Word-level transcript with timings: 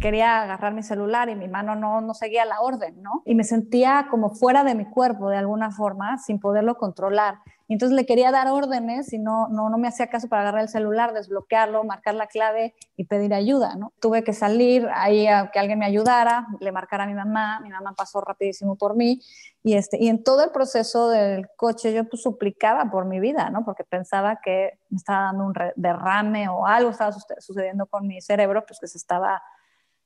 Quería 0.00 0.42
agarrar 0.42 0.74
mi 0.74 0.82
celular 0.82 1.28
y 1.28 1.34
mi 1.34 1.48
mano 1.48 1.74
no, 1.74 2.14
seguía 2.14 2.44
la 2.44 2.60
orden, 2.60 3.02
¿no? 3.02 3.22
Y 3.24 3.34
me 3.34 3.44
sentía 3.44 4.06
como 4.10 4.30
fuera 4.30 4.64
de 4.64 4.74
mi 4.74 4.84
cuerpo 4.84 5.28
de 5.30 5.36
alguna 5.36 5.70
forma, 5.70 6.18
sin 6.18 6.38
poderlo 6.38 6.76
controlar. 6.76 7.36
Y 7.68 7.72
entonces 7.72 7.96
le 7.96 8.06
quería 8.06 8.30
dar 8.30 8.48
órdenes 8.48 9.12
y 9.12 9.18
no, 9.18 9.48
no, 9.48 9.70
no 9.70 9.78
me 9.78 9.88
hacía 9.88 10.06
caso 10.08 10.28
para 10.28 10.42
agarrar 10.42 10.62
el 10.62 10.68
celular, 10.68 11.12
desbloquearlo, 11.12 11.82
marcar 11.82 12.14
la 12.14 12.28
clave 12.28 12.74
y 12.96 13.04
pedir 13.06 13.34
ayuda, 13.34 13.74
¿no? 13.74 13.92
Tuve 14.00 14.22
que 14.22 14.32
salir 14.32 14.88
ahí 14.94 15.26
a 15.26 15.50
que 15.50 15.58
alguien 15.58 15.80
me 15.80 15.86
ayudara, 15.86 16.46
le 16.60 16.70
marcara 16.70 17.04
a 17.04 17.06
mi 17.06 17.14
mamá, 17.14 17.60
mi 17.60 17.70
mamá 17.70 17.94
pasó 17.96 18.20
rapidísimo 18.20 18.76
por 18.76 18.94
mí 18.94 19.20
y, 19.64 19.74
este, 19.74 19.98
y 20.00 20.08
en 20.08 20.22
todo 20.22 20.44
el 20.44 20.50
proceso 20.50 21.08
del 21.08 21.48
coche 21.56 21.92
yo 21.92 22.08
pues 22.08 22.22
suplicaba 22.22 22.88
por 22.88 23.04
mi 23.04 23.18
vida, 23.18 23.50
¿no? 23.50 23.64
Porque 23.64 23.82
pensaba 23.82 24.38
que 24.40 24.78
me 24.90 24.96
estaba 24.98 25.24
dando 25.24 25.46
un 25.46 25.54
derrame 25.74 26.48
o 26.48 26.66
algo 26.66 26.90
estaba 26.90 27.12
sucediendo 27.40 27.86
con 27.86 28.06
mi 28.06 28.20
cerebro, 28.20 28.64
pues 28.64 28.78
que 28.78 28.86
se 28.86 28.98
estaba 28.98 29.42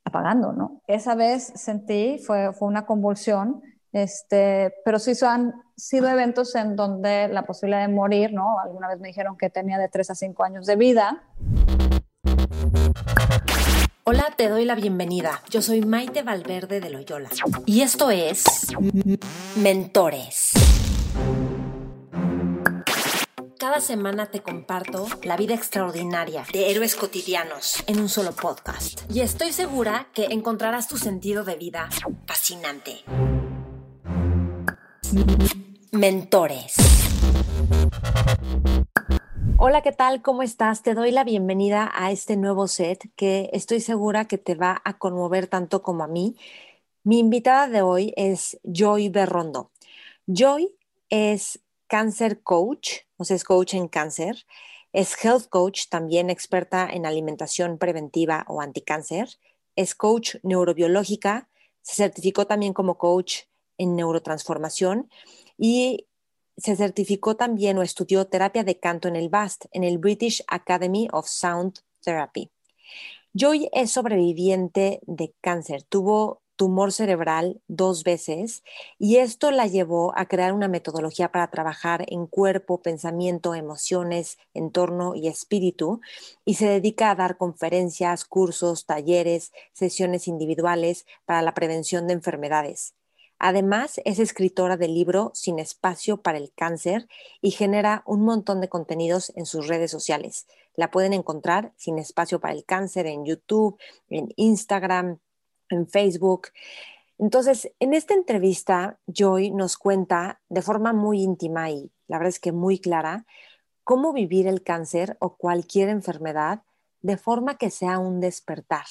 apagando, 0.05 0.53
¿no? 0.53 0.81
Esa 0.87 1.15
vez 1.15 1.53
sentí, 1.57 2.19
fue, 2.19 2.55
fue 2.55 2.69
una 2.69 2.87
convulsión, 2.87 3.63
este, 3.93 4.75
pero 4.85 4.99
sí 4.99 5.13
han 5.25 5.53
sido 5.77 6.09
eventos 6.09 6.55
en 6.55 6.77
donde 6.77 7.29
la 7.29 7.43
posibilidad 7.43 7.87
de 7.87 7.93
morir, 7.93 8.33
¿no? 8.33 8.59
Alguna 8.61 8.89
vez 8.89 9.01
me 9.01 9.09
dijeron 9.09 9.37
que 9.37 9.51
tenía 9.51 9.79
de 9.79 9.89
3 9.89 10.11
a 10.11 10.15
5 10.15 10.45
años 10.45 10.67
de 10.67 10.77
vida. 10.77 11.23
Hola, 14.05 14.27
te 14.37 14.49
doy 14.49 14.65
la 14.65 14.75
bienvenida. 14.75 15.41
Yo 15.51 15.63
soy 15.63 15.83
Maite 15.83 16.23
Valverde 16.23 16.81
de 16.81 16.91
Loyola 16.91 17.29
y 17.67 17.83
esto 17.83 18.11
es 18.11 18.45
Mentores. 19.57 20.53
Cada 23.59 23.81
semana 23.81 24.27
te 24.27 24.41
comparto 24.41 25.07
la 25.23 25.37
vida 25.37 25.55
extraordinaria 25.55 26.45
de 26.53 26.71
héroes 26.71 26.97
cotidianos 26.97 27.85
en 27.87 28.01
un 28.01 28.09
solo 28.09 28.33
podcast. 28.33 29.03
Y 29.13 29.21
estoy 29.21 29.53
segura 29.53 30.09
que 30.15 30.25
encontrarás 30.25 30.89
tu 30.89 30.97
sentido 30.97 31.45
de 31.45 31.57
vida 31.57 31.89
fascinante. 32.27 33.05
Mentores. 35.93 36.75
Hola, 39.59 39.83
¿qué 39.83 39.91
tal? 39.91 40.23
¿Cómo 40.23 40.43
estás? 40.43 40.83
Te 40.83 40.95
doy 40.95 41.11
la 41.11 41.25
bienvenida 41.25 41.91
a 41.93 42.13
este 42.13 42.37
nuevo 42.37 42.69
set 42.69 43.11
que 43.17 43.51
estoy 43.53 43.81
segura 43.81 44.27
que 44.27 44.39
te 44.39 44.55
va 44.55 44.81
a 44.85 44.99
conmover 44.99 45.49
tanto 45.49 45.83
como 45.83 46.05
a 46.05 46.07
mí. 46.07 46.37
Mi 47.03 47.19
invitada 47.19 47.69
de 47.69 47.83
hoy 47.83 48.13
es 48.17 48.61
Joy 48.63 49.09
Berrondo. 49.09 49.73
Joy 50.27 50.77
es 51.09 51.61
cancer 51.89 52.43
coach, 52.43 53.01
o 53.17 53.25
sea, 53.25 53.35
es 53.35 53.43
coach 53.43 53.75
en 53.75 53.89
cáncer. 53.89 54.47
Es 54.93 55.17
health 55.25 55.49
coach, 55.49 55.89
también 55.89 56.31
experta 56.31 56.89
en 56.89 57.05
alimentación 57.05 57.79
preventiva 57.79 58.45
o 58.49 58.61
anticáncer. 58.61 59.29
Es 59.75 59.97
coach 59.97 60.37
neurobiológica. 60.45 61.49
Se 61.83 61.97
certificó 61.97 62.47
también 62.47 62.73
como 62.73 62.97
coach 62.97 63.50
en 63.81 63.97
neurotransformación 63.97 65.09
y 65.57 66.07
se 66.57 66.77
certificó 66.77 67.37
también 67.37 67.79
o 67.79 67.83
estudió 67.83 68.27
terapia 68.27 68.63
de 68.63 68.79
canto 68.79 69.09
en 69.09 69.17
el 69.17 69.31
BAST, 69.31 69.65
en 69.73 69.83
el 69.83 69.99
British 69.99 70.45
Academy 70.47 71.09
of 71.13 71.27
Sound 71.27 71.81
Therapy. 72.03 72.51
Joy 73.33 73.71
es 73.73 73.91
sobreviviente 73.93 75.01
de 75.07 75.33
cáncer, 75.41 75.83
tuvo 75.85 76.43
tumor 76.57 76.93
cerebral 76.93 77.63
dos 77.69 78.05
veces 78.05 78.63
y 78.99 79.17
esto 79.17 79.51
la 79.51 79.67
llevó 79.67 80.13
a 80.15 80.27
crear 80.27 80.53
una 80.53 80.69
metodología 80.69 81.33
para 81.33 81.51
trabajar 81.51 82.05
en 82.09 82.27
cuerpo, 82.27 82.83
pensamiento, 82.83 83.55
emociones, 83.55 84.37
entorno 84.53 85.15
y 85.15 85.29
espíritu 85.29 86.03
y 86.45 86.55
se 86.57 86.69
dedica 86.69 87.11
a 87.11 87.15
dar 87.15 87.39
conferencias, 87.39 88.27
cursos, 88.27 88.85
talleres, 88.85 89.53
sesiones 89.73 90.29
individuales 90.29 91.07
para 91.25 91.41
la 91.41 91.55
prevención 91.55 92.07
de 92.07 92.13
enfermedades. 92.13 92.95
Además, 93.43 94.03
es 94.05 94.19
escritora 94.19 94.77
del 94.77 94.93
libro 94.93 95.31
Sin 95.33 95.59
espacio 95.59 96.19
para 96.19 96.37
el 96.37 96.53
cáncer 96.53 97.09
y 97.41 97.53
genera 97.53 98.03
un 98.05 98.21
montón 98.21 98.61
de 98.61 98.69
contenidos 98.69 99.33
en 99.35 99.47
sus 99.47 99.67
redes 99.67 99.91
sociales. 99.91 100.47
La 100.77 100.91
pueden 100.91 101.15
encontrar 101.15 101.73
Sin 101.77 101.99
espacio 101.99 102.39
para 102.39 102.53
el 102.53 102.67
cáncer 102.67 103.07
en 103.07 103.25
YouTube, 103.25 103.79
en 104.11 104.29
Instagram, 104.37 105.21
en 105.71 105.89
Facebook. 105.89 106.49
Entonces, 107.19 107.73
en 107.81 107.95
esta 107.95 108.13
entrevista, 108.13 109.01
Joy 109.07 109.53
nos 109.53 109.79
cuenta 109.79 110.43
de 110.51 110.61
forma 110.61 110.93
muy 110.93 111.23
íntima 111.23 111.71
y 111.71 111.91
la 112.09 112.19
verdad 112.19 112.29
es 112.29 112.41
que 112.41 112.53
muy 112.53 112.79
clara 112.79 113.25
cómo 113.85 114.13
vivir 114.13 114.49
el 114.49 114.63
cáncer 114.63 115.17
o 115.19 115.37
cualquier 115.37 115.89
enfermedad 115.89 116.63
de 117.01 117.17
forma 117.17 117.57
que 117.57 117.71
sea 117.71 117.99
un 117.99 118.21
despertar 118.21 118.85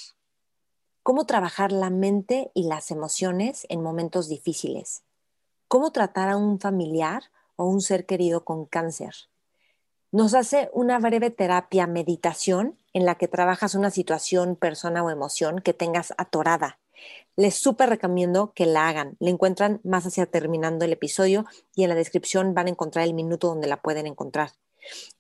cómo 1.04 1.26
trabajar 1.26 1.72
la 1.72 1.90
mente 1.90 2.52
y 2.54 2.68
las 2.68 2.92
emociones 2.92 3.66
en 3.70 3.82
momentos 3.82 4.30
difíciles, 4.30 5.04
cómo 5.68 5.92
tratar 5.92 6.30
a 6.30 6.38
un 6.38 6.60
familiar 6.60 7.24
o 7.56 7.66
un 7.66 7.82
ser 7.82 8.06
querido 8.06 8.44
con 8.46 8.66
cáncer. 8.66 9.14
Nos 10.12 10.34
hace 10.34 10.70
una 10.74 10.98
breve 10.98 11.30
terapia 11.30 11.86
meditación 11.86 12.78
en 12.94 13.06
la 13.06 13.16
que 13.16 13.28
trabajas 13.28 13.76
una 13.76 13.92
situación, 13.92 14.56
persona 14.56 15.04
o 15.04 15.10
emoción 15.12 15.60
que 15.60 15.74
tengas 15.74 16.14
atorada. 16.18 16.80
Les 17.36 17.56
súper 17.56 17.90
recomiendo 17.90 18.52
que 18.54 18.66
la 18.66 18.90
hagan. 18.90 19.16
La 19.20 19.30
encuentran 19.30 19.80
más 19.84 20.06
hacia 20.06 20.26
terminando 20.26 20.84
el 20.84 20.94
episodio 20.94 21.46
y 21.76 21.84
en 21.84 21.90
la 21.90 21.96
descripción 21.96 22.54
van 22.54 22.68
a 22.68 22.72
encontrar 22.72 23.06
el 23.06 23.14
minuto 23.14 23.48
donde 23.48 23.68
la 23.68 23.82
pueden 23.82 24.08
encontrar. 24.08 24.52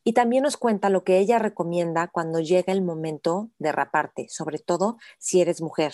Y 0.03 0.13
también 0.13 0.43
nos 0.43 0.57
cuenta 0.57 0.89
lo 0.89 1.03
que 1.03 1.19
ella 1.19 1.39
recomienda 1.39 2.07
cuando 2.07 2.39
llega 2.39 2.73
el 2.73 2.81
momento 2.81 3.49
de 3.59 3.71
raparte, 3.71 4.27
sobre 4.29 4.59
todo 4.59 4.97
si 5.17 5.41
eres 5.41 5.61
mujer. 5.61 5.93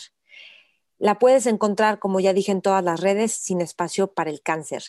La 0.97 1.19
puedes 1.19 1.45
encontrar, 1.45 1.99
como 1.99 2.19
ya 2.19 2.33
dije, 2.33 2.51
en 2.51 2.61
todas 2.61 2.83
las 2.83 3.01
redes, 3.01 3.33
sin 3.33 3.61
espacio 3.61 4.13
para 4.13 4.29
el 4.29 4.41
cáncer. 4.41 4.83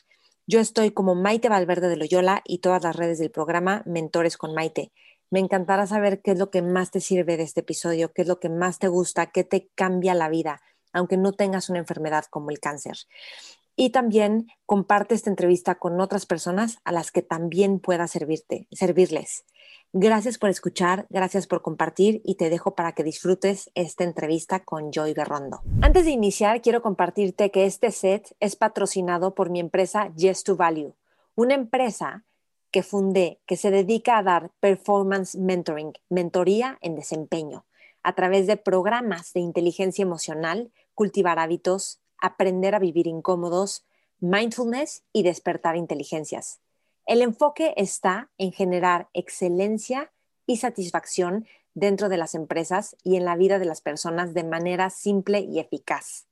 Yo 0.47 0.61
estoy 0.61 0.93
como 0.93 1.17
Maite 1.17 1.49
Valverde 1.49 1.89
de 1.89 1.97
Loyola 1.97 2.43
y 2.45 2.59
todas 2.59 2.85
las 2.85 2.95
redes 2.95 3.19
del 3.19 3.33
programa 3.33 3.83
Mentores 3.87 4.37
con 4.37 4.55
Maite. 4.55 4.93
Me 5.31 5.41
encantará 5.41 5.89
saber 5.89 6.23
qué 6.23 6.33
es 6.33 6.39
lo 6.39 6.51
que 6.51 6.63
más 6.63 6.93
te 6.93 7.01
sirve 7.01 7.37
de 7.37 7.43
este 7.43 7.61
episodio, 7.61 8.13
qué 8.13 8.23
es 8.23 8.29
lo 8.29 8.39
que 8.39 8.49
más 8.49 8.79
te 8.79 8.87
gusta, 8.87 9.27
qué 9.27 9.43
te 9.43 9.69
cambia 9.75 10.15
la 10.15 10.29
vida, 10.29 10.63
aunque 10.93 11.17
no 11.17 11.33
tengas 11.33 11.69
una 11.69 11.81
enfermedad 11.81 12.27
como 12.31 12.51
el 12.51 12.61
cáncer 12.61 12.97
y 13.77 13.91
también 13.91 14.49
comparte 14.65 15.15
esta 15.15 15.31
entrevista 15.31 15.77
con 15.77 16.01
otras 16.01 16.27
personas 16.27 16.79
a 16.85 16.93
las 16.93 17.13
que 17.13 17.23
también 17.23 17.79
pueda 17.79 18.09
servirte, 18.09 18.67
servirles. 18.73 19.45
Gracias 19.93 20.37
por 20.39 20.51
escuchar, 20.51 21.07
gracias 21.11 21.47
por 21.47 21.63
compartir 21.63 22.21
y 22.25 22.35
te 22.35 22.51
dejo 22.51 22.75
para 22.75 22.93
que 22.93 23.05
disfrutes 23.05 23.71
esta 23.75 24.05
entrevista 24.05 24.61
con 24.61 24.91
Joy 24.93 25.15
Berrondo. 25.15 25.63
Antes 25.81 26.05
de 26.05 26.11
iniciar, 26.11 26.61
quiero 26.61 26.83
compartirte 26.83 27.51
que 27.51 27.67
este 27.67 27.93
set 27.93 28.35
es 28.41 28.57
patrocinado 28.57 29.35
por 29.35 29.51
mi 29.51 29.61
empresa 29.61 30.13
Yes 30.17 30.43
to 30.43 30.57
Value, 30.57 30.95
una 31.35 31.55
empresa 31.55 32.25
que 32.71 32.83
fundé 32.83 33.41
que 33.47 33.57
se 33.57 33.71
dedica 33.71 34.19
a 34.19 34.23
dar 34.23 34.51
performance 34.61 35.37
mentoring, 35.37 35.93
mentoría 36.11 36.79
en 36.83 36.95
desempeño, 36.95 37.65
a 38.03 38.15
través 38.15 38.47
de 38.47 38.57
programas 38.57 39.33
de 39.33 39.41
inteligencia 39.41 40.03
emocional, 40.03 40.73
cultivar 40.95 41.39
hábitos, 41.39 42.01
aprender 42.21 42.75
a 42.75 42.79
vivir 42.79 43.07
incómodos, 43.07 43.85
mindfulness 44.21 45.05
y 45.13 45.23
despertar 45.23 45.77
inteligencias. 45.77 46.61
El 47.07 47.23
enfoque 47.23 47.75
está 47.77 48.31
en 48.39 48.53
generar 48.53 49.09
excelencia 49.13 50.13
y 50.47 50.57
satisfacción 50.57 51.47
dentro 51.75 52.09
de 52.09 52.17
las 52.17 52.35
empresas 52.35 52.97
y 53.05 53.17
en 53.17 53.25
la 53.25 53.37
vida 53.37 53.59
de 53.59 53.67
las 53.67 53.81
personas 53.81 54.35
de 54.35 54.45
manera 54.45 54.91
simple 54.91 55.41
y 55.41 55.61
eficaz. 55.61 56.27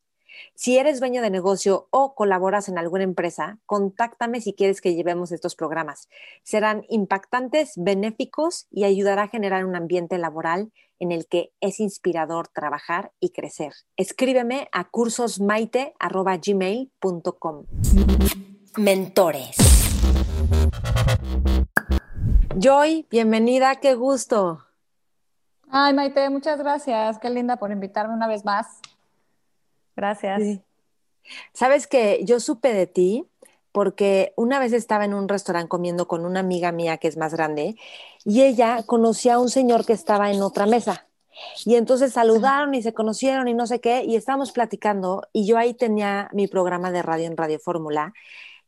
Si 0.54 0.78
eres 0.78 1.00
dueño 1.00 1.22
de 1.22 1.30
negocio 1.30 1.88
o 1.90 2.14
colaboras 2.14 2.68
en 2.68 2.78
alguna 2.78 3.02
empresa, 3.04 3.58
contáctame 3.66 4.40
si 4.40 4.54
quieres 4.54 4.80
que 4.80 4.94
llevemos 4.94 5.32
estos 5.32 5.56
programas. 5.56 6.08
Serán 6.42 6.84
impactantes, 6.88 7.72
benéficos 7.76 8.66
y 8.70 8.84
ayudará 8.84 9.24
a 9.24 9.28
generar 9.28 9.64
un 9.64 9.74
ambiente 9.76 10.18
laboral 10.18 10.72
en 10.98 11.12
el 11.12 11.26
que 11.26 11.52
es 11.60 11.78
inspirador 11.80 12.48
trabajar 12.48 13.12
y 13.20 13.30
crecer. 13.30 13.72
Escríbeme 13.96 14.68
a 14.72 14.90
cursosmaite.gmail.com. 14.90 17.64
Mentores. 18.76 19.56
Joy, 22.56 23.06
bienvenida, 23.10 23.76
qué 23.76 23.94
gusto. 23.94 24.64
Ay, 25.70 25.92
Maite, 25.92 26.30
muchas 26.30 26.60
gracias. 26.60 27.18
Qué 27.18 27.28
linda 27.30 27.56
por 27.56 27.72
invitarme 27.72 28.14
una 28.14 28.28
vez 28.28 28.44
más. 28.44 28.80
Gracias. 29.96 30.60
Sabes 31.52 31.86
que 31.86 32.20
yo 32.24 32.40
supe 32.40 32.72
de 32.72 32.86
ti 32.86 33.26
porque 33.72 34.32
una 34.36 34.60
vez 34.60 34.72
estaba 34.72 35.04
en 35.04 35.14
un 35.14 35.28
restaurante 35.28 35.68
comiendo 35.68 36.06
con 36.06 36.24
una 36.24 36.40
amiga 36.40 36.70
mía 36.70 36.98
que 36.98 37.08
es 37.08 37.16
más 37.16 37.34
grande 37.34 37.76
y 38.24 38.42
ella 38.42 38.84
conocía 38.86 39.34
a 39.34 39.38
un 39.38 39.50
señor 39.50 39.84
que 39.84 39.92
estaba 39.92 40.30
en 40.30 40.42
otra 40.42 40.66
mesa. 40.66 41.08
Y 41.64 41.74
entonces 41.74 42.12
saludaron 42.12 42.74
y 42.74 42.82
se 42.82 42.94
conocieron 42.94 43.48
y 43.48 43.54
no 43.54 43.66
sé 43.66 43.80
qué, 43.80 44.04
y 44.04 44.14
estábamos 44.14 44.52
platicando 44.52 45.26
y 45.32 45.46
yo 45.46 45.58
ahí 45.58 45.74
tenía 45.74 46.28
mi 46.32 46.46
programa 46.46 46.92
de 46.92 47.02
radio 47.02 47.26
en 47.26 47.36
Radio 47.36 47.58
Fórmula 47.58 48.14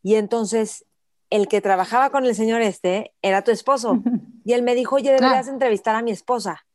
y 0.03 0.15
entonces 0.15 0.83
el 1.29 1.47
que 1.47 1.61
trabajaba 1.61 2.09
con 2.09 2.25
el 2.25 2.35
señor 2.35 2.61
este 2.61 3.13
era 3.21 3.43
tu 3.43 3.51
esposo 3.51 4.01
y 4.43 4.53
él 4.53 4.61
me 4.61 4.75
dijo, 4.75 4.95
oye, 4.95 5.11
deberías 5.11 5.47
ah. 5.47 5.51
entrevistar 5.51 5.95
a 5.95 6.01
mi 6.01 6.11
esposa. 6.11 6.66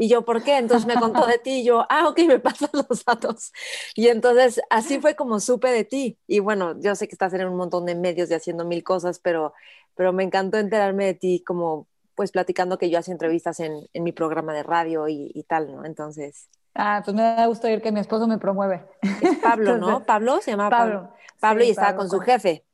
Y 0.00 0.08
yo, 0.08 0.24
¿por 0.24 0.44
qué? 0.44 0.58
Entonces 0.58 0.86
me 0.86 0.94
contó 0.94 1.26
de 1.26 1.38
ti 1.38 1.60
y 1.60 1.64
yo, 1.64 1.84
ah, 1.90 2.06
ok, 2.08 2.20
me 2.28 2.38
pasan 2.38 2.70
los 2.88 3.04
datos. 3.04 3.52
Y 3.96 4.06
entonces 4.06 4.60
así 4.70 5.00
fue 5.00 5.16
como 5.16 5.40
supe 5.40 5.70
de 5.70 5.84
ti. 5.84 6.16
Y 6.28 6.38
bueno, 6.38 6.80
yo 6.80 6.94
sé 6.94 7.08
que 7.08 7.14
estás 7.14 7.34
en 7.34 7.48
un 7.48 7.56
montón 7.56 7.84
de 7.84 7.96
medios 7.96 8.30
y 8.30 8.34
haciendo 8.34 8.64
mil 8.64 8.84
cosas, 8.84 9.18
pero, 9.18 9.54
pero 9.96 10.12
me 10.12 10.22
encantó 10.22 10.58
enterarme 10.58 11.06
de 11.06 11.14
ti 11.14 11.42
como 11.44 11.88
pues 12.14 12.30
platicando 12.30 12.78
que 12.78 12.90
yo 12.90 12.98
hacía 12.98 13.12
entrevistas 13.12 13.58
en, 13.60 13.88
en 13.92 14.02
mi 14.04 14.12
programa 14.12 14.52
de 14.52 14.62
radio 14.62 15.08
y, 15.08 15.32
y, 15.34 15.42
tal, 15.44 15.72
¿no? 15.72 15.84
Entonces... 15.84 16.48
Ah, 16.74 17.02
pues 17.04 17.14
me 17.16 17.22
da 17.22 17.46
gusto 17.46 17.66
oír 17.66 17.82
que 17.82 17.90
mi 17.90 18.00
esposo 18.00 18.28
me 18.28 18.38
promueve. 18.38 18.84
Es 19.20 19.38
Pablo, 19.38 19.78
¿no? 19.78 20.04
Pablo 20.04 20.40
se 20.40 20.52
llama 20.52 20.70
Pablo. 20.70 20.94
Pablo, 20.94 21.16
Pablo 21.40 21.64
y 21.64 21.70
estaba 21.70 21.96
con 21.96 22.08
su 22.08 22.20
jefe. 22.20 22.64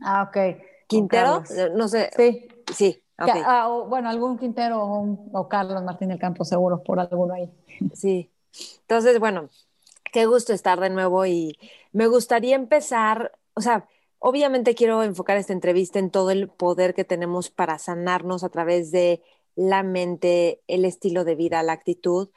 Ah, 0.00 0.28
ok. 0.28 0.62
¿Quintero? 0.88 1.44
No 1.74 1.86
sé. 1.86 2.10
Sí. 2.16 2.48
Sí. 2.72 3.04
Okay. 3.20 3.42
Ah, 3.44 3.68
o, 3.68 3.86
bueno, 3.86 4.08
algún 4.08 4.38
Quintero 4.38 4.82
o, 4.82 5.00
un, 5.00 5.28
o, 5.32 5.48
Carlos 5.48 5.82
Martín 5.82 6.08
del 6.08 6.18
Campo, 6.18 6.44
seguro, 6.44 6.82
por 6.82 6.98
alguno 7.00 7.34
ahí. 7.34 7.50
Sí. 7.94 8.30
Entonces, 8.80 9.20
bueno, 9.20 9.48
qué 10.12 10.26
gusto 10.26 10.52
estar 10.52 10.80
de 10.80 10.90
nuevo 10.90 11.24
y 11.26 11.58
me 11.92 12.06
gustaría 12.06 12.56
empezar, 12.56 13.32
o 13.54 13.60
sea, 13.60 13.86
Obviamente 14.22 14.74
quiero 14.74 15.02
enfocar 15.02 15.38
esta 15.38 15.54
entrevista 15.54 15.98
en 15.98 16.10
todo 16.10 16.30
el 16.30 16.48
poder 16.48 16.94
que 16.94 17.04
tenemos 17.04 17.48
para 17.50 17.78
sanarnos 17.78 18.44
a 18.44 18.50
través 18.50 18.90
de 18.90 19.22
la 19.56 19.82
mente, 19.82 20.60
el 20.68 20.84
estilo 20.84 21.24
de 21.24 21.34
vida, 21.36 21.62
la 21.62 21.72
actitud. 21.72 22.28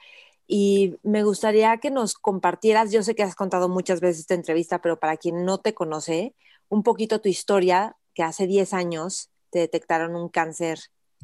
Y 0.48 0.96
me 1.04 1.24
gustaría 1.24 1.78
que 1.80 1.92
nos 1.92 2.16
compartieras, 2.16 2.92
yo 2.94 3.04
sé 3.04 3.16
que 3.16 3.24
has 3.24 3.36
contado 3.36 3.68
muchas 3.68 4.00
veces 4.00 4.22
esta 4.22 4.34
entrevista, 4.34 4.82
pero 4.82 4.98
para 4.98 5.18
quien 5.18 5.44
no 5.44 5.58
te 5.60 5.74
conoce, 5.74 6.36
un 6.70 6.84
poquito 6.84 7.20
tu 7.20 7.28
historia, 7.28 7.98
que 8.14 8.24
hace 8.24 8.48
10 8.48 8.74
años 8.74 9.30
te 9.54 9.60
detectaron 9.60 10.16
un 10.16 10.30
cáncer 10.30 10.80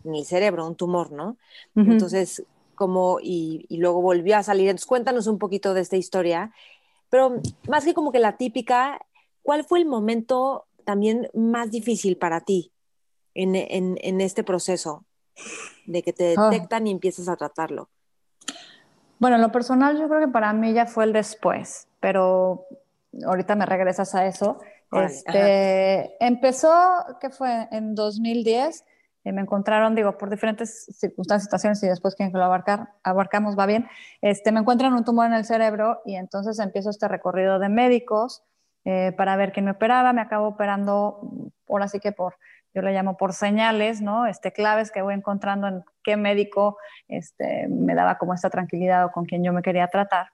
en 0.06 0.16
el 0.16 0.24
cerebro, 0.24 0.68
un 0.68 0.76
tumor, 0.76 1.12
¿no? 1.12 1.38
Uh 1.76 1.82
-huh. 1.82 1.92
Entonces, 1.92 2.44
como, 2.76 3.20
y, 3.22 3.66
y, 3.68 3.78
luego 3.78 4.02
volvió 4.02 4.38
a 4.38 4.44
salir. 4.44 4.70
Entonces, 4.70 4.86
cuéntanos 4.86 5.28
un 5.28 5.40
poquito 5.40 5.74
de 5.74 5.82
esta 5.82 5.98
historia, 5.98 6.54
pero 7.10 7.42
más 7.68 7.84
que 7.84 7.94
como 7.94 8.12
que 8.12 8.20
la 8.20 8.38
típica, 8.38 9.02
¿cuál 9.42 9.66
fue 9.66 9.80
el 9.80 9.86
momento 9.86 10.66
también 10.86 11.30
más 11.34 11.72
difícil 11.72 12.16
para 12.16 12.42
ti 12.42 12.72
en, 13.34 13.56
en, 13.56 13.98
en 14.02 14.22
este 14.22 14.44
proceso 14.44 15.04
de 15.86 16.04
que 16.04 16.14
te 16.14 16.36
detectan 16.36 16.84
oh. 16.84 16.88
y 16.88 16.92
empiezas 16.92 17.28
a 17.28 17.36
tratarlo? 17.36 17.90
Bueno, 19.18 19.36
en 19.36 19.42
lo 19.42 19.52
personal 19.52 19.98
yo 19.98 20.08
creo 20.08 20.22
que 20.22 20.32
para 20.32 20.54
mí 20.54 20.72
ya 20.72 20.86
fue 20.86 21.04
el 21.04 21.12
después, 21.12 21.88
pero 22.00 22.66
ahorita 23.26 23.56
me 23.56 23.66
regresas 23.66 24.16
a 24.16 24.26
eso. 24.26 24.60
Este, 24.92 26.24
empezó, 26.26 26.72
¿qué 27.22 27.30
fue? 27.30 27.68
En 27.72 27.96
2010, 27.96 28.86
eh, 29.24 29.32
me 29.32 29.42
encontraron, 29.42 29.96
digo, 29.96 30.18
por 30.18 30.30
diferentes 30.30 30.86
circunstancias, 30.98 31.44
situaciones 31.44 31.84
y 31.84 31.88
después 31.88 32.16
que 32.16 32.30
lo 32.30 32.44
abarcar, 32.44 32.90
abarcamos 33.04 33.58
va 33.58 33.66
bien, 33.66 33.88
este, 34.22 34.52
me 34.52 34.62
encuentran 34.62 34.94
un 34.94 35.04
tumor 35.04 35.28
en 35.28 35.34
el 35.34 35.46
cerebro 35.46 36.02
y 36.06 36.16
entonces 36.16 36.58
empiezo 36.60 36.90
este 36.90 37.08
recorrido 37.08 37.60
de 37.60 37.70
médicos 37.70 38.44
eh, 38.86 39.14
para 39.18 39.36
ver 39.36 39.52
quién 39.52 39.66
me 39.66 39.72
operaba, 39.72 40.14
me 40.14 40.22
acabo 40.22 40.48
operando, 40.48 41.52
ahora 41.68 41.88
sí 41.88 42.00
que 42.00 42.12
por, 42.12 42.38
yo 42.74 42.82
le 42.82 42.94
llamo 42.94 43.18
por 43.18 43.34
señales, 43.34 44.02
¿no? 44.02 44.26
Este, 44.26 44.54
claves 44.54 44.90
que 44.92 45.02
voy 45.02 45.14
encontrando 45.14 45.68
en 45.68 45.84
qué 46.04 46.18
médico 46.18 46.78
este, 47.08 47.68
me 47.68 47.94
daba 47.96 48.18
como 48.18 48.34
esta 48.34 48.50
tranquilidad 48.50 49.06
o 49.06 49.12
con 49.12 49.26
quien 49.26 49.44
yo 49.44 49.54
me 49.54 49.62
quería 49.62 49.88
tratar. 49.88 50.28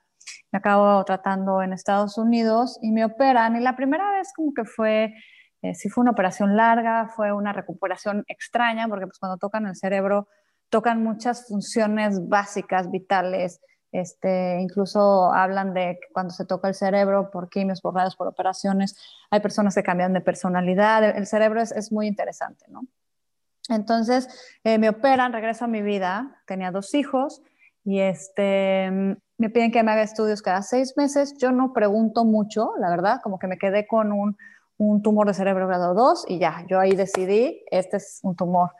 Me 0.52 0.58
acabo 0.58 1.04
tratando 1.04 1.62
en 1.62 1.72
Estados 1.72 2.18
Unidos 2.18 2.78
y 2.82 2.92
me 2.92 3.04
operan 3.04 3.56
y 3.56 3.60
la 3.60 3.76
primera 3.76 4.10
vez 4.12 4.32
como 4.34 4.52
que 4.54 4.64
fue, 4.64 5.14
eh, 5.62 5.74
sí 5.74 5.88
fue 5.88 6.02
una 6.02 6.12
operación 6.12 6.56
larga, 6.56 7.08
fue 7.08 7.32
una 7.32 7.52
recuperación 7.52 8.24
extraña 8.28 8.88
porque 8.88 9.06
pues 9.06 9.18
cuando 9.18 9.38
tocan 9.38 9.66
el 9.66 9.76
cerebro 9.76 10.28
tocan 10.68 11.02
muchas 11.02 11.46
funciones 11.46 12.28
básicas, 12.28 12.90
vitales, 12.90 13.60
este, 13.92 14.60
incluso 14.60 15.32
hablan 15.32 15.72
de 15.72 15.98
que 16.00 16.12
cuando 16.12 16.34
se 16.34 16.44
toca 16.44 16.68
el 16.68 16.74
cerebro 16.74 17.30
por 17.30 17.48
quimios, 17.48 17.80
por 17.80 17.94
por 18.16 18.28
operaciones, 18.28 18.96
hay 19.30 19.40
personas 19.40 19.74
que 19.74 19.82
cambian 19.82 20.12
de 20.12 20.20
personalidad. 20.20 21.04
El, 21.04 21.16
el 21.16 21.26
cerebro 21.26 21.60
es, 21.60 21.72
es, 21.72 21.92
muy 21.92 22.06
interesante, 22.06 22.66
¿no? 22.68 22.82
Entonces, 23.68 24.28
eh, 24.64 24.78
me 24.78 24.88
operan, 24.88 25.32
regreso 25.32 25.64
a 25.64 25.68
mi 25.68 25.82
vida, 25.82 26.42
tenía 26.46 26.70
dos 26.70 26.94
hijos 26.94 27.42
y 27.84 28.00
este, 28.00 29.16
me 29.38 29.50
piden 29.50 29.70
que 29.70 29.82
me 29.82 29.92
haga 29.92 30.02
estudios 30.02 30.42
cada 30.42 30.62
seis 30.62 30.94
meses. 30.96 31.36
Yo 31.38 31.52
no 31.52 31.72
pregunto 31.72 32.24
mucho, 32.24 32.72
la 32.78 32.90
verdad, 32.90 33.20
como 33.22 33.38
que 33.38 33.46
me 33.46 33.58
quedé 33.58 33.86
con 33.86 34.12
un, 34.12 34.36
un 34.78 35.02
tumor 35.02 35.26
de 35.26 35.34
cerebro 35.34 35.66
grado 35.66 35.94
2 35.94 36.26
y 36.28 36.38
ya, 36.38 36.64
yo 36.68 36.80
ahí 36.80 36.94
decidí, 36.94 37.62
este 37.70 37.98
es 37.98 38.20
un 38.22 38.36
tumor 38.36 38.70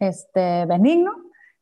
este, 0.00 0.66
benigno, 0.66 1.12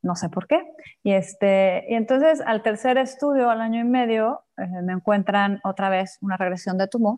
no 0.03 0.17
sé 0.17 0.29
por 0.29 0.47
qué. 0.47 0.63
Y, 1.03 1.13
este, 1.13 1.85
y 1.89 1.95
entonces 1.95 2.41
al 2.41 2.63
tercer 2.63 2.99
estudio, 2.99 3.51
al 3.51 3.61
año 3.61 3.81
y 3.81 3.85
medio, 3.85 4.45
eh, 4.57 4.67
me 4.83 4.93
encuentran 4.93 5.61
otra 5.65 5.89
vez 5.91 6.19
una 6.21 6.37
regresión 6.37 6.79
de 6.79 6.89
tumor. 6.89 7.17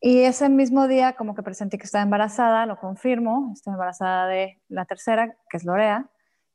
Y 0.00 0.22
ese 0.22 0.48
mismo 0.48 0.88
día 0.88 1.12
como 1.12 1.34
que 1.34 1.42
presenté 1.42 1.78
que 1.78 1.84
estaba 1.84 2.02
embarazada, 2.02 2.66
lo 2.66 2.76
confirmo, 2.78 3.50
estoy 3.54 3.72
embarazada 3.72 4.26
de 4.26 4.60
la 4.68 4.84
tercera, 4.84 5.36
que 5.48 5.56
es 5.56 5.64
Lorea. 5.64 6.10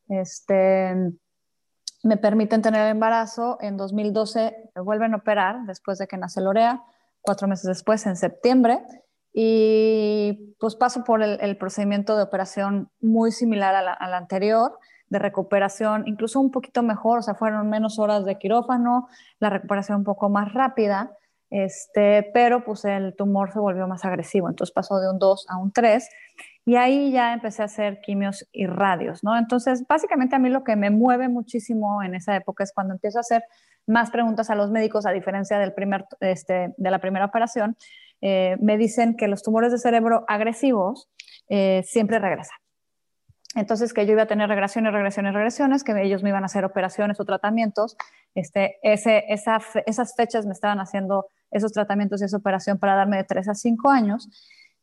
Este, 0.09 1.13
me 2.03 2.17
permiten 2.17 2.61
tener 2.61 2.81
el 2.81 2.91
embarazo. 2.91 3.57
En 3.61 3.77
2012 3.77 4.71
me 4.75 4.81
vuelven 4.81 5.13
a 5.13 5.17
operar 5.17 5.65
después 5.65 5.97
de 5.97 6.07
que 6.07 6.17
nace 6.17 6.41
Lorea, 6.41 6.83
cuatro 7.21 7.47
meses 7.47 7.65
después, 7.65 8.05
en 8.05 8.15
septiembre. 8.15 8.83
Y 9.33 10.55
pues 10.59 10.75
paso 10.75 11.03
por 11.03 11.21
el, 11.21 11.57
procedimiento 11.57 12.17
de 12.17 12.23
operación 12.23 12.89
muy 12.99 13.31
similar 13.31 13.75
a 13.75 13.81
la, 13.81 13.93
a 13.93 14.09
la 14.09 14.17
anterior 14.17 14.79
de 15.09 15.19
recuperación, 15.19 16.03
incluso 16.07 16.39
un 16.39 16.51
poquito 16.51 16.83
mejor, 16.83 17.19
o 17.19 17.21
sea, 17.21 17.35
fueron 17.35 17.69
menos 17.69 17.99
horas 17.99 18.25
de 18.25 18.37
quirófano, 18.37 19.07
la 19.39 19.49
recuperación 19.49 19.99
un 19.99 20.03
poco 20.03 20.29
más 20.29 20.53
rápida, 20.53 21.15
este, 21.49 22.29
pero 22.33 22.65
pues 22.65 22.83
el 22.83 23.15
tumor 23.15 23.53
se 23.53 23.59
volvió 23.59 23.87
más 23.87 24.03
agresivo, 24.03 24.49
entonces 24.49 24.73
pasó 24.73 24.99
de 24.99 25.09
un 25.09 25.17
2 25.17 25.45
a 25.49 25.57
un 25.57 25.71
3 25.71 26.09
y 26.67 26.75
ahí 26.75 27.13
ya 27.13 27.31
empecé 27.31 27.61
a 27.61 27.65
hacer 27.65 28.01
quimios 28.01 28.45
y 28.51 28.67
radios, 28.67 29.23
¿no? 29.23 29.37
Entonces, 29.37 29.87
básicamente 29.87 30.35
a 30.35 30.39
mí 30.39 30.49
lo 30.49 30.65
que 30.65 30.75
me 30.75 30.89
mueve 30.89 31.29
muchísimo 31.29 32.03
en 32.03 32.13
esa 32.13 32.35
época 32.35 32.65
es 32.65 32.73
cuando 32.73 32.93
empiezo 32.93 33.19
a 33.19 33.21
hacer 33.21 33.45
más 33.85 34.11
preguntas 34.11 34.49
a 34.49 34.55
los 34.55 34.69
médicos, 34.69 35.05
a 35.05 35.11
diferencia 35.11 35.59
del 35.59 35.73
primer, 35.73 36.07
este, 36.19 36.73
de 36.75 36.91
la 36.91 36.99
primera 36.99 37.23
operación, 37.23 37.77
eh, 38.19 38.57
me 38.59 38.77
dicen 38.77 39.15
que 39.15 39.29
los 39.29 39.43
tumores 39.43 39.71
de 39.71 39.77
cerebro 39.77 40.25
agresivos 40.27 41.09
eh, 41.47 41.83
siempre 41.85 42.19
regresan. 42.19 42.57
Entonces, 43.55 43.93
que 43.93 44.05
yo 44.05 44.11
iba 44.11 44.23
a 44.23 44.27
tener 44.27 44.49
regresiones, 44.49 44.91
regresiones, 44.91 45.33
regresiones, 45.33 45.85
que 45.85 45.93
ellos 46.03 46.21
me 46.21 46.31
iban 46.31 46.43
a 46.43 46.47
hacer 46.47 46.65
operaciones 46.65 47.17
o 47.21 47.23
tratamientos. 47.23 47.95
Este, 48.35 48.75
ese, 48.83 49.23
esa, 49.29 49.61
esas 49.85 50.17
fechas 50.17 50.45
me 50.45 50.51
estaban 50.51 50.81
haciendo 50.81 51.27
esos 51.49 51.71
tratamientos 51.71 52.21
y 52.21 52.25
esa 52.25 52.35
operación 52.35 52.77
para 52.77 52.95
darme 52.95 53.15
de 53.15 53.23
3 53.23 53.47
a 53.47 53.55
5 53.55 53.89
años, 53.89 54.29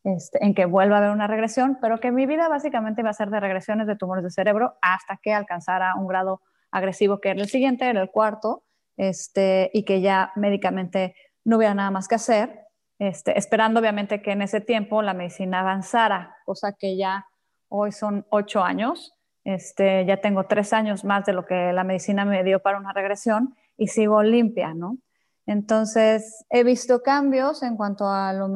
este, 0.04 0.44
en 0.44 0.54
que 0.54 0.66
vuelva 0.66 0.96
a 0.96 0.98
haber 0.98 1.10
una 1.10 1.26
regresión, 1.26 1.78
pero 1.80 1.98
que 1.98 2.12
mi 2.12 2.26
vida 2.26 2.48
básicamente 2.48 3.00
iba 3.00 3.10
a 3.10 3.14
ser 3.14 3.30
de 3.30 3.40
regresiones 3.40 3.86
de 3.86 3.96
tumores 3.96 4.22
de 4.22 4.30
cerebro 4.30 4.74
hasta 4.82 5.16
que 5.16 5.32
alcanzara 5.32 5.94
un 5.96 6.06
grado 6.06 6.42
agresivo, 6.70 7.20
que 7.20 7.30
era 7.30 7.40
el 7.40 7.48
siguiente, 7.48 7.88
el 7.88 8.10
cuarto, 8.10 8.64
este, 8.96 9.70
y 9.72 9.84
que 9.84 10.00
ya 10.00 10.32
médicamente 10.36 11.16
no 11.44 11.56
hubiera 11.56 11.74
nada 11.74 11.90
más 11.90 12.06
que 12.06 12.16
hacer, 12.16 12.60
este, 12.98 13.36
esperando 13.38 13.80
obviamente 13.80 14.22
que 14.22 14.32
en 14.32 14.42
ese 14.42 14.60
tiempo 14.60 15.02
la 15.02 15.14
medicina 15.14 15.60
avanzara, 15.60 16.36
cosa 16.44 16.74
que 16.78 16.96
ya 16.96 17.26
hoy 17.68 17.90
son 17.90 18.26
ocho 18.30 18.62
años, 18.62 19.14
este, 19.44 20.04
ya 20.06 20.18
tengo 20.18 20.44
tres 20.44 20.72
años 20.72 21.04
más 21.04 21.24
de 21.26 21.32
lo 21.32 21.44
que 21.44 21.72
la 21.72 21.84
medicina 21.84 22.24
me 22.24 22.44
dio 22.44 22.60
para 22.60 22.78
una 22.78 22.92
regresión 22.92 23.54
y 23.76 23.88
sigo 23.88 24.22
limpia, 24.22 24.74
¿no? 24.74 24.98
Entonces, 25.46 26.44
he 26.48 26.64
visto 26.64 27.02
cambios 27.02 27.62
en 27.62 27.76
cuanto 27.76 28.08
a 28.08 28.32
lo, 28.32 28.48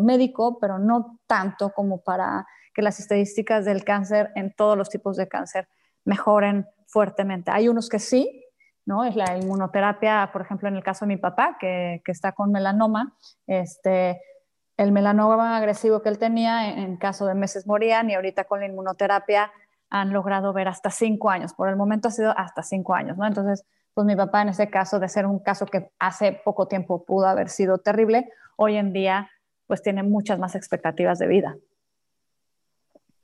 médico, 0.00 0.58
pero 0.58 0.78
no 0.78 1.20
tanto 1.26 1.70
como 1.70 2.02
para 2.02 2.46
que 2.74 2.82
las 2.82 2.98
estadísticas 2.98 3.64
del 3.64 3.84
cáncer 3.84 4.32
en 4.34 4.52
todos 4.52 4.76
los 4.76 4.90
tipos 4.90 5.16
de 5.16 5.28
cáncer 5.28 5.68
mejoren 6.04 6.66
fuertemente. 6.86 7.50
Hay 7.50 7.68
unos 7.68 7.88
que 7.88 7.98
sí, 7.98 8.44
¿no? 8.84 9.04
Es 9.04 9.16
la 9.16 9.36
inmunoterapia, 9.36 10.30
por 10.32 10.42
ejemplo, 10.42 10.68
en 10.68 10.76
el 10.76 10.82
caso 10.82 11.04
de 11.04 11.14
mi 11.14 11.16
papá, 11.16 11.56
que, 11.60 12.02
que 12.04 12.12
está 12.12 12.32
con 12.32 12.50
melanoma, 12.50 13.16
este, 13.46 14.20
el 14.76 14.92
melanoma 14.92 15.56
agresivo 15.56 16.02
que 16.02 16.08
él 16.08 16.18
tenía, 16.18 16.70
en 16.70 16.96
caso 16.96 17.26
de 17.26 17.34
meses 17.34 17.66
morían 17.66 18.10
y 18.10 18.14
ahorita 18.14 18.44
con 18.44 18.60
la 18.60 18.66
inmunoterapia 18.66 19.50
han 19.88 20.12
logrado 20.12 20.52
ver 20.52 20.68
hasta 20.68 20.90
cinco 20.90 21.30
años. 21.30 21.54
Por 21.54 21.68
el 21.68 21.76
momento 21.76 22.08
ha 22.08 22.10
sido 22.10 22.36
hasta 22.36 22.62
cinco 22.62 22.94
años, 22.94 23.16
¿no? 23.16 23.26
Entonces, 23.26 23.64
pues 23.96 24.04
mi 24.04 24.14
papá 24.14 24.42
en 24.42 24.50
ese 24.50 24.68
caso, 24.68 25.00
de 25.00 25.08
ser 25.08 25.24
un 25.24 25.38
caso 25.38 25.64
que 25.64 25.90
hace 25.98 26.38
poco 26.44 26.68
tiempo 26.68 27.06
pudo 27.06 27.28
haber 27.28 27.48
sido 27.48 27.78
terrible, 27.78 28.30
hoy 28.56 28.76
en 28.76 28.92
día 28.92 29.30
pues 29.66 29.80
tiene 29.80 30.02
muchas 30.02 30.38
más 30.38 30.54
expectativas 30.54 31.18
de 31.18 31.26
vida. 31.26 31.56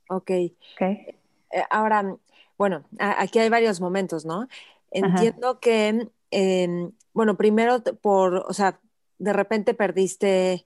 Ok. 0.09 0.31
okay. 0.73 1.19
Eh, 1.51 1.63
ahora, 1.69 2.17
bueno, 2.57 2.85
aquí 2.97 3.37
hay 3.37 3.49
varios 3.49 3.81
momentos, 3.81 4.25
¿no? 4.25 4.47
Entiendo 4.89 5.51
Ajá. 5.51 5.59
que, 5.61 6.09
eh, 6.31 6.89
bueno, 7.13 7.37
primero 7.37 7.83
por, 8.01 8.37
o 8.37 8.53
sea, 8.53 8.79
de 9.19 9.31
repente 9.31 9.75
perdiste 9.75 10.65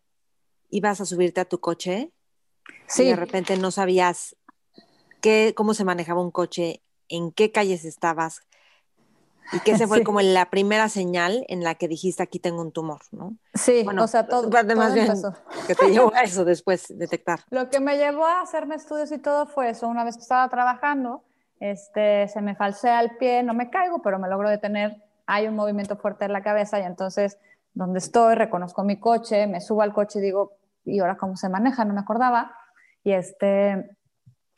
ibas 0.70 1.02
a 1.02 1.06
subirte 1.06 1.42
a 1.42 1.46
tu 1.46 1.60
coche 1.60 2.14
sí. 2.88 3.04
y 3.04 3.08
de 3.08 3.18
repente 3.18 3.58
no 3.58 3.72
sabías 3.72 4.38
qué, 5.20 5.52
cómo 5.54 5.74
se 5.74 5.84
manejaba 5.84 6.22
un 6.22 6.32
coche, 6.32 6.82
en 7.10 7.34
qué 7.34 7.52
calles 7.52 7.84
estabas, 7.84 8.47
Y 9.52 9.60
que 9.62 9.72
ese 9.72 9.88
fue 9.88 10.04
como 10.04 10.22
la 10.22 10.50
primera 10.50 10.90
señal 10.90 11.46
en 11.48 11.64
la 11.64 11.76
que 11.76 11.88
dijiste 11.88 12.22
aquí 12.22 12.40
tengo 12.40 12.62
un 12.62 12.72
tumor, 12.72 13.00
¿no? 13.12 13.36
Sí, 13.54 13.86
o 13.98 14.08
sea, 14.08 14.28
todo, 14.28 14.50
más 14.50 14.94
bien 14.94 15.12
que 15.68 15.76
te 15.76 15.90
llevó 15.90 16.14
a 16.14 16.24
eso 16.24 16.44
después, 16.46 16.86
detectar. 16.98 17.40
Lo 17.50 17.70
que 17.70 17.80
me 17.80 17.98
llevó 17.98 18.26
a 18.26 18.42
hacerme 18.42 18.76
estudios 18.76 19.12
y 19.12 19.18
todo 19.18 19.48
fue 19.48 19.70
eso. 19.70 19.88
Una 19.88 20.04
vez 20.04 20.16
que 20.16 20.24
estaba 20.24 20.50
trabajando, 20.50 21.24
este, 21.60 22.28
se 22.28 22.42
me 22.42 22.56
falsea 22.56 23.00
el 23.02 23.18
pie, 23.18 23.44
no 23.44 23.54
me 23.54 23.70
caigo, 23.70 24.02
pero 24.02 24.20
me 24.20 24.28
logro 24.28 24.50
detener. 24.50 25.04
Hay 25.26 25.48
un 25.48 25.56
movimiento 25.56 25.98
fuerte 25.98 26.26
en 26.26 26.34
la 26.34 26.42
cabeza 26.42 26.80
y 26.80 26.84
entonces, 26.84 27.38
donde 27.74 28.00
estoy, 28.00 28.36
reconozco 28.36 28.84
mi 28.84 29.00
coche, 29.00 29.48
me 29.48 29.62
subo 29.62 29.82
al 29.82 29.94
coche 29.94 30.20
y 30.20 30.24
digo, 30.24 30.58
¿y 30.86 31.00
ahora 31.00 31.18
cómo 31.18 31.36
se 31.36 31.50
maneja? 31.50 31.86
No 31.86 31.94
me 31.94 32.00
acordaba. 32.00 32.56
Y 33.04 33.14
este, 33.14 33.97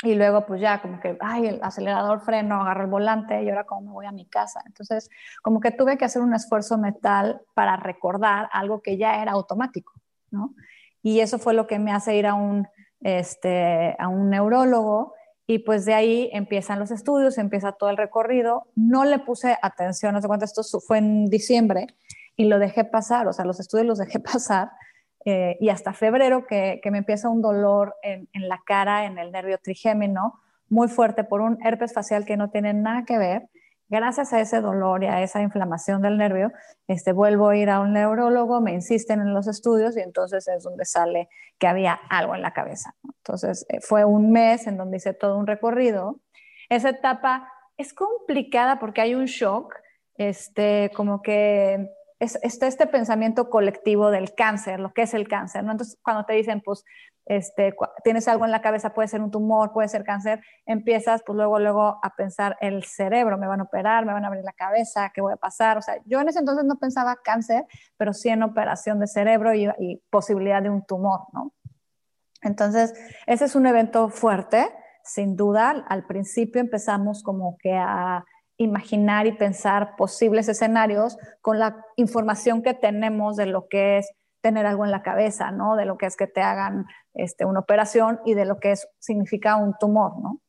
y 0.04 0.16
luego 0.16 0.46
pues 0.46 0.62
ya 0.62 0.82
como 0.82 1.00
que, 1.00 1.18
ay, 1.20 1.48
el 1.48 1.60
acelerador 1.62 2.22
freno, 2.22 2.62
agarro 2.62 2.84
el 2.84 2.90
volante 2.90 3.44
y 3.44 3.50
ahora 3.50 3.66
cómo 3.66 3.82
me 3.82 3.92
voy 3.92 4.06
a 4.06 4.12
mi 4.12 4.26
casa. 4.26 4.62
Entonces, 4.66 5.10
como 5.42 5.60
que 5.60 5.72
tuve 5.72 5.98
que 5.98 6.06
hacer 6.06 6.22
un 6.22 6.34
esfuerzo 6.34 6.78
mental 6.78 7.42
para 7.54 7.76
recordar 7.76 8.50
algo 8.54 8.82
que 8.82 8.98
ya 8.98 9.22
era 9.22 9.34
automático, 9.34 9.94
¿no? 10.32 10.56
Y 11.02 11.20
eso 11.20 11.38
fue 11.38 11.54
lo 11.54 11.68
que 11.68 11.80
me 11.80 11.92
hace 11.92 12.16
ir 12.16 12.28
a 12.28 12.34
un, 12.34 12.68
este, 13.02 13.96
a 14.00 14.08
un 14.08 14.30
neurólogo 14.30 15.14
y 15.48 15.60
pues 15.60 15.84
de 15.84 15.94
ahí 15.94 16.30
empiezan 16.32 16.80
los 16.80 16.92
estudios, 16.92 17.38
empieza 17.38 17.74
todo 17.74 17.90
el 17.90 17.98
recorrido. 17.98 18.68
No 18.76 19.04
le 19.04 19.20
puse 19.20 19.58
atención, 19.62 20.14
no 20.14 20.22
sé 20.22 20.28
cuánto, 20.28 20.46
esto 20.46 20.64
fue 20.80 21.00
en 21.00 21.26
diciembre 21.26 21.88
y 22.38 22.46
lo 22.46 22.58
dejé 22.58 22.86
pasar, 22.86 23.28
o 23.28 23.34
sea, 23.34 23.44
los 23.44 23.60
estudios 23.60 23.86
los 23.86 23.98
dejé 23.98 24.20
pasar 24.20 24.72
eh, 25.26 25.58
y 25.60 25.70
hasta 25.70 25.94
febrero 25.94 26.46
que, 26.48 26.82
me 26.92 27.00
empieza 27.00 27.30
un 27.30 27.42
dolor 27.42 27.96
en, 28.04 28.28
la 28.34 28.62
cara, 28.66 29.06
en 29.06 29.18
el 29.18 29.32
nervio 29.32 29.58
trigémino, 29.58 30.40
muy 30.70 30.88
fuerte 30.88 31.24
por 31.24 31.42
un 31.42 31.58
herpes 31.66 31.94
facial 31.94 32.26
que 32.26 32.38
no 32.38 32.50
tiene 32.50 32.74
nada 32.74 33.04
que 33.06 33.18
ver. 33.18 33.50
Gracias 33.90 34.34
a 34.34 34.40
ese 34.40 34.62
dolor 34.62 35.04
y 35.04 35.08
a 35.08 35.24
esa 35.24 35.42
inflamación 35.42 36.04
del 36.04 36.18
nervio, 36.18 36.52
este, 36.88 37.12
vuelvo 37.12 37.50
a 37.50 37.58
ir 37.58 37.72
a 37.72 37.80
un 37.80 37.94
neurólogo, 37.94 38.62
me 38.62 38.72
insisten 38.72 39.20
en 39.20 39.34
los 39.34 39.48
estudios 39.48 39.98
y 39.98 40.02
entonces 40.02 40.48
es 40.48 40.64
donde 40.64 40.86
sale 40.86 41.28
que 41.58 41.68
había 41.68 42.00
algo 42.10 42.36
en 42.36 42.44
la 42.44 42.54
cabeza. 42.54 42.96
Entonces 43.04 43.66
eh, 43.70 43.82
fue 43.82 44.06
un 44.06 44.32
mes 44.32 44.68
en 44.68 44.78
donde 44.78 44.98
hice 44.98 45.14
todo 45.16 45.38
un 45.38 45.48
recorrido. 45.48 46.20
Esa 46.70 46.90
etapa 46.90 47.52
es 47.78 47.94
complicada 47.94 48.78
porque 48.78 49.02
hay 49.02 49.16
un 49.16 49.26
shock, 49.26 49.74
este, 50.16 50.92
como 50.94 51.24
que 51.24 51.90
es, 52.20 52.38
está 52.44 52.68
este 52.68 52.86
pensamiento 52.86 53.50
colectivo 53.50 54.12
del 54.12 54.36
cáncer, 54.36 54.80
lo 54.80 54.94
que 54.94 55.04
es 55.04 55.14
el 55.14 55.28
cáncer, 55.28 55.64
¿no? 55.64 55.72
Entonces, 55.72 55.98
cuando 56.04 56.26
te 56.26 56.34
dicen, 56.34 56.62
pues, 56.62 56.84
este, 57.26 57.76
tienes 58.04 58.28
algo 58.28 58.44
en 58.46 58.52
la 58.52 58.62
cabeza, 58.62 58.94
puede 58.94 59.08
ser 59.08 59.22
un 59.22 59.32
tumor, 59.32 59.72
puede 59.72 59.88
ser 59.88 60.04
cáncer, 60.04 60.42
empiezas, 60.66 61.24
pues, 61.26 61.38
luego, 61.38 61.60
luego 61.60 62.00
a 62.04 62.14
pensar 62.16 62.58
el 62.60 62.84
cerebro, 62.84 63.38
me 63.38 63.48
van 63.48 63.62
a 63.62 63.64
operar, 63.64 64.06
me 64.06 64.14
van 64.14 64.26
a 64.26 64.28
abrir 64.28 64.44
la 64.44 64.54
cabeza, 64.54 65.12
¿qué 65.14 65.22
voy 65.22 65.34
a 65.34 65.38
pasar? 65.38 65.78
O 65.78 65.82
sea, 65.82 65.96
yo 66.06 66.20
en 66.20 66.28
ese 66.28 66.40
entonces 66.40 66.66
no 66.66 66.78
pensaba 66.78 67.18
cáncer, 67.24 67.66
pero 67.98 68.14
sí 68.14 68.30
en 68.30 68.44
operación 68.44 69.00
de 69.00 69.08
cerebro 69.08 69.54
y, 69.54 69.70
y 69.80 70.02
posibilidad 70.10 70.62
de 70.62 70.70
un 70.70 70.86
tumor, 70.86 71.22
¿no? 71.32 71.54
Entonces, 72.42 72.94
ese 73.28 73.46
es 73.46 73.56
un 73.56 73.66
evento 73.66 74.10
fuerte, 74.10 74.70
sin 75.04 75.36
duda. 75.36 75.86
Al 75.88 76.06
principio 76.06 76.62
empezamos 76.62 77.24
como 77.24 77.58
que 77.58 77.74
a 77.74 78.24
imaginar 78.60 79.26
y 79.26 79.32
pensar 79.32 79.96
posibles 79.96 80.50
escenarios 80.50 81.18
con 81.42 81.60
la 81.60 81.86
información 81.96 82.62
que 82.62 82.74
tenemos 82.74 83.38
de 83.38 83.46
lo 83.46 83.68
que 83.70 83.98
es 83.98 84.12
tener 84.42 84.66
algo 84.66 84.86
en 84.86 84.92
la 84.92 85.02
cabeza, 85.02 85.52
¿no? 85.52 85.76
De 85.76 85.86
lo 85.86 85.98
que 85.98 86.06
es 86.06 86.18
que 86.18 86.28
te 86.28 86.42
hagan 86.42 86.86
este, 87.14 87.46
una 87.46 87.62
operación 87.62 88.20
y 88.26 88.34
de 88.34 88.46
lo 88.46 88.60
que 88.60 88.72
es, 88.72 88.88
significa 89.00 89.56
un 89.56 89.78
tumor, 89.80 90.22
¿no? 90.22 90.42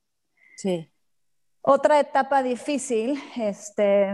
Sí. 0.57 0.93
Otra 1.63 2.01
etapa 2.01 2.43
difícil 2.43 3.21
este, 3.37 4.13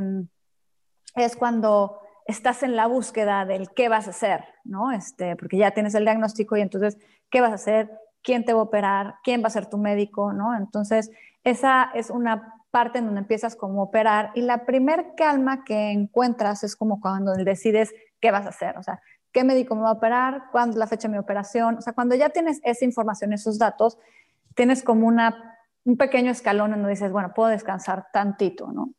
es 1.15 1.37
cuando 1.37 1.99
estás 2.27 2.63
en 2.63 2.77
la 2.77 2.87
búsqueda 2.87 3.47
del 3.47 3.71
qué 3.71 3.89
vas 3.89 4.09
a 4.09 4.11
hacer, 4.11 4.45
¿no? 4.65 4.93
Este, 4.93 5.37
porque 5.37 5.57
ya 5.57 5.71
tienes 5.71 5.95
el 5.95 6.05
diagnóstico 6.05 6.57
y 6.57 6.61
entonces, 6.61 6.99
¿qué 7.31 7.41
vas 7.41 7.53
a 7.53 7.55
hacer? 7.55 7.91
¿Quién 8.23 8.45
te 8.45 8.53
va 8.53 8.61
a 8.61 8.65
operar? 8.65 9.15
¿Quién 9.25 9.43
va 9.43 9.47
a 9.47 9.51
ser 9.51 9.71
tu 9.71 9.79
médico? 9.79 10.33
¿no? 10.33 10.55
Entonces, 10.55 11.11
esa 11.45 11.91
es 11.95 12.11
una 12.11 12.56
parte 12.77 12.99
en 12.99 13.07
donde 13.07 13.23
empiezas 13.23 13.57
como 13.57 13.81
a 13.81 13.85
operar 13.85 14.33
y 14.35 14.43
la 14.43 14.67
primer 14.67 15.15
calma 15.17 15.65
que 15.65 15.93
encuentras 15.93 16.63
es 16.63 16.77
como 16.77 17.01
cuando 17.01 17.33
decides 17.33 17.95
qué 18.21 18.31
vas 18.31 18.45
a 18.45 18.51
hacer, 18.51 18.77
o 18.77 18.83
sea, 18.83 19.01
qué 19.33 19.45
médico 19.45 19.75
me 19.75 19.81
va 19.81 19.89
a 19.89 19.93
operar, 19.93 20.51
cuándo 20.53 20.77
la 20.77 20.87
fecha 20.87 21.09
de 21.09 21.13
mi 21.13 21.19
operación, 21.19 21.79
o 21.79 21.81
sea, 21.81 21.95
cuando 21.95 22.15
ya 22.15 22.29
tienes 22.29 22.61
esa 22.65 22.85
información, 22.85 23.33
esos 23.33 23.59
datos, 23.59 23.97
tienes 24.55 24.83
como 24.83 25.07
una, 25.07 25.59
un 25.87 25.97
pequeño 25.97 26.31
escalón 26.31 26.75
en 26.75 26.81
donde 26.81 26.91
dices, 26.91 27.11
bueno, 27.11 27.33
puedo 27.35 27.49
descansar 27.49 28.09
tantito, 28.13 28.71
¿no? 28.71 28.91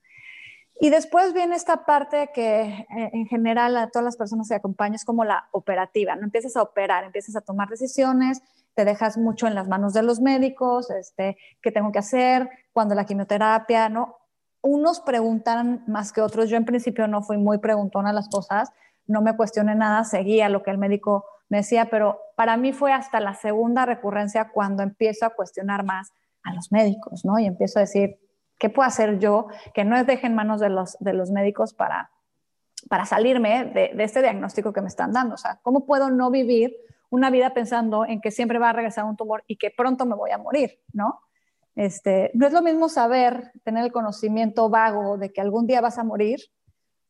Y 0.79 0.89
después 0.89 1.35
viene 1.35 1.55
esta 1.55 1.85
parte 1.85 2.31
que 2.33 2.61
eh, 2.61 2.87
en 3.13 3.27
general 3.27 3.77
a 3.77 3.91
todas 3.91 4.05
las 4.05 4.17
personas 4.17 4.47
que 4.49 4.55
acompañan 4.55 4.95
es 4.95 5.05
como 5.05 5.23
la 5.23 5.49
operativa, 5.51 6.15
no 6.15 6.23
empiezas 6.23 6.55
a 6.55 6.63
operar, 6.63 7.03
empiezas 7.03 7.35
a 7.35 7.41
tomar 7.41 7.69
decisiones, 7.69 8.41
te 8.77 8.85
dejas 8.85 9.17
mucho 9.17 9.47
en 9.47 9.55
las 9.55 9.67
manos 9.67 9.93
de 9.93 10.03
los 10.03 10.21
médicos, 10.21 10.91
este, 10.91 11.35
qué 11.63 11.71
tengo 11.71 11.91
que 11.91 11.97
hacer, 11.97 12.47
cuando 12.73 12.93
la 12.93 13.05
quimioterapia, 13.05 13.89
¿no? 13.89 14.19
Unos 14.61 14.99
preguntan 14.99 15.83
más 15.87 16.13
que 16.13 16.21
otros. 16.21 16.47
Yo 16.47 16.57
en 16.57 16.65
principio 16.65 17.07
no 17.07 17.23
fui 17.23 17.37
muy 17.37 17.57
preguntona 17.57 18.11
a 18.11 18.13
las 18.13 18.29
cosas, 18.29 18.71
no 19.07 19.23
me 19.23 19.35
cuestioné 19.35 19.73
nada, 19.73 20.03
seguía 20.03 20.47
lo 20.47 20.61
que 20.61 20.69
el 20.69 20.77
médico 20.77 21.25
me 21.49 21.57
decía, 21.57 21.89
pero 21.89 22.19
para 22.35 22.55
mí 22.55 22.71
fue 22.71 22.93
hasta 22.93 23.19
la 23.19 23.33
segunda 23.33 23.87
recurrencia 23.87 24.51
cuando 24.51 24.83
empiezo 24.83 25.25
a 25.25 25.31
cuestionar 25.31 25.83
más 25.83 26.11
a 26.43 26.53
los 26.53 26.71
médicos, 26.71 27.25
¿no? 27.25 27.39
Y 27.39 27.47
empiezo 27.47 27.79
a 27.79 27.81
decir, 27.81 28.19
¿qué 28.59 28.69
puedo 28.69 28.87
hacer 28.87 29.17
yo 29.17 29.47
que 29.73 29.85
no 29.85 30.03
deje 30.03 30.27
en 30.27 30.35
manos 30.35 30.59
de 30.59 30.69
los, 30.69 30.97
de 30.99 31.13
los 31.13 31.31
médicos 31.31 31.73
para, 31.73 32.11
para 32.89 33.07
salirme 33.07 33.65
de, 33.65 33.91
de 33.95 34.03
este 34.03 34.21
diagnóstico 34.21 34.71
que 34.71 34.81
me 34.81 34.87
están 34.87 35.13
dando? 35.13 35.33
O 35.33 35.39
sea, 35.39 35.57
¿cómo 35.63 35.87
puedo 35.87 36.11
no 36.11 36.29
vivir 36.29 36.75
una 37.09 37.29
vida 37.29 37.53
pensando 37.53 38.05
en 38.05 38.21
que 38.21 38.31
siempre 38.31 38.59
va 38.59 38.69
a 38.69 38.73
regresar 38.73 39.05
un 39.05 39.15
tumor 39.15 39.43
y 39.47 39.57
que 39.57 39.71
pronto 39.75 40.05
me 40.05 40.15
voy 40.15 40.31
a 40.31 40.37
morir, 40.37 40.79
¿no? 40.93 41.19
Este, 41.75 42.31
no 42.33 42.47
es 42.47 42.53
lo 42.53 42.61
mismo 42.61 42.89
saber, 42.89 43.51
tener 43.63 43.83
el 43.83 43.91
conocimiento 43.91 44.69
vago 44.69 45.17
de 45.17 45.31
que 45.31 45.41
algún 45.41 45.67
día 45.67 45.79
vas 45.79 45.99
a 45.99 46.03
morir. 46.03 46.39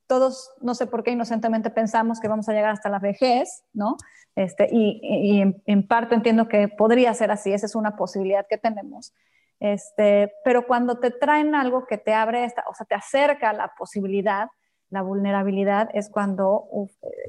Todos, 0.07 0.51
no 0.61 0.75
sé 0.75 0.87
por 0.87 1.03
qué 1.03 1.11
inocentemente 1.11 1.69
pensamos 1.69 2.19
que 2.19 2.27
vamos 2.27 2.47
a 2.49 2.53
llegar 2.53 2.71
hasta 2.71 2.89
la 2.89 2.99
vejez, 2.99 3.63
¿no? 3.73 3.97
Este, 4.35 4.67
y, 4.71 5.61
en, 5.65 5.87
parte 5.87 6.15
entiendo 6.15 6.47
que 6.47 6.67
podría 6.67 7.13
ser 7.13 7.31
así, 7.31 7.53
esa 7.53 7.65
es 7.65 7.75
una 7.75 7.95
posibilidad 7.95 8.45
que 8.47 8.57
tenemos. 8.57 9.13
Este, 9.59 10.33
pero 10.43 10.67
cuando 10.67 10.99
te 10.99 11.11
traen 11.11 11.55
algo 11.55 11.87
que 11.87 11.97
te 11.97 12.13
abre, 12.13 12.43
esta, 12.43 12.63
o 12.69 12.73
sea, 12.73 12.85
te 12.85 12.93
acerca 12.93 13.53
la 13.53 13.73
posibilidad, 13.77 14.49
la 14.89 15.01
vulnerabilidad, 15.01 15.89
es 15.93 16.09
cuando 16.09 16.67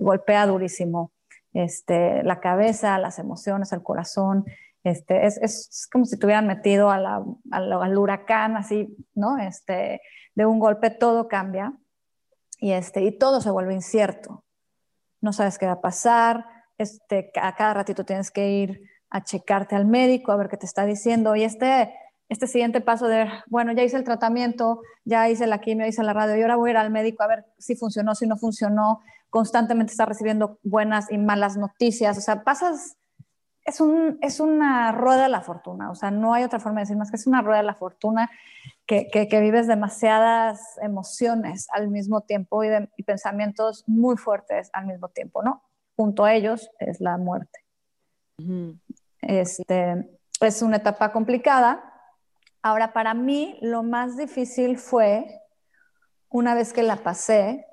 golpea 0.00 0.46
durísimo 0.46 1.12
este, 1.52 2.22
la 2.22 2.40
cabeza, 2.40 2.98
las 2.98 3.18
emociones, 3.18 3.72
el 3.72 3.82
corazón. 3.82 4.44
Este, 4.84 5.26
es, 5.26 5.38
es 5.38 5.88
como 5.90 6.04
si 6.04 6.18
te 6.18 6.26
hubieran 6.26 6.46
metido 6.46 6.90
al 6.90 7.98
huracán, 7.98 8.56
así, 8.56 8.96
¿no? 9.14 9.38
Este, 9.38 10.00
de 10.34 10.46
un 10.46 10.58
golpe 10.58 10.90
todo 10.90 11.28
cambia 11.28 11.72
y, 12.60 12.72
este, 12.72 13.02
y 13.02 13.16
todo 13.16 13.40
se 13.40 13.50
vuelve 13.50 13.74
incierto. 13.74 14.44
No 15.20 15.32
sabes 15.32 15.58
qué 15.58 15.66
va 15.66 15.72
a 15.72 15.80
pasar, 15.80 16.46
este, 16.78 17.32
a 17.40 17.56
cada 17.56 17.74
ratito 17.74 18.04
tienes 18.04 18.30
que 18.30 18.50
ir 18.50 18.82
a 19.10 19.24
checarte 19.24 19.74
al 19.74 19.84
médico, 19.84 20.32
a 20.32 20.36
ver 20.36 20.48
qué 20.48 20.56
te 20.56 20.66
está 20.66 20.84
diciendo. 20.86 21.34
Y 21.34 21.42
este, 21.42 21.92
este 22.28 22.46
siguiente 22.46 22.80
paso 22.80 23.08
de, 23.08 23.28
bueno, 23.48 23.72
ya 23.72 23.82
hice 23.82 23.96
el 23.96 24.04
tratamiento, 24.04 24.80
ya 25.04 25.28
hice 25.28 25.46
la 25.46 25.60
quimio, 25.60 25.86
hice 25.86 26.02
la 26.02 26.12
radio, 26.12 26.36
y 26.36 26.42
ahora 26.42 26.56
voy 26.56 26.70
a 26.70 26.72
ir 26.72 26.76
al 26.76 26.90
médico 26.90 27.22
a 27.22 27.26
ver 27.26 27.46
si 27.58 27.74
funcionó, 27.74 28.14
si 28.14 28.26
no 28.26 28.36
funcionó, 28.36 29.00
constantemente 29.30 29.92
está 29.92 30.06
recibiendo 30.06 30.58
buenas 30.62 31.10
y 31.10 31.18
malas 31.18 31.56
noticias, 31.56 32.16
o 32.18 32.20
sea, 32.20 32.44
pasas, 32.44 32.96
es, 33.64 33.80
un, 33.80 34.18
es 34.22 34.40
una 34.40 34.92
rueda 34.92 35.24
de 35.24 35.28
la 35.28 35.42
fortuna, 35.42 35.90
o 35.90 35.94
sea, 35.94 36.10
no 36.10 36.34
hay 36.34 36.44
otra 36.44 36.60
forma 36.60 36.80
de 36.80 36.84
decir 36.84 36.96
más 36.96 37.10
que 37.10 37.16
es 37.16 37.26
una 37.26 37.42
rueda 37.42 37.58
de 37.58 37.64
la 37.64 37.74
fortuna 37.74 38.30
que, 38.86 39.08
que, 39.10 39.40
vives 39.40 39.66
demasiadas 39.66 40.78
emociones 40.80 41.68
al 41.72 41.88
mismo 41.88 42.22
tiempo 42.22 42.64
y, 42.64 42.68
y 42.96 43.02
pensamientos 43.02 43.84
muy 43.86 44.16
fuertes 44.16 44.70
al 44.72 44.86
mismo 44.86 45.08
tiempo, 45.08 45.42
¿no? 45.42 45.62
Junto 45.94 46.24
a 46.24 46.32
ellos 46.32 46.70
es 46.78 47.00
la 47.00 47.18
muerte. 47.18 47.58
este, 49.20 50.08
es 50.40 50.62
una 50.62 50.76
etapa 50.76 51.12
complicada. 51.12 51.84
Ahora, 52.62 52.92
para 52.92 53.12
mí, 53.12 53.58
lo 53.60 53.82
más 53.82 54.16
difícil 54.16 54.78
fue, 54.78 55.42
una 56.30 56.54
vez 56.54 56.72
que 56.72 56.82
la 56.82 56.96
pasé, 56.96 57.67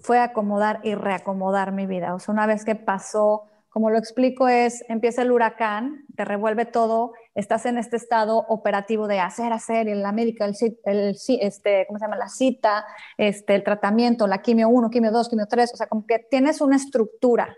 fue 0.00 0.18
acomodar 0.18 0.80
y 0.82 0.94
reacomodar 0.94 1.72
mi 1.72 1.86
vida. 1.86 2.14
O 2.14 2.18
sea, 2.18 2.32
una 2.32 2.46
vez 2.46 2.64
que 2.64 2.74
pasó, 2.74 3.44
como 3.68 3.90
lo 3.90 3.98
explico, 3.98 4.48
es, 4.48 4.84
empieza 4.88 5.22
el 5.22 5.30
huracán, 5.30 6.04
te 6.16 6.24
revuelve 6.24 6.64
todo, 6.66 7.12
estás 7.34 7.66
en 7.66 7.78
este 7.78 7.96
estado 7.96 8.38
operativo 8.48 9.06
de 9.06 9.20
hacer, 9.20 9.52
hacer, 9.52 9.88
en 9.88 10.02
la 10.02 10.12
médica, 10.12 10.44
el, 10.44 10.54
el, 10.84 11.16
este, 11.40 11.86
¿cómo 11.86 11.98
se 11.98 12.04
llama? 12.04 12.16
La 12.16 12.28
cita, 12.28 12.84
este, 13.16 13.54
el 13.54 13.64
tratamiento, 13.64 14.26
la 14.26 14.42
quimio 14.42 14.68
1, 14.68 14.90
quimio 14.90 15.12
2, 15.12 15.28
quimio 15.28 15.46
3, 15.48 15.72
o 15.74 15.76
sea, 15.76 15.86
como 15.86 16.06
que 16.06 16.18
tienes 16.30 16.60
una 16.60 16.76
estructura. 16.76 17.56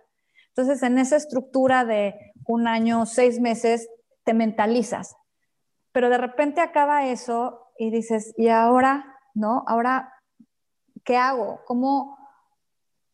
Entonces, 0.48 0.82
en 0.82 0.98
esa 0.98 1.16
estructura 1.16 1.84
de 1.84 2.14
un 2.46 2.66
año, 2.66 3.06
seis 3.06 3.40
meses, 3.40 3.88
te 4.24 4.34
mentalizas. 4.34 5.16
Pero 5.92 6.10
de 6.10 6.18
repente 6.18 6.60
acaba 6.60 7.06
eso 7.06 7.72
y 7.78 7.90
dices, 7.90 8.34
¿y 8.36 8.48
ahora? 8.48 9.16
¿No? 9.34 9.64
Ahora 9.66 10.12
¿qué 11.04 11.16
hago? 11.16 11.60
¿Cómo, 11.66 12.18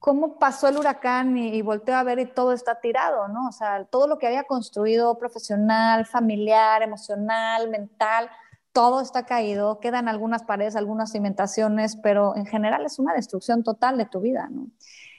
cómo 0.06 0.38
pasó 0.38 0.68
el 0.68 0.78
huracán 0.78 1.36
y, 1.36 1.60
volteo 1.62 1.96
a 1.96 2.04
ver 2.04 2.20
y 2.20 2.26
todo 2.26 2.52
está 2.52 2.78
tirado, 2.78 3.26
¿no? 3.26 3.48
O 3.48 3.50
sea, 3.50 3.86
todo 3.86 4.06
lo 4.06 4.18
que 4.18 4.28
había 4.28 4.44
construido 4.44 5.18
profesional, 5.18 6.06
familiar, 6.06 6.80
emocional, 6.84 7.68
mental, 7.70 8.30
todo 8.70 9.00
está 9.00 9.26
caído, 9.26 9.80
quedan 9.80 10.06
algunas 10.06 10.44
paredes, 10.44 10.76
algunas 10.76 11.10
cimentaciones, 11.10 11.96
pero 11.96 12.36
en 12.36 12.46
general 12.46 12.86
es 12.86 13.00
una 13.00 13.14
destrucción 13.14 13.64
total 13.64 13.98
de 13.98 14.06
tu 14.06 14.20
vida, 14.20 14.48
¿no? 14.48 14.68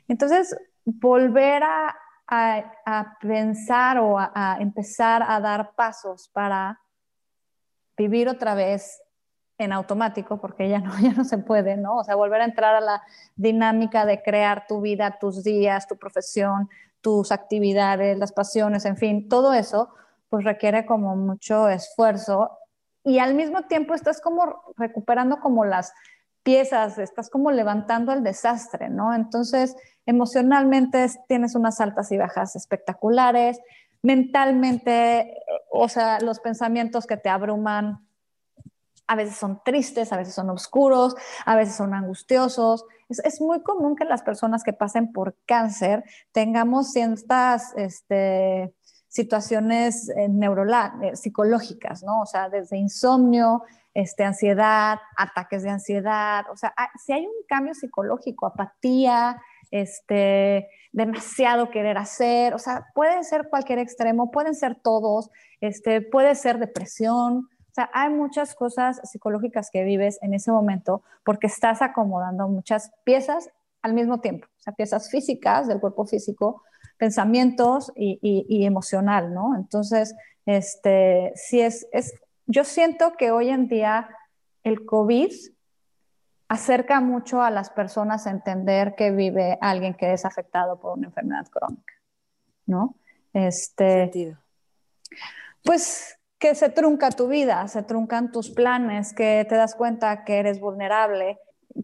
Entonces, 0.08 0.56
volver 0.86 1.64
a, 1.66 1.94
pensar 3.20 3.98
o 3.98 4.18
a, 4.18 4.56
empezar 4.62 5.22
a 5.22 5.42
dar 5.42 5.76
pasos 5.76 6.30
para 6.30 6.80
vivir 7.98 8.30
otra 8.30 8.56
vez 8.56 9.02
en 9.58 9.72
automático, 9.72 10.40
porque 10.40 10.70
ya 10.70 10.80
no, 10.80 10.92
ya 11.02 11.14
no 11.14 11.24
se 11.24 11.38
puede, 11.38 11.78
¿no? 11.78 11.98
O 11.98 12.04
sea, 12.04 12.16
volver 12.16 12.42
a 12.42 12.46
entrar 12.46 12.76
a 12.76 12.82
la 12.82 13.04
dinámica 13.36 14.06
de 14.06 14.22
crear 14.22 14.66
tu 14.68 14.82
vida, 14.82 15.18
tus 15.20 15.44
días, 15.44 15.88
tu 15.88 15.98
profesión, 15.98 16.70
tus 17.02 17.32
actividades, 17.32 18.18
las 18.18 18.32
pasiones, 18.32 18.86
en 18.86 18.98
fin, 18.98 19.30
todo 19.30 19.54
eso, 19.54 19.90
pues 20.30 20.44
requiere 20.44 20.86
como 20.86 21.16
mucho 21.16 21.70
esfuerzo 21.70 22.52
y 23.04 23.20
al 23.20 23.36
mismo 23.36 23.64
tiempo 23.64 23.94
estás 23.94 24.20
como 24.20 24.62
recuperando 24.76 25.40
como 25.40 25.64
las 25.64 25.94
piezas, 26.44 26.98
estás 26.98 27.30
como 27.30 27.52
levantando 27.52 28.12
el 28.12 28.24
desastre, 28.24 28.90
¿no? 28.90 29.14
Entonces, 29.14 29.76
emocionalmente 30.06 31.06
tienes 31.28 31.56
unas 31.56 31.80
altas 31.80 32.12
y 32.12 32.18
bajas 32.18 32.56
espectaculares, 32.56 33.62
mentalmente, 34.02 35.34
o 35.72 35.88
sea, 35.88 36.20
los 36.20 36.40
pensamientos 36.40 37.08
que 37.08 37.18
te 37.18 37.30
abruman 37.30 38.07
a 39.08 39.16
veces 39.16 39.38
son 39.38 39.62
tristes, 39.64 40.12
a 40.12 40.18
veces 40.18 40.36
son 40.36 40.50
oscuros, 40.50 41.16
a 41.46 41.56
veces 41.56 41.76
son 41.76 41.94
angustiosos. 41.94 42.86
Es, 43.10 43.40
muy 43.40 43.64
común 43.64 43.96
que 43.96 44.04
las 44.04 44.22
personas 44.22 44.64
que 44.64 44.74
pasen 44.74 45.14
por 45.14 45.36
cáncer 45.46 46.04
tengamos 46.34 46.92
ciertas 46.92 47.74
este, 47.78 48.74
situaciones 49.08 50.10
eh, 50.10 50.28
eh, 50.28 51.16
psicológicas, 51.16 52.04
¿no? 52.04 52.22
O 52.22 52.26
sea, 52.26 52.50
desde 52.50 52.78
insomnio, 52.78 53.64
este, 53.94 54.26
ansiedad, 54.26 55.00
ataques 55.16 55.64
de 55.64 55.70
ansiedad, 55.70 56.46
o 56.52 56.58
sea, 56.58 56.74
si 57.04 57.14
hay 57.14 57.26
un 57.26 57.34
cambio 57.48 57.74
psicológico, 57.74 58.46
apatía, 58.46 59.42
este, 59.72 60.70
demasiado 60.92 61.72
querer 61.72 61.98
hacer, 61.98 62.54
o 62.54 62.60
sea, 62.60 62.86
puede 62.94 63.24
ser 63.24 63.48
cualquier 63.50 63.80
extremo, 63.80 64.32
pueden 64.32 64.54
ser 64.54 64.76
todos, 64.76 65.32
este, 65.62 66.02
puede 66.02 66.36
ser 66.36 66.60
depresión, 66.60 67.50
sea, 67.78 67.90
hay 67.94 68.10
muchas 68.10 68.56
cosas 68.56 69.00
psicológicas 69.04 69.70
que 69.72 69.84
vives 69.84 70.18
en 70.22 70.34
ese 70.34 70.52
momento 70.52 71.04
porque 71.24 71.48
estás 71.48 71.82
acomodando 71.82 72.48
muchas 72.48 72.92
piezas 73.04 73.50
al 73.82 73.94
mismo 73.94 74.20
tiempo, 74.20 74.48
o 74.48 74.62
sea, 74.62 74.74
piezas 74.74 75.10
físicas 75.12 75.68
del 75.68 75.80
cuerpo 75.80 76.06
físico, 76.06 76.64
pensamientos 76.98 77.92
y, 77.96 78.66
emocional, 78.66 79.34
¿no? 79.34 79.56
Entonces, 79.56 80.16
este, 80.46 81.32
si 81.36 81.62
es, 81.62 81.88
es, 81.92 82.14
yo 82.48 82.64
siento 82.64 83.14
que 83.18 83.32
hoy 83.32 83.50
en 83.50 83.68
día 83.68 84.10
el 84.64 84.86
COVID 84.86 85.32
acerca 86.48 87.00
mucho 87.00 87.42
a 87.44 87.52
las 87.52 87.70
personas 87.70 88.26
a 88.26 88.32
entender 88.32 88.96
que 88.96 89.12
vive 89.12 89.58
alguien 89.62 89.94
que 89.94 90.14
es 90.14 90.26
afectado 90.26 90.80
por 90.80 90.98
una 90.98 91.08
enfermedad 91.08 91.48
crónica, 91.48 91.94
¿no? 92.66 92.96
Este, 93.34 94.36
Pues 95.64 96.17
que 96.40 96.56
se 96.56 96.70
trunca 96.70 97.10
tu 97.12 97.28
vida, 97.28 97.68
se 97.68 97.84
truncan 97.84 98.32
tus 98.32 98.50
planes, 98.50 99.14
que 99.14 99.46
te 99.50 99.56
das 99.56 99.76
cuenta 99.76 100.24
que 100.24 100.38
eres 100.38 100.60
vulnerable, 100.60 101.40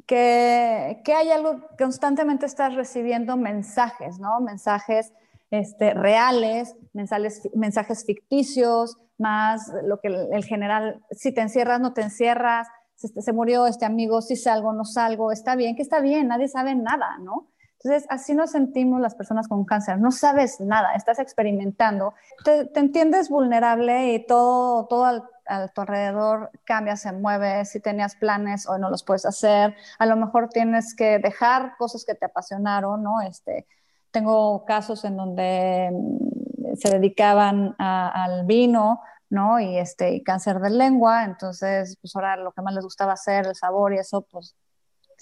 que, 0.05 1.01
que 1.03 1.13
hay 1.13 1.31
algo, 1.31 1.61
constantemente 1.77 2.45
estás 2.45 2.75
recibiendo 2.75 3.35
mensajes, 3.37 4.19
¿no? 4.19 4.39
Mensajes 4.41 5.13
este, 5.49 5.93
reales, 5.93 6.75
mensajes, 6.93 7.49
mensajes 7.55 8.05
ficticios, 8.05 8.97
más 9.17 9.71
lo 9.83 9.99
que 9.99 10.07
el, 10.07 10.43
general, 10.43 11.03
si 11.11 11.31
te 11.31 11.41
encierras, 11.41 11.79
no 11.79 11.93
te 11.93 12.01
encierras, 12.01 12.67
se, 12.95 13.07
se 13.21 13.33
murió 13.33 13.67
este 13.67 13.85
amigo, 13.85 14.21
si 14.21 14.35
salgo, 14.35 14.73
no 14.73 14.85
salgo, 14.85 15.31
está 15.31 15.55
bien, 15.55 15.75
que 15.75 15.81
está 15.81 15.99
bien, 15.99 16.27
nadie 16.27 16.47
sabe 16.47 16.75
nada, 16.75 17.17
¿no? 17.19 17.47
Entonces, 17.83 18.07
así 18.09 18.33
nos 18.33 18.51
sentimos 18.51 19.01
las 19.01 19.13
personas 19.13 19.49
con 19.49 19.65
cáncer. 19.65 19.99
No 19.99 20.11
sabes 20.11 20.61
nada, 20.61 20.95
estás 20.95 21.19
experimentando, 21.19 22.13
te, 22.45 22.69
entiendes 22.79 23.29
vulnerable 23.29 24.13
y 24.13 24.25
todo, 24.25 24.85
todo 24.87 25.27
a 25.45 25.67
tu 25.67 25.81
alrededor 25.81 26.49
cambia, 26.63 26.95
se 26.95 27.11
mueve. 27.11 27.65
Si 27.65 27.81
tenías 27.81 28.15
planes, 28.15 28.69
hoy 28.69 28.79
no 28.79 28.89
los 28.89 29.03
puedes 29.03 29.25
hacer. 29.25 29.75
A 29.99 30.05
lo 30.05 30.15
mejor 30.15 30.47
tienes 30.47 30.95
que 30.95 31.19
dejar 31.19 31.75
cosas 31.77 32.05
que 32.05 32.15
te 32.15 32.25
apasionaron, 32.25 33.03
¿no? 33.03 33.19
Este, 33.21 33.67
tengo 34.11 34.63
casos 34.63 35.03
en 35.03 35.17
donde 35.17 35.89
mm, 35.91 36.75
se 36.75 36.89
dedicaban 36.89 37.75
al 37.77 38.45
vino, 38.45 39.01
¿no? 39.29 39.59
Y, 39.59 39.77
este, 39.77 40.13
y 40.13 40.23
cáncer 40.23 40.59
de 40.59 40.69
lengua, 40.69 41.25
entonces, 41.25 41.97
pues 41.99 42.15
ahora 42.15 42.37
lo 42.37 42.53
que 42.53 42.61
más 42.61 42.73
les 42.75 42.83
gustaba 42.85 43.13
hacer, 43.13 43.47
el 43.47 43.55
sabor 43.55 43.93
y 43.93 43.97
eso, 43.97 44.21
pues 44.21 44.55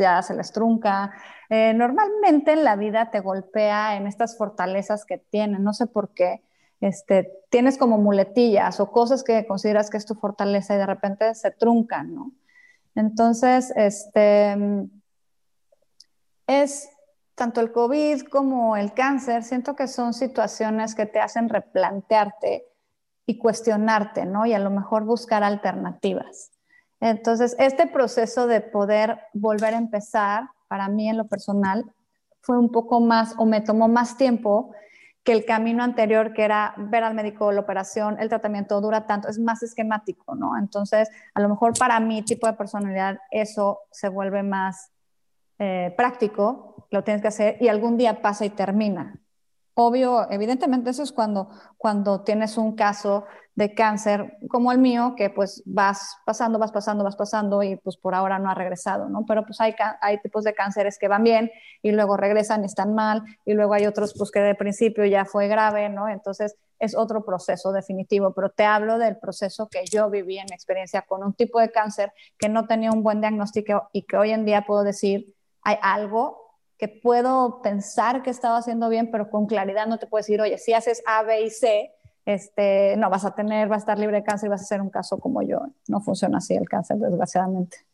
ya 0.02 0.22
se 0.22 0.36
les 0.36 0.52
trunca. 0.52 1.14
Eh, 1.50 1.74
normalmente 1.74 2.52
en 2.54 2.64
la 2.64 2.76
vida 2.76 3.12
te 3.12 3.20
golpea 3.20 3.96
en 3.96 4.08
estas 4.08 4.38
fortalezas 4.38 5.06
que 5.06 5.18
tienen, 5.18 5.64
no 5.64 5.74
sé 5.74 5.88
por 5.88 6.14
qué. 6.14 6.44
Este, 6.82 7.32
tienes 7.50 7.78
como 7.78 7.98
muletillas 8.00 8.80
o 8.80 8.92
cosas 8.92 9.24
que 9.24 9.46
consideras 9.46 9.90
que 9.90 9.98
es 9.98 10.06
tu 10.06 10.16
fortaleza 10.16 10.74
y 10.74 10.78
de 10.78 10.86
repente 10.88 11.36
se 11.36 11.52
truncan, 11.52 12.16
¿no? 12.16 12.32
Entonces, 12.96 13.72
este, 13.76 14.58
es 16.48 16.90
tanto 17.36 17.62
el 17.62 17.72
COVID 17.72 18.24
como 18.24 18.76
el 18.78 18.94
cáncer, 18.94 19.44
siento 19.44 19.76
que 19.76 19.88
son 19.88 20.14
situaciones 20.14 20.96
que 20.96 21.06
te 21.06 21.20
hacen 21.20 21.50
replantearte 21.50 22.68
y 23.26 23.38
cuestionarte, 23.38 24.26
¿no? 24.26 24.46
Y 24.46 24.54
a 24.54 24.60
lo 24.60 24.70
mejor 24.70 25.06
buscar 25.06 25.44
alternativas. 25.44 26.51
Entonces, 27.02 27.56
este 27.60 27.88
proceso 27.88 28.48
de 28.48 28.62
poder 28.62 29.20
volver 29.34 29.74
a 29.74 29.78
empezar, 29.78 30.44
para 30.68 30.88
mí 30.88 31.10
en 31.10 31.18
lo 31.18 31.28
personal, 31.28 31.84
fue 32.42 32.58
un 32.58 32.72
poco 32.72 33.02
más 33.02 33.36
o 33.38 33.46
me 33.46 33.62
tomó 33.62 33.88
más 33.88 34.18
tiempo 34.18 34.72
que 35.24 35.34
el 35.34 35.46
camino 35.46 35.84
anterior, 35.84 36.34
que 36.34 36.44
era 36.44 36.74
ver 36.78 37.04
al 37.04 37.14
médico, 37.14 37.52
la 37.52 37.62
operación, 37.62 38.18
el 38.20 38.30
tratamiento 38.30 38.80
dura 38.82 39.06
tanto, 39.06 39.28
es 39.28 39.38
más 39.38 39.62
esquemático, 39.62 40.36
¿no? 40.36 40.58
Entonces, 40.58 41.10
a 41.34 41.42
lo 41.42 41.50
mejor 41.50 41.74
para 41.78 42.00
mi 42.00 42.24
tipo 42.24 42.48
de 42.48 42.54
personalidad 42.54 43.20
eso 43.30 43.82
se 43.92 44.10
vuelve 44.10 44.42
más 44.42 44.92
eh, 45.60 45.94
práctico, 45.96 46.88
lo 46.90 47.04
tienes 47.04 47.22
que 47.22 47.28
hacer 47.28 47.58
y 47.60 47.68
algún 47.68 47.98
día 47.98 48.22
pasa 48.22 48.46
y 48.46 48.50
termina. 48.50 49.21
Obvio, 49.84 50.30
evidentemente 50.30 50.92
eso 50.92 51.02
es 51.02 51.12
cuando, 51.12 51.50
cuando 51.78 52.22
tienes 52.22 52.56
un 52.60 52.76
caso 52.76 53.26
de 53.56 53.74
cáncer 53.74 54.38
como 54.48 54.72
el 54.72 54.78
mío, 54.78 55.16
que 55.18 55.32
pues 55.32 55.64
vas 55.66 56.18
pasando, 56.24 56.60
vas 56.60 56.72
pasando, 56.72 57.04
vas 57.04 57.16
pasando 57.16 57.64
y 57.64 57.78
pues 57.78 57.98
por 57.98 58.14
ahora 58.14 58.38
no 58.38 58.52
ha 58.52 58.54
regresado, 58.54 59.10
¿no? 59.10 59.26
Pero 59.26 59.44
pues 59.44 59.60
hay, 59.60 59.74
hay 60.02 60.22
tipos 60.22 60.44
de 60.44 60.54
cánceres 60.54 61.00
que 61.00 61.08
van 61.08 61.24
bien 61.24 61.52
y 61.82 61.94
luego 61.94 62.16
regresan 62.16 62.62
y 62.62 62.68
están 62.68 62.94
mal 62.94 63.24
y 63.44 63.54
luego 63.54 63.74
hay 63.74 63.88
otros 63.88 64.14
pues 64.16 64.30
que 64.30 64.40
de 64.40 64.54
principio 64.54 65.04
ya 65.06 65.26
fue 65.26 65.48
grave, 65.48 65.90
¿no? 65.90 66.08
Entonces 66.08 66.56
es 66.78 66.96
otro 66.96 67.26
proceso 67.26 67.72
definitivo, 67.72 68.34
pero 68.34 68.52
te 68.52 68.66
hablo 68.66 69.00
del 69.00 69.18
proceso 69.18 69.68
que 69.68 69.84
yo 69.86 70.12
viví 70.12 70.38
en 70.38 70.46
mi 70.48 70.54
experiencia 70.54 71.02
con 71.02 71.24
un 71.24 71.34
tipo 71.34 71.60
de 71.60 71.72
cáncer 71.72 72.14
que 72.38 72.50
no 72.50 72.68
tenía 72.68 72.92
un 72.92 73.02
buen 73.02 73.20
diagnóstico 73.20 73.90
y 73.94 74.04
que 74.04 74.18
hoy 74.18 74.30
en 74.30 74.46
día 74.46 74.62
puedo 74.62 74.84
decir, 74.84 75.34
hay 75.64 75.78
algo 75.82 76.41
que 76.82 76.88
puedo 76.88 77.62
pensar 77.62 78.24
que 78.24 78.32
estaba 78.32 78.58
haciendo 78.58 78.90
bien, 78.90 79.12
pero 79.12 79.30
con 79.30 79.46
claridad 79.46 79.86
no 79.86 80.00
te 80.00 80.08
puedo 80.08 80.22
decir, 80.22 80.42
oye, 80.42 80.58
si 80.58 80.74
haces 80.74 81.04
A, 81.06 81.22
B 81.22 81.44
y 81.44 81.52
C, 81.52 81.92
este, 82.26 82.98
no 82.98 83.08
vas 83.12 83.24
a 83.24 83.36
tener, 83.36 83.68
vas 83.68 83.78
a 83.78 83.80
estar 83.82 84.00
libre 84.00 84.18
de 84.18 84.24
cáncer 84.24 84.48
y 84.48 84.50
vas 84.50 84.64
a 84.64 84.66
ser 84.66 84.82
un 84.82 84.90
caso 84.90 85.20
como 85.20 85.44
yo. 85.44 85.60
No 85.88 86.02
funciona 86.02 86.40
así 86.40 86.56
el 86.56 86.68
cáncer, 86.68 86.98
desgraciadamente. 86.98 87.86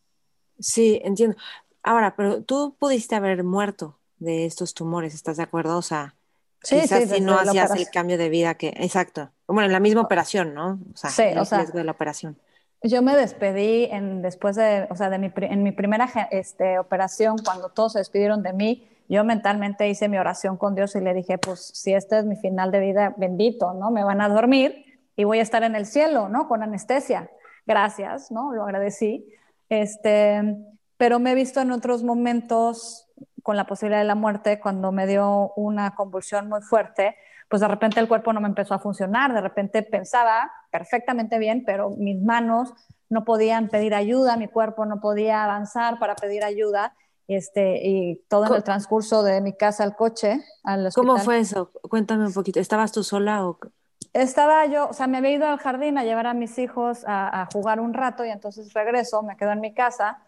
Sí, 0.57 1.01
entiendo. 1.03 1.35
Ahora, 1.83 2.15
pero 2.15 2.43
tú 2.43 2.77
pudiste 2.79 3.15
haber 3.15 3.43
muerto 3.43 3.99
de 4.19 4.45
estos 4.45 4.73
tumores, 4.73 5.13
¿estás 5.13 5.35
de 5.35 5.43
acuerdo? 5.43 5.77
O 5.77 5.81
sea, 5.81 6.15
sí, 6.63 6.79
quizás 6.79 7.09
si 7.09 7.19
no 7.19 7.37
hacías 7.37 7.75
el 7.75 7.89
cambio 7.89 8.17
de 8.17 8.29
vida 8.29 8.55
que, 8.55 8.69
exacto. 8.69 9.31
Bueno, 9.47 9.65
en 9.65 9.73
la 9.73 9.81
misma 9.81 9.99
operación, 9.99 10.53
¿no? 10.53 10.79
O 10.93 10.97
sea, 10.97 11.11
el 11.29 11.45
riesgo 11.45 11.77
de 11.77 11.83
la 11.83 11.91
operación. 11.91 12.37
Yo 12.83 13.01
me 13.01 13.15
despedí 13.15 13.85
en, 13.85 14.21
después 14.21 14.55
de, 14.55 14.87
o 14.89 14.95
sea, 14.95 15.09
de 15.09 15.17
mi, 15.17 15.31
en 15.35 15.63
mi 15.63 15.71
primera 15.71 16.07
este, 16.31 16.77
operación, 16.77 17.37
cuando 17.43 17.69
todos 17.69 17.93
se 17.93 17.99
despidieron 17.99 18.43
de 18.43 18.53
mí, 18.53 18.87
yo 19.09 19.23
mentalmente 19.23 19.87
hice 19.87 20.09
mi 20.09 20.17
oración 20.17 20.57
con 20.57 20.75
Dios 20.75 20.95
y 20.95 20.99
le 20.99 21.13
dije, 21.13 21.37
pues 21.37 21.71
si 21.73 21.93
este 21.93 22.19
es 22.19 22.25
mi 22.25 22.35
final 22.35 22.71
de 22.71 22.79
vida, 22.79 23.15
bendito, 23.17 23.73
¿no? 23.73 23.89
Me 23.89 24.03
van 24.03 24.21
a 24.21 24.29
dormir 24.29 24.85
y 25.15 25.23
voy 25.23 25.39
a 25.39 25.41
estar 25.41 25.63
en 25.63 25.75
el 25.75 25.85
cielo, 25.85 26.29
¿no? 26.29 26.47
Con 26.47 26.61
anestesia. 26.61 27.29
Gracias, 27.65 28.31
¿no? 28.31 28.53
Lo 28.53 28.63
agradecí. 28.63 29.27
Este, 29.69 30.57
pero 30.97 31.19
me 31.19 31.31
he 31.31 31.35
visto 31.35 31.61
en 31.61 31.71
otros 31.71 32.03
momentos 32.03 33.07
con 33.43 33.55
la 33.55 33.65
posibilidad 33.65 33.99
de 33.99 34.07
la 34.07 34.15
muerte, 34.15 34.59
cuando 34.59 34.91
me 34.91 35.07
dio 35.07 35.53
una 35.55 35.95
convulsión 35.95 36.49
muy 36.49 36.61
fuerte, 36.61 37.15
pues 37.49 37.61
de 37.61 37.67
repente 37.67 37.99
el 37.99 38.07
cuerpo 38.07 38.33
no 38.33 38.41
me 38.41 38.47
empezó 38.47 38.73
a 38.73 38.79
funcionar, 38.79 39.33
de 39.33 39.41
repente 39.41 39.83
pensaba 39.83 40.51
perfectamente 40.71 41.37
bien, 41.39 41.63
pero 41.65 41.91
mis 41.91 42.21
manos 42.21 42.73
no 43.09 43.23
podían 43.23 43.69
pedir 43.69 43.93
ayuda, 43.93 44.37
mi 44.37 44.47
cuerpo 44.47 44.85
no 44.85 44.99
podía 44.99 45.43
avanzar 45.43 45.97
para 45.99 46.15
pedir 46.15 46.43
ayuda 46.43 46.93
y, 47.25 47.35
este, 47.35 47.79
y 47.87 48.23
todo 48.27 48.47
en 48.47 48.53
el 48.53 48.63
transcurso 48.63 49.23
de 49.23 49.41
mi 49.41 49.53
casa 49.53 49.83
al 49.83 49.95
coche, 49.95 50.41
al 50.63 50.87
hospital. 50.87 51.07
¿Cómo 51.07 51.17
fue 51.19 51.39
eso? 51.39 51.71
Cuéntame 51.89 52.25
un 52.25 52.33
poquito. 52.33 52.59
¿Estabas 52.59 52.91
tú 52.91 53.03
sola 53.03 53.45
o...? 53.45 53.57
Estaba 54.13 54.65
yo, 54.65 54.89
o 54.89 54.93
sea, 54.93 55.07
me 55.07 55.17
había 55.17 55.31
ido 55.31 55.47
al 55.47 55.57
jardín 55.57 55.97
a 55.97 56.03
llevar 56.03 56.27
a 56.27 56.33
mis 56.33 56.57
hijos 56.57 57.03
a, 57.05 57.41
a 57.41 57.45
jugar 57.51 57.79
un 57.79 57.93
rato 57.93 58.25
y 58.25 58.29
entonces 58.29 58.73
regreso, 58.73 59.21
me 59.23 59.37
quedo 59.37 59.51
en 59.51 59.59
mi 59.59 59.73
casa 59.73 60.19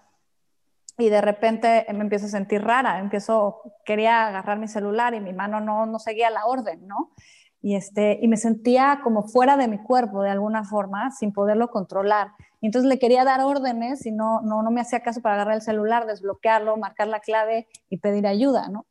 y 1.00 1.10
de 1.10 1.22
repente 1.22 1.86
me 1.94 2.02
empiezo 2.02 2.26
a 2.26 2.30
sentir 2.30 2.62
rara, 2.62 3.00
empiezo, 3.00 3.62
quería 3.86 4.28
agarrar 4.28 4.60
mi 4.60 4.68
celular 4.68 5.14
y 5.14 5.22
mi 5.22 5.34
mano 5.34 5.62
no, 5.62 5.86
no 5.86 5.98
seguía 5.98 6.30
la 6.30 6.46
orden, 6.46 6.86
¿no? 6.88 7.14
Y, 7.62 7.76
este, 7.76 8.20
y 8.22 8.28
me 8.28 8.38
sentía 8.38 9.00
como 9.04 9.24
fuera 9.24 9.58
de 9.58 9.68
mi 9.68 9.78
cuerpo 9.80 10.22
de 10.22 10.30
alguna 10.30 10.64
forma, 10.64 11.12
sin 11.12 11.34
poderlo 11.34 11.70
controlar. 11.70 12.32
Y 12.62 12.68
entonces 12.68 12.90
le 12.90 13.00
quería 13.00 13.24
dar 13.24 13.42
órdenes 13.42 14.06
y 14.06 14.12
no, 14.12 14.42
no, 14.42 14.62
no 14.62 14.72
me 14.72 14.82
hacía 14.82 15.02
caso 15.02 15.22
para 15.22 15.36
agarrar 15.36 15.56
el 15.56 15.62
celular, 15.62 16.06
desbloquearlo, 16.06 16.78
marcar 16.78 17.08
la 17.08 17.22
clave 17.22 17.68
y 17.90 17.98
pedir 17.98 18.28
ayuda, 18.28 18.68
¿no? 18.70 18.86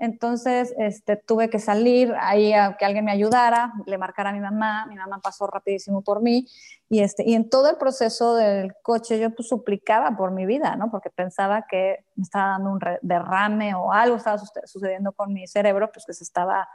Entonces 0.00 0.74
este, 0.78 1.16
tuve 1.16 1.50
que 1.50 1.58
salir 1.58 2.14
ahí 2.18 2.54
a 2.54 2.78
que 2.78 2.86
alguien 2.86 3.04
me 3.04 3.12
ayudara, 3.12 3.74
le 3.84 3.98
marcara 3.98 4.30
a 4.30 4.32
mi 4.32 4.40
mamá, 4.40 4.86
mi 4.86 4.96
mamá 4.96 5.20
pasó 5.22 5.46
rapidísimo 5.46 6.02
por 6.02 6.22
mí 6.22 6.46
y, 6.88 7.00
este, 7.00 7.22
y 7.28 7.34
en 7.34 7.50
todo 7.50 7.68
el 7.68 7.76
proceso 7.76 8.34
del 8.34 8.72
coche 8.82 9.20
yo 9.20 9.28
pues 9.34 9.48
suplicaba 9.48 10.16
por 10.16 10.30
mi 10.30 10.46
vida, 10.46 10.74
¿no? 10.74 10.90
Porque 10.90 11.10
pensaba 11.10 11.66
que 11.68 12.06
me 12.16 12.22
estaba 12.22 12.52
dando 12.52 12.72
un 12.72 12.80
derrame 13.02 13.74
o 13.74 13.92
algo 13.92 14.16
estaba 14.16 14.38
sucediendo 14.38 15.12
con 15.12 15.34
mi 15.34 15.46
cerebro, 15.46 15.92
pues 15.92 16.06
que 16.06 16.14
se 16.14 16.24
estaba 16.24 16.66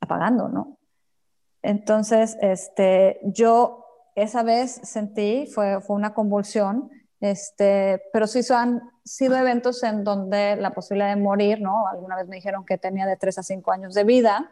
apagando, 0.00 0.48
¿no? 0.48 0.78
Entonces, 1.60 2.38
este, 2.40 3.20
yo 3.24 3.84
esa 4.14 4.42
vez 4.42 4.80
sentí, 4.84 5.46
fue, 5.46 5.82
fue 5.82 5.96
una 5.96 6.14
convulsión, 6.14 6.90
este, 7.20 8.02
pero 8.12 8.26
sí 8.26 8.40
han 8.52 8.90
sido 9.04 9.36
eventos 9.36 9.82
en 9.82 10.04
donde 10.04 10.56
la 10.56 10.72
posibilidad 10.72 11.14
de 11.14 11.20
morir, 11.20 11.60
¿no? 11.60 11.86
Alguna 11.88 12.16
vez 12.16 12.26
me 12.28 12.36
dijeron 12.36 12.64
que 12.64 12.78
tenía 12.78 13.06
de 13.06 13.16
3 13.16 13.38
a 13.38 13.42
5 13.42 13.72
años 13.72 13.94
de 13.94 14.04
vida 14.04 14.50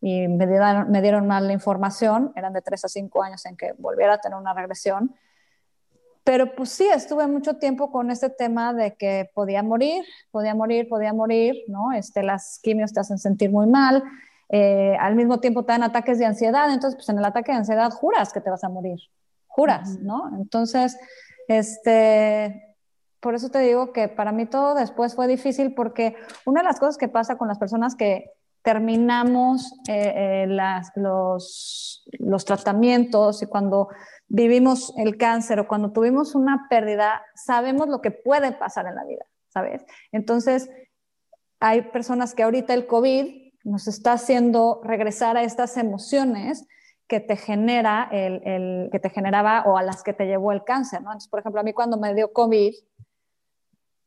y 0.00 0.28
me 0.28 0.46
dieron, 0.46 0.90
me 0.90 1.02
dieron 1.02 1.26
mal 1.26 1.46
la 1.46 1.52
información, 1.52 2.32
eran 2.36 2.52
de 2.52 2.62
3 2.62 2.84
a 2.84 2.88
5 2.88 3.22
años 3.22 3.44
en 3.46 3.56
que 3.56 3.72
volviera 3.78 4.14
a 4.14 4.18
tener 4.18 4.38
una 4.38 4.54
regresión. 4.54 5.14
Pero 6.24 6.54
pues 6.54 6.70
sí, 6.70 6.86
estuve 6.86 7.26
mucho 7.26 7.56
tiempo 7.56 7.90
con 7.90 8.10
este 8.10 8.28
tema 8.28 8.74
de 8.74 8.94
que 8.96 9.30
podía 9.34 9.62
morir, 9.62 10.04
podía 10.30 10.54
morir, 10.54 10.86
podía 10.88 11.12
morir, 11.14 11.56
¿no? 11.68 11.92
Este, 11.92 12.22
las 12.22 12.60
quimios 12.62 12.92
te 12.92 13.00
hacen 13.00 13.18
sentir 13.18 13.50
muy 13.50 13.66
mal, 13.66 14.04
eh, 14.50 14.96
al 15.00 15.14
mismo 15.14 15.40
tiempo 15.40 15.64
te 15.64 15.72
dan 15.72 15.82
ataques 15.82 16.18
de 16.18 16.26
ansiedad, 16.26 16.70
entonces 16.72 16.96
pues 16.96 17.08
en 17.08 17.18
el 17.18 17.24
ataque 17.24 17.52
de 17.52 17.58
ansiedad 17.58 17.90
juras 17.90 18.32
que 18.32 18.40
te 18.40 18.50
vas 18.50 18.62
a 18.62 18.68
morir, 18.68 18.98
juras, 19.46 19.98
¿no? 20.00 20.30
Entonces 20.36 20.98
este, 21.48 22.76
por 23.20 23.34
eso 23.34 23.48
te 23.48 23.58
digo 23.60 23.92
que 23.92 24.08
para 24.08 24.32
mí 24.32 24.46
todo 24.46 24.74
después 24.74 25.14
fue 25.14 25.26
difícil 25.26 25.74
porque 25.74 26.14
una 26.44 26.60
de 26.60 26.66
las 26.66 26.78
cosas 26.78 26.98
que 26.98 27.08
pasa 27.08 27.36
con 27.36 27.48
las 27.48 27.58
personas 27.58 27.96
que 27.96 28.30
terminamos 28.62 29.72
eh, 29.88 30.44
eh, 30.44 30.80
los, 30.96 32.04
los 32.18 32.44
tratamientos 32.44 33.42
y 33.42 33.46
cuando 33.46 33.88
vivimos 34.26 34.92
el 34.98 35.16
cáncer 35.16 35.60
o 35.60 35.68
cuando 35.68 35.90
tuvimos 35.92 36.34
una 36.34 36.66
pérdida, 36.68 37.22
sabemos 37.34 37.88
lo 37.88 38.00
que 38.02 38.10
puede 38.10 38.52
pasar 38.52 38.86
en 38.86 38.96
la 38.96 39.04
vida, 39.04 39.24
¿sabes? 39.48 39.84
Entonces, 40.12 40.70
hay 41.60 41.82
personas 41.82 42.34
que 42.34 42.42
ahorita 42.42 42.74
el 42.74 42.86
COVID 42.86 43.52
nos 43.64 43.88
está 43.88 44.12
haciendo 44.12 44.80
regresar 44.84 45.36
a 45.36 45.42
estas 45.42 45.76
emociones 45.76 46.66
que 47.08 47.20
te 47.20 47.36
genera 47.36 48.08
el, 48.12 48.90
que 48.92 49.00
te 49.00 49.08
generaba 49.08 49.62
o 49.66 49.78
a 49.78 49.82
las 49.82 50.02
que 50.02 50.12
te 50.12 50.26
llevó 50.26 50.52
el 50.52 50.62
cáncer, 50.62 51.02
¿no? 51.02 51.10
Por 51.30 51.40
ejemplo, 51.40 51.60
a 51.60 51.64
mí 51.64 51.72
cuando 51.72 51.96
me 51.96 52.14
dio 52.14 52.32
COVID, 52.32 52.74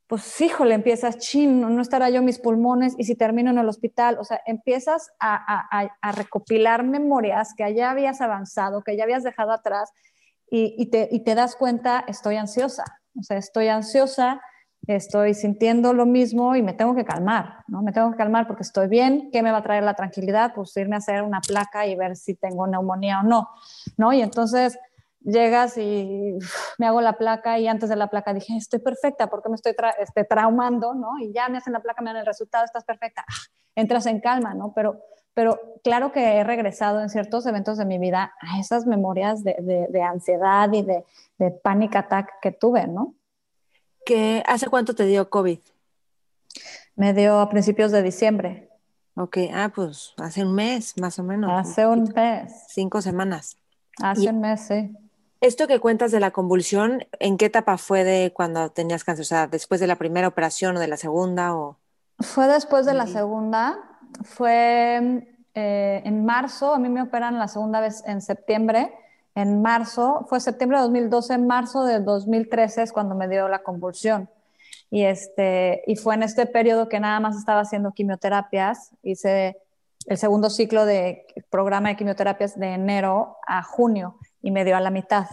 pues 0.06 0.42
híjole, 0.42 0.76
empiezas, 0.76 1.18
chin, 1.18 1.62
no 1.62 1.82
estará 1.82 2.10
yo 2.10 2.22
mis 2.22 2.38
pulmones 2.38 2.94
y 2.98 3.06
si 3.06 3.16
termino 3.16 3.50
en 3.50 3.58
el 3.58 3.68
hospital, 3.68 4.18
o 4.20 4.24
sea, 4.24 4.42
empiezas 4.46 5.10
a, 5.20 5.90
recopilar 6.16 6.84
memorias 6.84 7.54
que 7.56 7.74
ya 7.74 7.92
habías 7.92 8.22
avanzado, 8.22 8.84
que 8.84 8.96
ya 8.98 9.06
habías 9.06 9.24
dejado 9.24 9.52
atrás 9.52 9.92
y, 10.50 10.90
te, 10.90 11.08
y 11.12 11.24
te 11.24 11.34
das 11.34 11.56
cuenta, 11.56 12.04
estoy 12.08 12.36
ansiosa, 12.36 12.84
o 13.18 13.24
sea, 13.24 13.38
estoy 13.38 13.70
ansiosa, 13.70 14.42
estoy 14.88 15.34
sintiendo 15.34 15.94
lo 15.94 16.06
mismo 16.06 16.56
y 16.56 16.63
me 16.63 16.74
tengo 16.74 16.96
que 16.96 17.06
calmar, 17.06 17.63
¿no? 17.67 17.82
Me 17.82 17.91
tengo 17.91 18.12
que 18.12 18.17
calmar 18.17 18.48
porque 18.48 18.63
estoy 18.63 18.88
bien, 18.88 19.30
¿qué 19.32 19.44
me 19.44 19.52
va 19.52 19.58
a 19.58 19.63
traer 19.63 19.84
la 19.84 19.94
tranquilidad? 19.94 20.54
Pues 20.56 20.76
irme 20.78 20.96
a 20.96 21.00
hacer 21.00 21.22
una 21.22 21.39
placa 21.41 21.86
y 21.86 21.96
ver 21.96 22.15
si 22.15 22.36
tengo 22.36 22.65
neumonía 22.67 23.20
o 23.20 23.24
no, 23.24 23.50
¿no? 23.98 24.12
Y 24.13 24.22
entonces 24.22 24.80
llegas 25.24 25.78
y 25.78 26.38
me 26.78 26.88
hago 26.88 27.02
la 27.02 27.13
placa 27.13 27.60
y 27.60 27.67
antes 27.67 27.89
de 27.89 27.96
la 27.96 28.08
placa 28.08 28.34
dije, 28.34 28.56
estoy 28.58 28.80
perfecta, 28.80 29.28
porque 29.28 29.50
me 29.50 29.56
estoy 29.56 29.76
este, 30.00 30.24
traumando, 30.24 30.94
¿no? 30.94 31.20
Y 31.20 31.32
ya 31.32 31.48
me 31.50 31.58
hacen 31.58 31.74
la 31.74 31.82
placa, 31.82 32.02
me 32.02 32.10
dan 32.10 32.17
el 32.17 32.26
resultado, 32.26 32.65
estás 32.65 32.84
perfecta, 32.84 33.24
ah, 33.28 33.34
entras 33.76 34.06
en 34.08 34.20
calma, 34.20 34.54
¿no? 34.54 34.74
Pero, 34.74 35.00
pero 35.34 35.60
claro 35.84 36.12
que 36.12 36.38
he 36.38 36.44
regresado 36.44 37.02
en 37.02 37.10
ciertos 37.10 37.46
eventos 37.46 37.78
de 37.78 37.86
mi 37.86 38.00
vida 38.00 38.34
a 38.41 38.60
esas 38.60 38.86
memorias 38.86 39.44
de, 39.44 39.88
de, 39.89 40.02
ansiedad 40.02 40.72
y 40.74 40.82
de, 40.82 41.06
de 41.38 41.52
panic 41.52 41.96
attack 41.96 42.39
que 42.41 42.52
tuve, 42.52 42.88
¿no? 42.88 43.13
¿Hace 44.46 44.68
cuánto 44.68 44.96
te 44.96 45.06
dio 45.06 45.30
COVID? 45.30 45.60
Me 46.96 47.14
dio 47.14 47.40
a 47.40 47.50
principios 47.50 47.92
de 47.92 48.04
diciembre. 48.04 48.70
Ok, 49.16 49.38
ah, 49.54 49.72
pues 49.74 50.14
hace 50.18 50.44
un 50.44 50.54
mes 50.54 50.98
más 50.98 51.20
o 51.20 51.24
menos. 51.24 51.52
Hace 51.54 51.86
un 51.86 52.04
mes. 52.16 52.52
Cinco 52.70 53.02
semanas. 53.02 53.58
Hace 54.02 54.30
un 54.30 54.42
mes, 54.42 54.62
sí. 54.62 54.96
Esto 55.42 55.68
que 55.68 55.80
cuentas 55.80 56.12
de 56.12 56.20
la 56.20 56.32
convulsión, 56.32 57.04
¿en 57.20 57.38
qué 57.38 57.46
etapa 57.46 57.78
fue 57.78 58.04
de 58.04 58.32
cuando 58.34 58.70
tenías 58.70 59.04
cáncer? 59.04 59.24
O 59.24 59.26
sea, 59.26 59.48
después 59.48 59.80
de 59.80 59.88
la 59.88 59.96
primera 59.96 60.28
operación 60.28 60.78
o 60.78 60.80
de 60.80 60.88
la 60.88 60.98
segunda 60.98 61.56
o... 61.56 61.78
Fue 62.20 62.48
después 62.48 62.86
de 62.86 62.94
la 62.94 63.08
segunda. 63.08 63.80
Fue 64.24 65.26
eh, 65.56 66.02
en 66.06 66.26
marzo. 66.26 66.74
A 66.74 66.80
mí 66.80 66.90
me 66.90 67.02
operan 67.02 67.40
la 67.40 67.48
segunda 67.48 67.80
vez 67.80 68.04
en 68.06 68.22
septiembre 68.22 68.94
en 69.36 69.62
marzo, 69.62 70.26
fue 70.30 70.39
septiembre 70.39 70.78
de 70.78 70.84
2012, 70.84 71.34
en 71.34 71.48
marzo 71.48 71.86
de 71.86 72.00
2013 72.00 72.84
es 72.84 72.91
cuando 72.91 73.15
me 73.15 73.28
dio 73.28 73.48
la 73.48 73.63
convulsión. 73.63 74.30
Y, 74.89 75.04
este, 75.04 75.84
y 75.88 75.96
fue 75.96 76.15
en 76.15 76.24
este 76.24 76.46
periodo 76.46 76.89
que 76.89 77.00
nada 77.00 77.20
más 77.20 77.38
estaba 77.38 77.62
haciendo 77.62 77.94
quimioterapias. 77.94 78.91
Hice 79.04 79.58
el 80.06 80.17
segundo 80.17 80.50
ciclo 80.50 80.86
de 80.86 81.26
programa 81.50 81.89
de 81.89 81.96
quimioterapias 81.96 82.60
de 82.60 82.74
enero 82.74 83.38
a 83.48 83.63
junio 83.63 84.17
y 84.41 84.52
me 84.52 84.65
dio 84.65 84.76
a 84.76 84.82
la 84.82 84.89
mitad. 84.89 85.28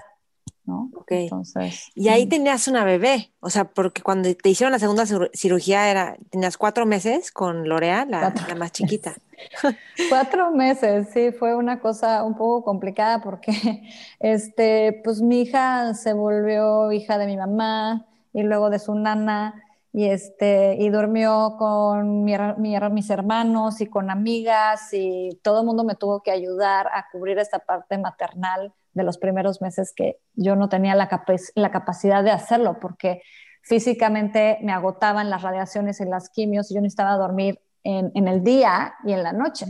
¿No? 0.69 0.91
Entonces, 1.09 1.91
y 1.95 2.09
ahí 2.09 2.27
tenías 2.27 2.69
una 2.69 2.85
bebé, 2.85 3.33
o 3.41 3.49
sea, 3.49 3.65
porque 3.65 4.03
cuando 4.03 4.33
te 4.35 4.51
hicieron 4.51 4.71
la 4.71 4.79
segunda 4.79 5.07
cirugía 5.33 5.91
era, 5.91 6.17
tenías 6.29 6.59
cuatro 6.59 6.85
meses 6.85 7.33
con 7.33 7.67
Lorea, 7.67 8.05
la, 8.05 8.35
la 8.47 8.55
más 8.55 8.73
chiquita. 8.73 9.15
cuatro 10.11 10.51
meses, 10.51 11.09
sí, 11.15 11.33
fue 11.33 11.55
una 11.57 11.81
cosa 11.81 12.23
un 12.23 12.35
poco 12.35 12.65
complicada 12.65 13.23
porque, 13.23 13.53
este, 14.21 15.01
pues 15.03 15.23
mi 15.23 15.41
hija 15.41 15.95
se 15.95 16.13
volvió 16.13 16.93
hija 16.93 17.17
de 17.17 17.27
mi 17.27 17.39
mamá 17.39 18.07
y 18.35 18.43
luego 18.43 18.69
de 18.69 18.79
su 18.79 18.95
nana 18.95 19.65
y 19.91 20.05
este 20.05 20.77
y 20.79 20.91
durmió 20.91 21.57
con 21.59 22.25
mis 22.25 23.11
hermanos 23.11 23.81
y 23.81 23.87
con 23.87 24.11
amigas 24.11 24.93
y 24.93 25.41
todo 25.43 25.61
el 25.61 25.67
mundo 25.67 25.83
me 25.83 25.95
tuvo 25.95 26.23
que 26.23 26.31
ayudar 26.31 26.89
a 26.93 27.07
cubrir 27.11 27.39
esta 27.39 27.59
parte 27.59 27.97
maternal 27.97 28.75
de 28.99 29.05
los 29.05 29.17
primeros 29.17 29.63
meses 29.63 29.95
que 29.97 30.19
yo 30.35 30.55
no 30.55 30.69
tenía 30.69 30.95
la, 30.95 31.09
la 31.55 31.71
capacidad 31.71 32.23
de 32.23 32.31
hacerlo 32.31 32.79
porque 32.79 33.23
físicamente 33.63 34.59
me 34.63 34.73
agotaban 34.73 35.31
las 35.31 35.41
radiaciones 35.41 36.01
y 36.01 36.05
las 36.05 36.29
quimios 36.29 36.71
y 36.71 36.75
yo 36.75 36.83
necesitaba 36.83 37.17
dormir 37.17 37.59
en, 37.83 38.13
en 38.15 38.29
el 38.29 38.45
día 38.45 38.95
y 39.05 39.13
en 39.13 39.23
la 39.23 39.33
noche. 39.33 39.67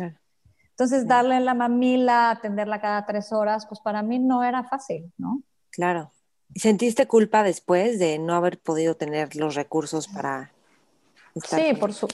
Entonces, 0.70 1.08
darle 1.08 1.40
la 1.40 1.54
mamila, 1.54 2.30
atenderla 2.30 2.80
cada 2.80 3.04
tres 3.04 3.32
horas, 3.32 3.66
pues 3.66 3.80
para 3.80 4.00
mí 4.02 4.20
no 4.20 4.44
era 4.44 4.62
fácil, 4.62 5.12
¿no? 5.18 5.42
Claro. 5.70 6.12
¿Sentiste 6.54 7.08
culpa 7.08 7.42
después 7.42 7.98
de 7.98 8.18
no 8.20 8.34
haber 8.34 8.60
podido 8.60 8.94
tener 8.94 9.34
los 9.34 9.56
recursos 9.56 10.06
para... 10.06 10.52
sí, 11.34 11.74
por, 11.78 11.92
su, 11.92 12.06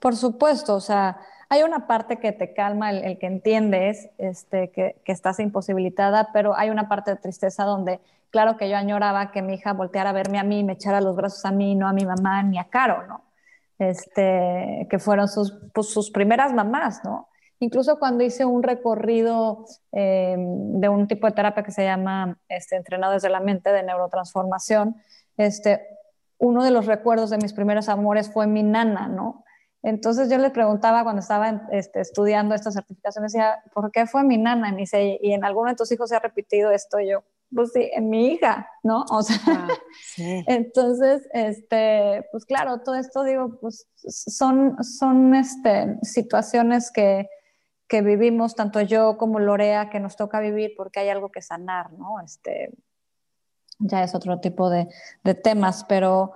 por 0.00 0.16
supuesto. 0.16 0.74
O 0.74 0.80
sea, 0.80 1.18
hay 1.48 1.62
una 1.62 1.86
parte 1.86 2.18
que 2.18 2.32
te 2.32 2.52
calma, 2.52 2.90
el, 2.90 3.18
que 3.18 3.26
entiendes 3.26 4.10
este, 4.18 4.70
que, 4.70 4.96
estás 5.06 5.38
imposibilitada, 5.38 6.30
pero 6.32 6.56
hay 6.56 6.70
una 6.70 6.88
parte 6.88 7.12
de 7.12 7.16
tristeza 7.16 7.64
donde, 7.64 8.00
claro 8.30 8.56
que 8.56 8.68
yo 8.68 8.76
añoraba 8.76 9.30
que 9.30 9.42
mi 9.42 9.54
hija 9.54 9.72
volteara 9.72 10.10
a 10.10 10.12
verme 10.12 10.38
a 10.38 10.44
mí, 10.44 10.64
me 10.64 10.74
echara 10.74 11.00
los 11.00 11.14
brazos 11.14 11.44
a 11.44 11.52
mí, 11.52 11.74
no 11.74 11.88
a 11.88 11.92
mi 11.92 12.04
mamá 12.04 12.42
ni 12.42 12.58
a 12.58 12.64
Caro, 12.64 13.06
¿no? 13.06 13.22
Este, 13.78 14.86
que 14.90 14.98
fueron 14.98 15.28
sus, 15.28 15.58
pues, 15.74 15.90
sus 15.90 16.10
primeras 16.10 16.52
mamás, 16.52 17.04
¿no? 17.04 17.28
Incluso 17.58 17.98
cuando 17.98 18.24
hice 18.24 18.44
un 18.44 18.62
recorrido 18.62 19.64
eh, 19.92 20.36
de 20.36 20.88
un 20.88 21.06
tipo 21.06 21.26
de 21.26 21.32
terapia 21.32 21.62
que 21.62 21.72
se 21.72 21.84
llama 21.84 22.38
este, 22.48 22.76
Entrenado 22.76 23.14
desde 23.14 23.30
la 23.30 23.40
mente 23.40 23.72
de 23.72 23.82
neurotransformación, 23.82 24.96
este, 25.38 25.86
uno 26.38 26.64
de 26.64 26.70
los 26.70 26.86
recuerdos 26.86 27.30
de 27.30 27.38
mis 27.38 27.54
primeros 27.54 27.88
amores 27.88 28.30
fue 28.30 28.46
mi 28.46 28.62
nana, 28.62 29.08
¿no? 29.08 29.45
Entonces 29.86 30.28
yo 30.28 30.36
le 30.38 30.50
preguntaba 30.50 31.04
cuando 31.04 31.20
estaba 31.20 31.62
este, 31.70 32.00
estudiando 32.00 32.56
esta 32.56 32.72
certificación, 32.72 33.22
decía, 33.22 33.62
¿por 33.72 33.92
qué 33.92 34.06
fue 34.06 34.24
mi 34.24 34.36
nana? 34.36 34.70
Y, 34.70 34.72
me 34.72 34.78
dice, 34.78 35.16
y 35.22 35.30
en 35.30 35.44
alguno 35.44 35.70
de 35.70 35.76
tus 35.76 35.92
hijos 35.92 36.08
se 36.08 36.16
ha 36.16 36.18
repetido 36.18 36.72
esto, 36.72 36.98
yo, 36.98 37.22
pues 37.54 37.70
sí, 37.72 37.88
en 37.94 38.10
mi 38.10 38.32
hija, 38.32 38.68
¿no? 38.82 39.04
O 39.12 39.22
sea, 39.22 39.38
ah, 39.46 39.68
entonces, 40.18 41.28
este, 41.32 42.26
pues 42.32 42.44
claro, 42.44 42.80
todo 42.80 42.96
esto 42.96 43.22
digo, 43.22 43.60
pues 43.60 43.86
son, 43.94 44.82
son 44.82 45.36
este, 45.36 46.00
situaciones 46.02 46.90
que, 46.90 47.28
que 47.86 48.02
vivimos, 48.02 48.56
tanto 48.56 48.80
yo 48.80 49.16
como 49.16 49.38
Lorea, 49.38 49.88
que 49.88 50.00
nos 50.00 50.16
toca 50.16 50.40
vivir 50.40 50.74
porque 50.76 50.98
hay 50.98 51.10
algo 51.10 51.30
que 51.30 51.42
sanar, 51.42 51.92
¿no? 51.92 52.20
Este, 52.24 52.72
ya 53.78 54.02
es 54.02 54.16
otro 54.16 54.40
tipo 54.40 54.68
de, 54.68 54.88
de 55.22 55.34
temas, 55.34 55.84
pero, 55.84 56.32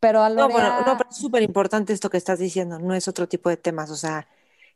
pero 0.00 0.22
a 0.22 0.30
Lorea... 0.30 0.48
No, 0.48 0.84
pero, 0.84 0.94
no, 0.94 1.10
es 1.10 1.16
súper 1.16 1.42
importante 1.42 1.92
esto 1.92 2.10
que 2.10 2.16
estás 2.16 2.38
diciendo, 2.38 2.78
no 2.78 2.94
es 2.94 3.08
otro 3.08 3.28
tipo 3.28 3.48
de 3.48 3.56
temas, 3.56 3.90
o 3.90 3.96
sea, 3.96 4.28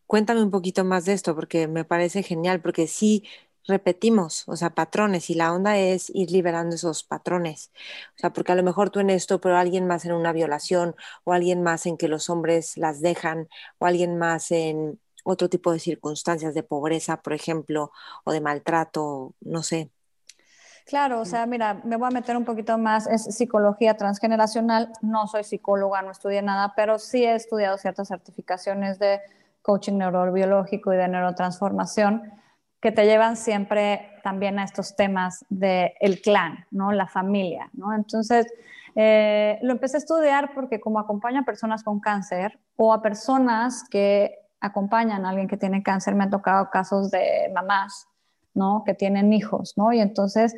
cuéntame 0.07 0.43
un 0.43 0.51
poquito 0.51 0.85
más 0.85 1.05
de 1.05 1.13
esto, 1.15 1.35
porque 1.35 1.69
me 1.69 1.85
parece 1.85 2.23
genial, 2.23 2.61
porque 2.61 2.87
sí 2.87 3.25
repetimos, 3.67 4.45
o 4.49 4.57
sea, 4.57 4.75
patrones, 4.75 5.31
y 5.31 5.35
la 5.35 5.53
onda 5.53 5.79
es 5.79 6.11
ir 6.15 6.31
liberando 6.31 6.75
esos 6.77 7.05
patrones. 7.05 7.71
O 8.17 8.19
sea, 8.19 8.33
porque 8.33 8.53
a 8.53 8.55
lo 8.57 8.63
mejor 8.63 8.91
tú 8.91 9.01
en 9.01 9.11
esto, 9.11 9.41
pero 9.41 9.57
alguien 9.57 9.87
más 9.87 10.05
en 10.05 10.13
una 10.13 10.33
violación, 10.33 10.97
o 11.25 11.33
alguien 11.33 11.63
más 11.63 11.87
en 11.87 11.97
que 11.97 12.09
los 12.09 12.31
hombres 12.31 12.77
las 12.77 13.01
dejan, 13.01 13.49
o 13.79 13.87
alguien 13.87 14.19
más 14.19 14.51
en 14.51 15.01
otro 15.25 15.49
tipo 15.49 15.73
de 15.73 15.79
circunstancias 15.81 16.55
de 16.55 16.63
pobreza, 16.63 17.23
por 17.23 17.33
ejemplo, 17.35 17.93
o 18.25 18.33
de 18.33 18.41
maltrato, 18.41 19.35
no 19.41 19.63
sé. 19.63 19.91
Claro, 20.87 21.21
o 21.21 21.25
sea, 21.25 21.47
mira, 21.47 21.81
me 21.85 21.97
voy 21.97 22.09
a 22.09 22.11
meter 22.11 22.37
un 22.37 22.45
poquito 22.45 22.77
más, 22.79 23.07
es 23.07 23.25
psicología 23.37 23.97
transgeneracional, 23.97 24.93
no 25.03 25.27
soy 25.27 25.45
psicóloga, 25.45 26.03
no 26.03 26.11
estudié 26.11 26.43
nada, 26.43 26.73
pero 26.75 26.99
sí 26.99 27.25
he 27.25 27.35
estudiado 27.35 27.79
ciertas 27.79 28.09
certificaciones 28.09 28.99
de 28.99 29.21
coaching 29.63 29.99
neurobiológico 29.99 30.93
y 30.93 30.97
de 30.97 31.09
neurotransformación 31.09 32.33
que 32.81 32.93
te 32.93 33.05
llevan 33.05 33.37
siempre 33.37 34.11
también 34.23 34.59
a 34.59 34.65
estos 34.65 34.97
temas 34.97 35.45
del 35.51 35.93
el 36.01 36.21
clan, 36.23 36.67
¿no? 36.71 36.93
La 36.93 37.07
familia, 37.07 37.69
¿no? 37.75 37.95
Entonces, 37.95 38.47
eh, 38.97 39.59
lo 39.63 39.73
empecé 39.73 39.99
a 39.99 39.99
estudiar 39.99 40.53
porque 40.55 40.81
como 40.81 40.99
acompaño 40.99 41.41
a 41.41 41.45
personas 41.45 41.85
con 41.85 42.01
cáncer 42.01 42.59
o 42.77 42.93
a 42.93 43.03
personas 43.03 43.85
que 43.91 44.35
acompañan 44.61 45.25
a 45.25 45.31
alguien 45.31 45.49
que 45.49 45.57
tiene 45.57 45.83
cáncer, 45.83 46.15
me 46.15 46.25
han 46.25 46.31
tocado 46.31 46.71
casos 46.71 47.11
de 47.11 47.51
mamás, 47.55 48.09
¿no? 48.55 48.83
Que 48.85 48.95
tienen 48.95 49.33
hijos, 49.33 49.75
¿no? 49.77 49.93
Y 49.93 50.01
entonces 50.01 50.55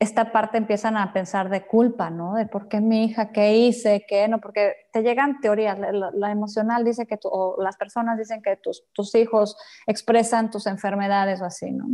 esta 0.00 0.32
parte 0.32 0.56
empiezan 0.56 0.96
a 0.96 1.12
pensar 1.12 1.50
de 1.50 1.66
culpa, 1.66 2.08
¿no? 2.08 2.34
De 2.34 2.46
por 2.46 2.68
qué 2.68 2.80
mi 2.80 3.04
hija, 3.04 3.32
qué 3.32 3.58
hice, 3.58 4.06
qué 4.08 4.28
no, 4.28 4.40
porque 4.40 4.74
te 4.94 5.02
llegan 5.02 5.40
teorías, 5.42 5.78
la, 5.78 6.30
emocional 6.32 6.84
dice 6.84 7.06
que 7.06 7.18
o 7.24 7.62
las 7.62 7.76
personas 7.76 8.18
dicen 8.18 8.40
que 8.40 8.56
tus, 8.56 8.84
tus, 8.94 9.14
hijos 9.14 9.58
expresan 9.86 10.50
tus 10.50 10.66
enfermedades 10.66 11.42
o 11.42 11.44
así, 11.44 11.70
¿no? 11.70 11.86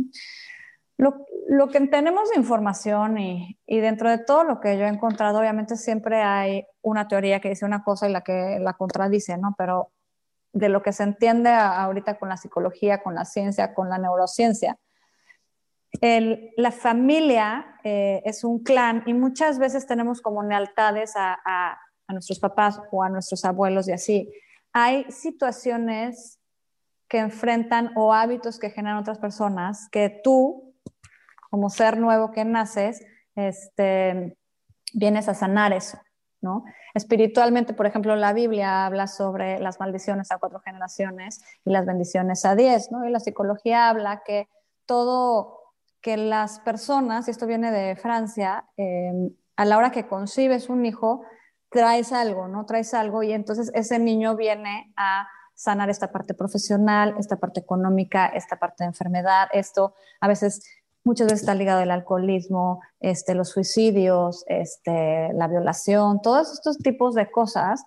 Lo, 0.97 1.25
lo, 1.49 1.67
que 1.67 1.81
tenemos 1.81 2.29
de 2.29 2.37
información 2.37 3.17
y, 3.17 3.59
y, 3.67 3.79
dentro 3.81 4.09
de 4.09 4.19
todo 4.19 4.45
lo 4.45 4.61
que 4.61 4.77
yo 4.77 4.85
he 4.85 4.89
encontrado, 4.89 5.39
obviamente 5.39 5.75
siempre 5.75 6.23
hay 6.23 6.65
una 6.81 7.09
teoría 7.09 7.41
que 7.41 7.49
dice 7.49 7.65
una 7.65 7.83
cosa 7.83 8.09
y 8.09 8.13
la 8.13 8.21
que 8.21 8.57
la 8.59 8.73
contradice, 8.73 9.37
¿no? 9.37 9.53
Pero 9.57 9.91
de 10.53 10.69
lo 10.69 10.81
que 10.81 10.93
se 10.93 11.03
entiende 11.03 11.49
ahorita 11.51 12.17
con 12.17 12.29
la 12.29 12.37
psicología, 12.37 13.03
con 13.03 13.15
la 13.15 13.25
ciencia, 13.25 13.73
con 13.73 13.89
la 13.89 13.97
neurociencia, 13.97 14.77
la 16.01 16.71
familia 16.71 17.79
eh, 17.83 18.21
es 18.25 18.43
un 18.43 18.63
clan 18.63 19.03
y 19.05 19.13
muchas 19.13 19.59
veces 19.59 19.87
tenemos 19.87 20.21
como 20.21 20.43
lealtades 20.43 21.15
a, 21.15 21.39
a, 21.45 21.79
nuestros 22.09 22.39
papás 22.39 22.79
o 22.91 23.03
a 23.03 23.09
nuestros 23.09 23.43
abuelos 23.45 23.87
y 23.87 23.91
así. 23.91 24.31
Hay 24.73 25.05
situaciones 25.11 26.39
que 27.07 27.19
enfrentan 27.19 27.91
o 27.95 28.13
hábitos 28.13 28.59
que 28.59 28.69
generan 28.69 28.99
otras 28.99 29.17
personas 29.17 29.89
que 29.91 30.21
tú, 30.23 30.75
como 31.49 31.69
ser 31.69 31.97
nuevo 31.97 32.31
que 32.31 32.45
naces, 32.45 33.05
este, 33.35 34.37
vienes 34.93 35.27
a 35.27 35.33
sanar 35.33 35.73
eso. 35.73 35.99
¿no? 36.41 36.63
Espiritualmente, 36.93 37.73
por 37.73 37.87
ejemplo, 37.87 38.15
la 38.15 38.33
Biblia 38.33 38.85
habla 38.85 39.07
sobre 39.07 39.59
las 39.59 39.79
maldiciones 39.79 40.31
a 40.31 40.37
cuatro 40.37 40.59
generaciones 40.59 41.41
y 41.65 41.71
las 41.71 41.85
bendiciones 41.85 42.45
a 42.45 42.55
diez, 42.55 42.91
¿no? 42.91 43.05
Y 43.05 43.11
la 43.11 43.19
psicología 43.19 43.89
habla 43.89 44.21
que 44.25 44.47
todo 44.85 45.56
que 46.07 46.15
las 46.15 46.61
personas, 46.61 47.27
y 47.27 47.31
esto 47.31 47.45
viene 47.45 47.69
de 47.69 47.97
Francia, 47.97 48.63
em, 48.77 49.29
a 49.57 49.65
la 49.65 49.77
hora 49.77 49.91
que 49.91 50.07
concibes 50.07 50.69
un 50.69 50.85
hijo, 50.85 51.23
traes 51.69 52.13
algo, 52.13 52.47
¿no? 52.47 52.65
Traes 52.65 52.93
algo 52.93 53.23
y 53.23 53.33
entonces 53.33 53.71
ese 53.73 53.99
niño 53.99 54.37
viene 54.37 54.93
a 54.95 55.27
sanar 55.53 55.89
esta 55.89 56.09
parte 56.09 56.33
profesional, 56.33 57.15
esta 57.19 57.35
parte 57.35 57.59
económica, 57.59 58.27
esta 58.27 58.55
parte 58.55 58.85
de 58.85 58.87
enfermedad, 58.87 59.49
esto 59.51 59.95
a 60.21 60.29
veces, 60.29 60.63
muchas 61.03 61.25
veces 61.27 61.41
está 61.41 61.55
ligado 61.55 61.81
al 61.81 61.91
alcoholismo, 61.91 62.79
este, 63.01 63.35
los 63.35 63.49
suicidios, 63.49 64.45
este, 64.47 65.33
la 65.33 65.49
violación, 65.49 66.21
todos 66.21 66.53
estos 66.53 66.77
tipos 66.77 67.15
de 67.15 67.29
cosas 67.29 67.83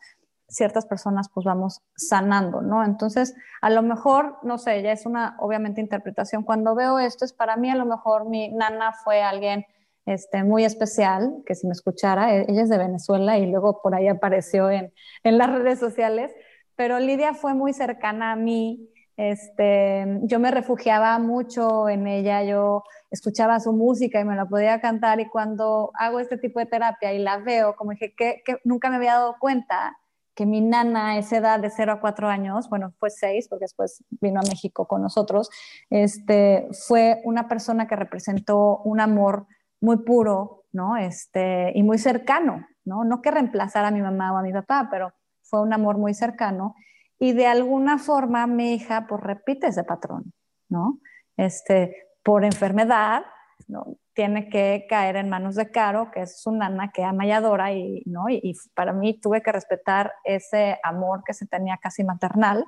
ciertas 0.51 0.85
personas 0.85 1.31
pues 1.33 1.45
vamos 1.45 1.81
sanando, 1.97 2.61
¿no? 2.61 2.85
Entonces, 2.85 3.35
a 3.63 3.71
lo 3.71 3.83
mejor, 3.83 4.39
no 4.43 4.59
sé, 4.59 4.83
ya 4.83 4.93
es 4.93 5.07
una 5.07 5.37
obviamente 5.39 5.81
interpretación. 5.81 6.43
Cuando 6.43 6.75
veo 6.75 6.99
esto 6.99 7.25
es 7.25 7.33
para 7.33 7.57
mí 7.57 7.71
a 7.71 7.77
lo 7.77 7.87
mejor 7.87 8.29
mi 8.29 8.49
nana 8.49 8.93
fue 8.93 9.23
alguien 9.23 9.65
este, 10.07 10.43
muy 10.43 10.65
especial, 10.65 11.43
que 11.47 11.55
si 11.55 11.67
me 11.67 11.73
escuchara, 11.73 12.35
e, 12.35 12.47
ella 12.49 12.63
es 12.63 12.69
de 12.69 12.79
Venezuela 12.79 13.39
y 13.39 13.47
luego 13.47 13.81
por 13.81 13.95
ahí 13.95 14.09
apareció 14.09 14.71
en, 14.71 14.93
en 15.23 15.39
las 15.39 15.51
redes 15.51 15.79
sociales, 15.79 16.33
pero 16.75 16.99
Lidia 16.99 17.35
fue 17.35 17.55
muy 17.55 17.73
cercana 17.73 18.33
a 18.33 18.37
mí, 18.37 18.91
este, 19.17 20.07
yo 20.23 20.41
me 20.41 20.51
refugiaba 20.51 21.19
mucho 21.19 21.91
en 21.91 22.07
ella, 22.07 22.43
yo 22.43 22.83
escuchaba 23.11 23.61
su 23.61 23.73
música 23.75 24.19
y 24.19 24.25
me 24.25 24.35
la 24.35 24.47
podía 24.47 24.81
cantar 24.81 25.21
y 25.21 25.29
cuando 25.29 25.91
hago 25.95 26.21
este 26.21 26.39
tipo 26.39 26.59
de 26.59 26.67
terapia 26.67 27.13
y 27.13 27.19
la 27.19 27.37
veo, 27.37 27.77
como 27.77 27.91
dije, 27.91 28.15
que, 28.17 28.43
que 28.45 28.57
nunca 28.65 28.89
me 28.89 28.97
había 28.97 29.15
dado 29.15 29.37
cuenta 29.39 29.99
que 30.35 30.47
mi 30.47 30.61
nana 30.61 31.19
esa 31.19 31.39
edad 31.39 31.61
de 31.61 31.71
0 31.71 31.93
a 31.93 32.01
4 32.01 32.29
años, 32.29 32.69
bueno, 32.69 32.93
fue 32.99 33.11
6 33.11 33.49
porque 33.49 33.65
después 33.65 34.05
vino 34.21 34.41
a 34.41 34.49
México 34.49 34.87
con 34.87 35.03
nosotros, 35.03 35.51
este, 35.91 36.69
fue 36.87 37.21
una 37.25 37.49
persona 37.49 37.87
que 37.87 37.97
representó 37.97 38.79
un 38.79 39.01
amor 39.01 39.47
muy 39.81 39.99
puro, 39.99 40.65
¿no? 40.73 40.97
Este, 40.97 41.73
y 41.75 41.83
muy 41.83 41.99
cercano, 41.99 42.67
¿no? 42.85 43.05
No 43.05 43.23
que 43.23 43.31
reemplazara 43.31 43.89
a 43.89 43.91
mi 43.91 44.03
mamá 44.03 44.33
o 44.33 44.39
a 44.39 44.43
mi 44.43 44.53
papá, 44.53 44.89
pero 44.91 45.13
fue 45.43 45.61
un 45.61 45.73
amor 45.73 45.99
muy 45.99 46.15
cercano. 46.15 46.75
Y 47.19 47.33
de 47.33 47.47
alguna 47.47 47.99
forma 47.99 48.47
mi 48.47 48.75
hija, 48.75 49.07
pues 49.09 49.23
repite 49.23 49.67
ese 49.67 49.85
patrón, 49.85 50.33
¿no? 50.69 51.01
Este, 51.37 52.09
por 52.23 52.45
enfermedad, 52.45 53.25
¿no? 53.69 53.97
Tiene 54.21 54.51
que 54.51 54.85
caer 54.87 55.17
en 55.17 55.31
manos 55.31 55.55
de 55.55 55.71
Caro, 55.71 56.11
que 56.11 56.21
es 56.21 56.43
su 56.43 56.53
nana 56.53 56.93
que 56.93 57.03
ama 57.03 57.25
y 57.25 57.33
adora, 57.33 57.73
y, 57.73 58.03
¿no? 58.05 58.29
y, 58.29 58.55
para 58.75 58.93
mí 58.93 59.19
tuve 59.19 59.41
que 59.41 59.51
respetar 59.51 60.13
ese 60.25 60.79
amor 60.83 61.23
que 61.25 61.33
se 61.33 61.47
tenía 61.47 61.79
casi 61.79 62.05
maternal, 62.05 62.67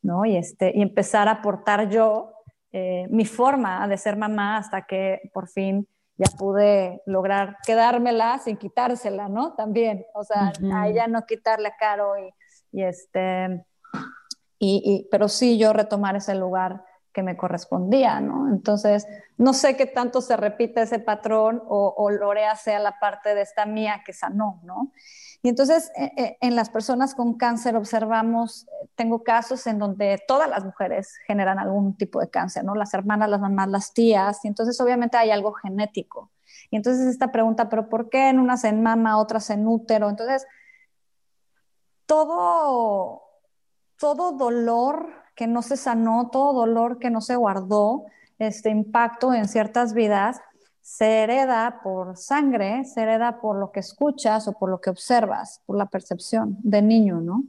¿no? 0.00 0.24
y, 0.24 0.36
este, 0.36 0.70
y 0.72 0.80
empezar 0.80 1.26
a 1.26 1.32
aportar 1.32 1.88
yo 1.88 2.34
eh, 2.70 3.08
mi 3.10 3.24
forma 3.24 3.88
de 3.88 3.98
ser 3.98 4.16
mamá 4.16 4.58
hasta 4.58 4.82
que 4.82 5.28
por 5.34 5.48
fin 5.48 5.88
ya 6.16 6.30
pude 6.38 7.02
lograr 7.06 7.56
quedármela 7.66 8.38
sin 8.38 8.56
quitársela, 8.56 9.28
¿no? 9.28 9.54
También, 9.54 10.06
o 10.14 10.22
sea, 10.22 10.52
a 10.72 10.88
ella 10.88 11.08
no 11.08 11.26
quitarle 11.26 11.66
a 11.66 11.76
Caro 11.76 12.16
y, 12.16 12.32
y 12.70 12.84
este, 12.84 13.64
y, 14.60 15.08
pero 15.10 15.26
sí 15.26 15.58
yo 15.58 15.72
retomar 15.72 16.14
ese 16.14 16.36
lugar 16.36 16.84
que 17.12 17.22
me 17.22 17.36
correspondía, 17.36 18.20
¿no? 18.20 18.48
Entonces, 18.48 19.06
no 19.36 19.52
sé 19.52 19.76
qué 19.76 19.86
tanto 19.86 20.20
se 20.20 20.36
repite 20.36 20.82
ese 20.82 20.98
patrón 20.98 21.62
o, 21.66 22.10
Lorea 22.10 22.56
sea 22.56 22.78
la 22.78 22.98
parte 22.98 23.34
de 23.34 23.42
esta 23.42 23.66
mía 23.66 24.02
que 24.04 24.12
sanó, 24.12 24.60
¿no? 24.64 24.92
Y 25.42 25.48
entonces, 25.48 25.90
eh, 25.96 26.12
eh, 26.16 26.36
en 26.40 26.56
las 26.56 26.70
personas 26.70 27.14
con 27.14 27.34
cáncer 27.34 27.76
observamos, 27.76 28.66
tengo 28.94 29.22
casos 29.24 29.66
en 29.66 29.78
donde 29.78 30.22
todas 30.26 30.48
las 30.48 30.64
mujeres 30.64 31.16
generan 31.26 31.58
algún 31.58 31.96
tipo 31.96 32.20
de 32.20 32.30
cáncer, 32.30 32.64
¿no? 32.64 32.74
Las 32.74 32.94
hermanas, 32.94 33.28
las 33.28 33.40
mamás, 33.40 33.68
las 33.68 33.92
tías, 33.92 34.44
y 34.44 34.48
entonces 34.48 34.80
obviamente 34.80 35.16
hay 35.16 35.30
algo 35.30 35.52
genético. 35.52 36.30
Y 36.70 36.76
entonces 36.76 37.06
esta 37.06 37.32
pregunta, 37.32 37.68
¿pero 37.68 37.88
por 37.88 38.08
qué 38.08 38.28
en 38.28 38.38
unas 38.38 38.64
en 38.64 38.82
mama, 38.82 39.18
otras 39.18 39.50
en 39.50 39.66
útero? 39.66 40.08
Entonces, 40.08 40.46
todo, 42.06 43.22
todo 43.98 44.32
dolor 44.32 45.21
que 45.42 45.48
no 45.48 45.62
se 45.62 45.76
sanó, 45.76 46.28
todo 46.30 46.52
dolor 46.52 47.00
que 47.00 47.10
no 47.10 47.20
se 47.20 47.34
guardó, 47.34 48.04
este 48.38 48.70
impacto 48.70 49.34
en 49.34 49.48
ciertas 49.48 49.92
vidas, 49.92 50.40
se 50.80 51.24
hereda 51.24 51.80
por 51.82 52.16
sangre, 52.16 52.84
se 52.84 53.02
hereda 53.02 53.40
por 53.40 53.56
lo 53.56 53.72
que 53.72 53.80
escuchas 53.80 54.46
o 54.46 54.52
por 54.52 54.70
lo 54.70 54.80
que 54.80 54.90
observas, 54.90 55.60
por 55.66 55.76
la 55.76 55.86
percepción 55.86 56.58
de 56.62 56.80
niño, 56.80 57.20
¿no? 57.20 57.42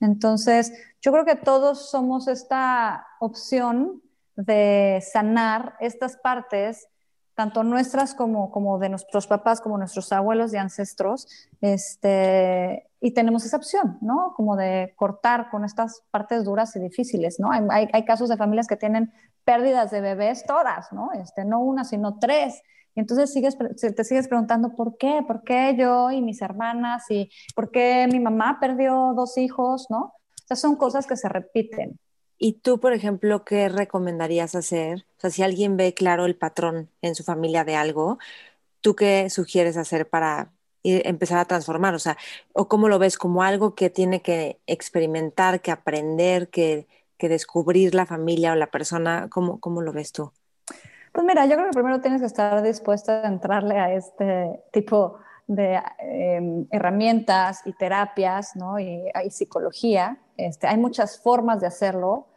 Entonces, 0.00 0.72
yo 1.02 1.12
creo 1.12 1.26
que 1.26 1.36
todos 1.36 1.90
somos 1.90 2.28
esta 2.28 3.06
opción 3.20 4.00
de 4.36 5.04
sanar 5.06 5.74
estas 5.80 6.16
partes 6.16 6.88
tanto 7.34 7.64
nuestras 7.64 8.14
como, 8.14 8.50
como 8.50 8.78
de 8.78 8.88
nuestros 8.88 9.26
papás, 9.26 9.60
como 9.60 9.76
nuestros 9.76 10.12
abuelos 10.12 10.52
y 10.54 10.56
ancestros, 10.56 11.26
este, 11.60 12.88
y 13.00 13.12
tenemos 13.12 13.44
esa 13.44 13.56
opción, 13.56 13.98
¿no? 14.00 14.32
Como 14.36 14.56
de 14.56 14.94
cortar 14.96 15.50
con 15.50 15.64
estas 15.64 16.02
partes 16.10 16.44
duras 16.44 16.74
y 16.76 16.80
difíciles, 16.80 17.40
¿no? 17.40 17.50
Hay, 17.50 17.88
hay, 17.92 18.04
casos 18.04 18.28
de 18.28 18.36
familias 18.36 18.66
que 18.66 18.76
tienen 18.76 19.12
pérdidas 19.44 19.90
de 19.90 20.00
bebés 20.00 20.44
todas, 20.46 20.92
¿no? 20.92 21.10
Este, 21.12 21.44
no 21.44 21.60
una, 21.60 21.84
sino 21.84 22.18
tres, 22.18 22.62
Y 22.94 23.00
entonces 23.00 23.32
sigues, 23.32 23.58
te 23.58 24.04
sigues 24.04 24.28
preguntando, 24.28 24.76
¿por 24.76 24.96
qué? 24.96 25.24
¿Por 25.26 25.42
qué 25.42 25.74
yo 25.76 26.12
y 26.12 26.22
mis 26.22 26.40
hermanas? 26.40 27.04
¿Y 27.10 27.28
por 27.56 27.70
qué 27.72 28.08
mi 28.10 28.20
mamá 28.20 28.58
perdió 28.60 29.12
dos 29.16 29.36
hijos? 29.36 29.86
¿No? 29.90 29.98
O 30.44 30.46
sea, 30.46 30.56
son 30.56 30.76
cosas 30.76 31.06
que 31.06 31.16
se 31.16 31.28
repiten. 31.28 31.98
¿Y 32.38 32.54
tú, 32.54 32.80
por 32.80 32.92
ejemplo, 32.92 33.44
qué 33.44 33.68
recomendarías 33.68 34.54
hacer? 34.54 35.06
O 35.18 35.20
sea, 35.20 35.30
si 35.30 35.42
alguien 35.42 35.76
ve 35.76 35.94
claro 35.94 36.26
el 36.26 36.36
patrón 36.36 36.90
en 37.02 37.14
su 37.14 37.24
familia 37.24 37.64
de 37.64 37.76
algo, 37.76 38.18
¿tú 38.80 38.96
qué 38.96 39.30
sugieres 39.30 39.76
hacer 39.76 40.08
para 40.08 40.52
empezar 40.82 41.38
a 41.38 41.46
transformar? 41.46 41.94
O 41.94 41.98
sea, 41.98 42.16
¿o 42.52 42.68
cómo 42.68 42.88
lo 42.88 42.98
ves? 42.98 43.16
¿Como 43.16 43.42
algo 43.42 43.74
que 43.74 43.88
tiene 43.90 44.20
que 44.20 44.58
experimentar, 44.66 45.60
que 45.62 45.70
aprender, 45.70 46.48
que, 46.50 46.86
que 47.16 47.28
descubrir 47.28 47.94
la 47.94 48.06
familia 48.06 48.52
o 48.52 48.56
la 48.56 48.70
persona? 48.70 49.28
¿Cómo, 49.30 49.60
¿Cómo 49.60 49.80
lo 49.80 49.92
ves 49.92 50.12
tú? 50.12 50.32
Pues 51.12 51.24
mira, 51.24 51.46
yo 51.46 51.54
creo 51.54 51.66
que 51.66 51.74
primero 51.74 52.00
tienes 52.00 52.20
que 52.20 52.26
estar 52.26 52.60
dispuesta 52.62 53.22
a 53.22 53.28
entrarle 53.28 53.78
a 53.78 53.94
este 53.94 54.60
tipo 54.72 55.20
em, 55.48 56.66
herramientas 56.70 57.62
y 57.64 57.72
terapias, 57.72 58.56
¿no? 58.56 58.78
Y 58.78 59.10
psicología. 59.30 60.18
Este, 60.36 60.66
hay 60.66 60.78
muchas 60.78 61.20
formas 61.20 61.60
de 61.60 61.66
hacerlo. 61.66 62.28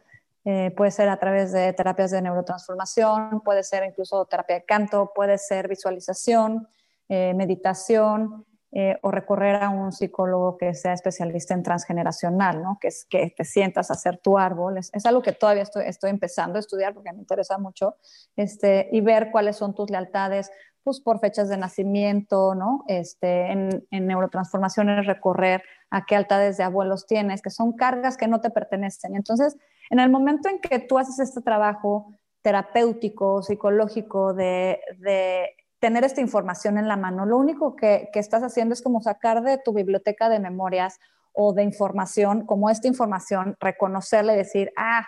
Eh, 0.44 0.72
puede 0.76 0.90
ser 0.90 1.08
a 1.08 1.18
través 1.18 1.52
de 1.52 1.72
terapias 1.72 2.10
de 2.10 2.22
neurotransformación, 2.22 3.42
puede 3.42 3.62
ser 3.62 3.84
incluso 3.84 4.24
terapia 4.24 4.56
de 4.56 4.64
canto, 4.64 5.12
puede 5.14 5.36
ser 5.36 5.68
visualización, 5.68 6.68
eh, 7.08 7.34
meditación, 7.34 8.46
eh, 8.70 8.98
o 9.00 9.10
recorrer 9.10 9.62
a 9.62 9.70
un 9.70 9.92
psicólogo 9.92 10.58
que 10.58 10.74
sea 10.74 10.92
especialista 10.92 11.54
en 11.54 11.62
transgeneracional, 11.62 12.62
¿no? 12.62 12.76
que 12.78 12.88
es 12.88 13.06
que 13.08 13.32
te 13.34 13.42
sientas 13.44 13.90
a 13.90 13.94
hacer 13.94 14.18
tu 14.18 14.36
árbol. 14.36 14.76
Es, 14.76 15.06
algo 15.06 15.22
que 15.22 15.32
todavía 15.32 15.62
estoy, 15.62 15.86
estoy, 15.86 16.10
empezando 16.10 16.58
a 16.58 16.60
estudiar 16.60 16.92
porque 16.92 17.10
me 17.14 17.20
interesa 17.20 17.56
mucho, 17.56 17.96
este, 18.36 18.90
y 18.92 19.00
ver 19.00 19.30
cuáles 19.30 19.56
son 19.56 19.74
tus 19.74 19.88
lealtades 19.88 20.50
pues, 20.88 21.00
por 21.00 21.20
fechas 21.20 21.48
de 21.48 21.56
nacimiento, 21.56 22.54
¿no? 22.54 22.84
este, 22.88 23.52
en, 23.52 23.86
en 23.90 24.06
neurotransformaciones 24.06 25.06
recorrer 25.06 25.62
a 25.90 26.04
qué 26.04 26.14
lealtades 26.14 26.56
de 26.56 26.64
abuelos 26.64 27.06
tienes, 27.06 27.42
que 27.42 27.50
son 27.50 27.72
cargas 27.72 28.16
que 28.16 28.28
no 28.28 28.40
te 28.40 28.50
pertenecen. 28.50 29.14
Entonces, 29.14 29.56
en 29.90 30.00
el 30.00 30.10
momento 30.10 30.48
en 30.48 30.60
que 30.60 30.78
tú 30.78 30.98
haces 30.98 31.18
este 31.18 31.40
trabajo 31.40 32.14
terapéutico, 32.42 33.42
psicológico, 33.42 34.34
de, 34.34 34.80
de 34.98 35.50
tener 35.78 36.04
esta 36.04 36.20
información 36.20 36.78
en 36.78 36.88
la 36.88 36.96
mano. 36.96 37.26
Lo 37.26 37.38
único 37.38 37.76
que, 37.76 38.10
estás 38.14 38.42
haciendo 38.42 38.72
es 38.72 38.82
como 38.82 39.00
sacar 39.00 39.42
de 39.42 39.58
tu 39.58 39.72
biblioteca 39.72 40.28
de 40.28 40.40
memorias 40.40 40.98
o 41.32 41.52
de 41.52 41.62
información, 41.62 42.46
como 42.46 42.68
esta 42.68 42.88
información, 42.88 43.56
reconocerle 43.60 44.34
y 44.34 44.38
decir, 44.38 44.72
ah, 44.76 45.06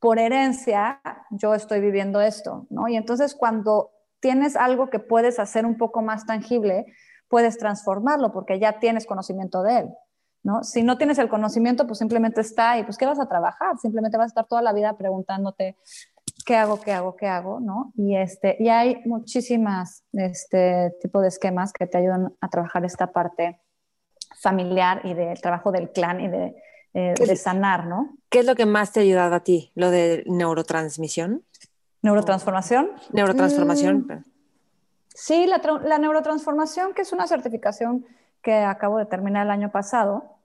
por 0.00 0.18
herencia 0.18 1.00
yo 1.30 1.54
estoy 1.54 1.80
viviendo 1.80 2.20
esto, 2.20 2.66
¿no? 2.70 2.88
Y 2.88 2.96
entonces 2.96 3.34
cuando 3.34 3.90
tienes 4.20 4.56
algo 4.56 4.90
que 4.90 4.98
puedes 4.98 5.38
hacer 5.38 5.66
un 5.66 5.76
poco 5.76 6.02
más 6.02 6.26
tangible, 6.26 6.86
puedes 7.28 7.58
transformarlo 7.58 8.32
porque 8.32 8.58
ya 8.58 8.78
tienes 8.78 9.06
conocimiento 9.06 9.62
de 9.62 9.78
él, 9.78 9.88
¿no? 10.42 10.62
Si 10.62 10.82
no 10.82 10.98
tienes 10.98 11.18
el 11.18 11.28
conocimiento, 11.28 11.86
pues 11.86 11.98
simplemente 11.98 12.40
está 12.40 12.78
y 12.78 12.84
pues 12.84 12.98
¿qué 12.98 13.06
vas 13.06 13.20
a 13.20 13.28
trabajar? 13.28 13.78
Simplemente 13.78 14.18
vas 14.18 14.26
a 14.26 14.28
estar 14.28 14.46
toda 14.46 14.62
la 14.62 14.72
vida 14.72 14.96
preguntándote, 14.96 15.76
¿qué 16.44 16.56
hago, 16.56 16.80
qué 16.80 16.92
hago, 16.92 17.16
qué 17.16 17.26
hago? 17.26 17.60
¿no? 17.60 17.92
Y, 17.96 18.16
este, 18.16 18.56
y 18.58 18.68
hay 18.68 19.00
muchísimas 19.06 20.04
este 20.12 20.92
tipo 21.00 21.20
de 21.20 21.28
esquemas 21.28 21.72
que 21.72 21.86
te 21.86 21.98
ayudan 21.98 22.34
a 22.40 22.48
trabajar 22.48 22.84
esta 22.84 23.12
parte 23.12 23.60
familiar 24.40 25.02
y 25.04 25.14
del 25.14 25.40
trabajo 25.40 25.70
del 25.72 25.90
clan 25.92 26.20
y 26.20 26.28
de, 26.28 26.54
eh, 26.94 27.14
de 27.14 27.36
sanar, 27.36 27.86
¿no? 27.86 28.16
¿Qué 28.30 28.40
es 28.40 28.46
lo 28.46 28.56
que 28.56 28.66
más 28.66 28.92
te 28.92 29.00
ha 29.00 29.02
ayudado 29.02 29.34
a 29.34 29.44
ti? 29.44 29.70
¿Lo 29.74 29.90
de 29.90 30.24
neurotransmisión? 30.26 31.44
¿Neurotransformación? 32.02 32.90
Neurotransformación. 33.12 34.06
Mm, 34.08 34.24
sí, 35.08 35.46
la, 35.46 35.60
la, 35.84 35.98
neurotransformación, 35.98 36.94
que 36.94 37.02
es 37.02 37.12
una 37.12 37.26
certificación 37.26 38.06
que 38.42 38.54
acabo 38.54 38.98
de 38.98 39.06
terminar 39.06 39.46
el 39.46 39.50
año 39.50 39.70
pasado, 39.70 40.36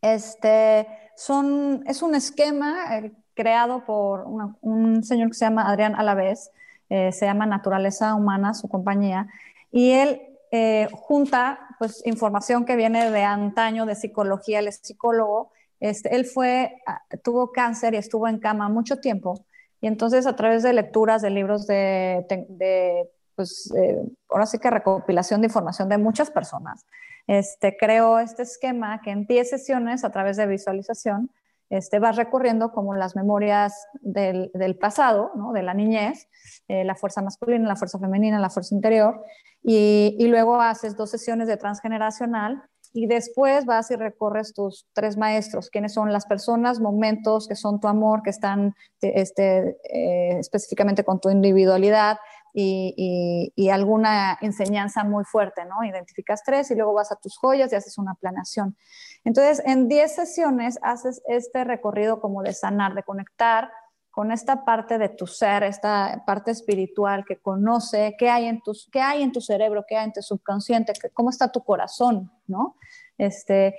este, 0.00 0.86
son, 1.16 1.84
es 1.86 2.02
un 2.02 2.14
esquema 2.14 2.98
eh, 2.98 3.12
creado 3.34 3.84
por 3.84 4.24
un 4.60 5.04
señor 5.04 5.28
que 5.28 5.34
se 5.34 5.44
llama 5.44 5.68
Adrián 5.68 5.94
Alavés, 5.94 6.50
eh, 6.88 7.12
se 7.12 7.26
llama 7.26 7.46
Naturaleza 7.46 8.14
Humana, 8.14 8.54
su 8.54 8.68
compañía, 8.68 9.28
y 9.70 9.90
él 9.92 10.22
eh, 10.50 10.88
junta 10.92 11.60
pues, 11.78 12.04
información 12.06 12.64
que 12.64 12.76
viene 12.76 13.10
de 13.10 13.22
antaño 13.22 13.86
de 13.86 13.94
psicología, 13.94 14.58
él 14.58 14.68
es 14.68 14.80
psicólogo, 14.82 15.52
este, 15.78 16.14
él 16.14 16.26
fue, 16.26 16.82
ah, 16.86 17.02
tuvo 17.22 17.52
cáncer 17.52 17.94
y 17.94 17.98
estuvo 17.98 18.26
en 18.28 18.38
cama 18.38 18.68
mucho 18.68 18.98
tiempo, 18.98 19.44
y 19.80 19.86
entonces 19.86 20.26
a 20.26 20.36
través 20.36 20.62
de 20.62 20.72
lecturas 20.72 21.22
de 21.22 21.30
libros 21.30 21.66
de, 21.66 23.06
pues, 23.34 23.72
eh, 23.76 24.02
ahora 24.28 24.46
sí 24.46 24.58
que 24.58 24.70
recopilación 24.70 25.40
de 25.40 25.46
información 25.46 25.88
de 25.88 25.98
muchas 25.98 26.30
personas, 26.30 26.86
este, 27.26 27.76
creó 27.76 28.18
este 28.18 28.42
esquema 28.42 29.00
que 29.02 29.10
en 29.10 29.26
10 29.26 29.48
sesiones 29.48 30.04
a 30.04 30.10
través 30.10 30.36
de 30.36 30.46
visualización 30.46 31.30
este, 31.70 32.00
vas 32.00 32.16
recorriendo 32.16 32.72
como 32.72 32.96
las 32.96 33.14
memorias 33.14 33.86
del, 34.00 34.50
pasado, 34.80 35.30
de 35.54 35.62
la 35.62 35.72
niñez, 35.72 36.28
eh, 36.66 36.84
la 36.84 36.96
fuerza 36.96 37.22
masculina, 37.22 37.68
la 37.68 37.76
fuerza 37.76 38.00
femenina, 38.00 38.40
la 38.40 38.50
fuerza 38.50 38.74
interior, 38.74 39.22
y, 39.62 40.26
luego 40.26 40.60
haces 40.60 40.96
dos 40.96 41.10
sesiones 41.10 41.46
de 41.46 41.56
transgeneracional 41.56 42.62
y 42.92 43.06
después 43.06 43.66
vas 43.66 43.90
y 43.90 43.96
recorres 43.96 44.52
tus 44.52 44.86
tres 44.92 45.16
maestros, 45.16 45.70
quiénes 45.70 45.94
son 45.94 46.12
las 46.12 46.26
personas, 46.26 46.80
momentos 46.80 47.46
que 47.48 47.56
son 47.56 47.80
tu 47.80 47.88
amor, 47.88 48.22
que 48.22 48.30
están 48.30 48.74
este, 49.00 49.78
eh, 49.84 50.38
específicamente 50.38 51.04
con 51.04 51.20
tu 51.20 51.30
individualidad, 51.30 52.18
y, 52.52 53.70
alguna 53.70 54.38
enseñanza 54.40 55.04
muy 55.04 55.24
fuerte, 55.24 55.64
¿no? 55.64 55.84
Identificas 55.84 56.42
tres 56.44 56.70
y 56.70 56.74
luego 56.74 56.92
vas 56.92 57.12
a 57.12 57.16
tus 57.16 57.38
joyas 57.38 57.72
y 57.72 57.76
haces 57.76 57.98
una 57.98 58.14
planeación. 58.14 58.76
Entonces, 59.24 59.62
en 59.64 59.88
10 59.88 60.14
sesiones 60.14 60.78
haces 60.82 61.22
este 61.26 61.64
recorrido 61.64 62.20
como 62.20 62.42
de 62.42 62.52
sanar, 62.52 62.94
de 62.94 63.02
conectar 63.02 63.70
con 64.10 64.32
esta 64.32 64.64
parte 64.64 64.98
de 64.98 65.08
tu 65.08 65.26
ser, 65.26 65.62
esta 65.62 66.22
parte 66.26 66.50
espiritual 66.50 67.24
que 67.24 67.36
conoce 67.36 68.16
qué 68.18 68.28
hay 68.28 68.46
en 68.46 68.60
tu, 68.62 68.72
qué 68.90 69.00
hay 69.00 69.22
en 69.22 69.32
tu 69.32 69.40
cerebro, 69.40 69.84
qué 69.86 69.96
hay 69.96 70.06
en 70.06 70.12
tu 70.12 70.22
subconsciente, 70.22 70.92
cómo 71.14 71.30
está 71.30 71.52
tu 71.52 71.62
corazón, 71.62 72.32
¿no? 72.46 72.76
Este, 73.18 73.76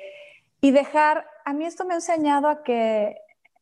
y 0.61 0.71
dejar, 0.71 1.25
a 1.45 1.53
mí 1.53 1.65
esto 1.65 1.85
me 1.85 1.93
ha 1.93 1.97
enseñado 1.97 2.47
a 2.47 2.63
que 2.63 3.17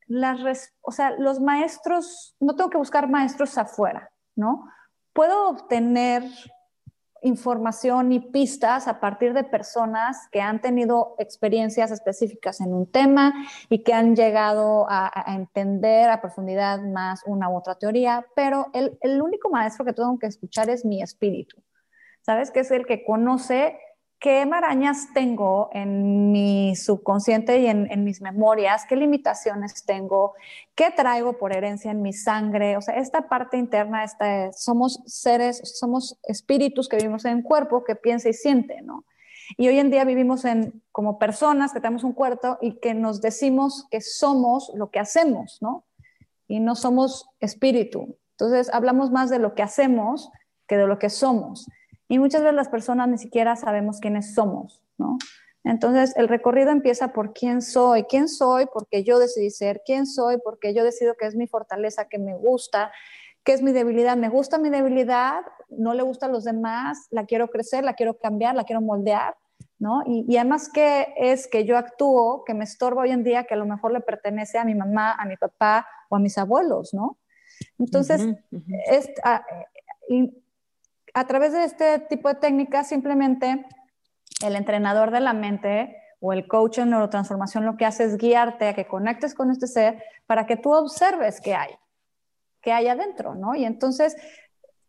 las, 0.07 0.73
o 0.81 0.91
sea, 0.91 1.11
los 1.11 1.39
maestros, 1.39 2.35
no 2.39 2.55
tengo 2.55 2.69
que 2.69 2.77
buscar 2.77 3.09
maestros 3.09 3.57
afuera, 3.57 4.11
¿no? 4.35 4.69
puedo 5.19 5.49
obtener 5.49 6.23
información 7.21 8.11
y 8.11 8.19
pistas 8.19 8.87
a 8.87 8.99
partir 8.99 9.33
de 9.33 9.43
personas 9.43 10.27
que 10.31 10.41
han 10.41 10.61
tenido 10.61 11.15
experiencias 11.19 11.91
específicas 11.91 12.61
en 12.61 12.73
un 12.73 12.89
tema 12.91 13.33
y 13.69 13.83
que 13.83 13.93
han 13.93 14.15
llegado 14.15 14.85
a, 14.89 15.11
entender 15.35 16.09
a 16.09 16.21
profundidad 16.21 16.81
más 16.81 17.21
una 17.25 17.49
u 17.49 17.57
otra 17.57 17.75
teoría, 17.75 18.25
pero 18.35 18.67
el, 18.73 18.97
el 19.01 19.21
único 19.21 19.49
maestro 19.49 19.85
que 19.85 19.93
tengo 19.93 20.17
que 20.19 20.27
escuchar 20.27 20.69
es 20.69 20.85
mi 20.85 21.01
espíritu, 21.01 21.57
¿sabes? 22.21 22.51
Que 22.51 22.61
es 22.61 22.71
el 22.71 22.85
que 22.85 23.03
conoce 23.03 23.77
qué 24.19 24.45
marañas 24.45 25.07
tengo 25.13 25.69
en 25.71 26.31
mi 26.31 26.75
subconsciente 26.75 27.59
y 27.59 27.67
en, 27.67 28.03
mis 28.03 28.21
memorias, 28.21 28.85
qué 28.87 28.95
limitaciones 28.95 29.85
tengo, 29.85 30.33
qué 30.75 30.91
traigo 30.91 31.37
por 31.37 31.55
herencia 31.55 31.91
en 31.91 32.01
mi 32.01 32.11
sangre. 32.11 32.75
O 32.75 32.81
sea, 32.81 32.95
esta 32.95 33.29
parte 33.29 33.57
interna, 33.57 34.03
esta, 34.03 34.51
somos 34.51 35.01
seres, 35.05 35.61
somos 35.79 36.19
espíritus 36.23 36.89
que 36.89 36.97
vivimos 36.97 37.23
en 37.25 37.41
cuerpo 37.41 37.83
que 37.83 37.95
piensa 37.95 38.29
y 38.29 38.33
siente, 38.33 38.81
¿no? 38.81 39.05
Y 39.57 39.67
hoy 39.67 39.79
en 39.79 39.89
día 39.89 40.03
vivimos 40.03 40.45
en, 40.45 40.83
como 40.91 41.17
personas 41.17 41.73
que 41.73 41.79
tenemos 41.79 42.03
un 42.03 42.13
cuerpo 42.13 42.57
y 42.61 42.79
que 42.79 42.93
nos 42.93 43.21
decimos 43.21 43.87
que 43.89 44.01
somos 44.01 44.71
lo 44.75 44.91
que 44.91 44.99
hacemos, 44.99 45.59
¿no? 45.61 45.85
Y 46.47 46.59
no 46.59 46.75
somos 46.75 47.29
espíritu. 47.39 48.17
Entonces, 48.31 48.69
hablamos 48.73 49.11
más 49.11 49.29
de 49.29 49.39
lo 49.39 49.55
que 49.55 49.63
hacemos 49.63 50.29
que 50.67 50.77
de 50.77 50.87
lo 50.87 50.99
que 50.99 51.09
somos. 51.09 51.67
Y 52.09 52.19
muchas 52.19 52.41
veces 52.41 52.55
las 52.55 52.69
personas 52.69 53.07
ni 53.07 53.17
siquiera 53.17 53.55
sabemos 53.55 53.99
quiénes 53.99 54.33
somos, 54.33 54.81
¿no? 54.97 55.17
Entonces, 55.63 56.15
el 56.17 56.27
recorrido 56.27 56.71
empieza 56.71 57.13
por 57.13 57.33
quién 57.33 57.61
soy, 57.61 58.03
quién 58.03 58.27
soy 58.27 58.65
porque 58.73 59.03
yo 59.03 59.19
decidí 59.19 59.51
ser, 59.51 59.81
quién 59.85 60.07
soy 60.07 60.37
porque 60.43 60.73
yo 60.73 60.83
decido 60.83 61.15
que 61.15 61.27
es 61.27 61.35
mi 61.35 61.47
fortaleza, 61.47 62.07
que 62.09 62.17
me 62.17 62.35
gusta, 62.35 62.91
qué 63.43 63.53
es 63.53 63.61
mi 63.61 63.71
debilidad, 63.71 64.17
me 64.17 64.29
gusta 64.29 64.57
mi 64.57 64.69
debilidad, 64.69 65.41
no 65.69 65.93
le 65.93 66.01
gusta 66.01 66.25
a 66.25 66.29
los 66.29 66.45
demás, 66.45 67.07
la 67.11 67.25
quiero 67.25 67.49
crecer, 67.49 67.83
la 67.83 67.93
quiero 67.93 68.17
cambiar, 68.17 68.55
la 68.55 68.63
quiero 68.63 68.81
moldear, 68.81 69.35
¿no? 69.77 70.01
Y, 70.07 70.25
y 70.27 70.37
además, 70.37 70.69
¿qué 70.73 71.13
es 71.17 71.47
que 71.47 71.65
yo 71.65 71.77
actúo, 71.77 72.43
que 72.45 72.55
me 72.55 72.63
estorba 72.63 73.03
hoy 73.03 73.11
en 73.11 73.23
día, 73.23 73.43
que 73.43 73.53
a 73.53 73.57
lo 73.57 73.65
mejor 73.65 73.91
le 73.91 74.01
pertenece 74.01 74.57
a 74.57 74.65
mi 74.65 74.73
mamá, 74.73 75.11
a 75.11 75.25
mi 75.25 75.37
papá 75.37 75.85
o 76.09 76.15
a 76.15 76.19
mis 76.19 76.37
abuelos, 76.37 76.93
¿no? 76.93 77.17
Entonces, 77.77 78.25
Es, 78.89 79.11
ah, 79.23 79.45
a 81.13 81.27
través 81.27 81.53
de 81.53 81.63
este 81.63 81.99
tipo 81.99 82.29
de 82.29 82.35
técnicas, 82.35 82.87
simplemente 82.87 83.65
el 84.45 84.55
entrenador 84.55 85.11
de 85.11 85.19
la 85.19 85.33
mente 85.33 85.95
o 86.19 86.33
el 86.33 86.47
coach 86.47 86.79
en 86.79 86.89
neurotransformación 86.89 87.65
lo 87.65 87.77
que 87.77 87.85
hace 87.85 88.03
es 88.03 88.17
guiarte 88.17 88.69
a 88.69 88.73
que 88.73 88.87
conectes 88.87 89.33
con 89.33 89.51
este 89.51 89.67
ser 89.67 90.03
para 90.25 90.45
que 90.45 90.57
tú 90.57 90.73
observes 90.73 91.41
qué 91.41 91.55
hay, 91.55 91.71
qué 92.61 92.71
hay 92.71 92.87
adentro, 92.87 93.35
¿no? 93.35 93.55
Y 93.55 93.65
entonces 93.65 94.15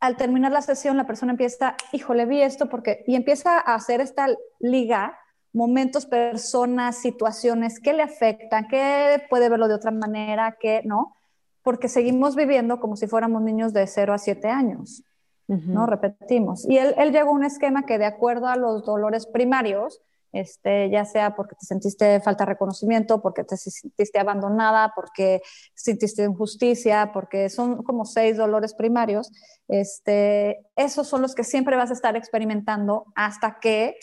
al 0.01 0.17
terminar 0.17 0.51
la 0.51 0.63
sesión 0.63 0.97
la 0.97 1.07
persona 1.07 1.33
empieza, 1.33 1.77
híjole, 1.93 2.25
vi 2.25 2.43
esto 2.43 2.69
porque, 2.69 3.05
y 3.07 3.15
empieza 3.15 3.59
a 3.59 3.75
hacer 3.75 4.01
esta 4.01 4.29
liga, 4.59 5.19
momentos, 5.53 6.07
personas, 6.07 6.97
situaciones 6.97 7.81
que 7.81 7.93
le 7.93 8.03
afectan, 8.03 8.67
que 8.67 9.23
puede 9.29 9.49
verlo 9.49 9.69
de 9.69 9.75
otra 9.75 9.91
manera, 9.91 10.57
que 10.59 10.83
no, 10.85 11.15
porque 11.63 11.89
seguimos 11.89 12.35
viviendo 12.35 12.81
como 12.81 12.97
si 12.97 13.07
fuéramos 13.07 13.43
niños 13.43 13.73
de 13.73 13.87
0 13.87 14.15
a 14.15 14.19
7 14.19 14.49
años, 14.49 15.03
¿no? 15.51 15.87
Repetimos. 15.87 16.69
Y 16.69 16.79
él, 16.79 16.95
él 16.97 17.13
llegó 17.13 17.31
a 17.31 17.35
un 17.35 17.45
esquema 17.45 17.85
que 17.85 17.99
de 17.99 18.07
acuerdo 18.07 18.47
a 18.47 18.57
los 18.57 18.85
dolores 18.85 19.27
primarios, 19.27 20.01
este, 20.33 20.91
ya 20.91 21.05
sea 21.05 21.35
porque 21.35 21.57
te 21.57 21.67
sentiste 21.67 22.21
falta 22.21 22.45
de 22.45 22.53
reconocimiento, 22.53 23.21
porque 23.21 23.45
te 23.45 23.57
sentiste 23.57 24.19
abandonada, 24.19 24.93
porque 24.95 25.43
sentiste 25.75 26.25
injusticia, 26.25 27.11
porque 27.13 27.49
son 27.49 27.83
como 27.83 28.05
seis 28.05 28.37
dolores 28.37 28.75
primarios, 28.75 29.33
este, 29.69 30.61
esos 30.77 31.09
son 31.09 31.23
los 31.23 31.35
que 31.35 31.45
siempre 31.45 31.77
vas 31.77 31.91
a 31.91 31.95
estar 31.95 32.17
experimentando 32.17 33.07
hasta 33.17 33.59
que 33.61 33.97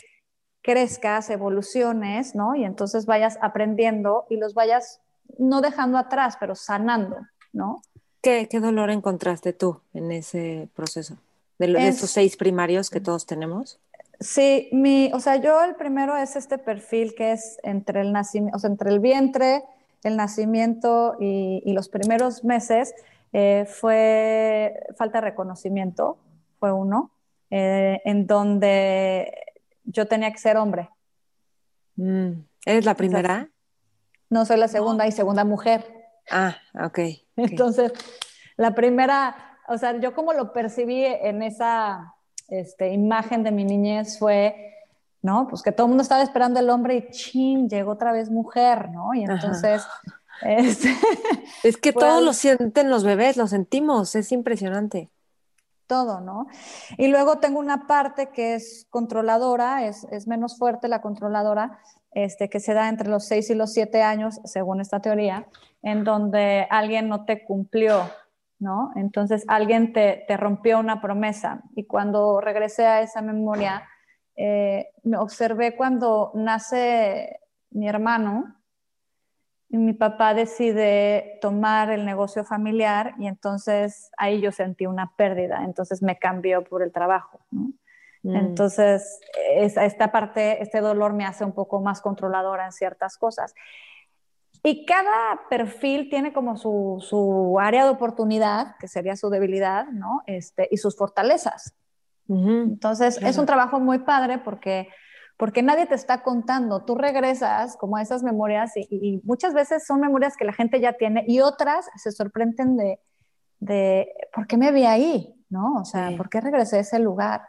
crezcas, 0.62 1.30
evoluciones, 1.30 2.34
¿no? 2.34 2.54
Y 2.54 2.64
entonces 2.64 3.06
vayas 3.06 3.38
aprendiendo 3.40 4.26
y 4.28 4.36
los 4.36 4.54
vayas 4.54 5.00
no 5.38 5.60
dejando 5.60 5.96
atrás, 5.98 6.36
pero 6.38 6.54
sanando, 6.54 7.16
¿no? 7.52 7.80
¿Qué, 8.20 8.48
qué 8.50 8.60
dolor 8.60 8.90
encontraste 8.90 9.52
tú 9.52 9.80
en 9.94 10.10
ese 10.10 10.68
proceso? 10.74 11.16
De, 11.58 11.66
de 11.66 11.88
estos 11.88 12.10
seis 12.10 12.36
primarios 12.36 12.90
que 12.90 13.00
todos 13.00 13.26
tenemos. 13.26 13.80
Sí, 14.20 14.68
mi, 14.72 15.10
o 15.12 15.20
sea, 15.20 15.36
yo 15.36 15.62
el 15.62 15.76
primero 15.76 16.16
es 16.16 16.34
este 16.34 16.58
perfil 16.58 17.14
que 17.14 17.32
es 17.32 17.58
entre 17.62 18.00
el 18.00 18.12
nacimiento, 18.12 18.56
o 18.56 18.60
sea, 18.60 18.70
entre 18.70 18.90
el 18.90 18.98
vientre, 18.98 19.62
el 20.02 20.16
nacimiento 20.16 21.16
y, 21.20 21.72
los 21.72 21.88
primeros 21.88 22.44
meses 22.44 22.94
eh, 23.32 23.66
fue 23.68 24.74
falta 24.96 25.18
de 25.18 25.30
reconocimiento, 25.30 26.18
fue 26.58 26.72
uno, 26.72 27.12
eh, 27.50 28.00
en 28.04 28.26
donde 28.26 29.32
yo 29.84 30.06
tenía 30.06 30.32
que 30.32 30.38
ser 30.38 30.56
hombre. 30.56 30.88
Mm, 31.96 32.40
¿Eres 32.66 32.84
la 32.84 32.94
primera? 32.94 33.48
no, 34.30 34.44
soy 34.44 34.56
la 34.58 34.68
segunda 34.68 35.06
y 35.06 35.12
segunda 35.12 35.44
mujer. 35.44 35.84
Ah, 36.30 36.56
ok. 36.84 36.98
Entonces, 37.36 37.92
la 38.56 38.74
primera, 38.74 39.47
o 39.68 39.78
sea, 39.78 39.98
yo 39.98 40.14
como 40.14 40.32
lo 40.32 40.52
percibí 40.52 41.04
en 41.04 41.42
esa 41.42 42.14
este, 42.48 42.92
imagen 42.92 43.42
de 43.42 43.50
mi 43.50 43.64
niñez 43.64 44.18
fue, 44.18 44.74
¿no? 45.22 45.46
Pues 45.48 45.62
que 45.62 45.72
todo 45.72 45.86
el 45.86 45.90
mundo 45.90 46.02
estaba 46.02 46.22
esperando 46.22 46.58
el 46.60 46.70
hombre 46.70 46.96
y 46.96 47.10
chin, 47.10 47.68
llegó 47.68 47.92
otra 47.92 48.12
vez 48.12 48.30
mujer, 48.30 48.90
¿no? 48.90 49.14
Y 49.14 49.24
entonces... 49.24 49.82
Este, 50.40 50.94
es 51.64 51.78
que 51.78 51.92
todos 51.92 52.22
lo 52.22 52.32
sienten 52.32 52.90
los 52.90 53.02
bebés, 53.02 53.36
lo 53.36 53.48
sentimos, 53.48 54.14
es 54.14 54.30
impresionante. 54.30 55.10
Todo, 55.88 56.20
¿no? 56.20 56.46
Y 56.96 57.08
luego 57.08 57.38
tengo 57.38 57.58
una 57.58 57.88
parte 57.88 58.28
que 58.28 58.54
es 58.54 58.86
controladora, 58.88 59.84
es, 59.84 60.06
es 60.12 60.28
menos 60.28 60.56
fuerte 60.56 60.86
la 60.86 61.00
controladora, 61.00 61.80
este, 62.12 62.48
que 62.48 62.60
se 62.60 62.72
da 62.72 62.88
entre 62.88 63.08
los 63.08 63.24
6 63.24 63.50
y 63.50 63.54
los 63.56 63.72
7 63.72 64.00
años, 64.00 64.40
según 64.44 64.80
esta 64.80 65.00
teoría, 65.00 65.48
en 65.82 66.04
donde 66.04 66.68
alguien 66.70 67.08
no 67.08 67.24
te 67.24 67.44
cumplió 67.44 68.08
¿no? 68.58 68.90
Entonces 68.96 69.44
alguien 69.48 69.92
te, 69.92 70.24
rompió 70.36 70.78
una 70.78 71.00
promesa 71.00 71.62
y 71.74 71.86
cuando 71.86 72.40
regresé 72.40 72.86
a 72.86 73.02
esa 73.02 73.22
memoria, 73.22 73.88
eh, 74.36 74.88
me 75.02 75.16
observé 75.16 75.76
cuando 75.76 76.32
nace 76.34 77.40
mi 77.70 77.88
hermano 77.88 78.56
y 79.68 79.76
mi 79.76 79.92
papá 79.92 80.34
decide 80.34 81.38
tomar 81.40 81.90
el 81.90 82.04
negocio 82.04 82.44
familiar 82.44 83.14
y 83.18 83.26
entonces 83.26 84.10
ahí 84.16 84.40
yo 84.40 84.50
sentí 84.50 84.86
una 84.86 85.14
pérdida, 85.16 85.62
entonces 85.64 86.02
me 86.02 86.18
cambió 86.18 86.64
por 86.64 86.82
el 86.82 86.92
trabajo, 86.92 87.40
¿no? 87.50 87.72
Mm. 88.22 88.36
Entonces, 88.36 89.20
esta 89.54 90.10
parte, 90.10 90.62
este 90.62 90.80
dolor 90.80 91.12
me 91.12 91.24
hace 91.24 91.44
un 91.44 91.52
poco 91.52 91.80
más 91.80 92.00
controladora 92.00 92.64
en 92.66 92.72
ciertas 92.72 93.16
cosas. 93.16 93.54
Y 94.62 94.84
cada 94.86 95.48
perfil 95.48 96.08
tiene 96.10 96.32
como 96.32 96.56
su, 96.56 97.56
área 97.60 97.84
de 97.84 97.90
oportunidad, 97.90 98.76
que 98.78 98.88
sería 98.88 99.16
su 99.16 99.30
debilidad, 99.30 99.86
¿no? 99.86 100.22
Este, 100.26 100.68
y 100.70 100.78
sus 100.78 100.96
fortalezas. 100.96 101.74
Entonces, 102.28 103.18
es 103.22 103.38
un 103.38 103.46
trabajo 103.46 103.80
muy 103.80 104.00
padre 104.00 104.38
porque, 104.38 104.88
porque 105.38 105.62
nadie 105.62 105.86
te 105.86 105.94
está 105.94 106.22
contando. 106.22 106.84
Tú 106.84 106.94
regresas 106.94 107.76
como 107.76 107.96
a 107.96 108.02
esas 108.02 108.22
memorias 108.22 108.72
y, 108.76 109.22
muchas 109.24 109.54
veces 109.54 109.86
son 109.86 110.00
memorias 110.00 110.36
que 110.36 110.44
la 110.44 110.52
gente 110.52 110.80
ya 110.80 110.92
tiene 110.92 111.24
y 111.26 111.40
otras 111.40 111.88
se 111.96 112.12
sorprenden 112.12 112.76
de, 112.76 113.00
de 113.60 114.12
¿por 114.34 114.46
qué 114.46 114.58
me 114.58 114.72
vi 114.72 114.84
ahí? 114.84 115.34
¿No? 115.48 115.76
O 115.80 115.84
sea, 115.86 116.10
¿por 116.16 116.28
qué 116.28 116.42
regresé 116.42 116.76
a 116.76 116.80
ese 116.80 116.98
lugar? 116.98 117.42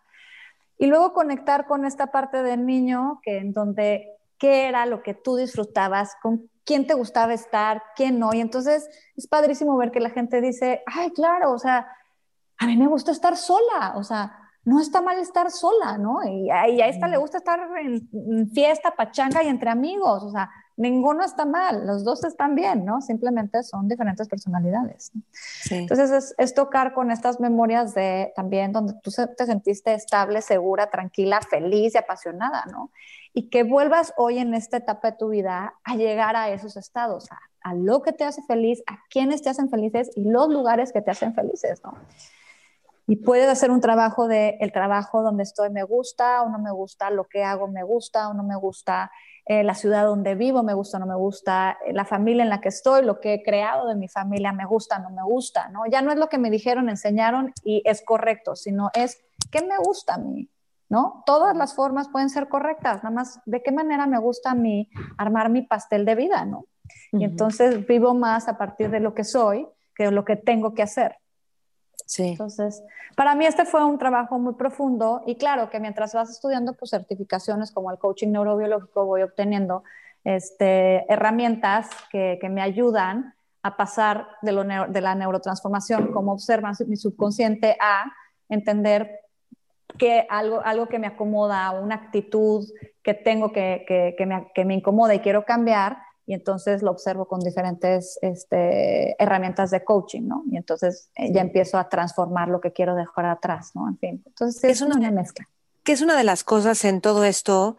Y 0.78 0.88
luego 0.88 1.12
conectar 1.12 1.68
con 1.68 1.84
esta 1.84 2.08
parte 2.08 2.42
del 2.42 2.66
niño, 2.66 3.20
que 3.22 3.40
en 3.40 3.52
donde, 3.52 4.16
¿qué 4.40 4.68
era 4.68 4.86
lo 4.86 5.04
que 5.04 5.14
tú 5.14 5.36
disfrutabas? 5.36 6.16
¿Con 6.22 6.50
quién 6.70 6.86
te 6.86 6.94
gustaba 6.94 7.34
estar, 7.34 7.82
quién 7.96 8.20
no. 8.20 8.32
Y 8.32 8.42
entonces 8.42 8.88
es 9.16 9.26
padrísimo 9.26 9.76
ver 9.76 9.90
que 9.90 10.00
la 10.00 10.12
gente 10.12 10.40
dice, 10.40 10.84
ay, 10.86 11.10
claro, 11.10 11.52
o 11.52 11.58
sea, 11.58 11.88
a 12.60 12.68
mí 12.68 12.78
me 12.78 12.86
gusta 12.86 13.12
estar 13.12 13.36
sola, 13.38 13.94
o 13.96 14.04
sea, 14.04 14.38
no 14.66 14.80
está 14.80 15.02
mal 15.02 15.18
estar 15.18 15.50
sola, 15.50 15.98
¿no? 15.98 16.20
Y 16.24 16.52
a, 16.52 16.68
esta 16.88 17.08
le 17.08 17.18
gusta 17.18 17.40
estar 17.40 17.60
en, 17.82 18.08
fiesta, 18.52 18.92
pachanga 18.96 19.42
y 19.42 19.48
entre 19.48 19.72
amigos, 19.72 20.22
o 20.22 20.30
sea, 20.30 20.52
ninguno 20.78 21.24
está 21.24 21.44
mal, 21.44 21.88
los 21.88 22.04
dos 22.04 22.24
están 22.24 22.54
bien, 22.54 22.86
¿no? 22.86 23.02
Simplemente 23.02 23.64
son 23.64 23.88
diferentes 23.88 24.28
personalidades. 24.28 25.12
Entonces 25.72 26.12
es, 26.12 26.36
es, 26.38 26.54
tocar 26.54 26.94
con 26.94 27.10
estas 27.10 27.40
memorias 27.40 27.96
de 27.96 28.32
también 28.36 28.74
donde 28.74 28.94
tú 29.02 29.10
te 29.36 29.46
sentiste 29.48 29.96
estable, 29.96 30.44
segura, 30.44 30.92
tranquila, 30.92 31.42
feliz 31.42 31.96
y 31.96 31.98
apasionada, 31.98 32.66
¿no? 32.72 32.92
Y 33.34 33.50
que 33.50 33.64
vuelvas 33.64 34.14
hoy 34.18 34.40
en 34.40 34.54
esta 34.54 34.78
etapa 34.78 35.12
de 35.12 35.18
tu 35.18 35.30
vida 35.30 35.76
a 35.84 35.96
llegar 35.96 36.36
a 36.36 36.50
esos 36.50 36.78
estados, 36.78 37.28
a, 37.62 37.74
lo 37.74 38.02
que 38.02 38.14
te 38.14 38.24
hace 38.24 38.42
feliz, 38.44 38.82
a 38.88 38.98
quienes 39.10 39.42
te 39.42 39.50
hacen 39.50 39.70
felices 39.70 40.10
y 40.16 40.24
los 40.24 40.50
lugares 40.50 40.92
que 40.92 41.02
te 41.02 41.12
hacen 41.12 41.36
felices, 41.36 41.82
¿no? 41.84 41.94
Y 43.06 43.18
puedes 43.18 43.48
hacer 43.48 43.72
un 43.72 43.82
trabajo 43.82 44.28
de 44.28 44.58
el 44.60 44.72
trabajo 44.72 45.24
donde 45.24 45.44
estoy 45.44 45.72
me 45.72 45.84
gusta 45.84 46.44
o 46.44 46.50
no 46.50 46.60
me 46.60 46.72
gusta, 46.72 47.10
lo 47.10 47.26
que 47.26 47.44
hago 47.44 47.68
me 47.68 47.84
gusta 47.84 48.30
o 48.30 48.34
no 48.34 48.44
me 48.44 48.56
gusta, 48.56 49.12
eh, 49.46 49.64
la 49.64 49.74
ciudad 49.74 50.06
donde 50.06 50.36
vivo 50.36 50.62
me 50.62 50.76
gusta 50.76 50.98
o 50.98 51.00
no 51.00 51.08
me 51.08 51.16
gusta, 51.16 51.78
eh, 51.86 51.94
la 51.94 52.06
familia 52.06 52.44
en 52.44 52.50
la 52.50 52.62
que 52.62 52.70
estoy, 52.70 53.04
lo 53.04 53.20
que 53.20 53.34
he 53.34 53.44
creado 53.44 53.88
de 53.88 53.96
mi 53.96 54.08
familia 54.08 54.52
me 54.52 54.66
gusta 54.66 54.98
o 54.98 55.00
no 55.02 55.10
me 55.10 55.24
gusta, 55.24 55.70
¿no? 55.70 55.88
Ya 55.88 56.04
no 56.04 56.12
es 56.12 56.20
lo 56.20 56.30
que 56.30 56.38
me 56.38 56.52
dijeron, 56.52 56.88
enseñaron 56.88 57.52
y 57.64 57.82
es 57.86 58.04
correcto, 58.04 58.56
sino 58.56 58.92
es 58.94 59.20
qué 59.52 59.64
me 59.64 59.78
gusta 59.80 60.16
a 60.16 60.18
mí, 60.20 60.48
¿no? 60.90 61.24
Todas 61.26 61.56
las 61.56 61.76
formas 61.76 62.10
pueden 62.10 62.30
ser 62.30 62.50
correctas, 62.50 63.04
nada 63.04 63.12
más 63.12 63.40
de 63.46 63.62
qué 63.62 63.72
manera 63.72 64.08
me 64.08 64.20
gusta 64.20 64.52
a 64.52 64.56
mí 64.56 64.90
armar 65.18 65.50
mi 65.50 65.62
pastel 65.62 66.06
de 66.06 66.16
vida, 66.16 66.46
¿no? 66.46 66.66
Y 67.12 67.24
entonces 67.24 67.86
vivo 67.88 68.14
más 68.16 68.48
a 68.48 68.58
partir 68.58 68.90
de 68.90 69.00
lo 69.00 69.14
que 69.14 69.24
soy 69.24 69.68
que 69.96 70.06
de 70.06 70.12
lo 70.12 70.26
que 70.26 70.36
tengo 70.36 70.74
que 70.74 70.82
hacer. 70.82 71.18
Sí. 72.06 72.30
Entonces, 72.30 72.82
para 73.16 73.36
mí 73.36 73.46
este 73.46 73.66
fue 73.66 73.86
un 73.86 74.00
trabajo 74.00 74.40
muy 74.40 74.56
profundo 74.56 75.22
y 75.28 75.36
claro 75.36 75.70
que 75.70 75.80
mientras 75.80 76.14
vas 76.14 76.32
estudiando 76.32 76.74
pues 76.74 76.90
certificaciones 76.92 77.72
como 77.72 77.92
el 77.92 78.00
coaching 78.00 78.30
neurobiológico 78.30 79.06
voy 79.06 79.22
obteniendo 79.22 79.84
este, 80.24 81.06
herramientas 81.12 81.90
que, 82.12 82.40
que 82.42 82.50
me 82.50 82.62
ayudan 82.62 83.36
a 83.62 83.76
pasar 83.78 84.28
de, 84.42 84.52
lo 84.54 84.64
de 84.64 85.02
la 85.02 85.16
neurotransformación, 85.16 86.12
como 86.12 86.32
observan 86.32 86.74
mi 86.88 86.96
subconsciente, 86.96 87.78
a 87.80 88.06
entender 88.48 89.20
que 90.00 90.26
algo, 90.30 90.62
algo 90.66 90.88
que 90.88 90.98
me 90.98 91.06
acomoda, 91.06 91.70
una 91.72 91.96
actitud 91.96 92.68
que 93.04 93.14
tengo 93.14 93.52
que, 93.52 93.86
que, 94.18 94.26
me, 94.26 94.52
que 94.56 94.66
me, 94.66 94.74
incomoda 94.74 95.14
y 95.14 95.20
quiero 95.20 95.46
cambiar, 95.46 95.98
y 96.26 96.34
entonces 96.34 96.82
lo 96.82 96.92
observo 96.92 97.28
con 97.28 97.42
diferentes 97.42 98.18
este, 98.22 99.22
herramientas 99.22 99.72
de 99.72 99.84
coaching, 99.84 100.24
¿no? 100.28 100.44
Y 100.50 100.58
entonces 100.58 101.10
eh, 101.16 101.32
ya 101.32 101.42
empiezo 101.42 101.78
a 101.78 101.90
transformar 101.90 102.48
lo 102.48 102.62
que 102.62 102.72
quiero 102.72 102.96
dejar 102.96 103.26
atrás, 103.26 103.72
¿no? 103.76 103.88
En 103.88 103.98
fin, 103.98 104.24
entonces 104.26 104.64
es, 104.64 104.82
una, 104.82 104.96
una, 104.96 105.12
mezcla. 105.12 105.48
¿Qué 105.84 105.92
es 105.92 106.02
una 106.02 106.16
de 106.16 106.24
las 106.24 106.44
cosas 106.44 106.86
en 106.86 107.02
todo 107.02 107.24
esto 107.24 107.78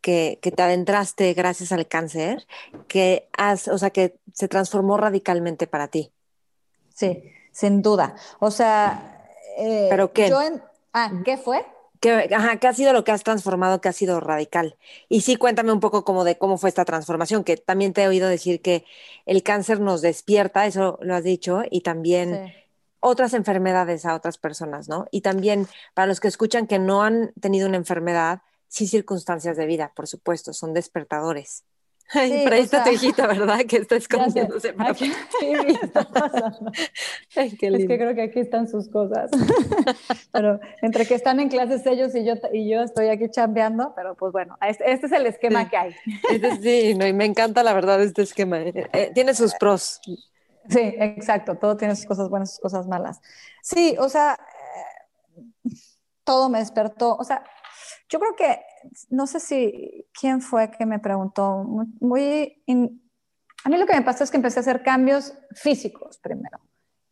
que, 0.00 0.38
que, 0.42 0.50
te 0.50 0.62
adentraste 0.62 1.32
gracias 1.34 1.72
al 1.72 1.86
cáncer, 1.86 2.46
que 2.88 3.28
has, 3.36 3.68
o 3.68 3.78
sea, 3.78 3.90
que 3.90 4.16
se 4.32 4.48
transformó 4.48 4.96
radicalmente 4.96 5.66
para 5.66 5.88
ti? 5.88 6.10
Sí, 6.94 7.22
sin 7.52 7.82
duda. 7.82 8.14
O 8.38 8.50
sea, 8.50 9.26
eh, 9.58 9.88
¿pero 9.90 10.12
qué? 10.12 10.30
Yo 10.30 10.40
en, 10.40 10.62
Ah, 10.92 11.22
¿qué 11.24 11.36
fue? 11.36 11.64
¿Qué, 12.00 12.28
¿Qué 12.60 12.66
ha 12.66 12.72
sido 12.74 12.92
lo 12.94 13.04
que 13.04 13.12
has 13.12 13.22
transformado, 13.24 13.80
que 13.80 13.88
ha 13.88 13.92
sido 13.92 14.20
radical? 14.20 14.76
Y 15.08 15.20
sí, 15.20 15.36
cuéntame 15.36 15.72
un 15.72 15.80
poco 15.80 16.04
como 16.04 16.24
de 16.24 16.38
cómo 16.38 16.56
fue 16.56 16.70
esta 16.70 16.84
transformación, 16.86 17.44
que 17.44 17.58
también 17.58 17.92
te 17.92 18.02
he 18.02 18.08
oído 18.08 18.28
decir 18.28 18.62
que 18.62 18.86
el 19.26 19.42
cáncer 19.42 19.80
nos 19.80 20.00
despierta, 20.00 20.66
eso 20.66 20.98
lo 21.02 21.14
has 21.14 21.24
dicho, 21.24 21.62
y 21.70 21.82
también 21.82 22.40
otras 23.00 23.34
enfermedades 23.34 24.06
a 24.06 24.14
otras 24.14 24.38
personas, 24.38 24.88
¿no? 24.88 25.06
Y 25.10 25.20
también 25.22 25.68
para 25.94 26.06
los 26.06 26.20
que 26.20 26.28
escuchan 26.28 26.66
que 26.66 26.78
no 26.78 27.02
han 27.02 27.32
tenido 27.40 27.68
una 27.68 27.76
enfermedad, 27.76 28.42
sí 28.68 28.86
circunstancias 28.86 29.56
de 29.58 29.66
vida, 29.66 29.92
por 29.94 30.06
supuesto, 30.06 30.52
son 30.54 30.72
despertadores. 30.74 31.64
Ay, 32.12 32.42
por 32.42 32.52
ahí 32.52 32.62
está 32.62 32.82
tu 32.82 32.90
hijita, 32.90 33.26
¿verdad? 33.26 33.60
Que 33.66 33.76
está 33.76 33.96
escondiéndose. 33.96 34.74
Aquí, 34.78 35.06
sí, 35.40 35.52
está 35.82 36.04
pasando. 36.04 36.72
Ay, 37.36 37.56
qué 37.56 37.70
lindo. 37.70 37.84
Es 37.84 37.88
que 37.88 37.98
creo 37.98 38.14
que 38.14 38.22
aquí 38.22 38.40
están 38.40 38.68
sus 38.68 38.88
cosas. 38.88 39.30
pero 40.32 40.60
entre 40.82 41.06
que 41.06 41.14
están 41.14 41.40
en 41.40 41.48
clases 41.48 41.86
ellos 41.86 42.14
y 42.14 42.24
yo, 42.24 42.34
y 42.52 42.68
yo 42.68 42.82
estoy 42.82 43.08
aquí 43.08 43.30
chambeando, 43.30 43.92
pero 43.94 44.14
pues 44.16 44.32
bueno, 44.32 44.58
este, 44.66 44.90
este 44.90 45.06
es 45.06 45.12
el 45.12 45.26
esquema 45.26 45.68
que 45.68 45.76
hay. 45.76 45.96
Este, 46.30 46.56
sí, 46.56 46.94
no, 46.94 47.06
y 47.06 47.12
me 47.12 47.24
encanta 47.24 47.62
la 47.62 47.72
verdad 47.72 48.02
este 48.02 48.22
esquema. 48.22 48.60
Eh, 48.60 48.88
eh, 48.92 49.10
tiene 49.14 49.34
sus 49.34 49.54
pros. 49.54 50.00
Sí, 50.68 50.94
exacto. 50.98 51.56
Todo 51.56 51.76
tiene 51.76 51.96
sus 51.96 52.06
cosas 52.06 52.28
buenas, 52.28 52.50
sus 52.50 52.60
cosas 52.60 52.86
malas. 52.86 53.20
Sí, 53.62 53.96
o 53.98 54.08
sea, 54.08 54.38
eh, 55.64 55.70
todo 56.24 56.48
me 56.48 56.58
despertó. 56.58 57.16
O 57.16 57.24
sea, 57.24 57.44
yo 58.08 58.18
creo 58.18 58.36
que, 58.36 58.60
no 59.10 59.26
sé 59.26 59.40
si 59.40 60.06
quién 60.18 60.40
fue 60.40 60.70
que 60.70 60.86
me 60.86 60.98
preguntó, 60.98 61.64
muy, 62.00 62.62
a 63.64 63.68
mí 63.68 63.76
lo 63.76 63.86
que 63.86 63.94
me 63.94 64.02
pasó 64.02 64.24
es 64.24 64.30
que 64.30 64.36
empecé 64.36 64.60
a 64.60 64.62
hacer 64.62 64.82
cambios 64.82 65.34
físicos 65.52 66.18
primero 66.18 66.58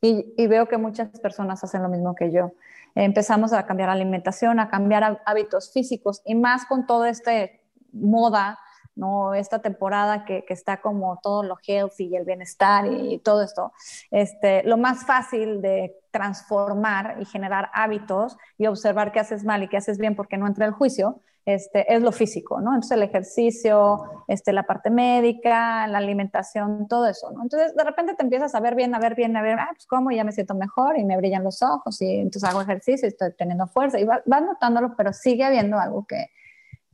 y, 0.01 0.35
y, 0.37 0.47
veo 0.47 0.69
que 0.69 0.79
muchas 0.79 1.09
personas 1.21 1.63
hacen 1.65 1.83
lo 1.83 1.89
mismo 1.89 2.15
que 2.15 2.31
yo. 2.31 2.53
Empezamos 2.95 3.53
a 3.53 3.67
cambiar 3.67 3.91
alimentación, 3.91 4.61
a 4.61 4.69
cambiar 4.69 5.21
hábitos 5.27 5.73
físicos 5.73 6.23
y 6.25 6.35
más 6.35 6.67
con 6.67 6.87
todo 6.87 7.05
este 7.05 7.61
moda 7.93 8.59
¿no? 8.99 9.35
Esta 9.35 9.61
temporada 9.61 10.25
que, 10.25 10.45
que, 10.45 10.53
está 10.53 10.81
como 10.81 11.19
todo 11.23 11.43
lo 11.43 11.57
healthy 11.67 12.09
y 12.09 12.17
el 12.17 12.25
bienestar 12.25 12.87
y, 12.87 13.19
todo 13.19 13.43
esto, 13.43 13.73
este, 14.11 14.63
lo 14.65 14.77
más 14.77 15.07
fácil 15.07 15.63
de 15.63 15.97
transformar 16.11 17.17
y 17.21 17.25
generar 17.25 17.71
hábitos 17.73 18.37
y 18.59 18.67
observar 18.67 19.13
qué 19.13 19.21
haces 19.21 19.45
mal 19.45 19.63
y 19.63 19.69
qué 19.69 19.77
haces 19.77 19.99
bien 19.99 20.17
porque 20.17 20.37
no 20.37 20.47
entra 20.47 20.67
el 20.67 20.73
juicio, 20.73 21.21
este, 21.49 21.95
es 21.95 22.03
lo 22.03 22.13
físico, 22.13 22.61
¿no? 22.61 22.75
Entonces 22.75 22.91
el 22.91 23.03
ejercicio, 23.03 24.03
este, 24.27 24.53
la 24.53 24.65
parte 24.65 24.91
médica, 24.91 25.87
la 25.87 25.97
alimentación, 25.97 26.87
todo 26.89 27.07
eso, 27.07 27.31
¿no? 27.33 27.43
Entonces 27.43 27.75
de 27.75 27.85
repente 27.85 28.15
te 28.15 28.23
empiezas 28.23 28.55
a 28.55 28.61
ver 28.61 28.75
bien, 28.75 28.95
a 28.95 28.99
ver 28.99 29.15
bien, 29.15 29.35
a 29.35 29.41
ver, 29.41 29.59
ah, 29.59 29.71
pues 29.73 29.87
cómo, 29.87 30.11
ya 30.11 30.25
me 30.25 30.33
siento 30.33 30.55
mejor 30.55 30.99
y 30.99 31.05
me 31.05 31.17
brillan 31.17 31.45
los 31.45 31.63
ojos 31.63 32.03
y 32.03 32.19
entonces 32.19 32.45
hago 32.45 32.61
ejercicio 32.61 33.07
y 33.07 33.13
estoy 33.13 33.33
teniendo 33.33 33.67
fuerza 33.67 33.99
y 33.99 34.05
vas, 34.05 34.21
notándolo, 34.27 34.95
pero 34.95 35.15
sigue 35.15 35.43
habiendo 35.43 35.79
algo 35.79 36.07
que, 36.07 36.27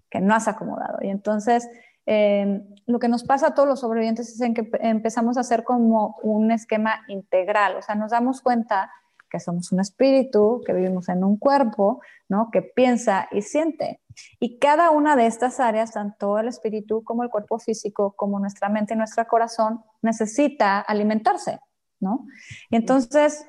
que 0.08 0.20
no 0.20 0.36
has 0.36 0.46
acomodado. 0.46 0.98
Y 1.02 1.08
entonces 1.08 1.68
Em, 2.06 2.66
lo 2.86 2.98
que 2.98 3.08
nos 3.08 3.24
pasa 3.24 3.48
a 3.48 3.54
todos 3.54 3.68
los 3.68 3.80
sobrevivientes 3.80 4.40
es 4.40 4.54
que 4.54 4.70
empezamos 4.80 5.36
a 5.36 5.40
hacer 5.40 5.64
como 5.64 6.16
un 6.22 6.50
esquema 6.50 7.00
integral, 7.08 7.76
o 7.76 7.82
sea, 7.82 7.94
nos 7.94 8.10
damos 8.10 8.42
cuenta 8.42 8.90
que 9.30 9.40
somos 9.40 9.72
un 9.72 9.80
espíritu, 9.80 10.62
que 10.64 10.72
vivimos 10.72 11.08
en 11.08 11.24
un 11.24 11.36
cuerpo, 11.36 12.00
¿no? 12.28 12.50
que 12.52 12.62
piensa 12.62 13.28
y 13.32 13.42
siente. 13.42 14.00
Y 14.38 14.60
cada 14.60 14.90
una 14.90 15.16
de 15.16 15.26
estas 15.26 15.58
áreas, 15.58 15.90
tanto 15.90 16.38
el 16.38 16.46
espíritu 16.46 17.02
como 17.02 17.24
el 17.24 17.30
cuerpo 17.30 17.58
físico, 17.58 18.14
como 18.16 18.38
nuestra 18.38 18.68
mente 18.68 18.94
y 18.94 18.96
nuestro 18.96 19.26
corazón, 19.26 19.82
necesita 20.02 20.78
alimentarse. 20.78 21.58
¿no? 21.98 22.26
Y 22.70 22.76
entonces 22.76 23.44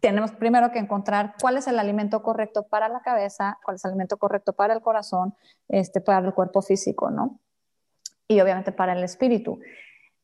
tenemos 0.00 0.32
primero 0.32 0.72
que 0.72 0.80
encontrar 0.80 1.34
cuál 1.40 1.56
es 1.56 1.68
el 1.68 1.78
alimento 1.78 2.22
correcto 2.22 2.66
para 2.68 2.88
la 2.88 3.00
cabeza, 3.00 3.58
cuál 3.64 3.76
es 3.76 3.84
el 3.84 3.90
alimento 3.90 4.16
correcto 4.16 4.54
para 4.54 4.74
el 4.74 4.82
corazón, 4.82 5.34
este, 5.68 6.00
para 6.00 6.26
el 6.26 6.34
cuerpo 6.34 6.62
físico, 6.62 7.10
¿no? 7.10 7.38
Y 8.28 8.40
obviamente 8.40 8.72
para 8.72 8.92
el 8.92 9.04
espíritu. 9.04 9.60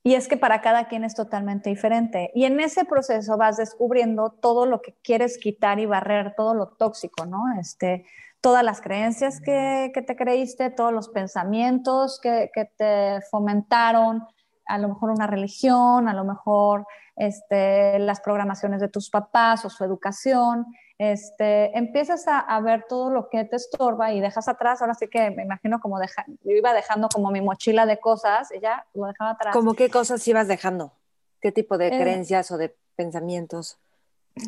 Y 0.05 0.15
es 0.15 0.27
que 0.27 0.37
para 0.37 0.61
cada 0.61 0.89
quien 0.89 1.05
es 1.05 1.15
totalmente 1.15 1.71
diferente. 1.71 2.33
Y 2.35 2.45
en 2.45 2.59
ese 2.59 2.85
proceso 2.85 3.37
vas 3.37 3.57
descubriendo 3.57 4.31
todo 4.31 4.67
lo 4.67 4.83
que 4.83 4.95
quieres 5.03 5.39
quitar 5.39 5.79
y 5.79 5.87
barrer, 5.87 6.35
todo 6.37 6.55
lo 6.55 6.69
tóxico, 6.69 7.25
¿no? 7.25 7.45
Este, 7.61 8.05
todas 8.41 8.65
las 8.65 8.81
creencias 8.81 9.41
que, 9.41 9.93
te 9.95 10.17
creíste, 10.17 10.71
todos 10.71 10.93
los 10.93 11.09
pensamientos 11.09 12.19
que, 12.21 12.51
que, 12.53 12.65
te 12.65 13.21
fomentaron, 13.31 14.25
a 14.67 14.79
lo 14.79 14.89
mejor 14.89 15.11
una 15.11 15.29
religión, 15.29 16.09
a 16.09 16.15
lo 16.15 16.25
mejor 16.25 16.85
este, 17.15 18.01
las 18.01 18.21
programaciones 18.21 18.81
de 18.81 18.89
tus 18.89 19.11
papás 19.11 19.65
o 19.65 19.71
su 19.71 19.85
educación 19.85 20.67
este, 21.03 21.77
empiezas 21.77 22.27
a, 22.29 22.61
ver 22.61 22.85
todo 22.89 23.11
lo 23.11 23.29
que 23.29 23.45
te 23.45 23.57
estorba 23.57 24.13
y 24.13 24.21
dejas 24.21 24.47
atrás, 24.47 24.81
ahora 24.81 24.95
sí 24.95 25.09
que 25.09 25.33
me 25.33 25.43
imagino 25.43 25.81
como 25.81 25.99
deja, 25.99 26.25
yo 26.29 26.53
iba 26.53 26.73
dejando 26.73 27.09
como 27.09 27.33
mi 27.33 27.41
mochila 27.41 27.87
de 27.87 27.99
cosas 27.99 28.53
y 28.53 28.61
ya 28.61 28.87
lo 28.95 29.07
dejaba 29.07 29.31
atrás. 29.33 29.53
¿Cómo 29.53 29.75
qué 29.75 29.91
cosas 29.91 30.27
ibas 30.29 30.47
dejando? 30.47 30.93
¿Qué 31.41 31.51
tipo 31.51 31.77
de 31.77 31.89
eh, 31.89 32.01
creencias 32.01 32.53
o 32.53 32.57
de 32.57 32.77
pensamientos? 32.95 33.79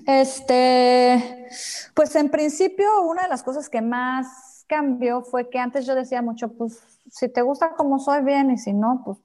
Este, 0.07 1.49
pues 1.93 2.15
en 2.15 2.31
principio 2.31 3.03
una 3.03 3.25
de 3.25 3.29
las 3.29 3.43
cosas 3.43 3.69
que 3.69 3.83
más 3.83 4.65
cambió 4.69 5.23
fue 5.23 5.51
que 5.51 5.59
antes 5.59 5.87
yo 5.87 5.97
decía 5.97 6.23
mucho, 6.23 6.53
pues 6.53 7.01
si 7.11 7.29
te 7.29 7.43
gusta 7.43 7.71
como 7.71 7.99
soy 7.99 8.23
bien 8.23 8.53
y 8.53 8.59
si 8.59 8.73
no, 8.73 9.03
pues 9.05 9.19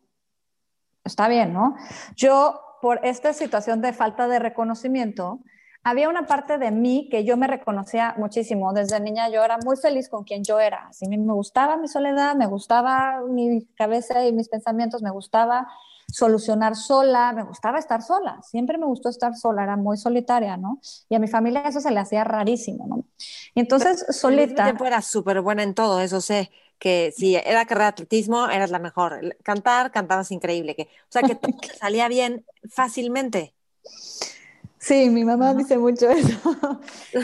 está 1.03 1.27
bien, 1.27 1.53
¿no? 1.53 1.75
Yo 2.15 2.59
por 2.81 3.05
esta 3.05 3.33
situación 3.33 3.81
de 3.81 3.93
falta 3.93 4.27
de 4.27 4.39
reconocimiento, 4.39 5.41
había 5.83 6.09
una 6.09 6.27
parte 6.27 6.57
de 6.57 6.71
mí 6.71 7.07
que 7.09 7.23
yo 7.23 7.37
me 7.37 7.47
reconocía 7.47 8.15
muchísimo. 8.17 8.73
Desde 8.73 8.99
niña 8.99 9.29
yo 9.29 9.43
era 9.43 9.57
muy 9.63 9.77
feliz 9.77 10.09
con 10.09 10.23
quien 10.23 10.43
yo 10.43 10.59
era. 10.59 10.87
Así 10.89 11.07
me 11.07 11.17
gustaba 11.33 11.77
mi 11.77 11.87
soledad, 11.87 12.35
me 12.35 12.47
gustaba 12.47 13.21
mi 13.27 13.65
cabeza 13.75 14.25
y 14.25 14.33
mis 14.33 14.49
pensamientos, 14.49 15.01
me 15.01 15.11
gustaba 15.11 15.67
solucionar 16.11 16.75
sola, 16.75 17.33
me 17.33 17.43
gustaba 17.43 17.79
estar 17.79 18.01
sola. 18.01 18.41
Siempre 18.41 18.77
me 18.77 18.85
gustó 18.85 19.09
estar 19.09 19.35
sola, 19.35 19.63
era 19.63 19.77
muy 19.77 19.97
solitaria, 19.97 20.57
¿no? 20.57 20.79
Y 21.07 21.15
a 21.15 21.19
mi 21.19 21.27
familia 21.27 21.61
eso 21.65 21.81
se 21.81 21.91
le 21.91 21.99
hacía 21.99 22.23
rarísimo, 22.23 22.87
¿no? 22.87 23.05
Y 23.53 23.59
entonces 23.59 24.05
solita... 24.09 24.63
tiempo 24.63 24.85
eras 24.85 25.05
súper 25.05 25.41
buena 25.41 25.63
en 25.63 25.73
todo, 25.73 26.01
eso 26.01 26.19
sé 26.21 26.51
que 26.79 27.13
si 27.15 27.35
era 27.35 27.65
carrera 27.65 27.85
de 27.85 27.89
atletismo, 27.89 28.49
eras 28.49 28.71
la 28.71 28.79
mejor. 28.79 29.35
Cantar, 29.43 29.91
cantabas 29.91 30.31
increíble. 30.31 30.75
Que, 30.75 30.83
o 30.83 31.09
sea, 31.09 31.21
que 31.21 31.37
salía 31.79 32.07
bien 32.07 32.45
fácilmente. 32.69 33.53
Sí, 34.79 35.09
mi 35.09 35.25
mamá 35.25 35.53
dice 35.53 35.77
mucho 35.77 36.09
eso. 36.09 36.39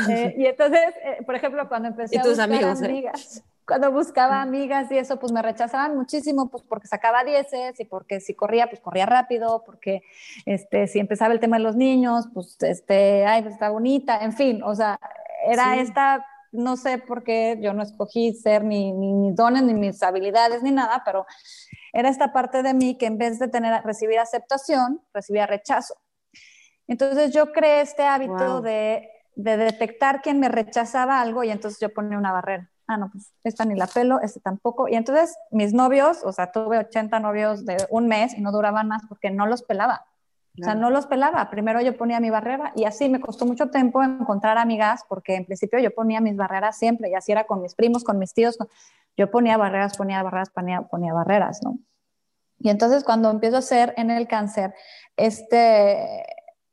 Eh, 0.10 0.36
y 0.38 0.46
entonces, 0.46 0.94
eh, 1.04 1.24
por 1.26 1.36
ejemplo, 1.36 1.68
cuando 1.70 1.88
empecé 1.88 2.20
a 2.20 2.24
buscar 2.24 2.52
eh? 2.52 2.66
amigas, 2.86 3.44
cuando 3.66 3.92
buscaba 3.92 4.42
amigas 4.42 4.92
y 4.92 4.98
eso, 4.98 5.18
pues 5.20 5.32
me 5.32 5.42
rechazaban 5.42 5.96
muchísimo, 5.96 6.50
pues 6.50 6.64
porque 6.64 6.88
sacaba 6.88 7.24
dieces 7.24 7.80
y 7.80 7.86
porque 7.86 8.20
si 8.20 8.34
corría, 8.34 8.68
pues 8.68 8.82
corría 8.82 9.06
rápido, 9.06 9.64
porque 9.66 10.02
este, 10.46 10.88
si 10.88 11.00
empezaba 11.00 11.34
el 11.34 11.40
tema 11.40 11.58
de 11.58 11.64
los 11.64 11.76
niños, 11.76 12.26
pues, 12.34 12.58
este, 12.62 13.26
ay, 13.26 13.42
pues 13.44 13.54
está 13.54 13.70
bonita, 13.70 14.20
en 14.24 14.34
fin, 14.34 14.62
o 14.64 14.76
sea, 14.76 15.00
era 15.48 15.78
esta, 15.78 16.26
no 16.52 16.78
sé 16.78 16.98
por 16.98 17.24
qué 17.24 17.58
yo 17.62 17.74
no 17.74 17.84
escogí 17.84 18.34
ser 18.34 18.64
ni, 18.64 18.92
ni 18.92 19.14
mis 19.14 19.36
dones, 19.36 19.64
ni 19.64 19.74
mis 19.74 20.02
habilidades, 20.04 20.62
ni 20.62 20.72
nada, 20.72 21.04
pero 21.06 21.26
era 21.94 22.10
esta 22.10 22.34
parte 22.34 22.64
de 22.64 22.74
mí 22.74 22.98
que 22.98 23.06
en 23.06 23.18
vez 23.18 23.40
de 23.40 23.48
tener, 23.48 23.82
recibir 23.84 24.20
aceptación, 24.20 25.02
recibía 25.14 25.48
rechazo. 25.48 25.96
Entonces 26.88 27.34
yo 27.34 27.52
creé 27.52 27.82
este 27.82 28.04
hábito 28.04 28.62
de, 28.62 29.10
detectar 29.36 30.22
quién 30.22 30.40
me 30.40 30.50
rechazaba 30.50 31.20
algo 31.20 31.44
y 31.44 31.50
entonces 31.50 31.80
yo 31.80 31.94
ponía 31.94 32.18
una 32.18 32.32
barrera. 32.32 32.70
Ah, 32.88 32.98
no, 32.98 33.10
pues 33.12 33.34
esta 33.44 33.66
ni 33.66 33.76
la 33.76 33.88
pelo, 33.88 34.22
este 34.22 34.40
tampoco. 34.40 34.88
Y 34.88 34.96
entonces 34.96 35.36
mis 35.52 35.74
novios, 35.74 36.20
o 36.24 36.32
sea, 36.32 36.52
tuve 36.52 36.78
80 36.78 37.20
novios 37.20 37.66
de 37.66 37.78
un 37.90 38.08
mes 38.08 38.38
y 38.38 38.42
no 38.42 38.52
duraban 38.52 38.88
más 38.88 39.02
porque 39.10 39.32
no 39.32 39.48
los 39.48 39.64
pelaba. 39.64 40.06
O 40.62 40.64
sea, 40.64 40.74
no 40.74 40.90
los 40.90 41.06
pelaba. 41.06 41.50
Primero 41.50 41.82
yo 41.82 41.98
ponía 41.98 42.22
mi 42.22 42.30
barrera 42.30 42.72
y 42.76 42.86
así 42.86 43.10
me 43.10 43.20
costó 43.20 43.46
mucho 43.46 43.70
tiempo 43.72 44.02
encontrar 44.02 44.58
amigas 44.58 45.04
porque 45.10 45.36
en 45.36 45.46
principio 45.46 45.80
yo 45.80 45.94
ponía 45.94 46.22
mis 46.22 46.38
barreras 46.38 46.78
siempre 46.78 47.10
y 47.10 47.14
así 47.14 47.34
era 47.34 47.46
con 47.46 47.62
mis 47.62 47.76
primos, 47.76 48.06
con 48.06 48.20
mis 48.20 48.34
tíos. 48.34 48.58
Yo 49.18 49.30
ponía 49.30 49.58
barreras, 49.58 49.98
ponía 49.98 50.24
barreras, 50.24 50.50
ponía, 50.52 50.84
ponía 50.84 51.14
barreras, 51.14 51.60
¿no? 51.62 51.80
Y 52.60 52.70
entonces 52.70 53.04
cuando 53.04 53.30
empiezo 53.30 53.58
a 53.58 53.60
hacer 53.60 53.94
en 53.98 54.12
el 54.12 54.28
cáncer, 54.28 54.74
este, 55.18 56.26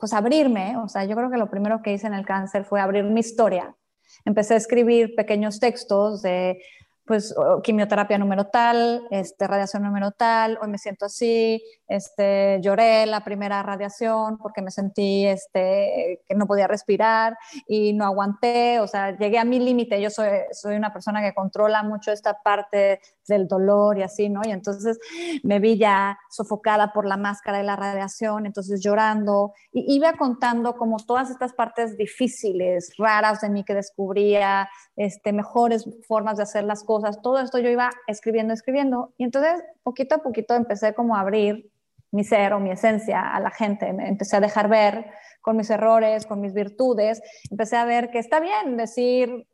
pues 0.02 0.14
abrirme, 0.14 0.76
o 0.78 0.88
sea, 0.88 1.04
yo 1.04 1.14
creo 1.14 1.30
que 1.30 1.36
lo 1.36 1.48
primero 1.48 1.80
que 1.80 1.92
hice 1.92 2.08
en 2.08 2.14
el 2.14 2.26
cáncer 2.26 2.64
fue 2.64 2.80
abrir 2.80 3.04
mi 3.04 3.20
historia. 3.20 3.76
Empecé 4.24 4.54
a 4.54 4.56
escribir 4.56 5.14
pequeños 5.14 5.60
textos 5.60 6.22
de 6.22 6.60
pues 7.06 7.32
quimioterapia 7.62 8.18
número 8.18 8.48
tal, 8.48 9.06
este, 9.12 9.46
radiación 9.46 9.84
número 9.84 10.10
tal, 10.10 10.58
hoy 10.60 10.70
me 10.70 10.78
siento 10.78 11.04
así, 11.04 11.62
este, 11.94 12.58
lloré 12.62 13.04
la 13.04 13.22
primera 13.22 13.62
radiación 13.62 14.38
porque 14.38 14.62
me 14.62 14.70
sentí 14.70 15.26
este, 15.26 16.22
que 16.26 16.34
no 16.34 16.46
podía 16.46 16.66
respirar 16.66 17.36
y 17.68 17.92
no 17.92 18.06
aguanté, 18.06 18.80
o 18.80 18.86
sea, 18.86 19.16
llegué 19.16 19.38
a 19.38 19.44
mi 19.44 19.60
límite, 19.60 20.00
yo 20.00 20.08
soy, 20.08 20.28
soy 20.52 20.76
una 20.76 20.92
persona 20.92 21.20
que 21.20 21.34
controla 21.34 21.82
mucho 21.82 22.10
esta 22.10 22.38
parte 22.42 23.00
del 23.28 23.46
dolor 23.46 23.98
y 23.98 24.02
así, 24.02 24.30
¿no? 24.30 24.40
Y 24.42 24.50
entonces 24.50 24.98
me 25.42 25.60
vi 25.60 25.76
ya 25.76 26.18
sofocada 26.30 26.94
por 26.94 27.06
la 27.06 27.18
máscara 27.18 27.58
de 27.58 27.64
la 27.64 27.76
radiación, 27.76 28.46
entonces 28.46 28.80
llorando, 28.82 29.52
y 29.70 29.94
iba 29.94 30.14
contando 30.14 30.76
como 30.76 30.96
todas 30.96 31.30
estas 31.30 31.52
partes 31.52 31.98
difíciles, 31.98 32.94
raras 32.96 33.42
de 33.42 33.50
mí 33.50 33.64
que 33.64 33.74
descubría, 33.74 34.68
este, 34.96 35.32
mejores 35.34 35.84
formas 36.08 36.38
de 36.38 36.44
hacer 36.44 36.64
las 36.64 36.84
cosas, 36.84 37.20
todo 37.20 37.38
esto 37.38 37.58
yo 37.58 37.68
iba 37.68 37.90
escribiendo, 38.06 38.54
escribiendo, 38.54 39.12
y 39.18 39.24
entonces 39.24 39.62
poquito 39.82 40.14
a 40.14 40.18
poquito 40.18 40.54
empecé 40.54 40.94
como 40.94 41.16
a 41.16 41.20
abrir 41.20 41.70
mi 42.12 42.24
ser 42.24 42.52
o 42.52 42.60
mi 42.60 42.70
esencia 42.70 43.34
a 43.34 43.40
la 43.40 43.50
gente, 43.50 43.92
me 43.92 44.08
empecé 44.08 44.36
a 44.36 44.40
dejar 44.40 44.68
ver 44.68 45.06
con 45.40 45.56
mis 45.56 45.70
errores, 45.70 46.26
con 46.26 46.40
mis 46.40 46.54
virtudes, 46.54 47.20
empecé 47.50 47.76
a 47.76 47.84
ver 47.84 48.10
que 48.10 48.18
está 48.18 48.38
bien 48.38 48.76
decir 48.76 49.46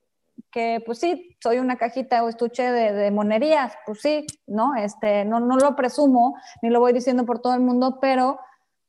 que 0.51 0.83
pues 0.85 0.99
sí, 0.99 1.37
soy 1.43 1.59
una 1.59 1.77
cajita 1.77 2.23
o 2.23 2.29
estuche 2.29 2.71
de, 2.71 2.93
de, 2.93 3.11
monerías, 3.11 3.73
pues 3.87 4.01
sí, 4.01 4.27
¿no? 4.47 4.75
Este, 4.77 5.25
no, 5.25 5.41
no 5.41 5.57
lo 5.57 5.75
presumo, 5.75 6.37
ni 6.63 6.71
lo 6.71 6.81
voy 6.81 6.93
diciendo 6.93 7.25
por 7.25 7.41
todo 7.41 7.55
el 7.55 7.61
mundo, 7.61 7.99
pero 8.01 8.39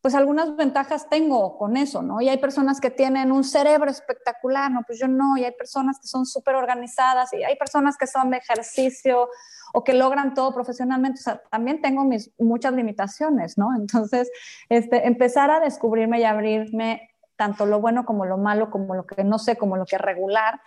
pues 0.02 0.16
algunas 0.16 0.56
ventajas 0.56 1.10
tengo 1.10 1.58
con 1.58 1.76
eso, 1.76 2.02
¿no? 2.02 2.22
Y 2.22 2.30
hay 2.30 2.38
personas 2.38 2.80
que 2.80 2.90
tienen 2.90 3.32
un 3.32 3.44
cerebro 3.44 3.92
espectacular, 3.92 4.72
¿no? 4.72 4.84
Pues 4.88 4.98
yo 4.98 5.08
no, 5.08 5.38
y 5.38 5.44
hay 5.44 5.52
personas 5.52 6.00
que 6.00 6.08
son 6.08 6.26
súper 6.26 6.56
organizadas, 6.56 7.34
y 7.34 7.44
hay 7.44 7.58
personas 7.58 7.98
que 7.98 8.08
son 8.08 8.30
de 8.30 8.38
ejercicio 8.38 9.28
o 9.74 9.84
que 9.84 9.94
logran 9.94 10.34
todo 10.34 10.54
profesionalmente, 10.54 11.20
o 11.20 11.24
sea, 11.24 11.42
también 11.52 11.82
tengo 11.82 12.06
mis 12.06 12.32
muchas 12.40 12.74
limitaciones, 12.74 13.58
¿no? 13.58 13.76
Entonces, 13.76 14.32
este, 14.70 15.06
empezar 15.06 15.52
a 15.52 15.60
descubrirme 15.60 16.20
y 16.20 16.24
abrirme 16.24 17.10
tanto 17.36 17.66
lo 17.66 17.82
bueno 17.82 18.06
como 18.06 18.26
lo 18.26 18.38
malo, 18.38 18.70
como 18.70 18.96
lo 18.96 19.06
que 19.06 19.24
no 19.24 19.38
sé, 19.38 19.58
como 19.58 19.76
lo 19.76 19.86
que 19.86 19.98
regular, 19.98 20.62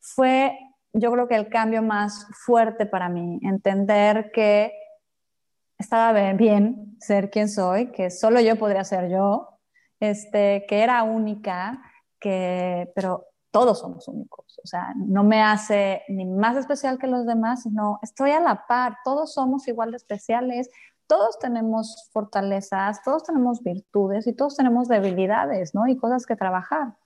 fue 0.00 0.58
yo 0.94 1.10
creo 1.10 1.26
que 1.26 1.34
el 1.34 1.48
cambio 1.48 1.82
más 1.82 2.28
fuerte 2.32 2.86
para 2.86 3.08
mí, 3.08 3.40
entender 3.42 4.30
que 4.32 4.72
estaba 5.78 6.32
bien 6.32 6.96
ser 7.00 7.30
quien 7.30 7.48
soy, 7.48 7.92
que 7.92 8.10
solo 8.10 8.40
yo 8.40 8.56
podría 8.56 8.84
ser 8.84 9.10
yo, 9.10 9.58
este, 10.00 10.64
que 10.68 10.82
era 10.82 11.02
única, 11.02 11.82
que, 12.20 12.90
pero 12.94 13.26
todos 13.50 13.80
somos 13.80 14.08
únicos. 14.08 14.58
O 14.62 14.66
sea, 14.66 14.94
no 14.96 15.22
me 15.24 15.42
hace 15.42 16.02
ni 16.08 16.24
más 16.24 16.56
especial 16.56 16.98
que 16.98 17.06
los 17.06 17.26
demás, 17.26 17.62
sino 17.62 17.98
estoy 18.02 18.30
a 18.30 18.40
la 18.40 18.66
par, 18.66 18.96
todos 19.04 19.34
somos 19.34 19.68
igual 19.68 19.90
de 19.90 19.98
especiales, 19.98 20.70
todos 21.06 21.38
tenemos 21.38 22.10
fortalezas, 22.12 23.02
todos 23.02 23.24
tenemos 23.24 23.62
virtudes 23.62 24.26
y 24.26 24.32
todos 24.32 24.56
tenemos 24.56 24.88
debilidades, 24.88 25.74
¿no? 25.74 25.86
Y 25.86 25.96
cosas 25.96 26.26
que 26.26 26.34
trabajar. 26.34 26.96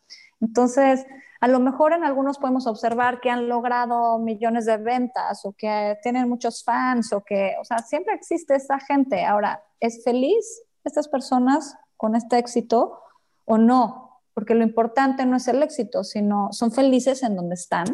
Entonces, 0.41 1.05
a 1.41 1.49
lo 1.49 1.61
mejor 1.61 1.93
en 1.93 2.05
algunos 2.05 2.39
podemos 2.39 2.66
observar 2.66 3.20
que 3.20 3.30
han 3.30 3.49
logrado 3.49 4.18
millones 4.18 4.66
de 4.66 4.76
ventas 4.76 5.45
o 5.45 5.53
que 5.53 5.97
tienen 6.03 6.28
muchos 6.28 6.64
fans 6.64 7.12
o 7.12 7.22
que, 7.22 7.55
o 7.61 7.64
sea, 7.64 7.78
siempre 7.78 8.14
existe 8.14 8.57
esa 8.57 8.80
gente. 8.80 9.24
Ahora, 9.24 9.62
¿es 9.78 10.03
feliz 10.03 10.62
estas 10.84 11.09
personas 11.09 11.76
con 11.97 12.16
este 12.16 12.39
éxito 12.39 13.01
o 13.45 13.57
no? 13.57 14.20
Porque 14.34 14.55
lo 14.55 14.64
importante 14.64 15.26
no 15.26 15.36
es 15.36 15.47
el 15.47 15.62
éxito, 15.62 16.03
sino 16.03 16.49
son 16.53 16.72
felices 16.72 17.22
en 17.22 17.36
donde 17.36 17.55
están, 17.55 17.86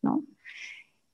¿no? 0.00 0.24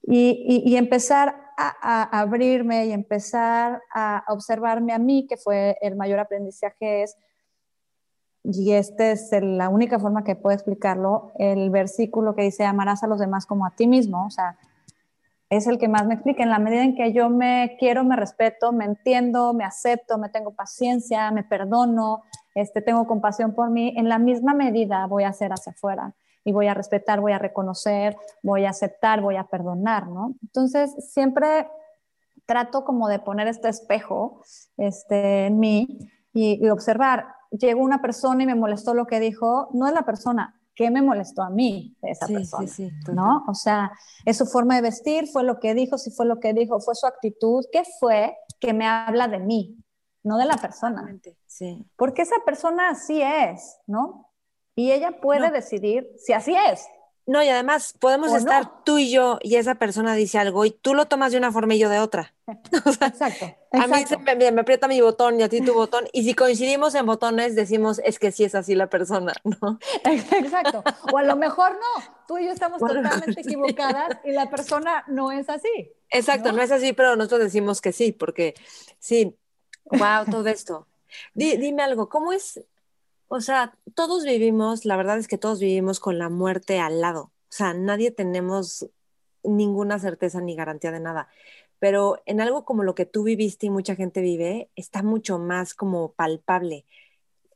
Y, 0.03 0.77
empezar 0.77 1.35
a, 1.59 2.21
abrirme 2.21 2.87
y 2.87 2.93
empezar 2.93 3.83
a 3.93 4.23
observarme 4.29 4.93
a 4.93 4.99
mí, 4.99 5.27
que 5.29 5.37
fue 5.37 5.77
el 5.81 5.97
mayor 5.97 6.21
aprendizaje, 6.21 7.03
es 7.03 7.17
y 8.53 8.73
esta 8.73 9.11
es 9.11 9.31
la 9.43 9.69
única 9.69 9.99
forma 9.99 10.23
que 10.23 10.37
puedo 10.37 10.55
explicarlo, 10.55 11.33
el 11.39 11.71
versículo 11.71 12.37
que 12.37 12.43
dice, 12.43 12.65
amarás 12.65 13.03
a 13.03 13.09
los 13.09 13.19
demás 13.19 13.45
como 13.45 13.67
a 13.67 13.75
ti 13.75 13.89
mismo, 13.89 14.27
o 14.27 14.31
sea, 14.31 14.57
es 15.51 15.67
el 15.67 15.79
que 15.79 15.89
más 15.89 16.07
me 16.07 16.15
explica. 16.15 16.43
En 16.43 16.51
la 16.51 16.59
medida 16.59 16.83
en 16.83 16.97
que 16.97 17.13
yo 17.13 17.29
me 17.29 17.77
quiero, 17.79 18.05
me 18.05 18.17
respeto, 18.17 18.73
me 18.73 18.85
entiendo, 18.85 19.53
me 19.53 19.65
acepto, 19.65 20.19
me 20.19 20.29
tengo 20.29 20.55
paciencia, 20.55 21.31
me 21.31 21.45
perdono, 21.45 22.23
este, 22.55 22.83
tengo 22.83 23.07
compasión 23.07 23.53
por 23.53 23.71
mí, 23.71 23.95
en 23.97 24.09
la 24.09 24.19
misma 24.19 24.55
medida 24.55 25.07
voy 25.07 25.25
a 25.25 25.29
hacer 25.29 25.53
hacia 25.53 25.73
afuera 25.73 26.15
y 26.45 26.53
voy 26.53 26.69
a 26.69 26.75
respetar, 26.75 27.21
voy 27.21 27.33
a 27.33 27.39
reconocer, 27.39 28.17
voy 28.43 28.65
a 28.65 28.71
aceptar, 28.71 29.21
voy 29.21 29.37
a 29.37 29.45
perdonar, 29.45 30.09
¿no? 30.09 30.35
Entonces, 30.43 30.95
siempre 31.13 31.69
trato 32.47 32.85
como 32.85 33.09
de 33.09 33.19
poner 33.19 33.49
este 33.49 33.69
espejo 33.69 34.43
este, 34.77 35.47
en 35.47 35.59
mí 35.59 35.99
y, 36.33 36.65
y 36.65 36.69
observar, 36.69 37.36
llegó 37.51 37.83
una 37.83 38.01
persona 38.03 38.43
y 38.43 38.47
me 38.47 38.55
molestó 38.55 38.95
lo 38.95 39.07
que 39.07 39.21
dijo, 39.21 39.69
no 39.73 39.87
es 39.87 39.95
la 39.95 40.05
persona, 40.05 40.61
¿qué 40.75 40.91
me 40.91 41.03
molestó 41.03 41.43
a 41.43 41.51
mí 41.51 41.97
de 42.03 42.11
esa 42.11 42.27
persona? 42.27 42.69
Sí, 42.69 42.91
sí, 42.91 43.13
¿No? 43.13 43.45
O 43.49 43.55
sea, 43.55 43.93
es 44.25 44.37
su 44.37 44.47
forma 44.47 44.77
de 44.77 44.83
vestir, 44.83 45.27
fue 45.27 45.43
lo 45.43 45.59
que 45.59 45.75
dijo, 45.75 45.99
si 45.99 46.11
fue 46.11 46.27
lo 46.27 46.39
que 46.39 46.53
dijo, 46.53 46.79
fue 46.81 46.95
su 46.95 47.07
actitud, 47.07 47.65
¿qué 47.73 47.83
fue 47.99 48.37
que 48.61 48.73
me 48.73 48.87
habla 48.87 49.27
de 49.27 49.39
mí? 49.39 49.77
No 50.23 50.39
de 50.39 50.45
la 50.45 50.57
persona. 50.57 51.19
Sí. 51.47 51.85
Porque 51.97 52.23
esa 52.23 52.37
persona 52.45 52.91
así 52.91 53.23
es, 53.23 53.79
¿no? 53.87 54.31
Y 54.75 54.93
ella 54.93 55.21
puede 55.21 55.51
decidir 55.51 56.11
si 56.19 56.35
así 56.35 56.55
es. 56.55 56.87
No, 57.27 57.43
y 57.43 57.49
además 57.49 57.93
podemos 57.99 58.33
estar 58.33 58.85
tú 58.85 58.99
y 58.99 59.11
yo 59.11 59.41
y 59.43 59.57
esa 59.57 59.75
persona 59.75 60.15
dice 60.15 60.39
algo 60.39 60.65
y 60.65 60.71
tú 60.71 60.95
lo 60.95 61.07
tomas 61.07 61.33
de 61.33 61.39
una 61.39 61.51
forma 61.51 61.75
y 61.75 61.81
yo 61.81 61.89
de 61.89 61.99
otra. 61.99 62.33
exacto, 62.73 63.57
A 63.73 63.89
mí 63.89 64.07
se 64.07 64.17
me, 64.19 64.53
me, 64.53 64.61
aprieta 64.61 64.87
mi 64.87 65.01
botón 65.01 65.41
y 65.41 65.43
a 65.43 65.49
ti 65.49 65.61
tu 65.61 65.75
botón. 65.75 66.05
Y 66.13 66.23
si 66.23 66.35
coincidimos 66.35 66.95
en 66.95 67.05
botones, 67.05 67.57
decimos 67.57 68.01
es 68.05 68.21
que 68.21 68.31
sí 68.31 68.45
es 68.45 68.55
así 68.55 68.77
la 68.77 68.89
persona, 68.89 69.33
¿no? 69.45 69.81
Exacto. 70.05 70.85
O 71.13 71.19
a 71.19 71.25
lo 71.25 71.35
mejor 71.35 71.73
no. 71.73 72.05
Tú 72.29 72.39
y 72.39 72.47
yo 72.47 72.53
estamos 72.53 72.79
totalmente 72.79 73.41
equivocadas 73.41 74.19
y 74.25 74.31
la 74.31 74.49
persona 74.49 75.03
no 75.09 75.33
es 75.33 75.49
así. 75.49 75.93
Exacto, 76.11 76.53
¿no? 76.53 76.63
es 76.63 76.71
así, 76.71 76.93
pero 76.93 77.17
nosotros 77.17 77.41
decimos 77.41 77.81
que 77.81 77.93
sí, 77.93 78.13
porque 78.13 78.55
sí. 79.01 79.37
Wow, 79.87 80.27
todo 80.31 80.47
esto. 80.47 80.87
dime 81.35 81.83
algo, 81.83 82.09
¿cómo 82.09 82.33
es 82.33 82.61
o 83.29 83.41
sea, 83.41 83.77
todos 83.95 84.25
vivimos, 84.25 84.85
la 84.85 84.97
verdad 84.97 85.19
es 85.19 85.29
que 85.29 85.39
todos 85.39 85.61
vivimos 85.61 86.01
con 86.01 86.19
la 86.19 86.29
muerte 86.29 86.79
al 86.81 87.01
lado. 87.01 87.33
O 87.49 87.53
sea, 87.53 87.75
nadie 87.75 88.11
tenemos 88.11 88.89
ninguna 89.43 89.99
certeza 89.99 90.41
ni 90.41 90.55
garantía 90.55 90.93
de 90.93 91.01
nada. 91.01 91.29
Pero 91.79 92.23
en 92.27 92.41
algo 92.41 92.65
como 92.65 92.83
lo 92.83 92.95
que 92.95 93.07
tú 93.07 93.25
viviste 93.25 93.67
y 93.67 93.71
mucha 93.71 93.97
gente 93.97 94.21
vive, 94.21 94.71
está 94.77 95.03
mucho 95.03 95.39
más 95.39 95.75
como 95.75 96.13
palpable 96.13 96.85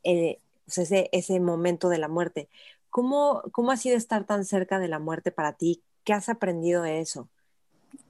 eh, 0.04 0.40
ese, 0.66 1.08
ese 1.12 1.40
momento 1.40 1.88
de 1.88 1.98
la 1.98 2.08
muerte. 2.08 2.48
¿Cómo, 2.90 3.42
¿Cómo 3.52 3.70
ha 3.70 3.76
sido 3.76 3.96
estar 3.96 4.24
tan 4.24 4.44
cerca 4.44 4.78
de 4.78 4.88
la 4.88 4.98
muerte 4.98 5.30
para 5.30 5.52
ti? 5.52 5.82
¿Qué 6.04 6.12
has 6.12 6.28
aprendido 6.28 6.82
de 6.82 7.00
eso? 7.00 7.28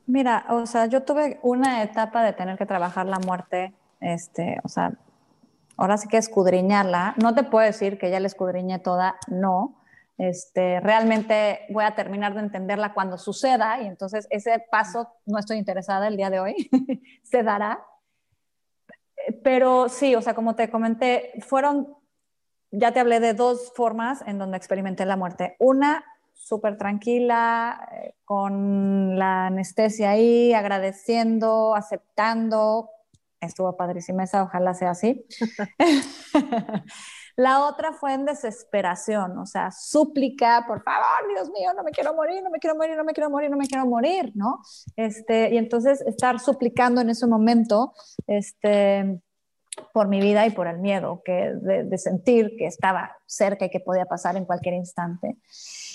Mira, 0.06 0.46
o 0.48 0.66
sea, 0.66 0.86
yo 0.86 1.02
tuve 1.04 1.38
una 1.42 1.82
etapa 1.82 2.24
de 2.24 2.32
tener 2.32 2.58
que 2.58 2.66
trabajar 2.66 3.06
la 3.06 3.18
muerte, 3.20 3.72
este, 4.00 4.58
o 4.64 4.68
sea, 4.68 4.94
ahora 5.80 5.96
sí 5.96 6.08
que 6.08 6.18
escudriñarla. 6.18 7.14
No 7.20 7.34
te 7.34 7.42
puedo 7.42 7.64
decir 7.64 7.98
que 7.98 8.10
ya 8.10 8.20
la 8.20 8.26
escudriñé 8.26 8.78
toda, 8.78 9.16
no. 9.28 9.82
Este, 10.18 10.78
realmente 10.80 11.60
voy 11.70 11.84
a 11.84 11.94
terminar 11.94 12.34
de 12.34 12.40
entenderla 12.40 12.92
cuando 12.92 13.16
suceda 13.16 13.80
y 13.80 13.86
entonces 13.86 14.26
ese 14.28 14.62
paso 14.70 15.08
no 15.24 15.38
estoy 15.38 15.56
interesada 15.56 16.08
el 16.08 16.18
día 16.18 16.28
de 16.28 16.40
hoy, 16.40 16.54
se 17.22 17.42
dará. 17.42 17.82
Pero 19.42 19.88
sí, 19.88 20.14
o 20.14 20.20
sea, 20.20 20.34
como 20.34 20.54
te 20.54 20.70
comenté, 20.70 21.32
fueron, 21.40 21.96
ya 22.70 22.92
te 22.92 23.00
hablé 23.00 23.18
de 23.18 23.32
dos 23.32 23.72
formas 23.74 24.22
en 24.26 24.38
donde 24.38 24.58
experimenté 24.58 25.06
la 25.06 25.16
muerte. 25.16 25.56
Una, 25.58 26.04
súper 26.34 26.76
tranquila, 26.76 27.88
eh, 27.92 28.14
con 28.26 29.18
la 29.18 29.46
anestesia 29.46 30.10
ahí, 30.10 30.52
agradeciendo, 30.52 31.74
aceptando, 31.74 32.90
estuvo 33.40 33.76
padrísima 33.76 34.24
esa, 34.24 34.42
ojalá 34.42 34.74
sea 34.74 34.90
así. 34.90 35.24
la 37.36 37.64
otra 37.64 37.92
fue 37.92 38.14
en 38.14 38.24
desesperación, 38.24 39.38
o 39.38 39.46
sea, 39.46 39.70
súplica, 39.70 40.64
por 40.66 40.82
favor, 40.82 41.28
Dios 41.34 41.50
mío, 41.50 41.72
no 41.74 41.82
me 41.82 41.90
quiero 41.90 42.14
morir, 42.14 42.42
no 42.42 42.50
me 42.50 42.58
quiero 42.58 42.76
morir, 42.76 42.96
no 42.96 43.04
me 43.04 43.12
quiero 43.12 43.30
morir, 43.30 43.50
no 43.50 43.56
me 43.56 43.66
quiero 43.66 43.86
morir, 43.86 44.32
¿no? 44.34 44.60
Este, 44.96 45.54
y 45.54 45.58
entonces 45.58 46.00
estar 46.02 46.40
suplicando 46.40 47.00
en 47.00 47.10
ese 47.10 47.26
momento, 47.26 47.92
este, 48.26 49.20
por 49.92 50.08
mi 50.08 50.20
vida 50.20 50.46
y 50.46 50.50
por 50.50 50.66
el 50.66 50.78
miedo 50.78 51.22
que, 51.24 51.52
de, 51.54 51.84
de 51.84 51.98
sentir 51.98 52.56
que 52.58 52.66
estaba 52.66 53.16
cerca 53.26 53.66
y 53.66 53.70
que 53.70 53.80
podía 53.80 54.04
pasar 54.04 54.36
en 54.36 54.44
cualquier 54.44 54.74
instante. 54.74 55.38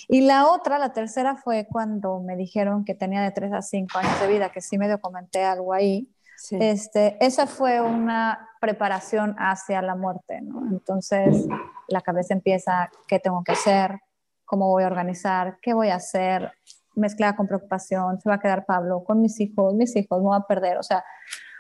Y 0.07 0.21
la 0.21 0.47
otra, 0.47 0.79
la 0.79 0.93
tercera, 0.93 1.35
fue 1.35 1.67
cuando 1.69 2.19
me 2.19 2.35
dijeron 2.35 2.85
que 2.85 2.93
tenía 2.93 3.21
de 3.21 3.31
3 3.31 3.53
a 3.53 3.61
5 3.61 3.97
años 3.97 4.19
de 4.19 4.27
vida, 4.27 4.51
que 4.51 4.61
sí 4.61 4.77
me 4.77 4.87
documenté 4.87 5.43
algo 5.43 5.73
ahí. 5.73 6.07
Este, 6.51 7.17
esa 7.25 7.47
fue 7.47 7.81
una 7.81 8.49
preparación 8.59 9.35
hacia 9.37 9.81
la 9.81 9.95
muerte, 9.95 10.41
¿no? 10.41 10.67
Entonces 10.69 11.47
la 11.87 12.01
cabeza 12.01 12.33
empieza, 12.33 12.89
¿qué 13.07 13.19
tengo 13.19 13.43
que 13.43 13.53
hacer? 13.53 13.99
¿Cómo 14.45 14.69
voy 14.69 14.83
a 14.83 14.87
organizar? 14.87 15.57
¿Qué 15.61 15.73
voy 15.73 15.89
a 15.89 15.95
hacer? 15.95 16.51
Mezclada 16.95 17.35
con 17.35 17.47
preocupación, 17.47 18.21
¿se 18.21 18.29
va 18.29 18.35
a 18.35 18.39
quedar 18.39 18.65
Pablo 18.65 19.03
con 19.03 19.21
mis 19.21 19.39
hijos? 19.39 19.73
Mis 19.73 19.95
hijos, 19.95 20.19
me 20.19 20.27
voy 20.27 20.37
a 20.37 20.47
perder. 20.47 20.77
O 20.77 20.83
sea, 20.83 21.03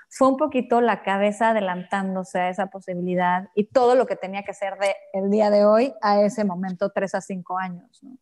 fue 0.09 0.29
un 0.29 0.37
poquito 0.37 0.79
la 0.81 1.03
cabeza 1.03 1.49
adelantándose 1.49 2.39
a 2.39 2.49
esa 2.49 2.67
posibilidad 2.67 3.49
y 3.53 3.65
todo 3.65 3.95
lo 3.95 4.05
que 4.05 4.15
tenía 4.15 4.43
que 4.43 4.51
hacer 4.51 4.77
de 4.77 4.95
el 5.13 5.29
día 5.29 5.49
de 5.49 5.65
hoy 5.65 5.93
a 6.01 6.21
ese 6.21 6.45
momento, 6.45 6.89
tres 6.91 7.15
a 7.15 7.21
cinco 7.21 7.57
años, 7.57 8.01
¿no? 8.01 8.17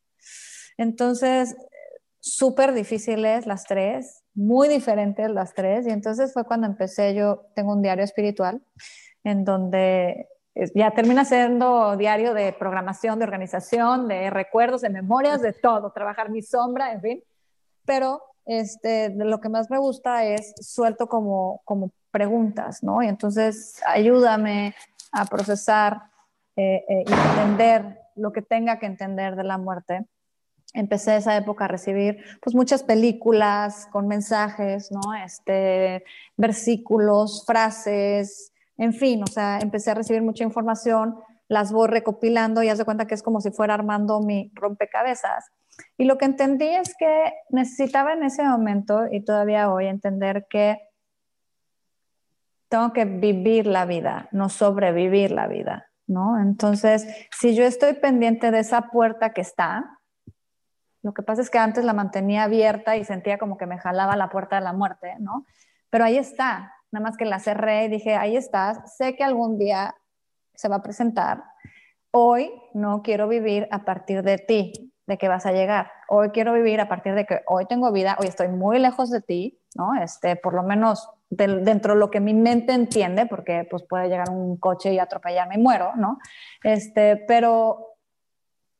Entonces, 0.78 1.56
súper 2.24 2.74
difíciles 2.74 3.45
las 3.45 3.65
tres, 3.65 4.24
muy 4.34 4.69
diferentes 4.69 5.30
las 5.30 5.53
tres. 5.53 5.86
Y 5.86 5.89
entonces 5.89 6.32
fue 6.32 6.45
cuando 6.45 6.67
empecé, 6.67 7.13
yo 7.13 7.47
tengo 7.53 7.74
un 7.74 7.82
diario 7.82 8.03
espiritual 8.03 8.61
en 9.26 9.43
donde 9.43 10.30
ya 10.74 10.91
termina 10.91 11.26
siendo 11.26 11.97
diario 11.97 12.34
de 12.34 12.53
programación, 12.53 13.19
de 13.19 13.26
organización, 13.26 14.07
de 14.07 14.30
recuerdos, 14.30 14.82
de 14.82 14.89
memorias, 14.89 15.41
de 15.41 15.51
todo, 15.51 15.91
trabajar 15.91 16.30
mi 16.30 16.41
sombra, 16.41 16.93
en 16.93 17.01
fin. 17.01 17.24
Pero 17.86 18.21
este, 18.45 19.09
lo 19.15 19.41
que 19.41 19.49
más 19.49 19.69
me 19.69 19.78
gusta 19.78 20.24
es 20.24 20.53
suelto 20.61 21.07
como, 21.07 21.61
como 21.65 21.91
preguntas, 22.11 22.84
¿no? 22.84 23.03
Y 23.03 23.07
entonces 23.07 23.82
ayúdame 23.86 24.76
a 25.11 25.26
procesar 25.26 26.03
eh, 26.55 26.86
eh, 26.88 27.03
y 27.05 27.11
entender 27.11 27.99
lo 28.15 28.32
que 28.32 28.41
tenga 28.41 28.80
que 28.80 28.86
entender 28.86 29.36
de 29.36 29.43
la 29.43 29.57
muerte 29.57 30.05
empecé 30.74 31.15
esa 31.15 31.38
época 31.38 31.65
a 31.65 31.67
recibir 31.67 32.17
pues 32.41 32.55
muchas 32.55 32.84
películas 32.84 33.88
con 33.91 34.07
mensajes, 34.07 34.91
¿no? 34.91 35.13
Este, 35.13 36.03
versículos, 36.36 37.45
frases, 37.45 38.51
en 38.78 38.93
fin, 38.93 39.24
o 39.24 39.28
sea, 39.28 39.59
empecé 39.59 39.91
a 39.91 39.95
recibir 39.95 40.21
mucha 40.21 40.43
información, 40.43 41.15
las 41.47 41.71
voy 41.71 41.88
recopilando 41.88 42.63
y 42.63 42.69
haz 42.69 42.80
de 42.80 42.86
cuenta 42.86 43.05
que 43.05 43.13
es 43.13 43.24
como 43.24 43.39
si 43.39 43.51
fuera 43.51 43.76
armando 43.76 44.19
mi 44.21 44.51
rompecabezas. 44.55 45.51
Y 45.97 46.05
lo 46.05 46.17
que 46.17 46.26
entendí 46.26 46.67
es 46.67 46.95
que 46.97 47.34
necesitaba 47.49 48.13
en 48.13 48.24
ese 48.24 48.43
momento 48.43 49.07
y 49.11 49.24
todavía 49.24 49.71
hoy 49.71 49.88
entender 49.88 50.47
que 50.49 50.80
tengo 52.69 52.91
que 52.93 53.05
vivir 53.05 53.67
la 53.67 53.86
vida, 53.86 54.28
no 54.32 54.49
sobrevivir 54.49 55.32
la 55.32 55.47
vida, 55.47 55.91
¿no? 56.07 56.39
Entonces, 56.39 57.07
si 57.32 57.55
yo 57.55 57.65
estoy 57.65 57.93
pendiente 57.93 58.49
de 58.49 58.59
esa 58.59 58.89
puerta 58.89 59.32
que 59.32 59.41
está, 59.41 59.99
lo 61.04 61.14
que 61.14 61.22
pasa 61.22 61.41
es 61.41 61.49
que 61.49 61.58
antes 61.58 61.84
la 61.84 61.93
mantenía 61.93 62.43
abierta 62.43 62.95
y 62.95 63.04
sentía 63.04 63.38
como 63.38 63.58
que 63.58 63.66
me 63.66 63.78
jalaba 63.78 64.16
la 64.16 64.30
puerta 64.30 64.56
de 64.56 64.64
la 64.64 64.74
muerte, 64.74 65.16
¿no? 65.20 65.45
Pero 65.89 66.06
ahí 66.06 66.18
está, 66.18 66.74
nada 66.91 67.04
más 67.04 67.18
que 67.18 67.26
la 67.26 67.39
cerré 67.39 67.86
y 67.86 67.89
dije, 67.89 68.16
ahí 68.16 68.38
estás, 68.38 68.95
sé 68.97 69.16
que 69.16 69.24
algún 69.24 69.60
día 69.60 69.95
se 70.56 70.70
va 70.70 70.78
a 70.78 70.82
presentar. 70.82 71.43
Hoy 72.12 72.51
no 72.74 73.01
quiero 73.01 73.28
vivir 73.28 73.68
a 73.70 73.84
partir 73.84 74.24
de 74.24 74.38
ti, 74.38 74.93
de 75.06 75.18
que 75.18 75.28
vas 75.28 75.45
a 75.45 75.51
llegar. 75.51 75.91
Hoy 76.08 76.30
quiero 76.30 76.54
vivir 76.54 76.80
a 76.80 76.88
partir 76.88 77.16
de 77.16 77.26
que 77.26 77.41
hoy 77.47 77.66
tengo 77.66 77.91
vida, 77.91 78.16
hoy 78.20 78.28
estoy 78.28 78.47
muy 78.47 78.80
lejos 78.80 79.12
de 79.12 79.22
ti, 79.22 79.60
¿no? 79.76 80.01
Este, 80.01 80.38
por 80.38 80.54
lo 80.54 80.64
menos 80.64 81.10
dentro 81.30 81.95
de 81.95 81.99
lo 81.99 82.12
que 82.12 82.22
mi 82.22 82.34
mente 82.34 82.74
entiende, 82.74 83.26
porque 83.26 83.68
pues 83.70 83.84
puede 83.84 84.08
llegar 84.08 84.30
un 84.30 84.58
coche 84.58 84.93
y 84.93 84.99
atropellarme 84.99 85.56
y 85.56 85.58
muero, 85.58 85.95
¿no? 85.95 86.20
Este, 86.64 87.18
pero, 87.28 87.97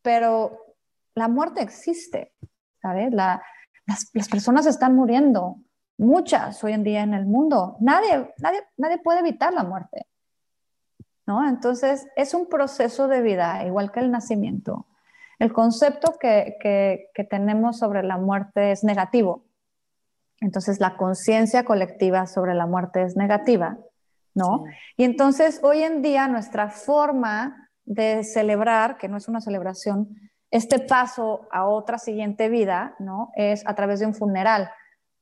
pero 0.02 0.64
la 1.16 1.28
muerte 1.28 1.62
existe, 1.62 2.34
¿sabes? 2.82 3.12
las, 3.14 3.40
las, 4.14 4.30
personas 4.30 4.66
están 4.66 4.96
muriendo, 4.96 5.58
muchas 5.98 6.64
hoy 6.64 6.74
en 6.74 6.84
día 6.84 7.04
en 7.04 7.14
el 7.14 7.26
mundo. 7.26 7.78
Nadie, 7.80 8.34
nadie, 8.40 8.62
nadie 8.78 8.98
puede 8.98 9.20
evitar 9.20 9.54
la 9.54 9.64
muerte, 9.64 10.08
¿no? 11.26 11.48
Entonces, 11.48 12.08
es 12.16 12.34
un 12.34 12.50
proceso 12.50 13.08
de 13.08 13.22
vida, 13.22 13.66
igual 13.66 13.92
que 13.92 14.00
el 14.00 14.12
nacimiento. 14.12 14.88
El 15.40 15.54
concepto 15.54 16.14
que, 16.20 16.58
que, 16.62 17.10
que 17.14 17.24
tenemos 17.24 17.78
sobre 17.78 18.04
la 18.04 18.18
muerte 18.18 18.72
es 18.72 18.84
negativo. 18.84 19.46
Entonces, 20.40 20.80
la 20.80 20.98
conciencia 20.98 21.64
colectiva 21.64 22.28
sobre 22.28 22.54
la 22.54 22.66
muerte 22.66 23.04
es 23.04 23.16
negativa, 23.16 23.78
¿no? 24.34 24.66
Y 24.98 25.04
entonces, 25.04 25.60
hoy 25.64 25.84
en 25.84 26.02
día, 26.02 26.28
nuestra 26.28 26.70
forma 26.70 27.70
de 27.86 28.24
celebrar, 28.24 28.98
que 28.98 29.08
no 29.08 29.18
es 29.18 29.28
una 29.28 29.42
celebración, 29.42 30.18
este 30.54 30.78
paso 30.78 31.48
a 31.52 31.66
otra 31.66 31.98
siguiente 31.98 32.48
vida, 32.48 32.94
¿no? 33.00 33.32
Es 33.36 33.66
a 33.66 33.74
través 33.74 34.00
de 34.00 34.06
un 34.06 34.14
funeral, 34.14 34.70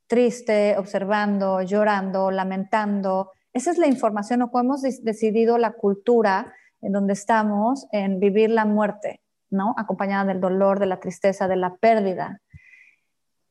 triste, 0.05 0.75
observando, 0.77 1.61
llorando, 1.61 2.31
lamentando. 2.31 3.31
Esa 3.53 3.71
es 3.71 3.77
la 3.77 3.87
información, 3.87 4.41
o 4.41 4.51
cómo 4.51 4.75
hemos 4.75 4.81
decidido 4.81 5.57
la 5.57 5.71
cultura 5.71 6.53
en 6.81 6.91
donde 6.91 7.13
estamos 7.13 7.87
en 7.93 8.19
vivir 8.19 8.49
la 8.49 8.65
muerte, 8.65 9.21
¿no? 9.49 9.73
Acompañada 9.77 10.25
del 10.25 10.41
dolor, 10.41 10.79
de 10.79 10.87
la 10.87 10.99
tristeza, 10.99 11.47
de 11.47 11.55
la 11.55 11.75
pérdida. 11.75 12.41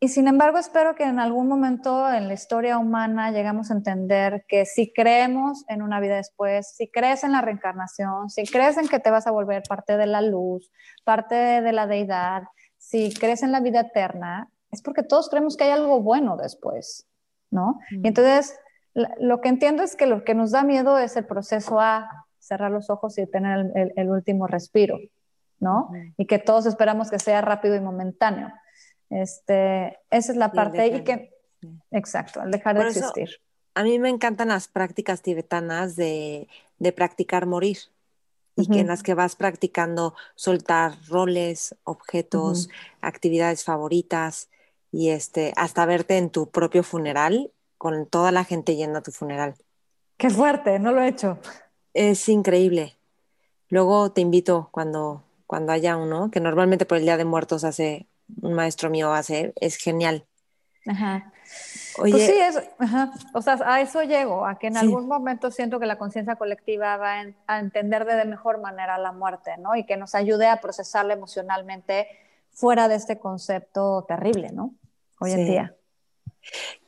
Y 0.03 0.09
sin 0.09 0.29
embargo, 0.29 0.57
espero 0.57 0.95
que 0.95 1.05
en 1.05 1.21
algún 1.21 1.47
momento 1.47 2.11
en 2.11 2.27
la 2.27 2.33
historia 2.33 2.79
humana 2.79 3.33
llegamos 3.33 3.71
a 3.71 3.75
entender 3.75 4.47
que 4.49 4.65
si 4.65 4.95
creemos 4.95 5.63
en 5.69 5.83
una 5.83 6.01
vida 6.01 6.17
después, 6.17 6.73
si 6.75 6.89
crees 6.89 7.23
en 7.23 7.33
la 7.33 7.43
reencarnación, 7.43 8.31
si 8.31 8.45
crees 8.45 8.79
en 8.79 8.89
que 8.89 8.99
te 8.99 9.11
vas 9.11 9.27
a 9.27 9.31
volver 9.31 9.63
parte 9.69 9.99
de 9.99 10.07
la 10.07 10.23
luz, 10.23 10.73
parte 11.05 11.35
de 11.35 11.73
la 11.73 11.87
deidad, 11.87 12.45
si 12.79 13.13
crees 13.13 13.43
en 13.43 13.53
la 13.53 13.61
vida 13.61 13.81
eterna, 13.81 14.49
es 14.71 14.81
porque 14.81 15.03
todos 15.03 15.29
creemos 15.29 15.59
que 15.59 15.65
hay 15.65 15.71
algo 15.73 16.01
bueno 16.01 16.39
después, 16.39 17.07
¿no? 17.51 17.79
Y 17.91 17.99
mm. 17.99 18.07
entonces, 18.07 18.59
lo 18.95 19.43
que 19.43 19.51
entiendo 19.51 19.83
es 19.83 19.97
que 19.97 20.07
lo 20.07 20.25
que 20.25 20.35
nos 20.35 20.51
da 20.51 20.65
miedo 20.65 20.99
es 20.99 21.15
el 21.19 21.27
proceso 21.27 21.79
a 21.79 22.09
cerrar 22.39 22.71
los 22.71 22.89
ojos 22.89 23.19
y 23.19 23.27
tener 23.27 23.71
el, 23.75 24.11
último 24.11 24.47
respiro, 24.47 24.99
¿no? 25.59 25.91
Y 26.17 26.25
que 26.25 26.39
todos 26.39 26.65
esperamos 26.65 27.11
que 27.11 27.19
sea 27.19 27.43
rápido 27.43 27.77
y 27.77 27.81
momentáneo. 27.81 28.51
Este, 29.11 29.99
esa 30.11 30.33
es 30.33 30.37
la 30.37 30.53
parte 30.53 30.87
y 30.87 31.05
que, 31.05 31.35
exacto, 31.91 32.41
al 32.41 32.51
dejar 32.51 32.79
de 32.79 32.89
existir. 32.89 33.29
a 33.75 33.83
mí 33.83 33.99
me 33.99 34.09
encantan 34.09 34.49
las 34.49 34.69
prácticas 34.69 35.21
tibetanas 35.21 35.97
de, 35.97 36.49
de 36.79 36.93
practicar 36.93 37.47
morir 37.47 37.79
y 38.57 38.67
que 38.69 38.81
en 38.81 38.89
las 38.89 39.03
que 39.03 39.15
vas 39.15 39.37
practicando 39.37 40.15
soltar 40.35 40.95
roles, 41.09 41.75
objetos, 41.85 42.69
actividades 43.01 43.65
favoritas 43.65 44.51
y 44.93 45.11
este, 45.11 45.53
hasta 45.57 45.87
verte 45.87 46.19
en 46.19 46.31
tu 46.31 46.51
propio 46.51 46.83
funeral 46.83 47.53
con 47.79 48.07
toda 48.07 48.33
la 48.33 48.45
gente 48.45 48.77
yendo 48.77 48.99
a 48.99 49.03
tu 49.03 49.13
funeral. 49.13 49.55
Qué 50.19 50.29
fuerte, 50.29 50.79
no 50.79 50.93
lo 50.93 51.01
he 51.01 51.09
hecho. 51.09 51.39
Es 51.95 52.29
increíble. 52.29 52.97
Luego 53.71 54.13
te 54.13 54.21
invito 54.21 54.69
cuando, 54.73 55.23
cuando 55.47 55.73
haya 55.73 55.97
uno, 55.97 56.31
que 56.31 56.41
normalmente 56.41 56.85
por 56.85 56.99
el 56.99 57.05
Día 57.05 57.17
de 57.17 57.25
Muertos 57.25 57.65
hace 57.65 58.07
un 58.41 58.55
maestro 58.55 58.91
mío 58.91 59.13
hace, 59.13 59.53
es 59.61 59.77
genial. 59.77 60.25
Ajá. 60.87 61.33
Pues 61.97 62.15
sí, 62.15 62.33
es, 62.33 62.63
o 63.35 63.43
sea, 63.43 63.59
a 63.65 63.81
eso 63.81 64.03
llego, 64.03 64.47
a 64.47 64.59
que 64.59 64.69
en 64.69 64.77
algún 64.77 65.09
momento 65.09 65.51
siento 65.51 65.81
que 65.81 65.87
la 65.87 65.99
conciencia 65.99 66.37
colectiva 66.37 66.97
va 66.97 67.25
a 67.47 67.59
entender 67.59 68.05
de 68.05 68.25
mejor 68.25 68.61
manera 68.61 68.97
la 68.99 69.13
muerte, 69.13 69.57
¿no? 69.59 69.75
Y 69.75 69.85
que 69.85 69.97
nos 69.97 70.15
ayude 70.15 70.47
a 70.47 70.61
procesarla 70.61 71.15
emocionalmente 71.15 72.07
fuera 72.53 72.89
de 72.89 72.95
este 72.95 73.19
concepto 73.19 74.05
terrible, 74.07 74.51
¿no? 74.53 74.75
Hoy 75.19 75.33
en 75.33 75.45
día. 75.45 75.75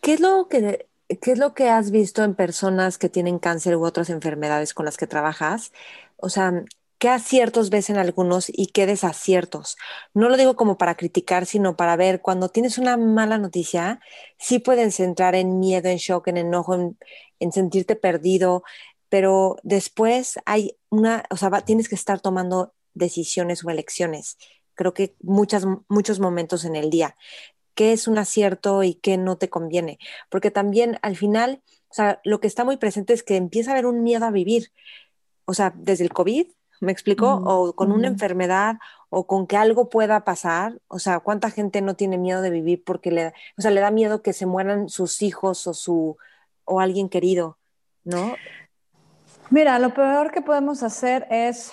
¿Qué 0.01 0.15
es 0.15 0.21
lo 0.21 0.49
que 0.49 0.87
¿Qué 1.21 1.33
es 1.33 1.39
lo 1.39 1.53
que 1.53 1.69
has 1.69 1.91
visto 1.91 2.25
en 2.25 2.35
personas 2.35 2.97
que 2.97 3.09
tienen 3.09 3.39
cáncer 3.39 3.77
u 3.77 3.85
otras 3.85 4.09
enfermedades 4.09 4.73
con 4.73 4.87
las 4.87 4.97
que 4.97 5.07
trabajas? 5.07 5.73
O 6.17 6.29
sea, 6.29 6.65
¿Qué 7.03 7.09
aciertos 7.09 7.71
ves 7.71 7.91
en 7.91 7.97
algunos 7.97 8.47
y 8.49 8.69
qué 8.69 8.87
desaciertos? 8.87 9.77
No 10.15 10.29
lo 10.29 10.37
digo 10.37 10.55
como 10.55 10.79
para 10.79 10.95
criticar, 10.95 11.47
sino 11.47 11.77
para 11.77 11.97
ver 11.97 12.21
cuando 12.21 12.49
tienes 12.49 12.79
una 12.79 12.97
mala 12.97 13.39
noticia, 13.39 13.99
sí 14.39 14.61
pueden 14.61 14.93
centrar 14.93 15.35
en 15.35 15.59
miedo, 15.59 15.89
en 15.89 15.97
shock, 15.97 16.29
en 16.29 16.37
enojo, 16.37 16.95
en, 17.41 17.53
sentirte 17.53 17.97
perdido, 17.97 18.63
pero 19.09 19.57
después 19.65 20.39
hay 20.47 20.77
una, 20.91 21.25
o 21.31 21.37
sea, 21.37 21.51
tienes 21.63 21.89
que 21.89 21.97
estar 21.97 22.21
tomando 22.21 22.73
decisiones 22.95 23.65
o 23.65 23.71
elecciones. 23.71 24.39
Creo 24.75 24.95
que 24.95 25.17
muchas, 25.23 25.67
muchos 25.89 26.21
momentos 26.21 26.65
en 26.65 26.77
el 26.77 26.89
día. 26.89 27.17
¿Qué 27.75 27.93
es 27.93 28.07
un 28.07 28.17
acierto 28.17 28.85
y 28.85 28.95
qué 28.95 29.17
no 29.17 29.39
te 29.39 29.51
conviene? 29.51 29.99
Porque 30.31 30.53
también 30.53 31.01
al 31.03 31.17
final, 31.17 31.65
o 31.89 31.95
sea, 31.95 32.21
lo 32.23 32.39
que 32.39 32.47
está 32.47 32.63
muy 32.63 32.77
presente 32.77 33.13
es 33.13 33.25
que 33.25 33.35
empieza 33.35 33.73
a 33.73 33.75
haber 33.75 33.87
un 33.87 34.05
miedo 34.05 34.25
a 34.25 34.31
vivir. 34.31 34.71
O 35.47 35.55
sea, 35.55 35.75
desde 35.77 36.05
el 36.05 36.13
COVID 36.13 36.47
¿me 36.83 36.91
explico? 36.91 37.41
O 37.45 37.75
con 37.75 37.93
una 37.93 38.09
enfermedad 38.09 38.77
o 39.09 39.25
con 39.27 39.47
que 39.47 39.57
algo 39.57 39.89
pueda 39.89 40.25
pasar, 40.25 40.81
o 40.89 40.99
sea, 40.99 41.21
¿cuánta 41.21 41.49
gente 41.49 41.81
no 41.81 41.95
tiene 41.95 42.19
miedo 42.19 42.43
de 42.43 42.51
vivir 42.51 42.83
porque 42.83 43.13
le, 43.13 43.29
o 43.57 43.63
sea, 43.63 43.71
le 43.71 43.81
da 43.81 43.93
miedo 43.93 44.21
que 44.21 44.33
se 44.33 44.47
mueran 44.47 44.89
sus 44.89 45.23
hijos 45.23 45.69
o 45.69 45.75
su 45.75 46.17
o 46.65 46.81
alguien 46.81 47.09
querido, 47.09 47.57
¿no? 48.03 48.35
Mira, 49.51 49.79
lo 49.79 49.95
peor 49.95 50.33
que 50.33 50.43
podemos 50.43 50.83
hacer 50.83 51.27
es 51.31 51.73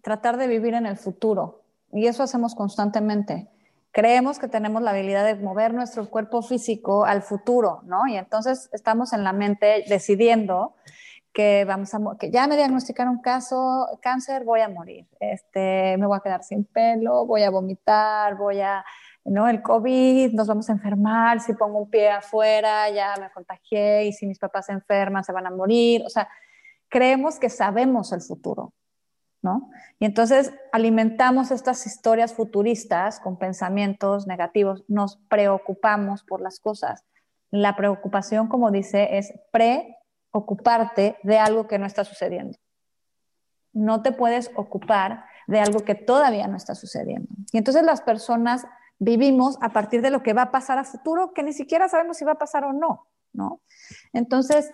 tratar 0.00 0.36
de 0.36 0.46
vivir 0.46 0.74
en 0.74 0.86
el 0.86 0.96
futuro 0.96 1.62
y 1.92 2.06
eso 2.06 2.22
hacemos 2.22 2.54
constantemente. 2.54 3.48
Creemos 3.90 4.38
que 4.38 4.46
tenemos 4.46 4.80
la 4.82 4.92
habilidad 4.92 5.24
de 5.24 5.34
mover 5.34 5.74
nuestro 5.74 6.08
cuerpo 6.08 6.42
físico 6.42 7.04
al 7.04 7.22
futuro, 7.22 7.80
¿no? 7.82 8.06
Y 8.06 8.16
entonces 8.16 8.68
estamos 8.72 9.12
en 9.12 9.24
la 9.24 9.32
mente 9.32 9.84
decidiendo 9.88 10.76
que 11.32 11.64
vamos 11.64 11.94
a 11.94 12.00
que 12.18 12.30
ya 12.30 12.46
me 12.46 12.56
diagnosticaron 12.56 13.16
un 13.16 13.22
caso 13.22 13.86
cáncer, 14.02 14.44
voy 14.44 14.60
a 14.60 14.68
morir, 14.68 15.06
este, 15.20 15.96
me 15.98 16.06
voy 16.06 16.16
a 16.16 16.20
quedar 16.20 16.42
sin 16.42 16.64
pelo, 16.64 17.24
voy 17.24 17.42
a 17.42 17.50
vomitar, 17.50 18.36
voy 18.36 18.60
a, 18.60 18.84
¿no? 19.24 19.48
El 19.48 19.62
COVID, 19.62 20.32
nos 20.32 20.48
vamos 20.48 20.68
a 20.68 20.72
enfermar, 20.72 21.40
si 21.40 21.54
pongo 21.54 21.78
un 21.78 21.90
pie 21.90 22.10
afuera, 22.10 22.90
ya 22.90 23.14
me 23.20 23.30
contagié, 23.30 24.06
y 24.06 24.12
si 24.12 24.26
mis 24.26 24.38
papás 24.38 24.66
se 24.66 24.72
enferman, 24.72 25.22
se 25.22 25.32
van 25.32 25.46
a 25.46 25.50
morir, 25.50 26.02
o 26.04 26.08
sea, 26.08 26.28
creemos 26.88 27.38
que 27.38 27.48
sabemos 27.48 28.12
el 28.12 28.22
futuro, 28.22 28.72
¿no? 29.40 29.70
Y 30.00 30.06
entonces 30.06 30.52
alimentamos 30.72 31.52
estas 31.52 31.86
historias 31.86 32.34
futuristas 32.34 33.20
con 33.20 33.38
pensamientos 33.38 34.26
negativos, 34.26 34.84
nos 34.88 35.18
preocupamos 35.28 36.24
por 36.24 36.40
las 36.40 36.58
cosas. 36.58 37.04
La 37.52 37.76
preocupación, 37.76 38.48
como 38.48 38.70
dice, 38.70 39.16
es 39.18 39.32
pre 39.52 39.96
ocuparte 40.32 41.16
de 41.22 41.38
algo 41.38 41.66
que 41.66 41.78
no 41.78 41.86
está 41.86 42.04
sucediendo. 42.04 42.58
No 43.72 44.02
te 44.02 44.12
puedes 44.12 44.50
ocupar 44.56 45.24
de 45.46 45.60
algo 45.60 45.80
que 45.80 45.94
todavía 45.94 46.46
no 46.46 46.56
está 46.56 46.74
sucediendo. 46.74 47.28
Y 47.52 47.58
entonces 47.58 47.82
las 47.82 48.00
personas 48.00 48.66
vivimos 48.98 49.58
a 49.60 49.70
partir 49.70 50.02
de 50.02 50.10
lo 50.10 50.22
que 50.22 50.32
va 50.32 50.42
a 50.42 50.50
pasar 50.50 50.78
a 50.78 50.84
futuro, 50.84 51.32
que 51.32 51.42
ni 51.42 51.52
siquiera 51.52 51.88
sabemos 51.88 52.18
si 52.18 52.24
va 52.24 52.32
a 52.32 52.38
pasar 52.38 52.64
o 52.64 52.72
no, 52.72 53.08
¿no? 53.32 53.62
Entonces, 54.12 54.70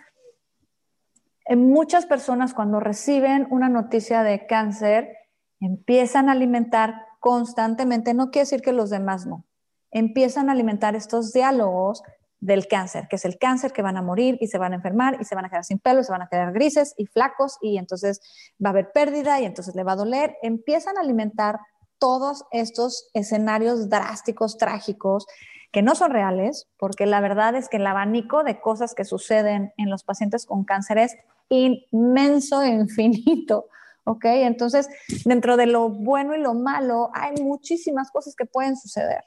en 1.47 1.71
muchas 1.71 2.07
personas 2.07 2.53
cuando 2.53 2.81
reciben 2.81 3.47
una 3.51 3.69
noticia 3.69 4.23
de 4.23 4.47
cáncer, 4.47 5.17
empiezan 5.61 6.29
a 6.29 6.33
alimentar 6.33 7.07
constantemente, 7.21 8.15
no 8.15 8.31
quiere 8.31 8.43
decir 8.43 8.63
que 8.63 8.73
los 8.73 8.91
demás 8.91 9.27
no, 9.27 9.45
empiezan 9.91 10.49
a 10.49 10.53
alimentar 10.53 10.97
estos 10.97 11.33
diálogos 11.33 12.03
del 12.41 12.69
cáncer, 12.69 13.09
que 13.09 13.17
es 13.17 13.25
el 13.25 13.39
cáncer 13.39 13.73
que 13.73 13.83
van 13.83 13.97
a 13.97 14.03
morir 14.03 14.37
y 14.41 14.49
se 14.49 14.59
van 14.59 14.73
a 14.73 14.77
enfermar 14.77 15.17
y 15.21 15.25
se 15.25 15.35
van 15.35 15.47
a 15.47 15.49
quedar 15.49 15.65
sin 15.65 15.79
pelo, 15.79 16.03
se 16.05 16.13
van 16.13 16.23
a 16.23 16.29
quedar 16.29 16.53
grises 16.53 16.95
y 16.97 17.07
flacos 17.07 17.59
y 17.61 17.79
entonces 17.79 18.21
va 18.65 18.71
a 18.71 18.73
haber 18.73 18.93
pérdida 18.93 19.41
y 19.41 19.45
entonces 19.45 19.75
le 19.75 19.85
va 19.85 19.93
a 19.93 19.97
doler. 19.97 20.37
Empiezan 20.43 20.99
a 20.99 21.01
alimentar 21.01 21.59
todos 21.99 22.45
estos 22.51 23.09
escenarios 23.15 23.89
drásticos, 23.89 24.59
trágicos, 24.59 25.27
que 25.73 25.83
no 25.83 25.95
son 25.95 26.11
reales, 26.11 26.69
porque 26.79 27.07
la 27.07 27.21
verdad 27.21 27.55
es 27.55 27.69
que 27.69 27.79
el 27.79 27.87
abanico 27.87 28.45
de 28.45 28.61
cosas 28.61 28.95
que 28.95 29.05
suceden 29.05 29.73
en 29.77 29.91
los 29.91 30.05
pacientes 30.05 30.47
con 30.47 30.65
cáncer 30.65 30.99
es 30.99 31.17
inmenso 31.49 32.65
infinito. 32.67 33.69
¿Ok? 34.05 34.25
Entonces, 34.27 34.89
dentro 35.25 35.57
de 35.57 35.67
lo 35.67 35.89
bueno 35.89 36.37
y 36.37 36.39
lo 36.39 36.55
malo, 36.55 37.11
hay 37.13 37.43
muchísimas 37.43 38.13
cosas 38.13 38.37
que 38.37 38.47
pueden 38.47 38.77
suceder. 38.77 39.25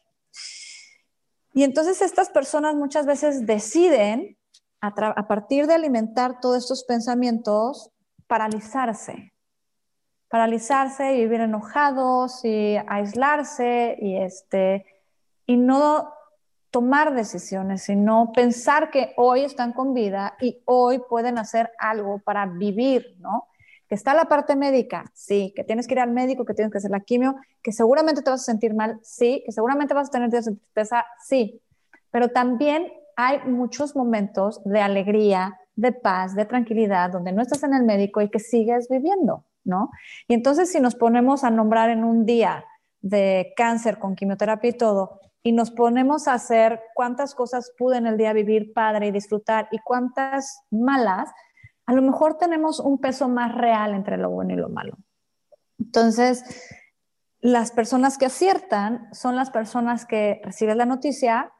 Y 1.60 1.66
entonces 1.66 2.02
estas 2.02 2.30
personas 2.30 2.74
muchas 2.76 3.06
veces 3.06 3.46
deciden, 3.46 4.38
a, 4.80 5.28
partir 5.28 5.68
de 5.68 5.74
alimentar 5.74 6.40
todos 6.40 6.60
estos 6.60 6.86
pensamientos, 6.86 7.92
paralizarse. 8.28 9.34
Paralizarse 10.30 11.16
y 11.16 11.24
vivir 11.24 11.42
enojados 11.42 12.46
y 12.46 12.78
aislarse 12.88 13.98
y, 14.00 14.16
este, 14.16 14.86
y 15.48 15.58
no 15.58 16.14
tomar 16.72 17.14
decisiones, 17.14 17.84
sino 17.84 18.32
pensar 18.32 18.90
que 18.90 19.14
hoy 19.18 19.42
están 19.42 19.74
con 19.74 19.94
vida 19.94 20.38
y 20.40 20.62
hoy 20.64 21.00
pueden 21.10 21.38
hacer 21.38 21.74
algo 21.78 22.20
para 22.20 22.46
vivir, 22.46 23.18
¿no? 23.20 23.49
Que 23.90 23.96
está 23.96 24.14
la 24.14 24.26
parte 24.26 24.56
médica, 24.56 25.12
sí, 25.16 25.52
que 25.56 25.64
tienes 25.64 25.88
que 25.88 25.96
ir 25.96 26.00
al 26.00 26.12
médico, 26.12 26.46
que 26.46 26.54
tienes 26.54 26.72
que 26.72 26.78
hacer 26.78 26.92
la 26.92 27.00
quimio, 27.00 27.36
que 27.64 27.72
seguramente 27.72 28.22
te 28.22 28.30
vas 28.30 28.42
a 28.42 28.46
sentir 28.46 28.76
mal, 28.76 29.00
sí, 29.02 29.42
que 29.46 29.52
seguramente 29.52 29.96
vas 29.96 30.10
a 30.10 30.12
tener 30.12 30.30
días 30.30 30.46
de 30.46 30.56
tristeza, 30.56 31.06
sí, 31.26 31.60
pero 32.12 32.30
también 32.30 32.88
hay 33.16 33.40
muchos 33.48 33.96
momentos 33.96 34.62
de 34.64 34.80
alegría, 34.80 35.60
de 35.76 35.92
paz, 35.92 36.36
de 36.36 36.46
tranquilidad, 36.46 37.10
donde 37.10 37.32
no 37.32 37.42
estás 37.42 37.64
en 37.64 37.74
el 37.74 37.84
médico 37.84 38.22
y 38.22 38.30
que 38.30 38.40
sigues 38.40 38.88
viviendo, 38.90 39.46
¿no? 39.64 39.90
Y 40.28 40.36
entonces 40.36 40.72
si 40.72 40.80
nos 40.80 40.94
ponemos 40.94 41.44
a 41.44 41.50
nombrar 41.50 41.90
en 41.90 42.04
un 42.04 42.26
día 42.26 42.66
de 43.02 43.54
cáncer 43.58 43.98
con 43.98 44.16
quimioterapia 44.16 44.70
y 44.70 44.78
todo, 44.78 45.20
y 45.42 45.52
nos 45.52 45.72
ponemos 45.72 46.28
a 46.28 46.34
hacer 46.34 46.82
cuántas 46.94 47.34
cosas 47.34 47.74
pude 47.78 47.98
en 47.98 48.06
el 48.06 48.18
día 48.18 48.34
vivir 48.34 48.74
padre 48.74 49.08
y 49.08 49.12
disfrutar 49.12 49.68
y 49.72 49.80
cuántas 49.80 50.62
malas, 50.70 51.30
a 51.90 51.94
lo 51.94 52.04
mejor 52.04 52.38
tenemos 52.38 52.80
un 52.80 53.00
peso 53.00 53.28
más 53.28 53.56
real 53.56 53.96
entre 53.96 54.18
lo 54.18 54.30
bueno 54.30 54.54
y 54.54 54.58
lo 54.58 54.70
malo. 54.70 55.00
Entonces, 55.80 56.44
las 57.40 57.72
personas 57.72 58.20
que 58.20 58.28
aciertan 58.28 59.12
son 59.12 59.36
las 59.36 59.50
personas 59.50 60.06
que 60.06 60.40
reciben 60.44 60.78
la 60.78 60.86
noticia, 60.86 61.52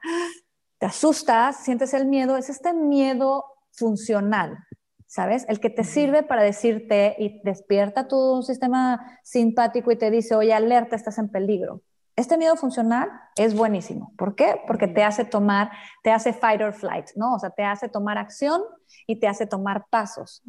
te 0.78 0.86
asustas, 0.86 1.64
sientes 1.64 1.96
el 1.96 2.06
miedo, 2.06 2.38
es 2.38 2.52
este 2.52 2.76
miedo 2.76 3.44
funcional, 3.72 4.60
¿sabes? 5.08 5.48
El 5.50 5.60
que 5.60 5.72
te 5.72 5.84
sirve 5.84 6.22
para 6.22 6.44
decirte 6.44 7.16
y 7.18 7.42
despierta 7.44 8.08
tu 8.08 8.44
sistema 8.44 9.20
simpático 9.24 9.92
y 9.92 9.98
te 9.98 10.12
dice, 10.12 10.36
oye, 10.36 10.54
alerta, 10.54 10.96
estás 10.96 11.18
en 11.18 11.30
peligro. 11.30 11.82
Este 12.20 12.38
miedo 12.38 12.58
funcional 12.58 13.10
es 13.38 13.56
buenísimo. 13.56 14.12
¿Por 14.18 14.36
qué? 14.36 14.60
Porque 14.68 14.90
te 14.90 15.06
hace 15.06 15.24
tomar, 15.24 15.72
te 16.04 16.12
hace 16.12 16.34
fight 16.34 16.62
or 16.62 16.74
flight, 16.74 17.12
¿no? 17.16 17.36
O 17.36 17.40
sea, 17.40 17.50
te 17.50 17.64
hace 17.64 17.88
tomar 17.88 18.18
acción 18.18 18.62
y 19.08 19.22
te 19.22 19.30
hace 19.30 19.48
tomar 19.48 19.86
pasos. 19.90 20.44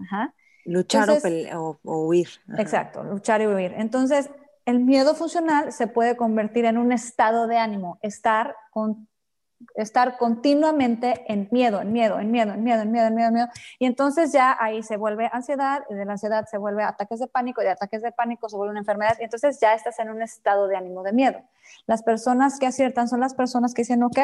Luchar 0.64 1.08
o, 1.54 1.78
huir. 1.84 2.28
Exacto, 2.58 3.04
luchar 3.04 3.40
y 3.42 3.46
huir. 3.46 3.74
Entonces, 3.76 4.30
el 4.64 4.80
miedo 4.80 5.14
funcional 5.14 5.70
se 5.70 5.86
puede 5.86 6.16
convertir 6.16 6.64
en 6.64 6.76
un 6.76 6.90
estado 6.90 7.46
de 7.46 7.58
ánimo, 7.58 8.00
estar 8.02 8.56
con 8.72 9.06
estar 9.74 10.16
continuamente 10.18 11.24
en 11.28 11.48
miedo, 11.50 11.80
en 11.80 11.92
miedo, 11.92 12.18
en 12.18 12.30
miedo, 12.30 12.52
en 12.52 12.62
miedo, 12.62 12.82
en 12.82 12.92
miedo, 12.92 13.06
en 13.06 13.14
miedo, 13.14 13.28
en 13.28 13.34
miedo. 13.34 13.48
Y 13.78 13.86
entonces 13.86 14.32
ya 14.32 14.56
ahí 14.58 14.82
se 14.82 14.96
vuelve 14.96 15.28
ansiedad, 15.32 15.84
y 15.88 15.94
de 15.94 16.04
la 16.04 16.12
ansiedad 16.12 16.46
se 16.50 16.58
vuelve 16.58 16.82
ataques 16.82 17.20
de 17.20 17.26
pánico, 17.26 17.60
y 17.62 17.64
de 17.64 17.70
ataques 17.70 18.02
de 18.02 18.12
pánico 18.12 18.48
se 18.48 18.56
vuelve 18.56 18.72
una 18.72 18.80
enfermedad, 18.80 19.16
y 19.20 19.24
entonces 19.24 19.58
ya 19.60 19.74
estás 19.74 19.98
en 19.98 20.10
un 20.10 20.22
estado 20.22 20.66
de 20.66 20.76
ánimo 20.76 21.02
de 21.02 21.12
miedo. 21.12 21.40
Las 21.86 22.02
personas 22.02 22.58
que 22.58 22.66
aciertan 22.66 23.08
son 23.08 23.20
las 23.20 23.34
personas 23.34 23.74
que 23.74 23.82
dicen, 23.82 24.02
ok, 24.02 24.18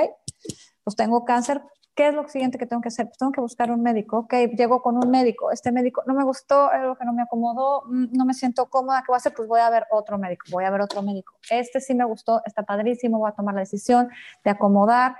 pues 0.84 0.96
tengo 0.96 1.24
cáncer, 1.24 1.62
¿qué 1.96 2.08
es 2.08 2.14
lo 2.14 2.28
siguiente 2.28 2.58
que 2.58 2.66
tengo 2.66 2.82
que 2.82 2.88
hacer? 2.88 3.06
Pues 3.06 3.18
tengo 3.18 3.32
que 3.32 3.40
buscar 3.40 3.70
un 3.70 3.82
médico, 3.82 4.18
ok, 4.18 4.34
llego 4.56 4.82
con 4.82 4.96
un 4.96 5.10
médico, 5.10 5.50
este 5.50 5.72
médico 5.72 6.04
no 6.06 6.14
me 6.14 6.22
gustó, 6.22 6.70
algo 6.70 6.94
que 6.94 7.04
no 7.04 7.12
me 7.12 7.22
acomodó, 7.22 7.84
mm, 7.86 8.08
no 8.12 8.26
me 8.26 8.34
siento 8.34 8.66
cómoda, 8.66 9.00
¿qué 9.00 9.06
voy 9.08 9.14
a 9.14 9.16
hacer? 9.16 9.32
Pues 9.34 9.48
voy 9.48 9.60
a 9.60 9.70
ver 9.70 9.86
otro 9.90 10.18
médico, 10.18 10.46
voy 10.52 10.64
a 10.64 10.70
ver 10.70 10.82
otro 10.82 11.02
médico. 11.02 11.34
Este 11.50 11.80
sí 11.80 11.94
me 11.94 12.04
gustó, 12.04 12.42
está 12.44 12.62
padrísimo, 12.62 13.18
voy 13.18 13.30
a 13.30 13.32
tomar 13.32 13.54
la 13.54 13.60
decisión 13.60 14.10
de 14.44 14.50
acomodar 14.50 15.16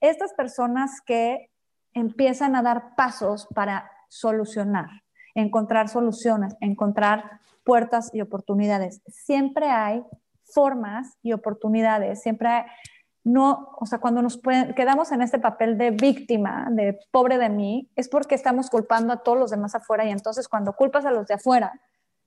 estas 0.00 0.32
personas 0.34 1.00
que 1.04 1.50
empiezan 1.94 2.56
a 2.56 2.62
dar 2.62 2.94
pasos 2.96 3.48
para 3.54 3.90
solucionar, 4.08 4.88
encontrar 5.34 5.88
soluciones, 5.88 6.54
encontrar 6.60 7.40
puertas 7.64 8.10
y 8.12 8.20
oportunidades. 8.20 9.02
Siempre 9.08 9.66
hay 9.66 10.02
formas 10.44 11.16
y 11.22 11.32
oportunidades, 11.32 12.22
siempre 12.22 12.48
hay, 12.48 12.64
no, 13.24 13.70
o 13.78 13.84
sea, 13.84 13.98
cuando 13.98 14.22
nos 14.22 14.40
quedamos 14.74 15.12
en 15.12 15.20
este 15.20 15.38
papel 15.38 15.76
de 15.76 15.90
víctima, 15.90 16.68
de 16.70 16.98
pobre 17.10 17.36
de 17.36 17.50
mí, 17.50 17.90
es 17.94 18.08
porque 18.08 18.34
estamos 18.34 18.70
culpando 18.70 19.12
a 19.12 19.22
todos 19.22 19.38
los 19.38 19.50
demás 19.50 19.74
afuera 19.74 20.04
y 20.06 20.10
entonces 20.10 20.48
cuando 20.48 20.72
culpas 20.72 21.04
a 21.04 21.10
los 21.10 21.26
de 21.26 21.34
afuera, 21.34 21.78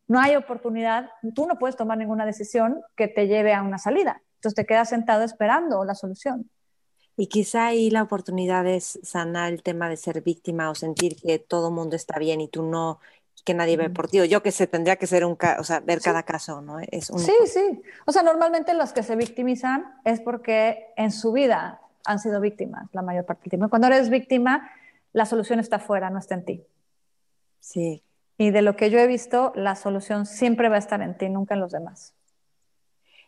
no 0.08 0.20
hay 0.20 0.36
oportunidad, 0.36 1.10
tú 1.34 1.47
no 1.47 1.58
puedes 1.58 1.76
tomar 1.76 1.97
ninguna 1.97 2.26
decisión 2.26 2.82
que 2.95 3.08
te 3.08 3.28
lleve 3.28 3.54
a 3.54 3.64
una 3.64 3.78
salida. 3.78 4.22
Entonces 4.36 4.56
te 4.56 4.66
quedas 4.66 4.89
sentado 4.89 5.24
esperando 5.24 5.86
la 5.86 5.95
solución. 5.95 6.49
Y 7.18 7.28
quizá 7.28 7.68
ahí 7.68 7.89
la 7.89 8.03
oportunidad 8.03 8.66
es 8.68 8.99
sanar 9.03 9.51
el 9.51 9.64
tema 9.64 9.89
de 9.89 9.97
ser 9.97 10.22
víctima 10.22 10.70
o 10.70 10.76
sentir 10.76 11.16
que 11.16 11.39
todo 11.39 11.68
el 11.68 11.74
mundo 11.74 11.95
está 11.95 12.18
bien 12.20 12.41
y 12.41 12.47
tú 12.47 12.64
no, 12.64 12.99
que 13.43 13.53
nadie 13.53 13.78
ve 13.78 13.89
por 13.89 14.07
ti. 14.07 14.28
yo 14.28 14.41
que 14.41 14.51
sé, 14.51 14.68
tendría 14.68 14.95
que 14.95 15.07
ser 15.07 15.26
un 15.26 15.38
o 15.59 15.64
sea, 15.64 15.82
ver 15.82 16.01
cada 16.01 16.24
caso, 16.24 16.62
¿no? 16.62 16.80
Es 16.80 17.12
Sí, 17.16 17.34
sí. 17.45 17.82
O 18.05 18.12
sea, 18.12 18.24
normalmente 18.24 18.74
los 18.74 18.93
que 18.93 19.03
se 19.03 19.16
victimizan 19.16 19.93
es 20.05 20.22
porque 20.22 20.93
en 20.95 21.12
su 21.12 21.32
vida 21.32 21.82
han 22.05 22.20
sido 22.20 22.39
víctimas 22.39 22.88
la 22.93 23.01
mayor 23.01 23.26
parte 23.26 23.43
del 23.43 23.49
tiempo. 23.51 23.70
Cuando 23.70 23.88
eres 23.88 24.09
víctima, 24.09 24.72
la 25.14 25.26
solución 25.26 25.59
está 25.59 25.80
fuera, 25.80 26.09
no 26.09 26.20
está 26.20 26.36
en 26.36 26.45
ti. 26.45 26.66
Sí. 27.59 28.03
Y 28.38 28.51
de 28.51 28.62
lo 28.62 28.76
que 28.76 28.89
yo 28.89 28.99
he 28.99 29.05
visto, 29.05 29.51
la 29.55 29.76
solución 29.76 30.26
siempre 30.26 30.70
va 30.70 30.78
a 30.78 30.80
estar 30.80 31.01
en 31.01 31.18
ti, 31.18 31.30
nunca 31.30 31.53
en 31.53 31.59
los 31.59 31.72
demás 31.72 32.16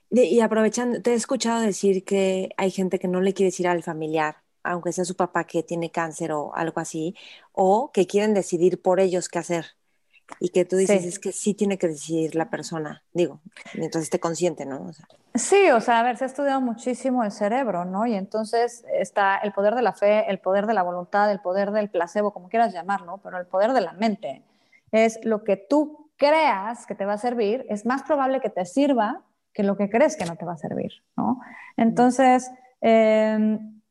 y 0.09 0.39
aprovechando, 0.41 1.01
te 1.01 1.11
he 1.11 1.15
escuchado 1.15 1.61
decir 1.61 2.03
que 2.03 2.49
hay 2.57 2.71
gente 2.71 2.99
que 2.99 3.07
no 3.07 3.21
le 3.21 3.33
quiere 3.33 3.47
decir 3.47 3.67
al 3.67 3.83
familiar, 3.83 4.37
aunque 4.63 4.93
sea 4.93 5.05
su 5.05 5.15
papá 5.15 5.45
que 5.45 5.63
tiene 5.63 5.91
cáncer 5.91 6.31
o 6.31 6.53
algo 6.55 6.79
así, 6.79 7.15
o 7.51 7.91
que 7.91 8.07
quieren 8.07 8.33
decidir 8.33 8.81
por 8.81 8.99
ellos 8.99 9.27
qué 9.29 9.39
hacer. 9.39 9.65
Y 10.39 10.49
que 10.49 10.63
tú 10.65 10.77
dices, 10.77 11.03
es 11.03 11.19
que 11.19 11.31
sí 11.31 11.53
tiene 11.53 11.77
que 11.77 11.87
decidir 11.87 12.33
la 12.33 12.49
persona, 12.49 13.03
digo, 13.11 13.41
mientras 13.75 14.03
esté 14.03 14.19
consciente, 14.19 14.65
¿no? 14.65 14.91
Sí, 15.35 15.69
o 15.71 15.81
sea, 15.81 15.99
a 15.99 16.03
ver, 16.03 16.17
se 16.17 16.23
ha 16.23 16.27
estudiado 16.27 16.61
muchísimo 16.61 17.23
el 17.23 17.31
cerebro, 17.31 17.83
¿no? 17.83 18.05
Y 18.05 18.15
entonces 18.15 18.85
está 18.93 19.37
el 19.37 19.51
poder 19.51 19.75
de 19.75 19.81
la 19.81 19.91
fe, 19.91 20.29
el 20.29 20.39
poder 20.39 20.65
de 20.65 20.73
la 20.73 20.81
voluntad, 20.81 21.29
el 21.29 21.41
poder 21.41 21.71
del 21.71 21.89
placebo, 21.89 22.31
como 22.31 22.49
quieras 22.49 22.73
llamarlo, 22.73 23.19
pero 23.21 23.37
el 23.37 23.45
poder 23.45 23.73
de 23.73 23.81
la 23.81 23.93
mente 23.93 24.43
es 24.91 25.19
lo 25.23 25.43
que 25.43 25.57
tú 25.57 26.09
creas 26.17 26.85
que 26.85 26.95
te 26.95 27.05
va 27.05 27.13
a 27.13 27.17
servir, 27.17 27.65
es 27.69 27.85
más 27.85 28.03
probable 28.03 28.39
que 28.39 28.49
te 28.49 28.65
sirva 28.65 29.21
que 29.53 29.63
lo 29.63 29.77
que 29.77 29.89
crees 29.89 30.17
que 30.17 30.25
no 30.25 30.35
te 30.35 30.45
va 30.45 30.53
a 30.53 30.57
servir, 30.57 30.91
¿no? 31.15 31.39
Entonces, 31.77 32.51
em, 32.81 33.81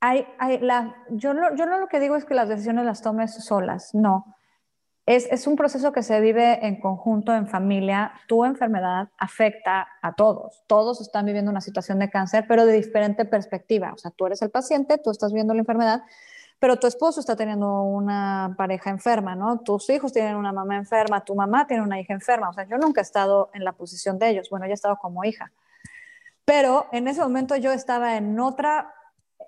hay, 0.00 0.26
hay 0.38 0.58
la, 0.58 0.96
yo, 1.10 1.32
no, 1.32 1.54
yo 1.54 1.66
no 1.66 1.78
lo 1.78 1.88
que 1.88 2.00
digo 2.00 2.16
es 2.16 2.24
que 2.24 2.34
las 2.34 2.48
decisiones 2.48 2.84
las 2.84 3.02
tomes 3.02 3.32
solas, 3.44 3.94
no. 3.94 4.36
Es, 5.04 5.26
es, 5.32 5.48
un 5.48 5.56
proceso 5.56 5.92
que 5.92 6.04
se 6.04 6.20
vive 6.20 6.64
en 6.64 6.80
conjunto, 6.80 7.34
en 7.34 7.48
familia. 7.48 8.12
Tu 8.28 8.44
enfermedad 8.44 9.08
afecta 9.18 9.88
a 10.00 10.14
todos. 10.14 10.62
Todos 10.68 11.00
están 11.00 11.26
viviendo 11.26 11.50
una 11.50 11.60
situación 11.60 11.98
de 11.98 12.08
cáncer, 12.08 12.44
pero 12.46 12.66
de 12.66 12.74
diferente 12.74 13.24
perspectiva. 13.24 13.92
O 13.92 13.98
sea, 13.98 14.12
tú 14.12 14.26
eres 14.26 14.42
el 14.42 14.50
paciente, 14.50 14.98
tú 14.98 15.10
estás 15.10 15.32
viendo 15.32 15.54
la 15.54 15.60
enfermedad, 15.60 16.02
pero 16.62 16.76
tu 16.76 16.86
esposo 16.86 17.18
está 17.18 17.34
teniendo 17.34 17.82
una 17.82 18.54
pareja 18.56 18.88
enferma, 18.88 19.34
¿no? 19.34 19.58
Tus 19.62 19.90
hijos 19.90 20.12
tienen 20.12 20.36
una 20.36 20.52
mamá 20.52 20.76
enferma, 20.76 21.24
tu 21.24 21.34
mamá 21.34 21.66
tiene 21.66 21.82
una 21.82 21.98
hija 21.98 22.12
enferma, 22.12 22.50
o 22.50 22.52
sea, 22.52 22.68
yo 22.68 22.78
nunca 22.78 23.00
he 23.00 23.02
estado 23.02 23.50
en 23.52 23.64
la 23.64 23.72
posición 23.72 24.16
de 24.16 24.28
ellos, 24.28 24.48
bueno, 24.48 24.66
yo 24.66 24.70
he 24.70 24.74
estado 24.74 24.96
como 25.02 25.24
hija, 25.24 25.50
pero 26.44 26.86
en 26.92 27.08
ese 27.08 27.20
momento 27.20 27.56
yo 27.56 27.72
estaba 27.72 28.16
en 28.16 28.38
otra, 28.38 28.94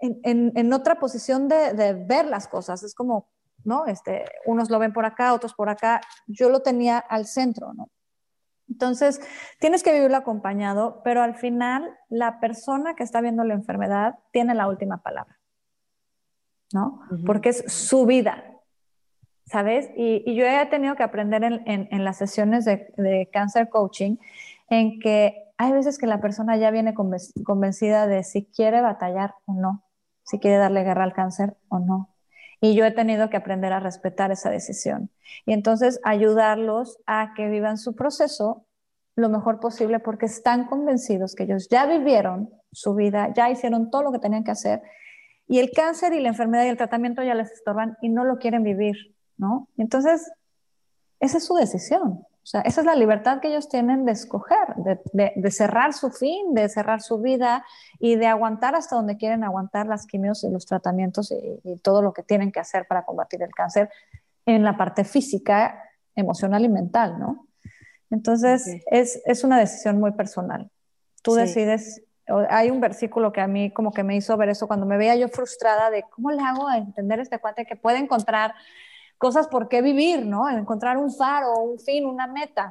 en, 0.01 0.51
en, 0.57 0.73
otra 0.73 0.99
posición 0.99 1.47
de, 1.47 1.73
de, 1.75 1.93
ver 1.93 2.27
las 2.27 2.49
cosas, 2.49 2.83
es 2.83 2.97
como, 2.97 3.29
¿no? 3.63 3.87
Este, 3.87 4.25
unos 4.45 4.69
lo 4.69 4.81
ven 4.81 4.93
por 4.93 5.05
acá, 5.05 5.35
otros 5.35 5.55
por 5.55 5.69
acá, 5.69 6.01
yo 6.27 6.49
lo 6.49 6.63
tenía 6.63 6.99
al 6.99 7.27
centro, 7.27 7.75
¿no? 7.75 7.91
Entonces, 8.69 9.21
tienes 9.61 9.85
que 9.85 9.93
vivirlo 9.93 10.17
acompañado, 10.17 11.01
pero 11.05 11.23
al 11.23 11.37
final 11.37 11.97
la 12.09 12.41
persona 12.41 12.97
que 12.97 13.05
está 13.05 13.21
viendo 13.21 13.45
la 13.45 13.55
enfermedad 13.55 14.19
tiene 14.33 14.53
la 14.57 14.67
última 14.67 15.01
palabra. 15.01 15.34
¿No? 16.75 17.01
Porque 17.25 17.51
es 17.51 17.65
su 17.69 18.05
vida, 18.05 18.45
¿sabes? 19.47 19.89
Y, 19.97 20.35
yo 20.35 20.45
he 20.45 20.67
tenido 20.67 20.97
que 20.97 21.05
aprender 21.05 21.45
en, 21.45 22.05
las 22.05 22.19
sesiones 22.19 22.65
de, 22.65 22.93
de, 22.97 23.31
cancer 23.33 23.69
coaching 23.69 24.17
en 24.69 24.99
que 24.99 25.53
hay 25.57 25.71
veces 25.71 25.99
que 25.99 26.09
la 26.09 26.21
persona 26.21 26.57
ya 26.57 26.73
viene 26.73 26.93
convencida 26.93 28.09
de 28.09 28.25
si 28.25 28.47
quiere 28.47 28.81
batallar 28.81 29.37
o 29.47 29.55
no, 29.55 29.85
si 30.25 30.41
quiere 30.41 30.57
darle 30.57 30.83
guerra 30.83 31.05
al 31.05 31.13
cáncer 31.13 31.57
o 31.69 31.79
no. 31.79 32.11
Y 32.61 32.75
yo 32.75 32.85
he 32.85 32.91
tenido 32.91 33.31
que 33.31 33.37
aprender 33.37 33.73
a 33.73 33.79
respetar 33.79 34.33
esa 34.33 34.51
decisión. 34.51 35.11
Y 35.47 35.53
entonces 35.53 36.01
ayudarlos 36.03 36.99
a 37.07 37.35
que 37.37 37.49
vivan 37.49 37.79
su 37.79 37.95
proceso 37.95 38.67
lo 39.15 39.29
mejor 39.29 39.61
posible 39.61 40.01
porque 40.01 40.27
están 40.27 40.67
convencidos 40.67 41.37
que 41.37 41.45
ellos 41.45 41.69
ya 41.69 41.87
vivieron 41.87 42.51
su 42.73 42.97
vida, 42.97 43.33
ya 43.33 43.49
hicieron 43.49 43.91
todo 43.91 44.03
lo 44.03 44.11
que 44.11 44.19
tenían 44.19 44.43
que 44.43 44.51
hacer 44.51 44.83
y 45.47 45.59
el 45.59 45.71
cáncer 45.73 46.13
y 46.13 46.21
la 46.21 46.29
enfermedad 46.29 46.65
y 46.65 46.69
el 46.69 46.77
tratamiento 46.77 47.23
ya 47.23 47.35
les 47.35 47.53
estorban 47.53 47.97
y 48.01 48.09
no 48.09 48.25
lo 48.25 48.39
quieren 48.39 48.63
vivir, 48.63 49.15
¿no? 49.37 49.69
Entonces, 49.77 50.31
esa 51.21 51.39
es 51.39 51.45
su 51.45 51.55
decisión. 51.55 52.25
O 52.45 52.47
sea, 52.47 52.61
esa 52.61 52.83
es 52.83 52.87
la 52.87 52.95
libertad 52.95 53.41
que 53.41 53.49
ellos 53.49 53.71
tienen 53.71 54.05
de 54.05 54.13
escoger, 54.13 54.75
de, 55.15 55.51
cerrar 55.51 55.95
su 55.95 56.11
fin, 56.11 56.53
de 56.53 56.69
cerrar 56.69 57.01
su 57.01 57.19
vida 57.19 57.65
y 57.99 58.17
de 58.17 58.27
aguantar 58.27 58.75
hasta 58.75 58.97
donde 58.97 59.17
quieren 59.17 59.45
aguantar 59.45 59.87
las 59.87 60.07
quimios 60.07 60.45
y 60.45 60.51
los 60.51 60.67
tratamientos 60.67 61.33
y, 61.33 61.77
todo 61.79 62.03
lo 62.03 62.13
que 62.13 62.23
tienen 62.23 62.53
que 62.53 62.61
hacer 62.61 62.87
para 62.87 63.07
combatir 63.07 63.43
el 63.43 63.55
cáncer 63.55 63.89
en 64.45 64.63
la 64.63 64.77
parte 64.77 65.05
física, 65.05 65.83
emocional 66.15 66.63
y 66.67 66.69
mental, 66.69 67.19
¿no? 67.19 67.47
Entonces, 68.11 68.83
es, 68.91 69.43
una 69.43 69.59
decisión 69.59 69.99
muy 69.99 70.13
personal. 70.13 70.71
Tú 71.23 71.35
decides, 71.35 72.03
hay 72.27 72.71
un 72.71 72.81
versículo 72.81 73.33
que 73.33 73.41
a 73.41 73.47
mí 73.47 73.71
como 73.71 73.93
que 73.93 74.03
me 74.03 74.17
hizo 74.17 74.37
ver 74.37 74.49
eso 74.49 74.67
cuando 74.67 74.87
me 74.87 74.97
veía 74.97 75.17
yo 75.17 75.29
frustrada 75.29 75.91
de 75.91 76.05
cómo 76.11 76.31
le 76.31 76.43
hago 76.43 76.69
a 76.69 76.79
entender 76.79 77.21
este 77.21 77.39
cuate 77.39 77.67
que 77.67 77.77
puede 77.77 77.99
encontrar 77.99 78.55
cosas 79.19 79.49
por 79.49 79.69
qué 79.69 79.83
vivir, 79.83 80.27
¿no? 80.27 80.49
Encontrar 80.49 80.97
un 80.97 81.13
faro, 81.13 81.59
un 81.61 81.79
fin, 81.79 82.07
una 82.07 82.27
meta. 82.27 82.71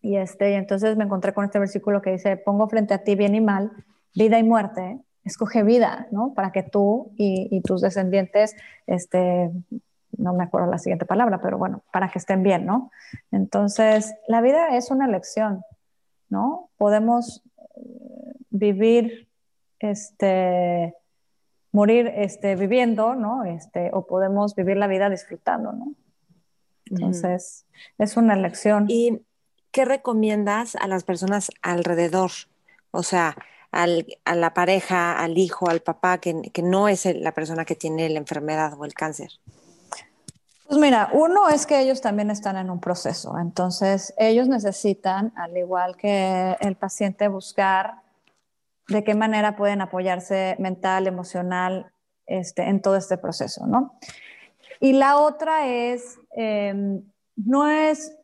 Y, 0.00 0.16
este, 0.16 0.56
entonces 0.56 0.96
me 0.96 1.04
encontré 1.04 1.32
con 1.32 1.44
este 1.44 1.58
versículo 1.58 2.02
que 2.02 2.12
dice, 2.12 2.36
pongo 2.36 2.68
frente 2.68 2.94
a 2.94 3.04
ti 3.04 3.14
bien 3.14 3.34
y 3.34 3.40
mal, 3.40 3.70
vida 4.14 4.38
y 4.38 4.42
muerte, 4.42 5.00
escoge 5.24 5.62
vida, 5.62 6.08
¿no? 6.10 6.34
Para 6.34 6.50
que 6.50 6.62
tú 6.62 7.12
y, 7.16 7.60
tus 7.62 7.80
descendientes, 7.80 8.56
este, 8.86 9.50
no 10.16 10.34
me 10.34 10.44
acuerdo 10.44 10.68
la 10.68 10.78
siguiente 10.78 11.06
palabra, 11.06 11.40
pero 11.40 11.58
bueno, 11.58 11.82
para 11.92 12.08
que 12.08 12.18
estén 12.18 12.42
bien, 12.42 12.66
¿no? 12.66 12.90
Entonces, 13.30 14.14
la 14.26 14.40
vida 14.40 14.76
es 14.76 14.90
una 14.90 15.06
elección, 15.06 15.62
¿no? 16.28 16.70
Podemos 16.76 17.44
vivir, 18.52 19.28
este, 19.80 20.94
morir 21.72 22.12
este, 22.14 22.54
viviendo, 22.54 23.14
¿no? 23.14 23.44
Este, 23.44 23.90
o 23.92 24.06
podemos 24.06 24.54
vivir 24.54 24.76
la 24.76 24.86
vida 24.86 25.10
disfrutando, 25.10 25.72
¿no? 25.72 25.94
Entonces, 26.86 27.66
es 27.98 28.16
una 28.16 28.34
elección. 28.34 28.84
¿Y 28.88 29.22
qué 29.70 29.84
recomiendas 29.84 30.76
a 30.76 30.86
las 30.86 31.04
personas 31.04 31.50
alrededor? 31.62 32.30
O 32.90 33.02
sea, 33.02 33.34
al, 33.70 34.06
a 34.26 34.34
la 34.34 34.52
pareja, 34.52 35.18
al 35.18 35.38
hijo, 35.38 35.70
al 35.70 35.80
papá, 35.80 36.18
que, 36.18 36.42
que 36.52 36.62
no 36.62 36.88
es 36.88 37.06
la 37.06 37.32
persona 37.32 37.64
que 37.64 37.74
tiene 37.74 38.08
la 38.10 38.18
enfermedad 38.18 38.74
o 38.78 38.84
el 38.84 38.92
cáncer. 38.92 39.30
Pues 40.68 40.80
mira, 40.80 41.10
uno 41.12 41.48
es 41.48 41.66
que 41.66 41.80
ellos 41.80 42.00
también 42.00 42.30
están 42.30 42.56
en 42.56 42.70
un 42.70 42.80
proceso, 42.80 43.38
entonces 43.38 44.14
ellos 44.16 44.48
necesitan, 44.48 45.30
al 45.36 45.54
igual 45.56 45.96
que 45.98 46.56
el 46.60 46.76
paciente, 46.76 47.28
buscar 47.28 48.01
de 48.88 49.04
qué 49.04 49.14
manera 49.14 49.56
pueden 49.56 49.80
apoyarse 49.80 50.56
mental, 50.58 51.06
emocional, 51.06 51.92
este, 52.26 52.62
en 52.62 52.80
todo 52.80 52.96
este 52.96 53.18
proceso, 53.18 53.66
¿no? 53.66 53.98
Y 54.80 54.94
la 54.94 55.18
otra 55.18 55.66
es, 55.68 56.18
em, 56.32 57.02
no 57.36 57.68
es, 57.68 58.16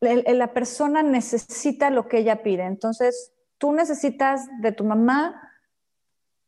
la 0.00 0.52
persona 0.52 1.02
necesita 1.02 1.90
lo 1.90 2.08
que 2.08 2.18
ella 2.18 2.42
pide, 2.42 2.64
entonces 2.64 3.32
tú 3.58 3.72
necesitas 3.72 4.48
de 4.60 4.72
tu 4.72 4.84
mamá 4.84 5.42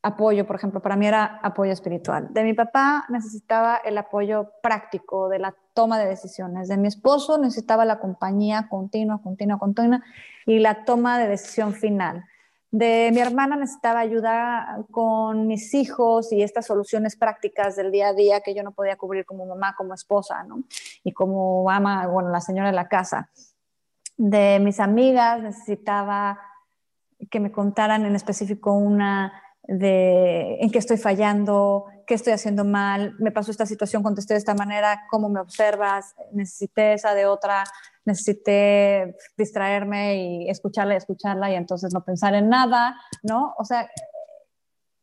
apoyo, 0.02 0.46
por 0.46 0.56
ejemplo, 0.56 0.80
para 0.80 0.96
mí 0.96 1.06
era 1.06 1.40
apoyo 1.42 1.72
espiritual. 1.72 2.28
De 2.32 2.42
mi 2.42 2.54
papá 2.54 3.04
necesitaba 3.08 3.76
el 3.84 3.98
apoyo 3.98 4.52
práctico 4.62 5.28
de 5.28 5.38
la 5.38 5.54
toma 5.74 5.98
de 5.98 6.06
decisiones. 6.06 6.68
De 6.68 6.78
mi 6.78 6.88
esposo 6.88 7.36
necesitaba 7.36 7.84
la 7.84 7.98
compañía 7.98 8.68
continua, 8.70 9.20
continua, 9.20 9.58
continua 9.58 10.02
y 10.46 10.58
la 10.58 10.84
toma 10.84 11.18
de 11.18 11.28
decisión 11.28 11.74
final 11.74 12.24
de 12.70 13.10
mi 13.12 13.20
hermana 13.20 13.56
necesitaba 13.56 14.00
ayuda 14.00 14.84
con 14.90 15.46
mis 15.46 15.74
hijos 15.74 16.32
y 16.32 16.42
estas 16.42 16.66
soluciones 16.66 17.16
prácticas 17.16 17.74
del 17.76 17.90
día 17.90 18.08
a 18.08 18.14
día 18.14 18.40
que 18.40 18.54
yo 18.54 18.62
no 18.62 18.72
podía 18.72 18.96
cubrir 18.96 19.24
como 19.24 19.44
mamá, 19.44 19.74
como 19.76 19.94
esposa, 19.94 20.44
¿no? 20.44 20.62
Y 21.02 21.12
como 21.12 21.68
ama, 21.70 22.06
bueno, 22.06 22.30
la 22.30 22.40
señora 22.40 22.68
de 22.68 22.76
la 22.76 22.88
casa. 22.88 23.30
De 24.16 24.60
mis 24.60 24.78
amigas 24.78 25.42
necesitaba 25.42 26.38
que 27.30 27.40
me 27.40 27.50
contaran 27.50 28.06
en 28.06 28.14
específico 28.14 28.72
una 28.72 29.32
de 29.64 30.56
en 30.60 30.70
qué 30.70 30.78
estoy 30.78 30.96
fallando, 30.96 31.86
qué 32.06 32.14
estoy 32.14 32.32
haciendo 32.32 32.64
mal, 32.64 33.14
me 33.18 33.30
pasó 33.30 33.50
esta 33.50 33.66
situación, 33.66 34.02
contesté 34.02 34.34
de 34.34 34.38
esta 34.38 34.54
manera, 34.54 35.06
cómo 35.10 35.28
me 35.28 35.40
observas, 35.40 36.14
necesité 36.32 36.94
esa 36.94 37.14
de 37.14 37.26
otra, 37.26 37.64
necesité 38.04 39.16
distraerme 39.36 40.16
y 40.16 40.50
escucharla 40.50 40.94
y 40.94 40.96
escucharla 40.96 41.50
y 41.50 41.54
entonces 41.54 41.92
no 41.92 42.04
pensar 42.04 42.34
en 42.34 42.48
nada, 42.48 42.96
¿no? 43.22 43.54
O 43.58 43.64
sea, 43.64 43.90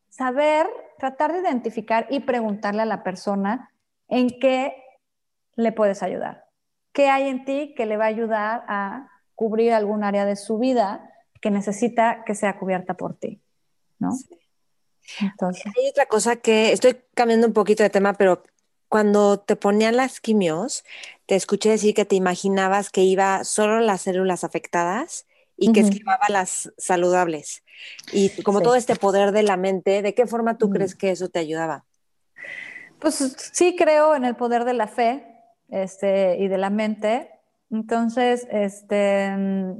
saber, 0.09 0.67
tratar 0.97 1.33
de 1.33 1.39
identificar 1.39 2.07
y 2.09 2.21
preguntarle 2.21 2.81
a 2.81 2.85
la 2.85 3.03
persona 3.03 3.71
en 4.07 4.39
qué 4.39 4.73
le 5.55 5.71
puedes 5.71 6.03
ayudar. 6.03 6.45
¿Qué 6.93 7.09
hay 7.09 7.27
en 7.27 7.45
ti 7.45 7.73
que 7.75 7.85
le 7.85 7.97
va 7.97 8.05
a 8.05 8.09
ayudar 8.09 8.63
a 8.67 9.09
cubrir 9.35 9.73
algún 9.73 10.03
área 10.03 10.25
de 10.25 10.35
su 10.35 10.57
vida 10.57 11.13
que 11.41 11.51
necesita 11.51 12.23
que 12.25 12.33
sea 12.33 12.57
cubierta 12.57 12.95
por 12.95 13.15
ti? 13.17 13.41
¿no? 13.99 14.09
Entonces. 15.21 15.65
Hay 15.65 15.89
otra 15.89 16.05
cosa 16.05 16.35
que 16.35 16.71
estoy 16.71 16.97
cambiando 17.13 17.47
un 17.47 17.53
poquito 17.53 17.83
de 17.83 17.89
tema, 17.89 18.13
pero 18.13 18.43
cuando 18.89 19.39
te 19.39 19.55
ponían 19.55 19.97
las 19.97 20.19
quimios, 20.19 20.83
te 21.25 21.35
escuché 21.35 21.69
decir 21.69 21.93
que 21.93 22.05
te 22.05 22.15
imaginabas 22.15 22.89
que 22.89 23.03
iba 23.03 23.43
solo 23.43 23.79
las 23.79 24.01
células 24.01 24.43
afectadas 24.43 25.25
y 25.57 25.73
que 25.73 25.81
esquivaba 25.81 26.25
las 26.29 26.71
saludables. 26.77 27.63
Y 28.11 28.29
como 28.43 28.61
todo 28.61 28.75
este 28.75 28.95
poder 28.95 29.31
de 29.31 29.43
la 29.43 29.57
mente, 29.57 30.01
¿de 30.01 30.13
qué 30.13 30.27
forma 30.27 30.57
tú 30.57 30.69
crees 30.69 30.95
que 30.95 31.11
eso 31.11 31.29
te 31.29 31.39
ayudaba? 31.39 31.85
Pues 32.99 33.15
sí 33.53 33.75
creo 33.75 34.15
en 34.15 34.23
el 34.25 34.35
poder 34.35 34.65
de 34.65 34.73
la 34.73 34.87
fe 34.87 35.25
este, 35.69 36.37
y 36.37 36.47
de 36.47 36.57
la 36.57 36.69
mente. 36.69 37.31
Entonces, 37.69 38.47
este, 38.49 39.35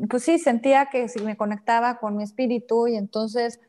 pues 0.10 0.24
sí, 0.24 0.40
sentía 0.40 0.88
que 0.88 1.08
si 1.08 1.22
me 1.22 1.38
conectaba 1.38 2.00
con 2.00 2.18
mi 2.18 2.24
espíritu 2.24 2.88
y 2.88 2.96
entonces 2.96 3.60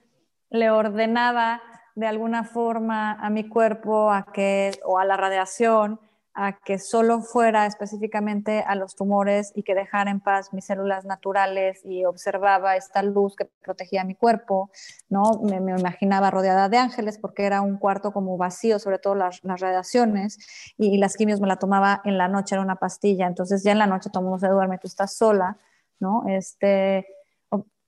le 0.50 0.70
ordenaba 0.70 1.62
de 1.98 2.06
alguna 2.06 2.44
forma 2.44 3.12
a 3.14 3.28
mi 3.28 3.48
cuerpo 3.48 4.12
a 4.12 4.26
que, 4.32 4.70
o 4.84 5.00
a 5.00 5.04
la 5.04 5.16
radiación 5.16 5.98
a 6.32 6.52
que 6.52 6.78
solo 6.78 7.20
fuera 7.20 7.66
específicamente 7.66 8.60
a 8.60 8.76
los 8.76 8.94
tumores 8.94 9.50
y 9.56 9.64
que 9.64 9.74
dejara 9.74 10.12
en 10.12 10.20
paz 10.20 10.52
mis 10.52 10.66
células 10.66 11.04
naturales 11.04 11.80
y 11.84 12.04
observaba 12.04 12.76
esta 12.76 13.02
luz 13.02 13.34
que 13.34 13.46
protegía 13.46 14.04
mi 14.04 14.14
cuerpo, 14.14 14.70
¿no? 15.08 15.40
Me, 15.42 15.56
imaginaba 15.56 16.30
rodeada 16.30 16.68
de 16.68 16.76
ángeles 16.76 17.18
porque 17.18 17.44
era 17.44 17.60
un 17.60 17.76
cuarto 17.78 18.12
como 18.12 18.36
vacío, 18.36 18.78
sobre 18.78 19.00
todo 19.00 19.16
las, 19.16 19.42
radiaciones, 19.42 20.38
y, 20.76 20.98
las 20.98 21.16
quimios 21.16 21.40
me 21.40 21.48
la 21.48 21.56
tomaba 21.56 22.00
en 22.04 22.16
la 22.16 22.28
noche, 22.28 22.54
era 22.54 22.62
una 22.62 22.76
pastilla, 22.76 23.26
entonces 23.26 23.64
ya 23.64 23.72
en 23.72 23.78
la 23.78 23.88
noche 23.88 24.08
todo 24.08 24.22
el 24.22 24.30
mundo 24.30 24.48
duerme, 24.48 24.78
tú 24.78 24.86
estás 24.86 25.16
sola, 25.16 25.56
¿no? 25.98 26.22
Este, 26.28 27.04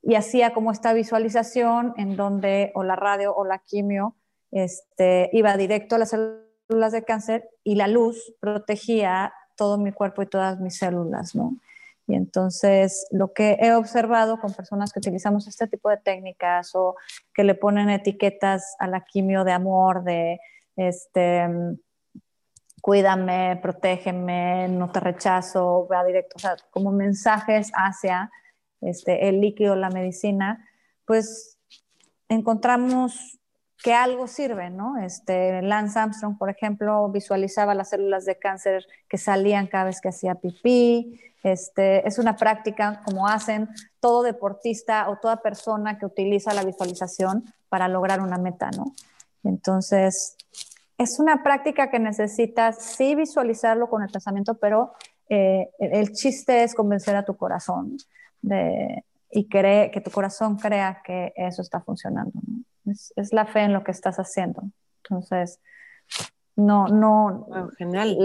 y 0.03 0.15
hacía 0.15 0.53
como 0.53 0.73
esta 0.73 0.93
visualización 0.93 1.95
en 1.97 2.17
donde 2.17 2.73
o 2.75 2.83
la 2.83 2.97
radio 2.97 3.35
o 3.35 3.45
la 3.45 3.59
quimio 3.59 4.17
este, 4.51 5.31
iba 5.33 5.57
directo 5.57 5.97
a 5.97 5.99
las 5.99 6.11
células 6.11 6.93
de 6.93 7.05
cáncer 7.05 7.49
y 7.65 7.75
la 7.75 7.87
luz 7.87 8.35
protegía 8.41 9.33
todo 9.57 9.79
mi 9.79 9.93
cuerpo 9.93 10.23
y 10.23 10.27
todas 10.27 10.59
mis 10.59 10.79
células, 10.79 11.35
¿no? 11.35 11.57
Y 12.07 12.17
entonces 12.17 13.07
lo 13.13 13.33
que 13.33 13.57
he 13.61 13.73
observado 13.73 14.41
con 14.41 14.53
personas 14.53 14.93
que 14.93 14.99
utilizamos 14.99 15.47
este 15.47 15.69
tipo 15.69 15.91
de 15.91 15.99
técnicas 15.99 16.75
o 16.75 16.97
que 17.33 17.45
le 17.45 17.55
ponen 17.55 17.89
etiquetas 17.89 18.75
a 18.81 18.89
la 18.89 19.05
quimio 19.05 19.45
de 19.45 19.53
amor, 19.53 20.03
de 20.03 20.41
este, 20.75 21.47
cuídame, 22.81 23.61
protégeme, 23.63 24.67
no 24.69 24.91
te 24.91 24.99
rechazo, 24.99 25.87
vea 25.89 26.03
directo, 26.03 26.35
o 26.37 26.39
sea, 26.41 26.57
como 26.71 26.91
mensajes 26.91 27.71
hacia 27.75 28.31
este, 28.81 29.29
el 29.29 29.41
líquido, 29.41 29.77
la 29.77 29.91
medicina, 29.91 30.67
pues 31.05 31.59
encontramos 32.29 33.41
que 33.83 33.95
algo 33.95 34.27
sirve, 34.27 34.71
¿no? 34.71 34.99
Este, 34.99 35.63
Lance 35.63 35.99
Armstrong, 35.99 36.37
por 36.37 36.51
ejemplo, 36.51 37.09
visualizaba 37.09 37.75
las 37.75 37.91
células 37.91 38.27
de 38.27 38.39
cáncer 38.39 38.87
que 39.09 39.17
salían 39.17 39.67
cada 39.67 39.85
vez 39.85 40.01
que 40.01 40.11
hacía 40.11 40.35
pipí. 40.35 41.19
Este, 41.43 42.07
es 42.07 42.19
una 42.19 42.37
práctica 42.37 43.01
como 43.05 43.27
hacen 43.27 43.69
todo 43.99 44.23
deportista 44.23 45.09
o 45.09 45.17
toda 45.17 45.41
persona 45.41 45.99
que 45.99 46.05
utiliza 46.05 46.53
la 46.53 46.65
visualización 46.65 47.45
para 47.71 47.89
lograr 47.89 48.21
una 48.21 48.37
meta, 48.37 48.71
¿no? 48.77 48.93
Entonces, 49.45 50.37
es 50.99 51.19
una 51.19 51.43
práctica 51.43 51.91
que 51.91 51.99
necesitas 51.99 52.83
sí 52.83 53.15
visualizarlo 53.15 53.89
con 53.89 54.03
el 54.03 54.11
pensamiento, 54.11 54.55
pero 54.59 54.93
eh, 55.31 55.71
el 55.79 56.13
chiste 56.13 56.63
es 56.63 56.75
convencer 56.75 57.17
a 57.17 57.25
tu 57.25 57.37
corazón 57.37 57.97
de, 58.43 59.05
y 59.31 59.49
cree, 59.49 59.91
que 59.91 60.01
tu 60.01 60.11
corazón 60.11 60.57
crea 60.57 61.03
que 61.05 61.33
eso 61.37 61.63
está 61.63 61.81
funcionando. 61.81 62.41
Es, 62.87 63.13
es, 63.17 63.33
la 63.33 63.47
fe 63.47 63.61
en 63.61 63.73
lo 63.73 63.85
que 63.85 63.93
estás 63.93 64.17
haciendo. 64.19 64.63
Entonces, 65.05 65.61
no, 66.57 66.89
no. 66.89 67.71
genial, 67.79 68.19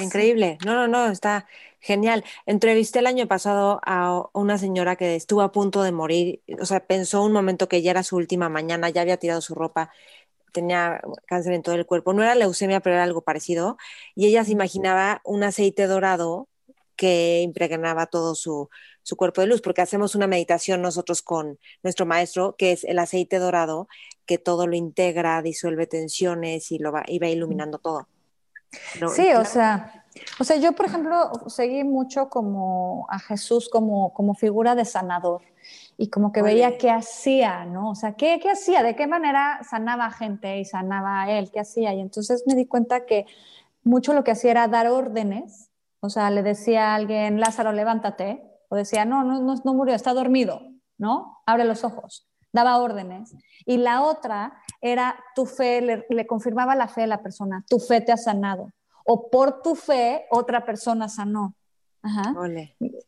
increíble. 0.00 0.58
No, 0.64 0.74
no, 0.74 0.88
no, 0.88 1.10
está 1.10 1.46
genial. 1.80 2.24
Entrevisté 2.44 2.98
el 2.98 3.06
año 3.06 3.26
pasado 3.26 3.80
a 3.84 4.28
una 4.32 4.58
señora 4.58 4.96
que 4.96 5.14
estuvo 5.14 5.42
a 5.42 5.52
punto 5.52 5.82
de 5.82 5.92
morir, 5.92 6.42
o 6.60 6.66
sea, 6.66 6.86
pensó 6.86 7.22
un 7.22 7.32
momento 7.32 7.68
que 7.68 7.82
ya 7.82 7.92
era 7.92 8.02
su 8.02 8.16
última 8.16 8.48
mañana, 8.48 8.90
ya 8.90 9.02
había 9.02 9.16
tirado 9.16 9.40
su 9.40 9.54
ropa, 9.54 9.90
tenía 10.52 11.00
cáncer 11.26 11.54
en 11.54 11.62
todo 11.62 11.74
el 11.76 11.86
cuerpo. 11.86 12.12
No 12.12 12.22
era 12.22 12.34
leucemia, 12.34 12.80
pero 12.80 12.96
era 12.96 13.04
algo 13.04 13.22
parecido. 13.22 13.78
Y 14.14 14.26
ella 14.26 14.44
se 14.44 14.52
imaginaba 14.52 15.20
un 15.24 15.42
aceite 15.44 15.86
dorado 15.86 16.48
que 16.98 17.40
impregnaba 17.42 18.06
todo 18.06 18.34
su, 18.34 18.68
su 19.02 19.16
cuerpo 19.16 19.40
de 19.40 19.46
luz, 19.46 19.62
porque 19.62 19.80
hacemos 19.80 20.14
una 20.16 20.26
meditación 20.26 20.82
nosotros 20.82 21.22
con 21.22 21.58
nuestro 21.82 22.04
maestro, 22.04 22.56
que 22.58 22.72
es 22.72 22.84
el 22.84 22.98
aceite 22.98 23.38
dorado, 23.38 23.88
que 24.26 24.36
todo 24.36 24.66
lo 24.66 24.76
integra, 24.76 25.40
disuelve 25.40 25.86
tensiones 25.86 26.72
y 26.72 26.78
lo 26.78 26.92
va, 26.92 27.04
y 27.06 27.18
va 27.18 27.28
iluminando 27.28 27.78
todo. 27.78 28.08
sí, 29.14 29.32
o 29.32 29.44
sea, 29.44 30.04
o 30.40 30.44
sea, 30.44 30.56
yo 30.56 30.72
por 30.72 30.86
ejemplo 30.86 31.30
seguí 31.46 31.84
mucho 31.84 32.28
como 32.28 33.06
a 33.08 33.18
Jesús 33.20 33.68
como, 33.68 34.12
como 34.12 34.34
figura 34.34 34.74
de 34.74 34.84
sanador 34.84 35.42
y 35.96 36.10
como 36.10 36.32
que 36.32 36.42
veía 36.42 36.78
qué 36.78 36.90
hacía, 36.90 37.64
¿no? 37.64 37.90
O 37.90 37.94
sea, 37.94 38.14
¿qué, 38.14 38.40
¿qué 38.42 38.50
hacía? 38.50 38.82
¿De 38.82 38.96
qué 38.96 39.06
manera 39.06 39.60
sanaba 39.68 40.06
a 40.06 40.10
gente 40.10 40.58
y 40.58 40.64
sanaba 40.64 41.22
a 41.22 41.30
él? 41.38 41.50
¿Qué 41.52 41.60
hacía? 41.60 41.94
Y 41.94 42.00
entonces 42.00 42.44
me 42.46 42.54
di 42.54 42.66
cuenta 42.66 43.06
que 43.06 43.26
mucho 43.84 44.12
lo 44.12 44.24
que 44.24 44.32
hacía 44.32 44.50
era 44.50 44.68
dar 44.68 44.88
órdenes. 44.88 45.67
O 46.00 46.10
sea, 46.10 46.30
le 46.30 46.42
decía 46.42 46.92
a 46.92 46.94
alguien, 46.94 47.40
Lázaro, 47.40 47.72
levántate, 47.72 48.42
o 48.68 48.76
decía, 48.76 49.04
no, 49.04 49.24
no, 49.24 49.40
no, 49.40 49.74
murió, 49.74 49.94
está 49.94 50.14
dormido, 50.14 50.60
¿no? 50.96 51.40
Abre 51.46 51.64
los 51.64 51.84
ojos, 51.84 52.28
daba 52.52 52.78
órdenes. 52.78 53.34
Y 53.64 53.78
la 53.78 54.02
otra 54.02 54.62
era 54.80 55.18
tu 55.34 55.46
fe, 55.46 56.04
le, 56.08 56.26
confirmaba 56.26 56.76
la 56.76 56.88
fe 56.88 57.02
de 57.02 57.06
la 57.08 57.22
persona, 57.22 57.64
tu 57.68 57.78
fe 57.78 58.00
te 58.00 58.12
ha 58.12 58.16
sanado. 58.16 58.72
O 59.04 59.30
por 59.30 59.62
tu 59.62 59.74
fe, 59.74 60.26
otra 60.30 60.64
persona 60.66 61.08
sanó. 61.08 61.54
Ajá. 62.02 62.34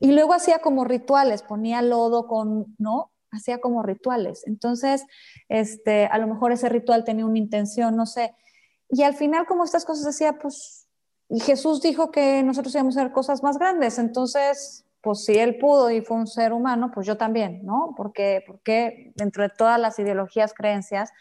Y, 0.00 0.12
luego 0.12 0.32
hacía 0.32 0.58
como 0.60 0.84
rituales, 0.84 1.42
ponía 1.42 1.82
lodo 1.82 2.26
con, 2.26 2.74
¿no? 2.78 3.12
Hacía 3.30 3.60
como 3.60 3.82
rituales. 3.82 4.46
Entonces, 4.46 5.04
este, 5.48 6.06
a 6.06 6.18
lo 6.18 6.26
mejor 6.26 6.52
ese 6.52 6.68
ritual 6.68 7.04
tenía 7.04 7.26
una 7.26 7.38
intención, 7.38 7.94
no 7.96 8.06
sé. 8.06 8.34
Y 8.88 9.02
al 9.02 9.14
final, 9.14 9.46
como 9.46 9.62
estas 9.62 9.84
cosas 9.84 10.06
decía, 10.06 10.38
pues, 10.38 10.88
y 11.30 11.38
Jesús 11.38 11.80
dijo 11.80 12.10
que 12.10 12.42
nosotros 12.42 12.74
íbamos 12.74 12.96
a 12.96 13.00
hacer 13.02 13.12
cosas 13.12 13.42
más 13.44 13.56
grandes, 13.56 14.00
entonces, 14.00 14.84
pues 15.00 15.24
si 15.24 15.38
él 15.38 15.58
pudo 15.58 15.88
y 15.88 16.00
fue 16.00 16.16
un 16.16 16.26
ser 16.26 16.52
humano, 16.52 16.90
pues 16.92 17.06
yo 17.06 17.16
también, 17.16 17.64
¿no? 17.64 17.94
Porque, 17.96 18.42
porque 18.48 19.12
dentro 19.14 19.44
de 19.44 19.48
todas 19.48 19.78
las 19.78 19.96
ideologías, 20.00 20.52
creencias, 20.52 21.12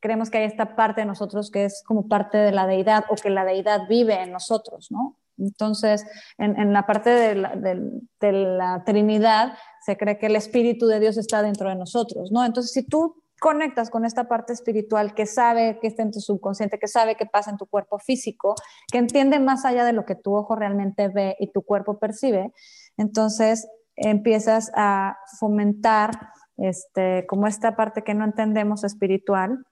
creemos 0.00 0.30
que 0.30 0.38
hay 0.38 0.44
esta 0.44 0.76
parte 0.76 1.00
de 1.00 1.06
nosotros 1.06 1.50
que 1.50 1.64
es 1.64 1.82
como 1.84 2.06
parte 2.06 2.38
de 2.38 2.52
la 2.52 2.68
deidad 2.68 3.04
o 3.10 3.16
que 3.16 3.28
la 3.28 3.44
deidad 3.44 3.88
vive 3.88 4.22
en 4.22 4.30
nosotros, 4.30 4.92
¿no? 4.92 5.16
Entonces, 5.36 6.06
en, 6.38 6.72
la 6.72 6.86
parte 6.86 7.10
de 7.10 7.34
la, 7.34 7.56
de 7.56 8.32
la, 8.32 8.84
Trinidad 8.84 9.54
se 9.84 9.96
cree 9.96 10.18
que 10.18 10.26
el 10.26 10.36
Espíritu 10.36 10.86
de 10.86 11.00
Dios 11.00 11.16
está 11.16 11.42
dentro 11.42 11.70
de 11.70 11.76
nosotros, 11.76 12.30
¿no? 12.30 12.44
Entonces, 12.44 12.72
si 12.72 12.84
tú 12.84 13.20
conectas 13.40 13.90
con 13.90 14.04
esta 14.04 14.28
parte 14.28 14.52
espiritual 14.52 15.14
que 15.14 15.26
sabe 15.26 15.78
que 15.80 15.88
está 15.88 16.02
en 16.02 16.12
tu 16.12 16.20
subconsciente, 16.20 16.78
que 16.78 16.86
sabe 16.86 17.16
que 17.16 17.26
pasa 17.26 17.50
en 17.50 17.56
tu 17.56 17.66
cuerpo 17.66 17.98
físico, 17.98 18.54
que 18.92 18.98
entiende 18.98 19.40
más 19.40 19.64
allá 19.64 19.84
de 19.84 19.92
lo 19.92 20.04
que 20.04 20.14
tu 20.14 20.34
ojo 20.34 20.54
realmente 20.54 21.08
ve 21.08 21.36
y 21.40 21.50
tu 21.50 21.62
cuerpo 21.62 21.98
percibe, 21.98 22.52
entonces 22.96 23.66
empiezas 23.96 24.70
a 24.74 25.18
fomentar 25.38 26.30
este, 26.56 27.26
como 27.26 27.46
esta 27.46 27.74
parte 27.74 28.04
que 28.04 28.14
no 28.14 28.24
entendemos 28.24 28.84
espiritual 28.84 29.64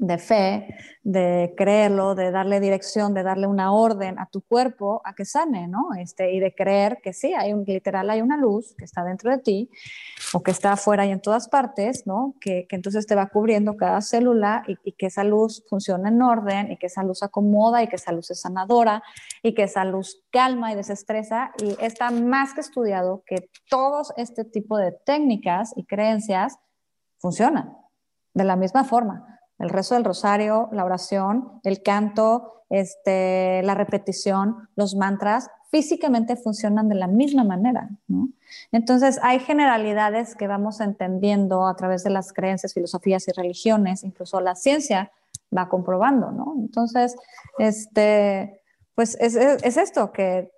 de 0.00 0.16
fe, 0.16 0.74
de 1.02 1.52
creerlo, 1.58 2.14
de 2.14 2.30
darle 2.30 2.58
dirección, 2.58 3.12
de 3.12 3.22
darle 3.22 3.46
una 3.46 3.74
orden 3.74 4.18
a 4.18 4.26
tu 4.26 4.40
cuerpo 4.40 5.02
a 5.04 5.14
que 5.14 5.26
sane, 5.26 5.68
¿no? 5.68 5.90
Este, 5.98 6.32
y 6.32 6.40
de 6.40 6.54
creer 6.54 7.00
que 7.02 7.12
sí, 7.12 7.34
hay 7.34 7.52
un 7.52 7.64
literal, 7.64 8.08
hay 8.08 8.22
una 8.22 8.38
luz 8.38 8.74
que 8.78 8.86
está 8.86 9.04
dentro 9.04 9.30
de 9.30 9.38
ti 9.38 9.70
o 10.32 10.42
que 10.42 10.52
está 10.52 10.72
afuera 10.72 11.04
y 11.04 11.10
en 11.10 11.20
todas 11.20 11.48
partes, 11.48 12.06
¿no? 12.06 12.34
Que, 12.40 12.66
que 12.66 12.76
entonces 12.76 13.06
te 13.06 13.14
va 13.14 13.28
cubriendo 13.28 13.76
cada 13.76 14.00
célula 14.00 14.64
y, 14.66 14.92
que 14.92 15.06
esa 15.06 15.22
luz 15.22 15.64
funciona 15.68 16.08
en 16.08 16.22
orden 16.22 16.72
y 16.72 16.78
que 16.78 16.86
esa 16.86 17.02
luz 17.02 17.22
acomoda 17.22 17.82
y 17.82 17.88
que 17.88 17.96
esa 17.96 18.12
luz 18.12 18.30
es 18.30 18.40
sanadora 18.40 19.02
y 19.42 19.52
que 19.52 19.64
esa 19.64 19.84
luz 19.84 20.24
calma 20.32 20.72
y 20.72 20.76
desestresa 20.76 21.52
y 21.62 21.76
está 21.84 22.10
más 22.10 22.54
que 22.54 22.62
estudiado 22.62 23.22
que 23.26 23.50
todos 23.68 24.14
este 24.16 24.46
tipo 24.46 24.78
de 24.78 24.92
técnicas 24.92 25.74
y 25.76 25.84
creencias 25.84 26.58
funcionan 27.18 27.76
de 28.32 28.44
la 28.44 28.56
misma 28.56 28.84
forma 28.84 29.39
el 29.60 29.68
rezo 29.68 29.94
del 29.94 30.04
rosario, 30.04 30.68
la 30.72 30.84
oración, 30.84 31.60
el 31.62 31.82
canto, 31.82 32.64
este, 32.70 33.62
la 33.62 33.74
repetición, 33.74 34.68
los 34.74 34.96
mantras, 34.96 35.50
físicamente 35.70 36.36
funcionan 36.36 36.88
de 36.88 36.96
la 36.96 37.06
misma 37.06 37.44
manera. 37.44 37.90
Entonces, 38.72 39.20
hay 39.22 39.38
generalidades 39.38 40.34
que 40.34 40.48
vamos 40.48 40.80
entendiendo 40.80 41.66
a 41.66 41.76
través 41.76 42.02
de 42.02 42.10
las 42.10 42.32
creencias, 42.32 42.74
filosofías 42.74 43.28
y 43.28 43.32
religiones, 43.32 44.02
incluso 44.02 44.40
la 44.40 44.56
ciencia 44.56 45.12
va 45.56 45.68
comprobando. 45.68 46.32
Entonces, 46.58 47.16
este, 47.58 48.62
pues 48.94 49.16
es, 49.20 49.36
es 49.36 49.76
esto, 49.76 50.10
que 50.10 50.50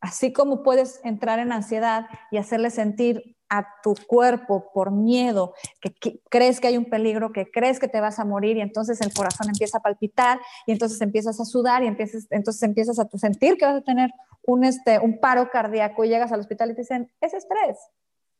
así 0.00 0.32
como 0.32 0.62
puedes 0.62 1.00
entrar 1.04 1.38
en 1.38 1.52
ansiedad 1.52 2.06
y 2.30 2.38
hacerle 2.38 2.70
sentir 2.70 3.36
a 3.52 3.68
tu 3.82 3.94
cuerpo 4.06 4.70
por 4.72 4.90
miedo, 4.90 5.52
que, 5.78 6.20
crees 6.30 6.58
que 6.58 6.68
hay 6.68 6.78
un 6.78 6.86
peligro, 6.86 7.32
que 7.32 7.50
crees 7.50 7.78
que 7.78 7.86
te 7.86 8.00
vas 8.00 8.18
a 8.18 8.24
morir 8.24 8.56
y 8.56 8.62
entonces 8.62 9.02
el 9.02 9.12
corazón 9.12 9.48
empieza 9.48 9.76
a 9.76 9.82
palpitar 9.82 10.40
y 10.66 10.72
entonces 10.72 10.98
empiezas 11.02 11.38
a 11.38 11.44
sudar 11.44 11.82
y 11.82 11.86
empiezas, 11.86 12.26
entonces 12.30 12.62
empiezas 12.62 12.98
a 12.98 13.06
sentir 13.18 13.58
que 13.58 13.66
vas 13.66 13.76
a 13.76 13.82
tener 13.82 14.10
un, 14.46 14.64
este, 14.64 14.98
un 14.98 15.20
paro 15.20 15.50
cardíaco 15.50 16.02
y 16.02 16.08
llegas 16.08 16.32
al 16.32 16.40
hospital 16.40 16.70
y 16.70 16.74
te 16.74 16.80
dicen, 16.80 17.12
es 17.20 17.34
estrés, 17.34 17.76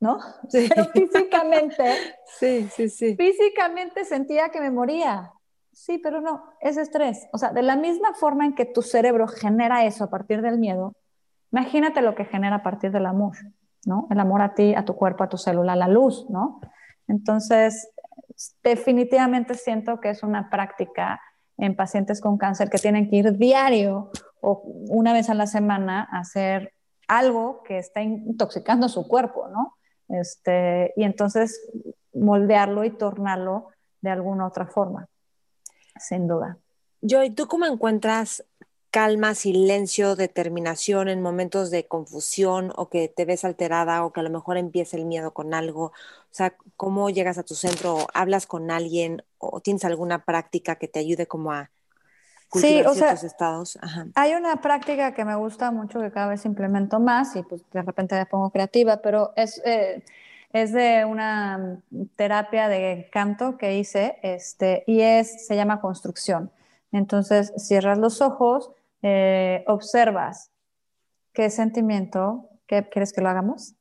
¿no? 0.01 0.19
Pero 0.51 0.87
físicamente, 0.87 1.85
sí, 2.39 2.67
sí, 2.75 2.89
sí. 2.89 3.15
Físicamente 3.15 4.07
sentía 4.07 4.49
que 4.49 4.63
me 4.63 4.71
moría. 4.71 5.31
Sí, 5.75 5.97
pero 5.97 6.21
no, 6.21 6.45
es 6.61 6.77
estrés. 6.77 7.27
O 7.33 7.39
sea, 7.39 7.51
de 7.51 7.63
la 7.63 7.77
misma 7.77 8.13
forma 8.13 8.45
en 8.45 8.55
que 8.55 8.67
tu 8.67 8.83
cerebro 8.83 9.27
genera 9.27 9.87
eso 9.87 10.05
a 10.05 10.11
partir 10.11 10.43
del 10.43 10.59
miedo, 10.59 10.93
imagínate 11.51 12.03
lo 12.03 12.15
que 12.15 12.27
genera 12.27 12.57
a 12.57 12.63
partir 12.63 12.93
del 12.93 13.07
amor. 13.07 13.37
¿No? 13.87 14.07
El 14.11 14.21
amor 14.21 14.43
a 14.43 14.55
ti, 14.55 14.75
a 14.75 14.85
tu 14.85 14.97
cuerpo, 14.97 15.25
a 15.25 15.29
tu 15.29 15.39
célula, 15.39 15.77
la 15.77 15.89
luz, 15.89 16.27
¿no? 16.31 16.61
Entonces, 17.09 17.91
definitivamente 18.63 19.55
siento 19.55 20.01
que 20.01 20.11
es 20.11 20.23
una 20.23 20.51
práctica 20.51 21.21
en 21.59 21.77
pacientes 21.77 22.21
con 22.21 22.39
cáncer 22.39 22.71
que 22.71 22.79
tienen 22.79 23.09
que 23.09 23.17
ir 23.17 23.37
diario 23.37 24.11
o 24.41 24.63
una 24.89 25.13
vez 25.13 25.31
a 25.31 25.35
la 25.35 25.47
semana 25.47 26.09
a 26.11 26.21
hacer 26.21 26.73
algo 27.09 27.63
que 27.63 27.79
está 27.79 28.03
intoxicando 28.03 28.89
su 28.89 29.07
cuerpo, 29.07 29.49
¿no? 29.49 29.77
Este, 30.09 30.93
y 30.97 31.05
entonces 31.05 31.71
moldearlo 32.13 32.85
y 32.85 32.91
tornarlo 32.91 33.69
de 34.01 34.11
alguna 34.11 34.47
otra 34.47 34.67
forma, 34.67 35.09
sin 35.99 36.27
duda. 36.27 36.59
Yo, 37.01 37.23
¿y 37.23 37.31
tú 37.31 37.47
cómo 37.47 37.67
encuentras 37.67 38.45
calma, 38.93 39.35
silencio, 39.35 40.17
determinación 40.17 41.09
en 41.09 41.23
momentos 41.23 41.71
de 41.71 41.87
confusión 41.87 42.73
o 42.77 42.91
que 42.91 43.09
te 43.09 43.25
ves 43.25 43.45
alterada 43.45 44.05
o 44.05 44.13
que 44.13 44.21
a 44.21 44.23
lo 44.23 44.29
mejor 44.29 44.59
empieza 44.59 44.99
el 44.99 45.07
miedo 45.07 45.33
con 45.33 45.55
algo? 45.55 45.87
O 45.87 45.93
sea, 46.31 46.55
¿cómo 46.77 47.09
llegas 47.09 47.39
a 47.39 47.43
tu 47.43 47.55
centro 47.55 47.95
o 47.97 48.07
hablas 48.13 48.47
con 48.47 48.71
alguien 48.71 49.25
o 49.39 49.61
tienes 49.61 49.87
alguna 49.87 50.25
práctica 50.25 50.77
que 50.77 50.89
te 50.89 51.01
ayude 51.01 51.27
como 51.27 51.53
a 51.53 51.71
cultivar 52.51 52.93
sí, 52.93 52.99
ciertos 52.99 53.25
estados? 53.25 53.79
Hay 54.15 54.35
una 54.35 54.61
práctica 54.61 55.15
que 55.15 55.25
me 55.25 55.37
gusta 55.37 55.71
mucho 55.71 55.99
que 56.01 56.11
cada 56.13 56.29
vez 56.29 56.45
implemento 56.45 57.01
más 57.01 57.35
y 57.35 57.43
pues 57.43 57.63
de 57.73 57.81
repente 57.81 58.15
me 58.15 58.27
pongo 58.27 58.51
creativa, 58.51 58.99
pero 58.99 59.33
es... 59.37 59.61
Eh, 59.65 60.05
es 60.53 60.71
de 60.71 61.07
una 61.07 61.81
terapia 62.15 62.69
de 62.69 63.09
canto 63.11 63.57
que 63.57 63.79
hice 63.79 64.19
este, 64.23 64.85
y 64.87 65.01
es, 65.01 65.47
se 65.47 65.57
llama 65.57 65.81
construcción. 65.81 66.51
Entonces, 66.93 67.55
cierras 67.57 67.97
los 67.97 68.21
ojos, 68.21 68.71
eh, 69.03 69.65
observas 69.67 70.51
qué 71.33 71.51
sentimiento, 71.51 72.49
¿qué 72.67 72.89
quieres 72.89 73.13
que 73.13 73.21
lo 73.21 73.29
hagamos? 73.29 73.75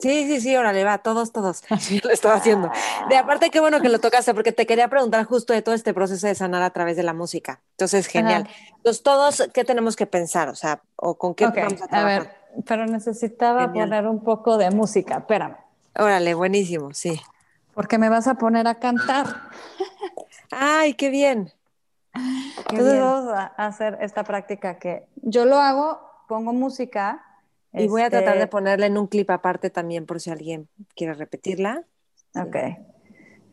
Sí, 0.00 0.28
sí, 0.28 0.40
sí, 0.40 0.56
órale, 0.56 0.84
va, 0.84 0.98
todos, 0.98 1.32
todos. 1.32 1.64
lo 2.04 2.10
estaba 2.10 2.36
haciendo. 2.36 2.70
De 3.08 3.16
aparte, 3.16 3.50
qué 3.50 3.60
bueno 3.60 3.80
que 3.80 3.88
lo 3.88 3.98
tocaste, 3.98 4.32
porque 4.32 4.52
te 4.52 4.66
quería 4.66 4.88
preguntar 4.88 5.24
justo 5.24 5.52
de 5.52 5.62
todo 5.62 5.74
este 5.74 5.92
proceso 5.92 6.26
de 6.26 6.34
sanar 6.34 6.62
a 6.62 6.70
través 6.70 6.96
de 6.96 7.02
la 7.02 7.14
música. 7.14 7.60
Entonces, 7.72 8.06
genial. 8.06 8.48
Entonces, 8.76 9.02
todos, 9.02 9.48
¿qué 9.52 9.64
tenemos 9.64 9.96
que 9.96 10.06
pensar? 10.06 10.48
O 10.48 10.54
sea, 10.54 10.82
o 10.96 11.18
con 11.18 11.34
qué 11.34 11.46
vamos 11.46 11.82
a 11.82 11.88
trabajar. 11.88 12.20
A 12.20 12.24
ver, 12.24 12.30
pero 12.64 12.86
necesitaba 12.86 13.72
poner 13.72 14.06
un 14.06 14.22
poco 14.22 14.56
de 14.56 14.70
música, 14.70 15.18
espérame. 15.18 15.56
Órale, 15.96 16.34
buenísimo, 16.34 16.94
sí. 16.94 17.20
Porque 17.74 17.98
me 17.98 18.08
vas 18.08 18.28
a 18.28 18.34
poner 18.34 18.68
a 18.68 18.76
cantar. 18.76 19.26
Ay, 20.50 20.94
qué 20.94 21.10
bien. 21.10 21.52
Entonces 22.70 23.00
vamos 23.00 23.28
a 23.34 23.44
hacer 23.66 23.98
esta 24.00 24.24
práctica 24.24 24.78
que 24.78 25.06
yo 25.22 25.44
lo 25.44 25.56
hago, 25.56 26.00
pongo 26.28 26.52
música 26.52 27.24
Y 27.72 27.86
voy 27.88 28.02
a 28.02 28.10
tratar 28.10 28.36
de 28.36 28.42
Este, 28.44 28.50
ponerla 28.50 28.86
en 28.86 28.98
un 28.98 29.06
clip 29.06 29.30
aparte 29.30 29.70
también 29.70 30.06
por 30.06 30.20
si 30.20 30.30
alguien 30.30 30.68
quiere 30.94 31.14
repetirla. 31.14 31.84
Ok. 32.34 32.56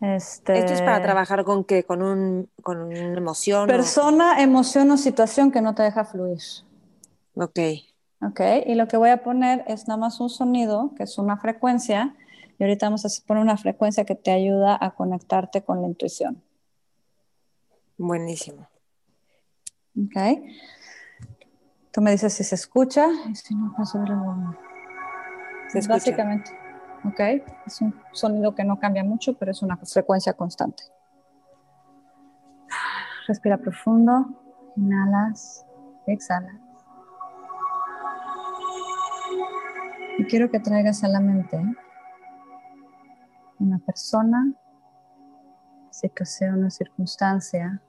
Este, 0.01 0.59
Esto 0.59 0.73
es 0.73 0.81
para 0.81 1.01
trabajar 1.01 1.43
con 1.43 1.63
qué, 1.63 1.83
con, 1.83 2.01
un, 2.01 2.49
con 2.61 2.77
una 2.81 3.17
emoción. 3.17 3.63
o- 3.63 3.67
Persona, 3.73 4.41
emoción 4.41 4.91
o 4.91 4.97
situación 4.97 5.51
que 5.51 5.61
no 5.61 5.73
te 5.75 5.83
deja 5.83 6.03
fluir. 6.05 6.39
Ok. 7.35 7.59
Ok, 8.21 8.39
y 8.65 8.75
lo 8.75 8.87
que 8.87 8.97
voy 8.97 9.09
a 9.09 9.23
poner 9.23 9.63
es 9.67 9.87
nada 9.87 9.99
más 9.99 10.19
un 10.19 10.29
sonido, 10.29 10.91
que 10.97 11.03
es 11.03 11.17
una 11.17 11.37
frecuencia, 11.37 12.15
y 12.57 12.63
ahorita 12.63 12.87
vamos 12.87 13.05
a 13.05 13.09
poner 13.27 13.43
una 13.43 13.57
frecuencia 13.57 14.05
que 14.05 14.15
te 14.15 14.31
ayuda 14.31 14.77
a 14.79 14.91
conectarte 14.95 15.61
con 15.63 15.81
la 15.81 15.87
intuición. 15.87 16.41
Buenísimo. 17.97 18.67
Ok. 19.97 20.41
Tú 21.91 22.01
me 22.01 22.11
dices 22.11 22.33
si 22.33 22.43
se 22.43 22.55
escucha 22.55 23.07
y 23.29 23.35
si 23.35 23.55
no, 23.55 23.73
pues 23.75 23.95
el 23.95 24.01
volumen. 24.01 24.57
Se 25.69 25.79
escucha. 25.79 25.95
Básicamente. 25.95 26.51
Ok. 27.05 27.19
Es 27.65 27.81
un 27.81 27.95
sonido 28.11 28.53
que 28.53 28.63
no 28.63 28.79
cambia 28.79 29.03
mucho, 29.03 29.37
pero 29.37 29.51
es 29.51 29.61
una 29.61 29.77
frecuencia 29.77 30.33
constante. 30.33 30.83
Respira 33.27 33.57
profundo. 33.57 34.25
Inhalas. 34.75 35.65
Exhalas. 36.07 36.55
Y 40.17 40.25
quiero 40.25 40.49
que 40.49 40.59
traigas 40.59 41.03
a 41.03 41.07
la 41.07 41.19
mente 41.19 41.61
una 43.59 43.79
persona, 43.79 44.53
situación 45.91 46.63
o 46.65 46.69
circunstancia, 46.69 47.81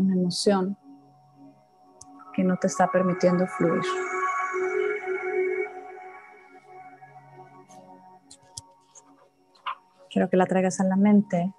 una 0.00 0.14
emoción 0.14 0.78
que 2.32 2.42
no 2.42 2.56
te 2.56 2.68
está 2.68 2.90
permitiendo 2.90 3.46
fluir. 3.46 3.82
Quiero 10.10 10.28
que 10.28 10.36
la 10.36 10.46
traigas 10.46 10.80
a 10.80 10.84
la 10.84 10.96
mente. 10.96 11.54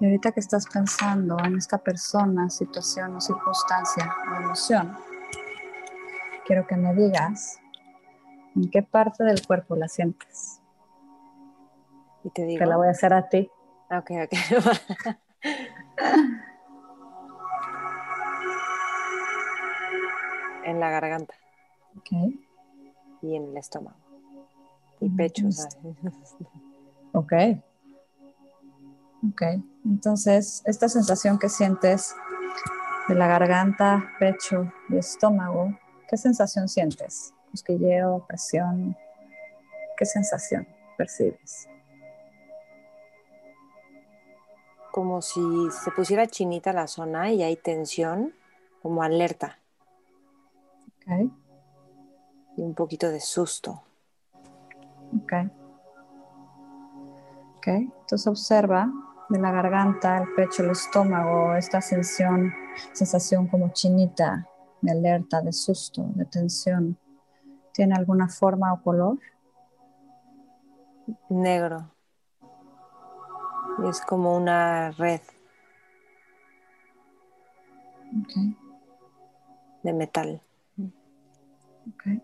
Y 0.00 0.04
ahorita 0.04 0.32
que 0.32 0.40
estás 0.40 0.66
pensando 0.66 1.36
en 1.44 1.56
esta 1.56 1.78
persona, 1.78 2.50
situación 2.50 3.16
o 3.16 3.20
circunstancia 3.20 4.14
o 4.30 4.42
emoción, 4.42 4.96
quiero 6.44 6.66
que 6.66 6.76
me 6.76 6.94
digas 6.94 7.58
en 8.54 8.70
qué 8.70 8.82
parte 8.82 9.24
del 9.24 9.46
cuerpo 9.46 9.76
la 9.76 9.88
sientes. 9.88 10.60
Y 12.24 12.30
te 12.30 12.44
digo. 12.44 12.58
Que 12.58 12.66
la 12.66 12.76
voy 12.76 12.88
a 12.88 12.90
hacer 12.90 13.12
a 13.12 13.28
ti. 13.28 13.50
Ok, 13.90 14.10
ok. 14.24 15.16
en 20.64 20.80
la 20.80 20.90
garganta 20.90 21.34
Ok. 21.98 22.10
y 23.22 23.36
en 23.36 23.44
el 23.50 23.56
estómago. 23.56 23.96
Y 25.00 25.08
Mm, 25.08 25.16
pecho. 25.16 25.52
¿sabes? 25.52 25.76
Ok. 27.12 27.32
Ok. 29.30 29.42
Entonces, 29.84 30.62
esta 30.66 30.88
sensación 30.88 31.38
que 31.38 31.48
sientes 31.48 32.14
de 33.08 33.14
la 33.14 33.26
garganta, 33.26 34.10
pecho 34.18 34.70
y 34.88 34.96
estómago, 34.98 35.76
¿qué 36.08 36.16
sensación 36.16 36.68
sientes? 36.68 37.32
Cosquilleo, 37.50 38.26
presión. 38.26 38.96
¿Qué 39.96 40.04
sensación 40.04 40.66
percibes? 40.98 41.68
Como 44.96 45.20
si 45.20 45.42
se 45.70 45.90
pusiera 45.90 46.26
chinita 46.26 46.72
la 46.72 46.86
zona 46.86 47.30
y 47.30 47.42
hay 47.42 47.56
tensión, 47.56 48.32
como 48.80 49.02
alerta 49.02 49.58
Ok. 50.96 51.30
y 52.56 52.62
un 52.62 52.72
poquito 52.74 53.10
de 53.10 53.20
susto. 53.20 53.82
Ok. 55.22 55.32
Ok. 57.58 57.66
Entonces 57.66 58.26
observa 58.26 58.90
de 59.28 59.38
la 59.38 59.52
garganta, 59.52 60.16
el 60.16 60.32
pecho, 60.32 60.62
el 60.62 60.70
estómago, 60.70 61.54
esta 61.56 61.82
sensación, 61.82 62.54
sensación 62.94 63.48
como 63.48 63.68
chinita, 63.74 64.48
de 64.80 64.92
alerta, 64.92 65.42
de 65.42 65.52
susto, 65.52 66.06
de 66.14 66.24
tensión. 66.24 66.96
¿Tiene 67.74 67.96
alguna 67.96 68.30
forma 68.30 68.72
o 68.72 68.82
color? 68.82 69.18
Negro. 71.28 71.90
Y 73.78 73.88
es 73.88 74.00
como 74.00 74.36
una 74.36 74.90
red 74.92 75.20
de 79.82 79.92
metal. 79.92 80.42
Ok. 81.88 82.22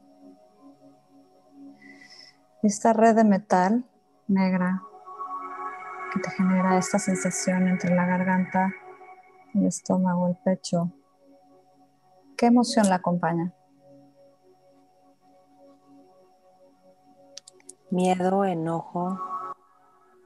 Esta 2.63 2.93
red 2.93 3.15
de 3.17 3.25
metal 3.25 3.85
negra 4.29 4.83
que 6.13 6.21
te 6.21 6.31
genera 6.31 6.79
esta 6.79 6.99
sensación 6.99 7.69
entre 7.69 7.95
la 7.95 8.07
garganta, 8.07 8.73
el 9.55 9.67
estómago, 9.67 10.29
el 10.29 10.37
pecho, 10.37 10.93
¿qué 12.37 12.47
emoción 12.47 12.89
la 12.89 12.97
acompaña? 12.97 13.53
Miedo, 17.91 18.45
enojo, 18.45 19.21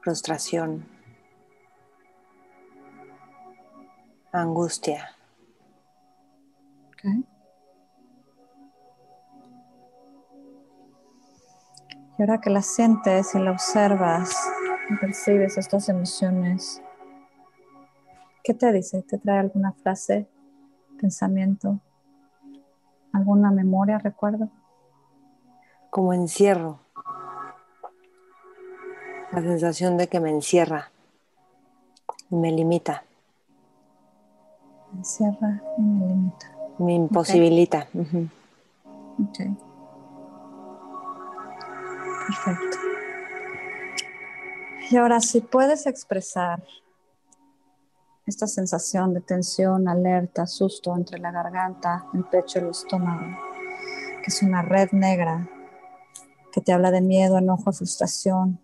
frustración, 0.01 0.85
angustia. 4.41 5.15
Ok. 6.87 7.03
Y 12.17 12.21
ahora 12.21 12.41
que 12.41 12.49
la 12.49 12.61
sientes 12.61 13.35
y 13.35 13.39
la 13.39 13.51
observas 13.51 14.35
y 14.89 14.95
percibes 14.95 15.57
estas 15.57 15.87
emociones, 15.89 16.81
¿qué 18.43 18.53
te 18.53 18.71
dice? 18.71 19.03
¿Te 19.03 19.17
trae 19.19 19.39
alguna 19.39 19.73
frase, 19.73 20.27
pensamiento, 20.99 21.79
alguna 23.13 23.51
memoria, 23.51 23.99
recuerdo? 23.99 24.49
como 25.97 26.13
encierro. 26.13 26.79
La 29.31 29.41
sensación 29.41 29.97
de 29.97 30.07
que 30.07 30.19
me 30.19 30.29
encierra 30.29 30.91
y 32.29 32.35
me 32.35 32.51
limita, 32.51 33.03
Me 34.97 35.01
encierra 35.01 35.61
y 35.77 35.81
me 35.83 36.07
limita. 36.07 36.57
me 36.79 36.93
imposibilita. 36.95 37.87
Ok. 37.93 39.37
Perfecto. 42.25 42.77
Y 44.89 44.97
ahora, 44.97 45.21
si 45.21 45.41
puedes 45.41 45.85
expresar 45.85 46.63
esta 48.25 48.47
sensación 48.47 49.13
de 49.13 49.21
tensión, 49.21 49.87
alerta, 49.87 50.47
susto 50.47 50.95
entre 50.95 51.19
la 51.19 51.31
garganta, 51.31 52.07
el 52.15 52.23
pecho 52.23 52.57
y 52.57 52.63
el 52.63 52.69
estómago, 52.69 53.37
que 54.23 54.31
es 54.31 54.41
una 54.41 54.63
red 54.63 54.89
negra 54.93 55.47
que 56.51 56.59
te 56.59 56.73
habla 56.73 56.89
de 56.89 57.01
miedo, 57.01 57.37
enojo, 57.37 57.71
frustración 57.71 58.59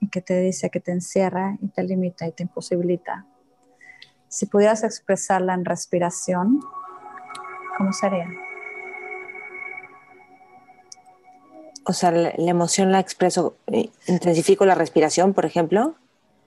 y 0.00 0.10
que 0.10 0.22
te 0.22 0.40
dice 0.40 0.70
que 0.70 0.78
te 0.78 0.92
encierra 0.92 1.58
y 1.60 1.66
te 1.66 1.82
limita 1.82 2.24
y 2.28 2.30
te 2.30 2.44
imposibilita. 2.44 3.26
Si 4.36 4.44
pudieras 4.44 4.84
expresarla 4.84 5.54
en 5.54 5.64
respiración, 5.64 6.60
¿cómo 7.78 7.90
sería? 7.94 8.28
O 11.86 11.94
sea, 11.94 12.10
la, 12.10 12.34
la 12.36 12.50
emoción 12.50 12.92
la 12.92 13.00
expreso, 13.00 13.56
eh, 13.68 13.88
intensifico 14.06 14.66
la 14.66 14.74
respiración, 14.74 15.32
por 15.32 15.46
ejemplo, 15.46 15.94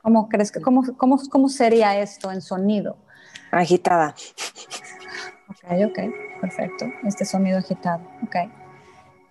¿Cómo 0.03 0.29
crees 0.29 0.51
que, 0.51 0.61
cómo, 0.61 0.83
cómo, 0.97 1.19
cómo 1.31 1.49
sería 1.49 1.99
esto 1.99 2.31
en 2.31 2.41
sonido? 2.43 2.95
agitada. 3.49 4.13
Ok, 5.49 5.71
ok, 5.87 5.99
perfecto. 6.41 6.85
Este 7.05 7.25
sonido 7.25 7.57
agitado, 7.57 8.03
ok. 8.21 8.35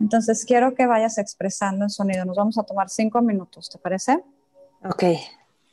Entonces 0.00 0.44
quiero 0.44 0.74
que 0.74 0.84
vayas 0.86 1.18
expresando 1.18 1.84
en 1.84 1.90
sonido. 1.90 2.24
Nos 2.24 2.36
vamos 2.36 2.58
a 2.58 2.64
tomar 2.64 2.88
cinco 2.90 3.22
minutos, 3.22 3.70
¿te 3.70 3.78
parece? 3.78 4.20
Ok, 4.82 5.04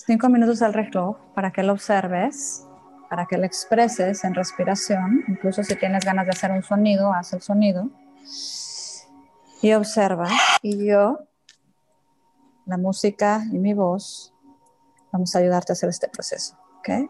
Cinco 0.06 0.30
minutos 0.30 0.62
al 0.62 0.74
reloj 0.74 1.18
para 1.34 1.52
que 1.52 1.64
lo 1.64 1.74
observes, 1.74 2.65
para 3.10 3.26
que 3.26 3.38
lo 3.38 3.46
expreses 3.46 4.24
en 4.24 4.34
respiración. 4.34 5.24
Incluso 5.28 5.64
si 5.64 5.76
tienes 5.76 6.04
ganas 6.06 6.26
de 6.26 6.32
hacer 6.32 6.52
un 6.52 6.64
sonido, 6.64 7.14
haz 7.14 7.34
el 7.34 7.42
sonido. 7.42 7.90
Y 9.62 9.74
observa. 9.74 10.28
Y 10.62 10.86
yo, 10.86 11.20
la 12.66 12.78
música 12.78 13.44
y 13.52 13.58
mi 13.58 13.74
voz, 13.74 14.34
vamos 15.12 15.36
a 15.36 15.40
ayudarte 15.40 15.72
a 15.72 15.74
hacer 15.74 15.90
este 15.90 16.08
proceso, 16.10 16.58
¿ok? 16.80 17.10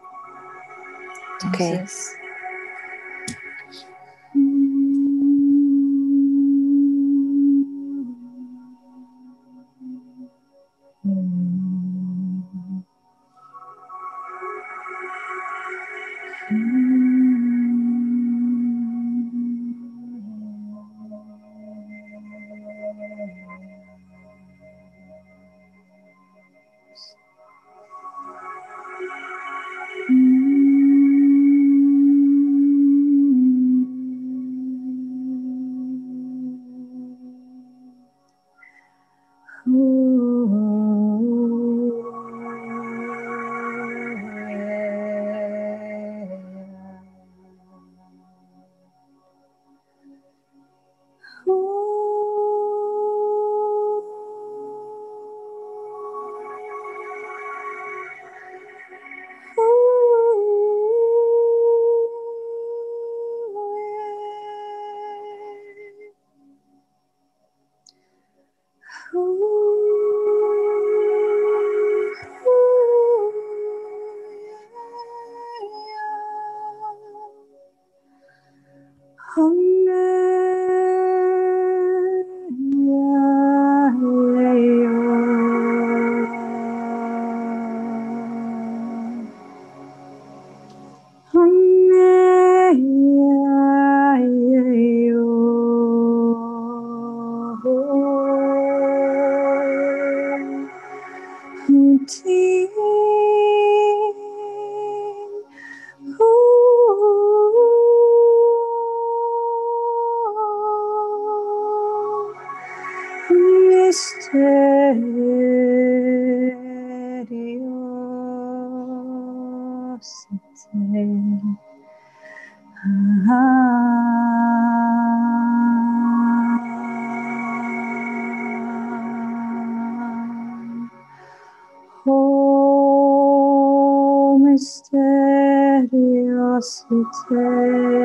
Ok. 136.84 137.95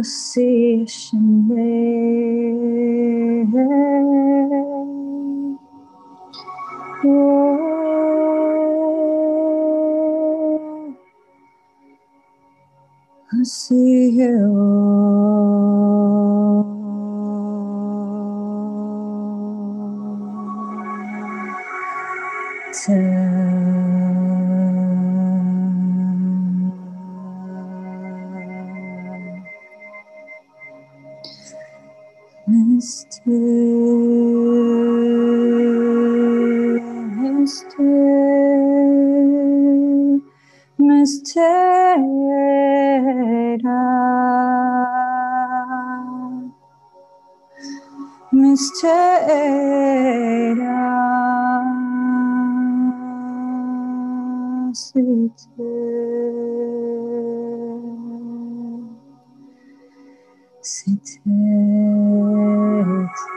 Entonces, 0.00 1.10
see 1.10 1.20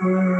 Vuelve 0.01 0.32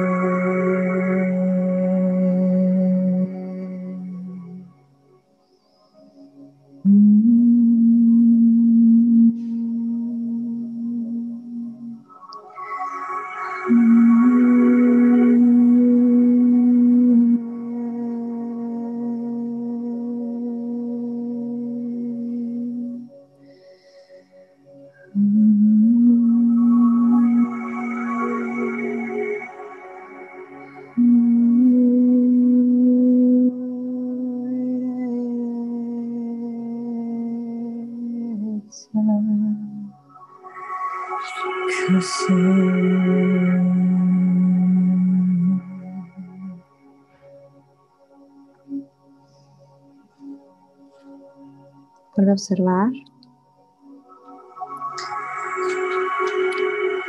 observar. 52.33 52.89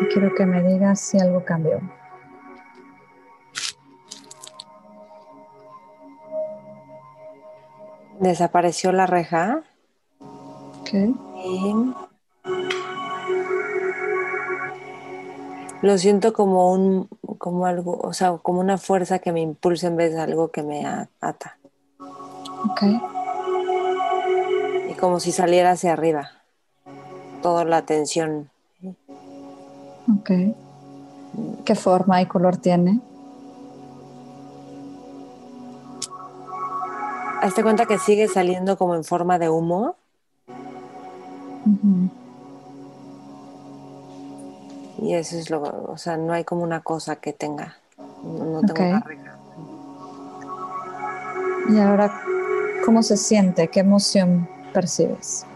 Y 0.01 0.07
quiero 0.13 0.35
que 0.35 0.47
me 0.47 0.63
digas 0.63 1.01
si 1.01 1.19
algo 1.19 1.45
cambió. 1.45 1.81
Desapareció 8.21 8.93
la 8.93 9.07
reja. 9.07 9.63
Ok. 10.81 10.91
lo 15.85 15.99
siento 15.99 16.33
como 16.33 16.73
un, 16.73 17.09
como 17.37 17.67
algo, 17.67 18.01
o 18.03 18.15
sea, 18.15 18.39
como 18.39 18.61
una 18.61 18.79
fuerza 18.79 19.19
que 19.19 19.33
me 19.33 19.43
impulsa 19.43 19.89
en 19.89 19.97
vez 19.97 20.15
de 20.15 20.21
algo 20.21 20.51
que 20.51 20.63
me 20.63 20.87
ata. 21.21 21.59
Ok. 21.99 23.14
Como 25.05 25.21
si 25.21 25.33
saliera 25.33 25.73
hacia 25.73 25.93
arriba. 25.93 26.31
Toda 27.43 27.67
la 27.67 27.83
tensión. 27.83 28.49
Ok. 30.19 30.31
¿Qué 31.67 31.75
forma 31.75 32.23
y 32.23 32.27
color 32.27 32.57
tiene? 32.57 33.03
Hazte 37.43 37.63
cuenta 37.63 37.85
que 37.85 37.99
sigue 37.99 38.29
saliendo 38.29 38.79
como 38.79 38.95
en 38.95 39.05
forma 39.05 39.39
de 39.39 39.51
humo. 39.51 39.97
Y 45.03 45.13
eso 45.13 45.37
es 45.37 45.51
lo, 45.51 45.61
o 45.61 45.99
sea, 45.99 46.17
no 46.17 46.33
hay 46.33 46.45
como 46.45 46.63
una 46.63 46.81
cosa 46.81 47.17
que 47.17 47.35
tenga, 47.35 47.77
no, 48.23 48.63
tengo 48.63 48.89
una 48.89 49.01
regla. 49.01 49.37
Y 51.69 51.79
ahora, 51.79 52.23
¿cómo 52.87 53.03
se 53.03 53.19
siente? 53.19 53.69
¿Qué 53.69 53.81
emoción 53.81 54.54
percibes? 54.75 55.47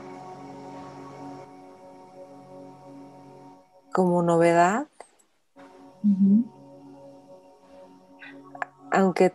Como 3.92 4.22
novedad. 4.22 4.86
Aunque 8.90 9.34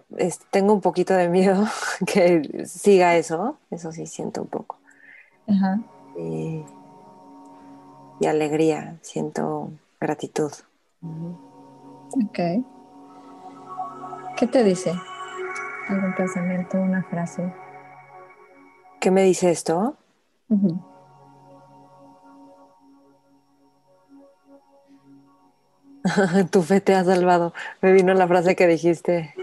tengo 0.49 0.73
un 0.73 0.81
poquito 0.81 1.13
de 1.13 1.29
miedo 1.29 1.65
que 2.07 2.65
siga 2.65 3.15
eso, 3.17 3.57
eso 3.69 3.91
sí 3.91 4.07
siento 4.07 4.41
un 4.41 4.47
poco. 4.47 4.77
y 8.19 8.25
alegría, 8.25 8.97
siento 9.01 9.69
gratitud. 9.99 10.51
Ok. 12.25 12.39
¿Qué 14.37 14.47
te 14.47 14.63
dice? 14.63 14.93
¿Algún 15.89 16.15
pensamiento, 16.15 16.77
una 16.77 17.03
frase? 17.03 17.53
¿Qué 19.03 19.11
me 19.11 19.23
dice 19.23 19.51
esto? 19.51 19.97
tu 26.51 26.61
fe 26.61 26.79
te 26.79 26.95
ha 26.95 27.03
salvado. 27.03 27.53
Me 27.81 27.91
vino 27.91 28.13
la 28.13 28.29
frase 28.29 28.55
que 28.55 28.65
dijiste 28.65 29.35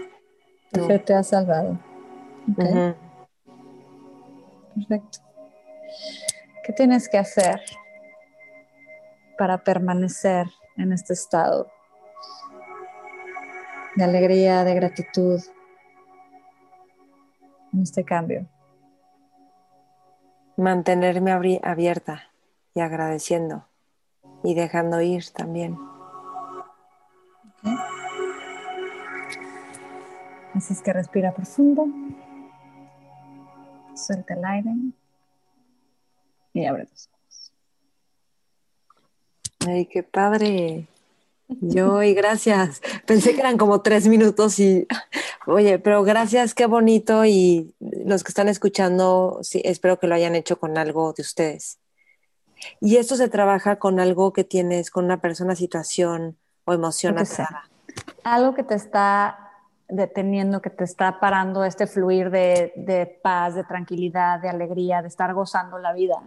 Tu 0.71 0.87
fe 0.87 0.97
te 0.97 1.13
ha 1.13 1.21
salvado. 1.21 1.77
Perfecto. 4.73 5.19
¿Qué 6.63 6.73
tienes 6.73 7.07
que 7.07 7.19
hacer 7.19 7.61
para 9.37 9.63
permanecer 9.63 10.47
en 10.75 10.91
este 10.91 11.13
estado 11.13 11.67
de 13.95 14.05
alegría, 14.05 14.63
de 14.63 14.73
gratitud, 14.73 15.39
en 17.73 17.83
este 17.83 18.03
cambio? 18.03 18.47
Mantenerme 20.61 21.31
abierta 21.63 22.29
y 22.75 22.81
agradeciendo 22.81 23.65
y 24.43 24.53
dejando 24.53 25.01
ir 25.01 25.27
también. 25.31 25.75
Así 30.53 30.73
es 30.73 30.83
que 30.83 30.93
respira 30.93 31.33
profundo, 31.33 31.87
suelta 33.95 34.35
el 34.35 34.45
aire 34.45 34.71
y 36.53 36.65
abre 36.65 36.85
tus 36.85 37.09
ojos. 37.11 37.51
Ay, 39.67 39.87
qué 39.87 40.03
padre. 40.03 40.85
Yo 41.59 42.01
y 42.01 42.13
gracias. 42.13 42.81
Pensé 43.05 43.33
que 43.33 43.41
eran 43.41 43.57
como 43.57 43.81
tres 43.81 44.07
minutos 44.07 44.59
y, 44.59 44.87
oye, 45.45 45.79
pero 45.79 46.03
gracias, 46.03 46.53
qué 46.53 46.65
bonito 46.65 47.25
y 47.25 47.75
los 47.79 48.23
que 48.23 48.29
están 48.29 48.47
escuchando, 48.47 49.39
sí, 49.41 49.61
espero 49.65 49.99
que 49.99 50.07
lo 50.07 50.15
hayan 50.15 50.35
hecho 50.35 50.57
con 50.57 50.77
algo 50.77 51.13
de 51.13 51.21
ustedes. 51.21 51.79
Y 52.79 52.97
esto 52.97 53.15
se 53.15 53.27
trabaja 53.27 53.77
con 53.77 53.99
algo 53.99 54.33
que 54.33 54.43
tienes, 54.43 54.91
con 54.91 55.05
una 55.05 55.19
persona, 55.19 55.55
situación 55.55 56.37
o 56.65 56.73
emoción 56.73 57.17
Algo 58.23 58.53
que 58.53 58.63
te 58.63 58.75
está 58.75 59.51
deteniendo, 59.89 60.61
que 60.61 60.69
te 60.69 60.85
está 60.85 61.19
parando 61.19 61.65
este 61.65 61.85
fluir 61.85 62.29
de, 62.29 62.71
de 62.77 63.19
paz, 63.21 63.55
de 63.55 63.63
tranquilidad, 63.63 64.39
de 64.39 64.47
alegría, 64.47 65.01
de 65.01 65.09
estar 65.09 65.33
gozando 65.33 65.79
la 65.79 65.91
vida 65.91 66.21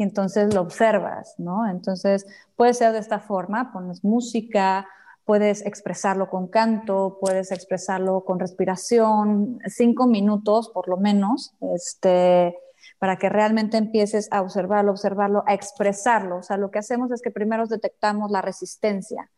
y 0.00 0.02
entonces 0.02 0.54
lo 0.54 0.62
observas, 0.62 1.34
¿no? 1.36 1.68
Entonces 1.68 2.26
puede 2.56 2.72
ser 2.72 2.94
de 2.94 3.00
esta 3.00 3.18
forma, 3.18 3.70
pones 3.70 4.02
música, 4.02 4.88
puedes 5.26 5.60
expresarlo 5.66 6.30
con 6.30 6.48
canto, 6.48 7.18
puedes 7.20 7.52
expresarlo 7.52 8.24
con 8.24 8.40
respiración, 8.40 9.58
cinco 9.66 10.06
minutos 10.06 10.70
por 10.70 10.88
lo 10.88 10.96
menos, 10.96 11.52
este, 11.74 12.56
para 12.98 13.16
que 13.18 13.28
realmente 13.28 13.76
empieces 13.76 14.28
a 14.30 14.40
observarlo, 14.40 14.92
observarlo, 14.92 15.44
a 15.46 15.52
expresarlo. 15.52 16.38
O 16.38 16.42
sea, 16.42 16.56
lo 16.56 16.70
que 16.70 16.78
hacemos 16.78 17.10
es 17.12 17.20
que 17.20 17.30
primero 17.30 17.66
detectamos 17.66 18.30
la 18.30 18.40
resistencia 18.40 19.30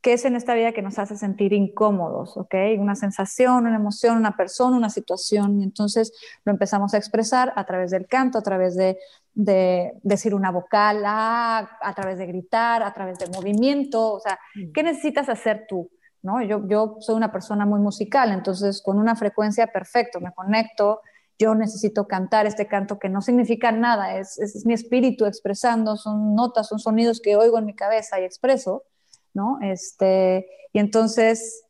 qué 0.00 0.14
es 0.14 0.24
en 0.24 0.34
esta 0.34 0.54
vida 0.54 0.72
que 0.72 0.82
nos 0.82 0.98
hace 0.98 1.16
sentir 1.16 1.52
incómodos, 1.52 2.36
¿ok? 2.36 2.54
Una 2.78 2.96
sensación, 2.96 3.66
una 3.66 3.76
emoción, 3.76 4.16
una 4.16 4.36
persona, 4.36 4.76
una 4.76 4.90
situación, 4.90 5.60
y 5.60 5.64
entonces 5.64 6.12
lo 6.44 6.52
empezamos 6.52 6.94
a 6.94 6.96
expresar 6.96 7.52
a 7.56 7.64
través 7.66 7.90
del 7.90 8.06
canto, 8.06 8.38
a 8.38 8.42
través 8.42 8.76
de, 8.76 8.98
decir 9.34 10.34
una 10.34 10.50
vocal, 10.50 11.02
ah, 11.06 11.78
a 11.80 11.94
través 11.94 12.18
de 12.18 12.26
gritar, 12.26 12.82
a 12.82 12.92
través 12.92 13.18
del 13.18 13.30
movimiento, 13.30 14.14
o 14.14 14.20
sea, 14.20 14.38
mm. 14.54 14.72
¿qué 14.72 14.82
necesitas 14.82 15.28
hacer 15.28 15.66
tú? 15.68 15.90
¿No? 16.22 16.42
Yo, 16.42 16.66
yo 16.66 16.96
soy 17.00 17.14
una 17.14 17.32
persona 17.32 17.64
muy 17.64 17.80
musical, 17.80 18.32
entonces 18.32 18.82
con 18.82 18.98
una 18.98 19.16
frecuencia 19.16 19.68
perfecto, 19.68 20.20
me 20.20 20.32
conecto, 20.32 21.00
yo 21.38 21.54
necesito 21.54 22.06
cantar 22.06 22.46
este 22.46 22.66
canto 22.66 22.98
que 22.98 23.08
no 23.08 23.22
significa 23.22 23.72
nada, 23.72 24.18
es, 24.18 24.38
es 24.38 24.66
mi 24.66 24.74
espíritu 24.74 25.24
expresando, 25.24 25.96
son 25.96 26.34
notas, 26.34 26.68
son 26.68 26.78
sonidos 26.78 27.20
que 27.22 27.36
oigo 27.36 27.58
en 27.58 27.64
mi 27.64 27.74
cabeza 27.74 28.20
y 28.20 28.24
expreso, 28.24 28.84
¿no? 29.32 29.58
Este, 29.62 30.46
y 30.74 30.78
entonces 30.78 31.64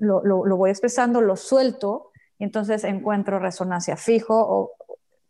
lo, 0.00 0.24
lo, 0.24 0.56
voy 0.56 0.70
expresando, 0.70 1.20
lo 1.20 1.36
suelto, 1.36 2.10
y 2.38 2.44
entonces 2.44 2.82
encuentro 2.82 3.38
resonancia 3.38 3.96
fijo 3.96 4.34
o 4.34 4.72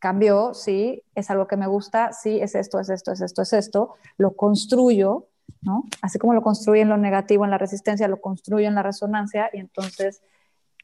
cambio, 0.03 0.53
sí, 0.53 1.05
es 1.15 1.31
algo 1.31 1.47
que 1.47 1.57
me 1.57 1.69
gusta, 1.69 2.13
sí, 2.13 2.41
es 2.41 2.57
esto, 2.57 2.81
es 2.81 2.91
esto, 2.91 3.13
es 3.13 3.21
esto, 3.21 3.43
es 3.43 3.53
esto, 3.53 3.95
lo 4.19 4.35
construyo, 4.35 5.29
¿no? 5.61 5.85
Así 6.03 6.19
como 6.19 6.35
lo 6.35 6.43
construyo 6.43 6.83
en 6.83 6.89
lo 6.89 6.97
negativo, 6.97 7.45
en 7.45 7.53
la 7.53 7.59
resistencia, 7.59 8.09
lo 8.09 8.21
construyo 8.21 8.67
en 8.67 8.75
la 8.75 8.83
resonancia 8.83 9.49
y 9.53 9.61
entonces 9.61 10.21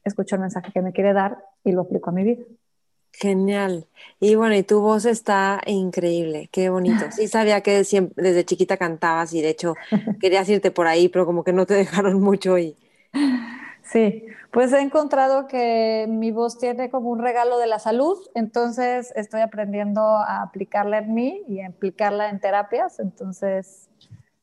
escucho 0.05 0.35
el 0.35 0.41
mensaje 0.41 0.71
que 0.71 0.81
me 0.81 0.93
quiere 0.93 1.11
dar 1.11 1.37
y 1.65 1.73
lo 1.73 1.81
aplico 1.81 2.11
a 2.11 2.13
mi 2.13 2.23
vida. 2.23 2.43
Genial. 3.11 3.87
Y 4.21 4.35
bueno, 4.35 4.55
y 4.55 4.63
tu 4.63 4.79
voz 4.79 5.03
está 5.03 5.59
increíble, 5.65 6.47
qué 6.53 6.69
bonito. 6.69 7.11
Sí 7.11 7.27
sabía 7.27 7.59
que 7.59 7.83
desde 8.15 8.45
chiquita 8.45 8.77
cantabas 8.77 9.33
y 9.33 9.41
de 9.41 9.49
hecho 9.49 9.75
querías 10.21 10.47
irte 10.47 10.71
por 10.71 10.87
ahí, 10.87 11.09
pero 11.09 11.25
como 11.25 11.43
que 11.43 11.51
no 11.51 11.65
te 11.65 11.73
dejaron 11.83 12.21
mucho 12.21 12.57
y... 12.57 12.77
Sí, 13.83 14.25
pues 14.51 14.71
he 14.73 14.79
encontrado 14.79 15.47
que 15.47 16.05
mi 16.07 16.31
voz 16.31 16.59
tiene 16.59 16.89
como 16.89 17.09
un 17.09 17.19
regalo 17.19 17.57
de 17.57 17.67
la 17.67 17.79
salud, 17.79 18.17
entonces 18.35 19.11
estoy 19.15 19.41
aprendiendo 19.41 20.01
a 20.01 20.43
aplicarla 20.43 20.99
en 20.99 21.13
mí 21.13 21.43
y 21.47 21.61
a 21.61 21.67
aplicarla 21.67 22.29
en 22.29 22.39
terapias, 22.39 22.99
entonces 22.99 23.89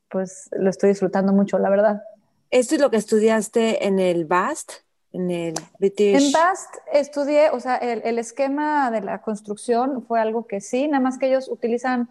pues 0.09 0.49
lo 0.51 0.69
estoy 0.69 0.89
disfrutando 0.89 1.33
mucho, 1.33 1.59
la 1.59 1.69
verdad. 1.69 2.03
¿Esto 2.49 2.75
es 2.75 2.81
lo 2.81 2.89
que 2.89 2.97
estudiaste 2.97 3.85
en 3.87 3.99
el 3.99 4.25
BAST? 4.25 4.87
en 5.13 5.31
el 5.31 5.53
British? 5.79 6.25
En 6.25 6.31
BAST 6.31 6.75
estudié, 6.93 7.49
o 7.49 7.59
sea, 7.59 7.75
el, 7.77 8.19
esquema 8.19 8.91
de 8.91 9.01
la 9.01 9.21
construcción 9.21 10.03
fue 10.05 10.19
algo 10.19 10.47
que 10.47 10.61
sí, 10.61 10.87
nada 10.87 11.01
más 11.01 11.17
que 11.17 11.27
ellos 11.27 11.49
utilizan 11.49 12.09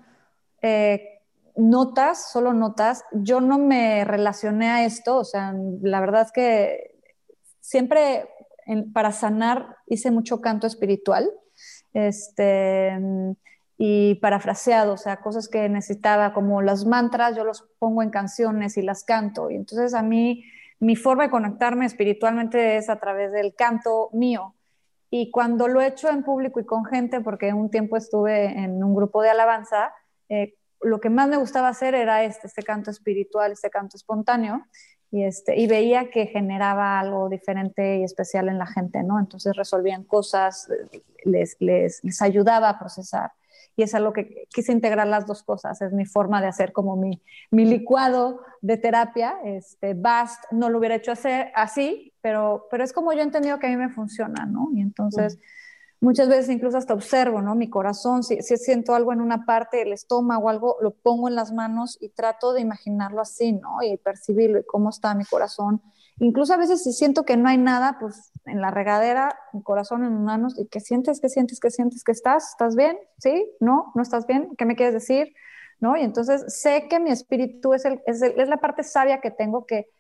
eh, 0.63 1.21
notas, 1.57 2.31
solo 2.31 2.53
notas. 2.53 3.05
Yo 3.13 3.41
no 3.41 3.59
me 3.59 4.05
relacioné 4.05 4.71
a 4.71 4.85
esto, 4.85 5.17
o 5.19 5.25
sea, 5.25 5.55
la 5.83 6.01
verdad 6.01 6.23
es 6.23 6.33
que 6.33 6.96
siempre 7.67 8.29
para 8.93 9.11
sanar 9.11 9.77
hice 9.87 10.13
mucho 10.13 10.41
canto 10.41 10.67
espiritual. 10.67 11.29
Este, 11.93 12.97
y 13.79 14.15
parafraseado, 14.17 14.95
o 14.95 14.97
sea, 14.97 15.19
cosas 15.19 15.49
que 15.49 15.69
necesitaba, 15.69 16.33
como 16.33 16.63
los 16.63 16.87
mantras, 16.87 17.37
yo 17.37 17.45
los 17.45 17.69
pongo 17.79 18.03
en 18.03 18.11
canciones 18.11 18.77
y 18.77 18.83
las 18.83 19.05
canto. 19.05 19.51
Y 19.51 19.57
entonces 19.57 19.95
a 19.95 20.03
mí 20.03 20.45
mi 20.79 20.97
forma 20.97 21.25
de 21.25 21.31
conectarme 21.31 21.87
espiritualmente 21.87 22.77
es 22.77 22.89
a 22.89 22.99
través 23.01 23.33
del 23.33 23.55
canto 23.55 24.11
mío. 24.13 24.55
Y 25.11 25.31
cuando 25.31 25.69
lo 25.69 25.81
he 25.81 25.89
hecho 25.89 26.09
en 26.09 26.23
público 26.23 26.61
y 26.61 26.65
con 26.65 26.85
gente, 26.85 27.21
porque 27.21 27.53
un 27.53 27.71
tiempo 27.71 27.97
estuve 27.97 28.47
en 28.47 28.83
un 28.83 28.95
grupo 28.95 29.23
de 29.23 29.31
alabanza, 29.31 29.93
eh, 30.29 30.55
lo 30.83 31.01
que 31.01 31.11
más 31.11 31.29
me 31.29 31.37
gustaba 31.37 31.69
hacer 31.69 31.95
era 31.95 32.23
este, 32.25 32.47
este 32.47 32.63
canto 32.63 32.91
espiritual, 32.91 33.53
este 33.53 33.71
canto 33.71 33.97
espontáneo, 33.97 34.67
y, 35.11 35.25
este, 35.25 35.57
y 35.57 35.67
veía 35.67 36.11
que 36.11 36.27
generaba 36.27 36.99
algo 36.99 37.29
diferente 37.29 37.99
y 37.99 38.03
especial 38.03 38.49
en 38.49 38.59
la 38.59 38.67
gente, 38.67 39.03
¿no? 39.03 39.19
Entonces 39.19 39.57
resolvían 39.57 40.05
cosas, 40.05 40.69
les, 41.25 41.57
les, 41.61 42.03
les 42.03 42.23
ayudaba 42.23 42.69
a 42.69 42.79
procesar 42.79 43.33
y 43.77 43.83
es 43.83 43.95
algo 43.95 44.13
que 44.13 44.47
quise 44.49 44.73
integrar 44.73 45.07
las 45.07 45.27
dos 45.27 45.43
cosas. 45.43 45.81
Es 45.83 45.93
mi 45.93 46.07
forma 46.07 46.41
de 46.41 46.49
hacer 46.49 46.73
como 46.73 46.97
mi, 46.97 47.23
mi 47.51 47.67
licuado 47.67 48.41
de 48.63 48.79
terapia. 48.79 49.37
Este, 49.45 49.93
BAST 49.93 50.45
no 50.51 50.71
lo 50.71 50.79
hubiera 50.79 50.95
hecho 50.95 51.13
hacer 51.13 51.53
así, 51.55 52.15
pero, 52.23 52.67
pero 52.71 52.83
es 52.83 52.93
como 52.93 53.13
yo 53.13 53.21
he 53.21 53.23
entendido 53.23 53.59
que 53.59 53.67
a 53.67 53.71
mí 53.71 53.77
me 53.77 53.91
funciona, 53.91 54.47
¿no? 54.47 54.71
Y 54.75 54.81
entonces... 54.81 55.39
Muchas 56.01 56.29
veces 56.29 56.51
incluso 56.51 56.77
hasta 56.77 56.95
observo, 56.95 57.41
¿no? 57.41 57.55
Mi 57.55 57.71
corazón, 57.71 58.23
si, 58.23 58.43
si 58.43 58.57
siento 58.57 58.95
algo 58.95 59.13
en 59.13 59.21
una 59.21 59.47
parte 59.47 59.79
del 59.79 59.93
estómago, 59.93 60.49
algo, 60.49 60.77
lo 60.81 60.91
pongo 60.91 61.29
en 61.29 61.35
las 61.35 61.53
manos 61.53 61.97
y 62.01 62.11
trato 62.11 62.53
de 62.53 62.61
imaginarlo 62.61 63.21
así, 63.21 63.53
¿no? 63.53 63.83
Y 63.83 63.97
percibirlo 63.97 64.61
y 64.61 64.65
cómo 64.65 64.91
está 64.91 65.15
mi 65.15 65.25
corazón 65.25 65.81
Incluso 66.19 66.55
a 66.55 66.57
veces 66.57 66.83
si 66.83 66.93
siento 66.93 67.25
que 67.25 67.37
no 67.37 67.49
hay 67.49 67.59
nada, 67.59 67.99
pues 68.01 68.33
en 68.47 68.63
la 68.63 68.71
regadera, 68.71 69.39
mi 69.53 69.63
corazón 69.63 70.03
en 70.03 70.25
manos, 70.25 70.59
y 70.59 70.67
que 70.67 70.81
sientes, 70.81 71.21
que 71.21 71.29
sientes, 71.29 71.61
que 71.61 71.71
sientes 71.71 72.05
que 72.05 72.13
estás, 72.13 72.51
¿estás 72.51 72.75
bien? 72.75 72.97
¿Sí? 73.19 73.47
¿No? 73.61 73.93
¿No 73.95 74.03
estás 74.03 74.27
bien? 74.27 74.49
¿Qué 74.57 74.65
me 74.65 74.77
quieres 74.77 74.95
decir? 74.95 75.35
¿No? 75.79 75.95
Y 75.97 76.01
entonces 76.01 76.59
sé 76.61 76.89
que 76.89 77.01
mi 77.01 77.11
espíritu 77.11 77.75
es, 77.75 77.85
el, 77.85 78.01
es, 78.07 78.23
es 78.23 78.49
la 78.49 78.57
parte 78.57 78.83
sabia 78.83 79.21
que 79.21 79.31
tengo 79.31 79.67
que, 79.67 79.91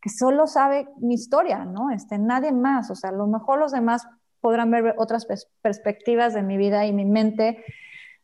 que 0.00 0.10
solo 0.10 0.48
sabe 0.48 0.88
mi 0.98 1.14
historia, 1.14 1.64
¿no? 1.64 1.90
Este, 1.90 2.18
nadie 2.18 2.50
más, 2.50 2.90
o 2.90 2.96
sea, 2.96 3.10
a 3.10 3.14
lo 3.14 3.28
mejor 3.28 3.60
los 3.60 3.70
demás 3.70 4.04
podrán 4.40 4.70
ver 4.70 4.94
otras 4.98 5.26
perspectivas 5.62 6.34
de 6.34 6.42
mi 6.42 6.56
vida 6.56 6.86
y 6.86 6.92
mi 6.92 7.04
mente 7.04 7.64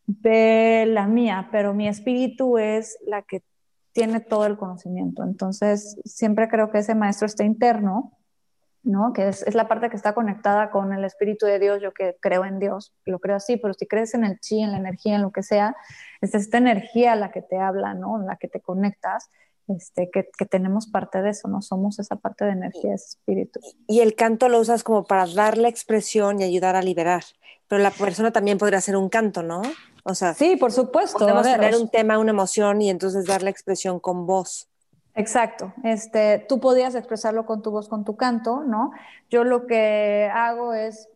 de 0.07 0.85
la 0.87 1.07
mía, 1.07 1.49
pero 1.51 1.75
mi 1.75 1.89
espíritu 1.89 2.59
es 2.59 2.99
la 3.07 3.23
que 3.23 3.43
tiene 3.93 4.21
todo 4.21 4.47
el 4.47 4.57
conocimiento. 4.57 5.23
Entonces, 5.25 5.99
siempre 6.05 6.49
creo 6.49 6.71
que 6.71 6.79
ese 6.79 6.95
maestro 6.95 7.27
está 7.27 7.45
interno, 7.45 8.13
¿no? 8.83 9.13
Que 9.13 9.29
es, 9.29 9.55
la 9.55 9.69
parte 9.69 9.91
que 9.91 9.97
está 9.97 10.15
conectada 10.15 10.71
con 10.71 10.93
el 10.93 11.05
Espíritu 11.05 11.45
de 11.45 11.59
Dios, 11.59 11.83
yo 11.83 11.93
que 11.93 12.17
creo 12.21 12.45
en 12.45 12.59
Dios, 12.59 12.95
lo 13.05 13.19
creo 13.19 13.37
así, 13.37 13.57
pero 13.57 13.75
si 13.75 13.87
crees 13.87 14.15
en 14.15 14.25
el 14.25 14.39
chi, 14.39 14.61
en 14.61 14.71
la 14.71 14.79
energía, 14.79 15.17
en 15.17 15.23
lo 15.23 15.33
que 15.33 15.43
sea, 15.43 15.75
es 16.21 16.35
esta 16.35 16.59
energía 16.59 17.17
la 17.17 17.33
que 17.33 17.43
te 17.43 17.59
habla, 17.59 17.95
¿no? 17.95 18.19
La 18.19 18.37
que 18.37 18.49
te 18.49 18.61
conectas, 18.61 19.31
este, 19.69 20.11
que, 20.13 20.29
que, 20.37 20.47
tenemos 20.47 20.87
parte 20.87 21.23
de 21.23 21.31
eso, 21.31 21.49
¿no? 21.49 21.63
Somos 21.63 21.99
esa 21.99 22.17
parte 22.17 22.45
de 22.45 22.53
energía, 22.53 22.95
ese 22.95 23.19
espíritu. 23.19 23.61
Y 23.87 24.01
el 24.01 24.15
canto 24.15 24.49
lo 24.49 24.61
usas 24.61 24.85
como 24.85 25.05
para 25.05 25.27
darle 25.27 25.69
expresión 25.69 26.41
y 26.41 26.45
ayudar 26.45 26.77
a 26.77 26.83
liberar, 26.83 27.25
pero 27.69 27.83
la 27.83 27.91
persona 27.91 28.31
también 28.31 28.59
podría 28.59 28.79
hacer 28.79 28.97
un 28.97 29.09
canto, 29.09 29.43
¿no? 29.43 29.63
O 30.05 30.15
sea, 30.15 30.35
sí, 30.35 30.57
por 30.57 30.73
supuesto. 30.73 31.19
Podemos 31.19 31.43
tener 31.43 31.75
un 31.75 31.89
tema, 31.89 32.19
una 32.19 32.31
emoción 32.31 32.81
y 32.81 32.91
entonces 32.91 33.27
dar 33.27 33.43
la 33.43 33.51
expresión 33.51 33.99
con 33.99 34.27
voz. 34.27 34.69
Exacto. 35.17 35.73
Este, 35.83 36.45
tú 36.49 36.61
podías 36.61 36.95
expresarlo 36.95 37.47
con 37.47 37.63
tu 37.63 37.71
voz, 37.71 37.89
con 37.89 38.05
tu 38.05 38.17
canto, 38.17 38.63
¿no? 38.63 38.93
Yo 39.31 39.45
lo 39.45 39.67
que 39.67 40.31
hago 40.33 40.75
es 40.75 41.09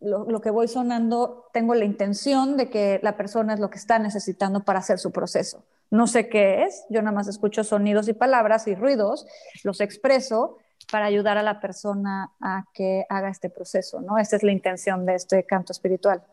lo, 0.00 0.40
que 0.40 0.50
voy 0.50 0.68
sonando, 0.68 1.48
tengo 1.52 1.74
la 1.74 1.84
intención 1.84 2.56
de 2.56 2.68
que 2.68 3.00
la 3.02 3.16
persona 3.16 3.54
es 3.54 3.60
lo 3.60 3.70
que 3.70 3.78
está 3.78 3.98
necesitando 3.98 4.64
para 4.64 4.80
hacer 4.80 4.98
su 4.98 5.12
proceso. 5.12 5.62
No 5.90 6.06
sé 6.06 6.28
qué 6.28 6.64
es, 6.64 6.84
yo 6.90 7.02
nada 7.02 7.14
más 7.14 7.28
escucho 7.28 7.62
sonidos 7.64 8.08
y 8.08 8.14
palabras 8.14 8.66
y 8.66 8.74
ruidos, 8.74 9.26
los 9.62 9.80
expreso 9.80 10.58
para 10.90 11.06
ayudar 11.06 11.38
a 11.38 11.42
la 11.42 11.60
persona 11.60 12.32
a 12.40 12.64
que 12.72 13.06
haga 13.08 13.28
este 13.28 13.50
proceso, 13.50 14.00
¿no? 14.00 14.18
Esta 14.18 14.36
es 14.36 14.42
la 14.42 14.52
intención 14.52 15.06
de 15.06 15.14
este 15.14 15.44
canto 15.44 15.72
espiritual, 15.72 16.24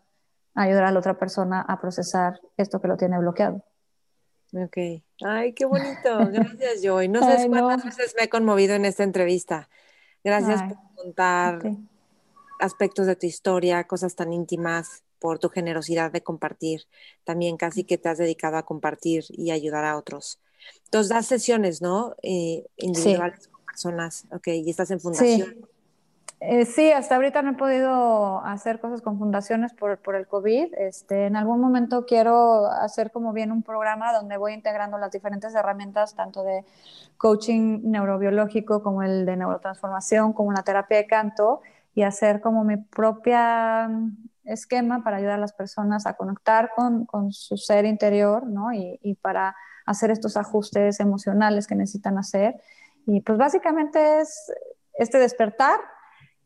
ayudar 0.55 0.85
a 0.85 0.91
la 0.91 0.99
otra 0.99 1.17
persona 1.17 1.61
a 1.61 1.79
procesar 1.79 2.39
esto 2.57 2.81
que 2.81 2.87
lo 2.87 2.97
tiene 2.97 3.19
bloqueado. 3.19 3.63
Ok. 4.53 4.77
Ay, 5.23 5.53
qué 5.53 5.65
bonito. 5.65 6.17
Gracias, 6.31 6.81
Joy. 6.83 7.07
No 7.07 7.19
sé 7.19 7.47
cuántas 7.47 7.85
veces 7.85 8.15
me 8.17 8.25
he 8.25 8.29
conmovido 8.29 8.75
en 8.75 8.85
esta 8.85 9.03
entrevista. 9.03 9.69
Gracias 10.23 10.61
por 10.63 10.77
contar 10.95 11.59
aspectos 12.59 13.07
de 13.07 13.15
tu 13.15 13.25
historia, 13.25 13.85
cosas 13.85 14.15
tan 14.15 14.33
íntimas, 14.33 15.03
por 15.21 15.37
tu 15.37 15.49
generosidad 15.49 16.11
de 16.11 16.23
compartir. 16.23 16.87
También 17.23 17.55
casi 17.55 17.83
que 17.85 17.99
te 17.99 18.09
has 18.09 18.17
dedicado 18.17 18.57
a 18.57 18.63
compartir 18.63 19.23
y 19.29 19.51
ayudar 19.51 19.85
a 19.85 19.95
otros. 19.95 20.41
Entonces, 20.85 21.09
das 21.09 21.27
sesiones, 21.27 21.81
¿no? 21.81 22.15
Eh, 22.23 22.65
individuales 22.75 23.47
con 23.47 23.63
personas. 23.63 24.25
Ok, 24.31 24.47
y 24.47 24.69
estás 24.69 24.89
en 24.89 24.99
fundación. 24.99 25.47
Sí. 25.47 25.65
Eh, 26.43 26.65
sí, 26.65 26.91
hasta 26.91 27.17
ahorita 27.17 27.43
no 27.43 27.51
he 27.51 27.53
podido 27.53 28.39
hacer 28.43 28.79
cosas 28.79 29.03
con 29.03 29.19
fundaciones 29.19 29.73
por, 29.73 29.99
por, 29.99 30.15
el 30.15 30.25
COVID. 30.25 30.73
Este, 30.73 31.27
en 31.27 31.35
algún 31.35 31.61
momento 31.61 32.07
quiero 32.07 32.65
hacer 32.65 33.11
como 33.11 33.31
bien 33.31 33.51
un 33.51 33.61
programa 33.61 34.11
donde 34.11 34.37
voy 34.37 34.53
integrando 34.53 34.97
las 34.97 35.11
diferentes 35.11 35.53
herramientas, 35.53 36.15
tanto 36.15 36.41
de 36.41 36.65
coaching 37.17 37.81
neurobiológico 37.83 38.81
como 38.81 39.03
el 39.03 39.27
de 39.27 39.37
neurotransformación, 39.37 40.33
como 40.33 40.51
la 40.51 40.63
terapia 40.63 40.97
de 40.97 41.05
canto, 41.05 41.61
y 41.93 42.01
hacer 42.01 42.41
como 42.41 42.63
mi 42.63 42.77
propia 42.77 43.87
esquema 44.45 45.03
para 45.03 45.17
ayudar 45.17 45.35
a 45.35 45.41
las 45.41 45.53
personas 45.53 46.05
a 46.05 46.13
conectar 46.13 46.71
con, 46.75 47.05
con 47.05 47.31
su 47.31 47.57
ser 47.57 47.85
interior, 47.85 48.47
¿no? 48.47 48.73
Y, 48.73 48.99
y, 49.01 49.15
para 49.15 49.55
hacer 49.85 50.11
estos 50.11 50.37
ajustes 50.37 50.99
emocionales 50.99 51.67
que 51.67 51.75
necesitan 51.75 52.17
hacer. 52.17 52.55
Y 53.05 53.21
pues 53.21 53.37
básicamente 53.37 54.21
es 54.21 54.51
este 54.93 55.17
despertar, 55.19 55.79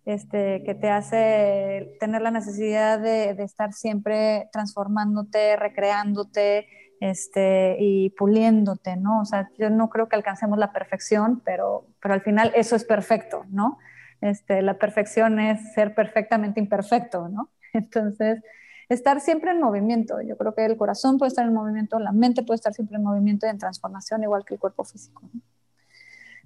este, 0.06 0.64
que 0.64 0.76
te 0.76 0.90
hace 0.90 1.98
tener 2.00 2.22
la 2.22 2.32
necesidad 2.32 3.00
de, 3.00 3.34
de 3.34 3.44
estar 3.44 3.74
siempre 3.74 4.50
transformándote, 4.52 5.56
recreándote, 5.56 6.68
este, 7.00 7.78
y 7.80 8.10
puliéndote, 8.12 8.96
¿no? 8.98 9.22
O 9.22 9.26
sea, 9.26 9.50
yo 9.58 9.70
no 9.70 9.90
creo 9.90 10.08
que 10.08 10.16
alcancemos 10.16 10.58
la 10.58 10.72
perfección, 10.72 11.42
pero, 11.44 11.88
pero 12.02 12.14
al 12.14 12.22
final 12.22 12.52
eso 12.56 12.76
es 12.76 12.86
perfecto, 12.86 13.46
¿no? 13.50 13.78
Este, 14.22 14.62
la 14.62 14.78
perfección 14.78 15.40
es 15.40 15.74
ser 15.74 15.94
perfectamente 15.94 16.60
imperfecto, 16.60 17.28
¿no? 17.28 17.50
Entonces, 17.76 18.42
estar 18.90 19.22
siempre 19.22 19.52
en 19.52 19.60
movimiento. 19.60 20.22
Yo 20.22 20.38
creo 20.38 20.54
que 20.54 20.66
el 20.66 20.78
corazón 20.78 21.18
puede 21.18 21.30
estar 21.30 21.46
en 21.46 21.54
movimiento, 21.54 22.00
la 22.00 22.12
mente 22.12 22.44
puede 22.44 22.56
estar 22.56 22.74
siempre 22.74 22.98
en 22.98 23.04
movimiento 23.04 23.48
y 23.48 23.50
en 23.50 23.58
transformación, 23.58 24.24
igual 24.24 24.46
que 24.46 24.56
el 24.56 24.60
cuerpo 24.60 24.84
físico. 24.84 25.22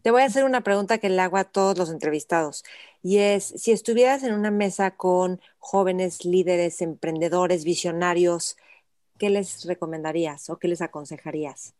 Te 0.01 0.11
voy 0.11 0.21
a 0.21 0.25
hacer 0.25 0.45
una 0.45 0.61
pregunta 0.61 0.97
que 0.97 1.09
le 1.09 1.21
hago 1.21 1.35
a 1.35 1.43
todos 1.43 1.77
los 1.77 1.89
entrevistados 1.89 2.63
y 3.03 3.17
es, 3.17 3.43
si 3.43 3.73
estuvieras 3.73 4.23
en 4.23 4.33
una 4.33 4.49
mesa 4.49 4.91
con 4.91 5.41
jóvenes 5.57 6.23
líderes, 6.23 6.81
emprendedores, 6.81 7.65
visionarios, 7.65 8.55
¿qué 9.17 9.29
les 9.29 9.65
recomendarías 9.65 10.49
o 10.49 10.57
qué 10.57 10.69
les 10.69 10.81
aconsejarías? 10.81 11.73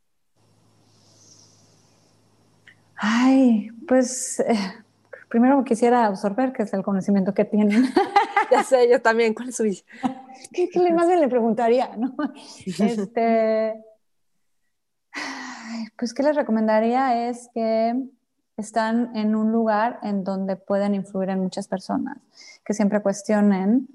Ay, 2.96 3.70
pues 3.88 4.42
eh, 4.42 4.58
primero 5.30 5.64
quisiera 5.64 6.06
absorber 6.06 6.52
qué 6.54 6.64
es 6.64 6.74
el 6.74 6.84
conocimiento 6.84 7.34
que 7.34 7.46
tienen. 7.46 7.84
ya 8.52 8.64
sé, 8.64 8.90
yo 8.90 9.02
también. 9.02 9.34
¿Cuál 9.34 9.50
es 9.50 9.56
su? 9.56 9.64
¿Qué, 10.54 10.70
qué 10.70 10.94
más 10.94 11.08
le 11.08 11.28
preguntaría? 11.28 11.96
¿no? 11.96 12.16
Este, 12.66 13.86
pues, 15.98 16.14
¿qué 16.14 16.24
les 16.24 16.36
recomendaría? 16.36 17.30
Es 17.30 17.50
que 17.54 17.96
están 18.58 19.16
en 19.16 19.36
un 19.36 19.52
lugar 19.52 20.00
en 20.04 20.24
donde 20.24 20.56
pueden 20.56 20.94
influir 20.96 21.30
en 21.30 21.40
muchas 21.40 21.68
personas, 21.68 22.18
que 22.66 22.74
siempre 22.74 23.02
cuestionen 23.02 23.88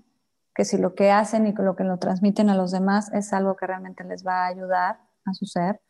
que 0.55 0.65
si 0.65 0.79
lo 0.79 0.95
que 0.95 1.11
hacen 1.11 1.47
y 1.47 1.53
lo 1.53 1.75
que 1.75 1.85
lo 1.85 1.99
transmiten 1.99 2.49
a 2.49 2.55
los 2.55 2.71
demás 2.71 3.13
es 3.13 3.33
algo 3.33 3.57
que 3.57 3.67
realmente 3.67 4.05
les 4.05 4.25
va 4.25 4.45
a 4.45 4.47
ayudar 4.47 5.01
a 5.25 5.35
su 5.35 5.47
ser, 5.47 5.81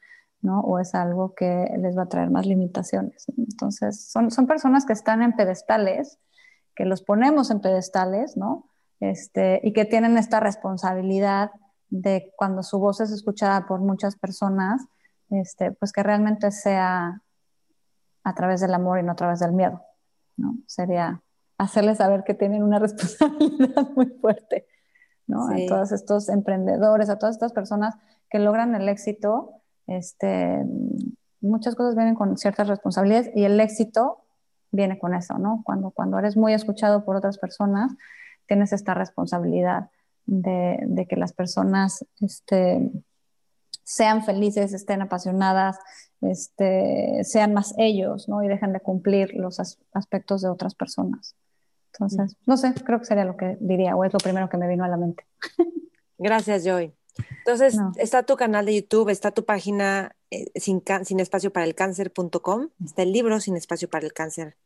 ¿no? 0.44 0.60
O 0.60 0.78
es 0.78 0.94
algo 0.94 1.34
que 1.34 1.74
les 1.78 1.96
va 1.96 2.02
a 2.02 2.08
traer 2.08 2.30
más 2.30 2.44
limitaciones. 2.46 3.24
Entonces, 3.36 4.10
son, 4.10 4.30
son 4.30 4.46
personas 4.46 4.84
que 4.84 4.92
están 4.92 5.22
en 5.22 5.34
pedestales, 5.34 6.18
que 6.76 6.84
los 6.84 7.02
ponemos 7.02 7.50
en 7.50 7.60
pedestales, 7.60 8.36
¿no? 8.36 8.68
Este, 9.00 9.60
y 9.64 9.72
que 9.72 9.86
tienen 9.86 10.18
esta 10.18 10.40
responsabilidad 10.40 11.50
de 11.88 12.32
cuando 12.36 12.62
su 12.62 12.78
voz 12.78 13.00
es 13.00 13.10
escuchada 13.10 13.66
por 13.66 13.80
muchas 13.80 14.16
personas, 14.16 14.82
este, 15.30 15.72
pues 15.72 15.92
que 15.92 16.02
realmente 16.02 16.50
sea 16.50 17.22
a 18.22 18.34
través 18.34 18.60
del 18.60 18.74
amor 18.74 18.98
y 18.98 19.02
no 19.02 19.12
a 19.12 19.16
través 19.16 19.40
del 19.40 19.52
miedo, 19.52 19.80
¿no? 20.36 20.56
Sería 20.66 21.22
hacerles 21.56 21.98
saber 21.98 22.22
que 22.22 22.34
tienen 22.34 22.62
una 22.62 22.78
responsabilidad 22.80 23.88
muy 23.96 24.06
fuerte, 24.20 24.66
¿no? 25.26 25.48
A 25.48 25.56
todos 25.66 25.90
estos 25.90 26.28
emprendedores, 26.28 27.08
a 27.08 27.18
todas 27.18 27.34
estas 27.34 27.54
personas 27.54 27.94
que 28.28 28.40
logran 28.40 28.74
el 28.74 28.90
éxito, 28.90 29.62
este, 29.86 30.64
muchas 31.40 31.74
cosas 31.74 31.94
vienen 31.94 32.14
con 32.14 32.36
ciertas 32.36 32.68
responsabilidades 32.68 33.30
y 33.34 33.44
el 33.44 33.60
éxito 33.60 34.24
viene 34.70 34.98
con 34.98 35.14
eso, 35.14 35.38
¿no? 35.38 35.62
Cuando, 35.64 35.90
cuando 35.90 36.18
eres 36.18 36.36
muy 36.36 36.52
escuchado 36.52 37.04
por 37.04 37.16
otras 37.16 37.38
personas, 37.38 37.92
tienes 38.46 38.72
esta 38.72 38.94
responsabilidad 38.94 39.90
de, 40.26 40.78
de 40.86 41.06
que 41.06 41.16
las 41.16 41.32
personas 41.32 42.04
este, 42.20 42.90
sean 43.84 44.24
felices, 44.24 44.72
estén 44.72 45.02
apasionadas, 45.02 45.78
este, 46.22 47.20
sean 47.22 47.52
más 47.52 47.74
ellos, 47.78 48.28
¿no? 48.28 48.42
Y 48.42 48.48
dejen 48.48 48.72
de 48.72 48.80
cumplir 48.80 49.34
los 49.34 49.60
aspectos 49.92 50.42
de 50.42 50.48
otras 50.48 50.74
personas. 50.74 51.36
Entonces, 51.92 52.36
no 52.46 52.56
sé, 52.56 52.74
creo 52.74 52.98
que 52.98 53.04
sería 53.04 53.24
lo 53.24 53.36
que 53.36 53.56
diría, 53.60 53.94
o 53.94 54.04
es 54.04 54.12
lo 54.12 54.18
primero 54.18 54.48
que 54.48 54.56
me 54.56 54.66
vino 54.66 54.84
a 54.84 54.88
la 54.88 54.96
mente. 54.96 55.24
Gracias, 56.18 56.64
Joy. 56.64 56.92
Entonces, 57.38 57.78
está 57.96 58.22
tu 58.24 58.36
canal 58.36 58.66
de 58.66 58.76
YouTube, 58.76 59.08
está 59.08 59.30
tu 59.30 59.44
página 59.44 60.16
eh, 60.30 60.46
sin, 60.56 60.82
sin, 61.04 61.20
espacio 61.20 61.52
para 61.52 61.66
el 61.66 61.74
cáncer.com, 61.74 62.68
está 62.84 63.02
el 63.02 63.12
libro 63.12 63.40
Sin 63.40 63.56
espacio 63.56 63.88
para 63.88 64.04
el 64.04 64.12
cáncer. 64.12 64.56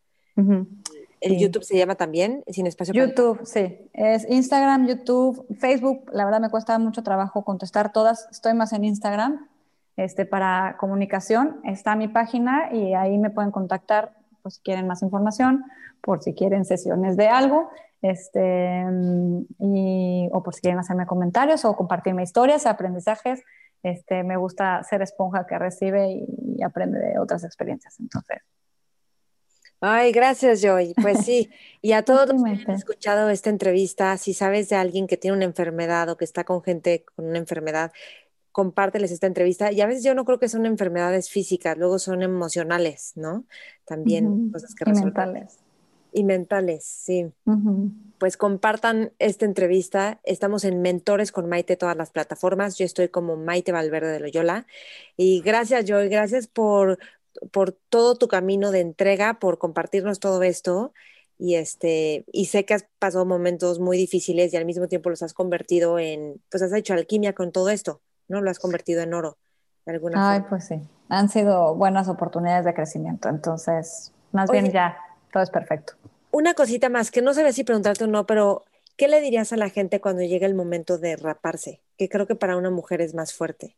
El 1.20 1.36
YouTube 1.36 1.64
se 1.64 1.76
llama 1.76 1.96
también 1.96 2.44
Sin 2.46 2.66
espacio 2.66 2.94
para 2.94 3.06
YouTube, 3.06 3.40
sí. 3.44 3.78
Es 3.92 4.28
Instagram, 4.30 4.86
YouTube, 4.86 5.46
Facebook. 5.58 6.10
La 6.12 6.24
verdad 6.24 6.40
me 6.40 6.48
cuesta 6.48 6.78
mucho 6.78 7.02
trabajo 7.02 7.44
contestar 7.44 7.92
todas. 7.92 8.28
Estoy 8.30 8.54
más 8.54 8.72
en 8.72 8.84
Instagram 8.84 9.48
este, 9.96 10.24
para 10.24 10.76
comunicación. 10.78 11.60
Está 11.64 11.96
mi 11.96 12.08
página 12.08 12.72
y 12.72 12.94
ahí 12.94 13.18
me 13.18 13.30
pueden 13.30 13.50
contactar 13.50 14.17
por 14.48 14.52
si 14.54 14.62
quieren 14.62 14.86
más 14.86 15.02
información, 15.02 15.64
por 16.00 16.22
si 16.22 16.32
quieren 16.32 16.64
sesiones 16.64 17.18
de 17.18 17.28
algo 17.28 17.68
este, 18.00 18.82
y, 19.58 20.28
o 20.32 20.42
por 20.42 20.54
si 20.54 20.62
quieren 20.62 20.78
hacerme 20.78 21.06
comentarios 21.06 21.66
o 21.66 21.76
compartirme 21.76 22.22
historias, 22.22 22.64
aprendizajes. 22.64 23.42
Este, 23.82 24.24
me 24.24 24.38
gusta 24.38 24.82
ser 24.84 25.02
esponja 25.02 25.46
que 25.46 25.58
recibe 25.58 26.08
y, 26.08 26.62
aprende 26.62 26.98
de 26.98 27.18
otras 27.18 27.44
experiencias. 27.44 28.00
Entonces. 28.00 28.38
Ay, 29.82 30.12
gracias, 30.12 30.62
Joy. 30.62 30.94
Pues 31.00 31.26
sí, 31.26 31.50
y 31.82 31.92
a 31.92 32.02
todos 32.02 32.26
los 32.26 32.42
que 32.42 32.50
han 32.50 32.74
escuchado 32.74 33.28
esta 33.28 33.50
entrevista, 33.50 34.16
si 34.16 34.32
sabes 34.32 34.70
de 34.70 34.76
alguien 34.76 35.06
que 35.06 35.18
tiene 35.18 35.36
una 35.36 35.44
enfermedad 35.44 36.08
o 36.08 36.16
que 36.16 36.24
está 36.24 36.44
con 36.44 36.62
gente 36.62 37.04
con 37.14 37.26
una 37.26 37.38
enfermedad, 37.38 37.92
compárteles 38.58 39.12
esta 39.12 39.28
entrevista. 39.28 39.70
Y 39.70 39.80
a 39.82 39.86
veces 39.86 40.02
yo 40.02 40.16
no 40.16 40.24
creo 40.24 40.40
que 40.40 40.48
son 40.48 40.66
enfermedades 40.66 41.30
físicas, 41.30 41.78
luego 41.78 42.00
son 42.00 42.22
emocionales, 42.24 43.12
¿no? 43.14 43.44
También 43.84 44.50
cosas 44.50 44.74
que 44.74 44.82
y 44.90 44.94
mentales. 44.94 45.60
Y 46.12 46.24
mentales, 46.24 46.84
sí. 46.84 47.30
Pues 48.18 48.36
compartan 48.36 49.12
esta 49.20 49.44
entrevista. 49.44 50.18
Estamos 50.24 50.64
en 50.64 50.82
Mentores 50.82 51.30
con 51.30 51.48
Maite 51.48 51.76
todas 51.76 51.96
las 51.96 52.10
plataformas. 52.10 52.76
Yo 52.76 52.84
estoy 52.84 53.10
como 53.10 53.36
Maite 53.36 53.70
Valverde 53.70 54.10
de 54.10 54.18
Loyola. 54.18 54.66
Y 55.16 55.40
gracias, 55.42 55.84
Joy. 55.84 56.08
Gracias 56.08 56.48
por, 56.48 56.98
por 57.52 57.70
todo 57.70 58.16
tu 58.16 58.26
camino 58.26 58.72
de 58.72 58.80
entrega, 58.80 59.38
por 59.38 59.58
compartirnos 59.58 60.18
todo 60.18 60.42
esto. 60.42 60.92
Y, 61.38 61.54
este, 61.54 62.24
y 62.32 62.46
sé 62.46 62.64
que 62.64 62.74
has 62.74 62.86
pasado 62.98 63.24
momentos 63.24 63.78
muy 63.78 63.96
difíciles 63.96 64.52
y 64.52 64.56
al 64.56 64.64
mismo 64.64 64.88
tiempo 64.88 65.10
los 65.10 65.22
has 65.22 65.32
convertido 65.32 66.00
en, 66.00 66.42
pues 66.50 66.64
has 66.64 66.72
hecho 66.72 66.94
alquimia 66.94 67.32
con 67.34 67.52
todo 67.52 67.68
esto, 67.68 68.00
¿no? 68.28 68.40
Lo 68.40 68.50
has 68.50 68.58
convertido 68.58 69.02
en 69.02 69.14
oro, 69.14 69.36
de 69.84 69.92
alguna 69.92 70.32
Ay, 70.32 70.44
pues 70.48 70.66
sí. 70.66 70.80
Han 71.08 71.28
sido 71.28 71.74
buenas 71.74 72.08
oportunidades 72.08 72.64
de 72.64 72.74
crecimiento. 72.74 73.28
Entonces, 73.28 74.12
más 74.32 74.50
bien 74.50 74.70
ya 74.70 74.98
todo 75.32 75.42
es 75.42 75.50
perfecto. 75.50 75.94
Una 76.30 76.54
cosita 76.54 76.88
más, 76.90 77.10
que 77.10 77.22
no 77.22 77.32
sabía 77.34 77.52
si 77.52 77.64
preguntarte 77.64 78.04
o 78.04 78.06
no, 78.06 78.26
pero 78.26 78.64
¿qué 78.96 79.08
le 79.08 79.20
dirías 79.20 79.52
a 79.52 79.56
la 79.56 79.70
gente 79.70 80.00
cuando 80.00 80.22
llega 80.22 80.46
el 80.46 80.54
momento 80.54 80.98
de 80.98 81.16
raparse? 81.16 81.80
Que 81.96 82.08
creo 82.08 82.26
que 82.26 82.34
para 82.34 82.56
una 82.56 82.70
mujer 82.70 83.00
es 83.00 83.14
más 83.14 83.32
fuerte. 83.32 83.76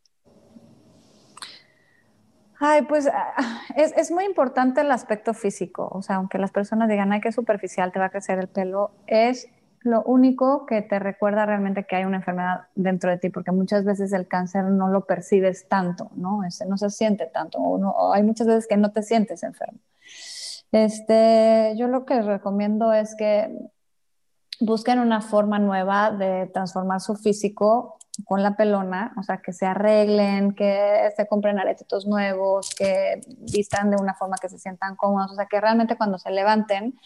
Ay, 2.59 2.83
pues 2.83 3.07
ah, 3.07 3.63
es, 3.77 3.93
es, 3.97 4.11
muy 4.11 4.25
importante 4.25 4.83
el 4.83 4.91
aspecto 4.91 5.33
físico. 5.33 5.89
O 5.93 6.03
sea, 6.03 6.17
aunque 6.17 6.37
las 6.37 6.51
personas 6.51 6.91
digan, 6.91 7.11
ay, 7.13 7.21
qué 7.21 7.33
superficial 7.33 7.91
te 7.91 7.99
va 7.99 8.07
a 8.07 8.11
crecer 8.11 8.39
el 8.39 8.49
pelo, 8.49 8.91
es 9.07 9.49
lo 9.83 10.03
único 10.03 10.67
que 10.67 10.83
te 10.83 10.99
recuerda 10.99 11.47
realmente 11.47 11.87
que 11.87 11.97
hay 11.97 12.05
una 12.05 12.19
enfermedad 12.19 12.67
dentro 12.75 13.11
de 13.11 13.19
ti, 13.19 13.31
porque 13.31 13.51
muchas 13.51 13.85
veces 13.85 14.13
el 14.13 14.29
cáncer 14.29 14.65
no 14.65 14.89
lo 14.89 15.07
percibes 15.07 15.69
tanto, 15.69 16.11
¿no? 16.17 16.45
Ese, 16.45 16.67
no 16.67 16.77
se 16.77 16.91
siente 16.91 17.27
tanto, 17.27 17.59
o, 17.59 18.13
hay 18.13 18.23
muchas 18.23 18.47
veces 18.47 18.67
que 18.69 18.77
no 18.77 18.93
te 18.93 19.03
sientes 19.03 19.43
enfermo. 19.43 19.79
Este, 20.73 21.75
yo 21.77 21.89
lo 21.89 22.05
que 22.05 22.21
recomiendo 22.23 22.93
es 22.93 23.15
que 23.17 23.71
busquen 24.61 24.99
una 24.99 25.23
forma 25.23 25.59
nueva 25.59 26.11
de 26.11 26.47
transformar 26.53 27.01
su 27.01 27.17
físico 27.17 27.97
con 28.27 28.43
la 28.43 28.57
pelona, 28.57 29.15
o 29.17 29.23
sea, 29.23 29.39
que 29.39 29.55
se 29.55 29.65
arreglen, 29.65 30.55
que 30.55 31.11
se 31.17 31.27
compren 31.27 31.59
aretitos 31.59 32.07
nuevos, 32.07 32.75
que 32.75 33.23
vistan 33.51 33.91
de 33.91 33.97
una 33.97 34.13
forma 34.13 34.37
que 34.37 34.51
se 34.51 34.59
sientan 34.59 34.95
cómodos, 34.95 35.33
o 35.33 35.35
sea, 35.35 35.47
que 35.47 35.59
realmente 35.59 35.97
cuando 35.97 36.19
se 36.19 36.31
levanten 36.31 36.99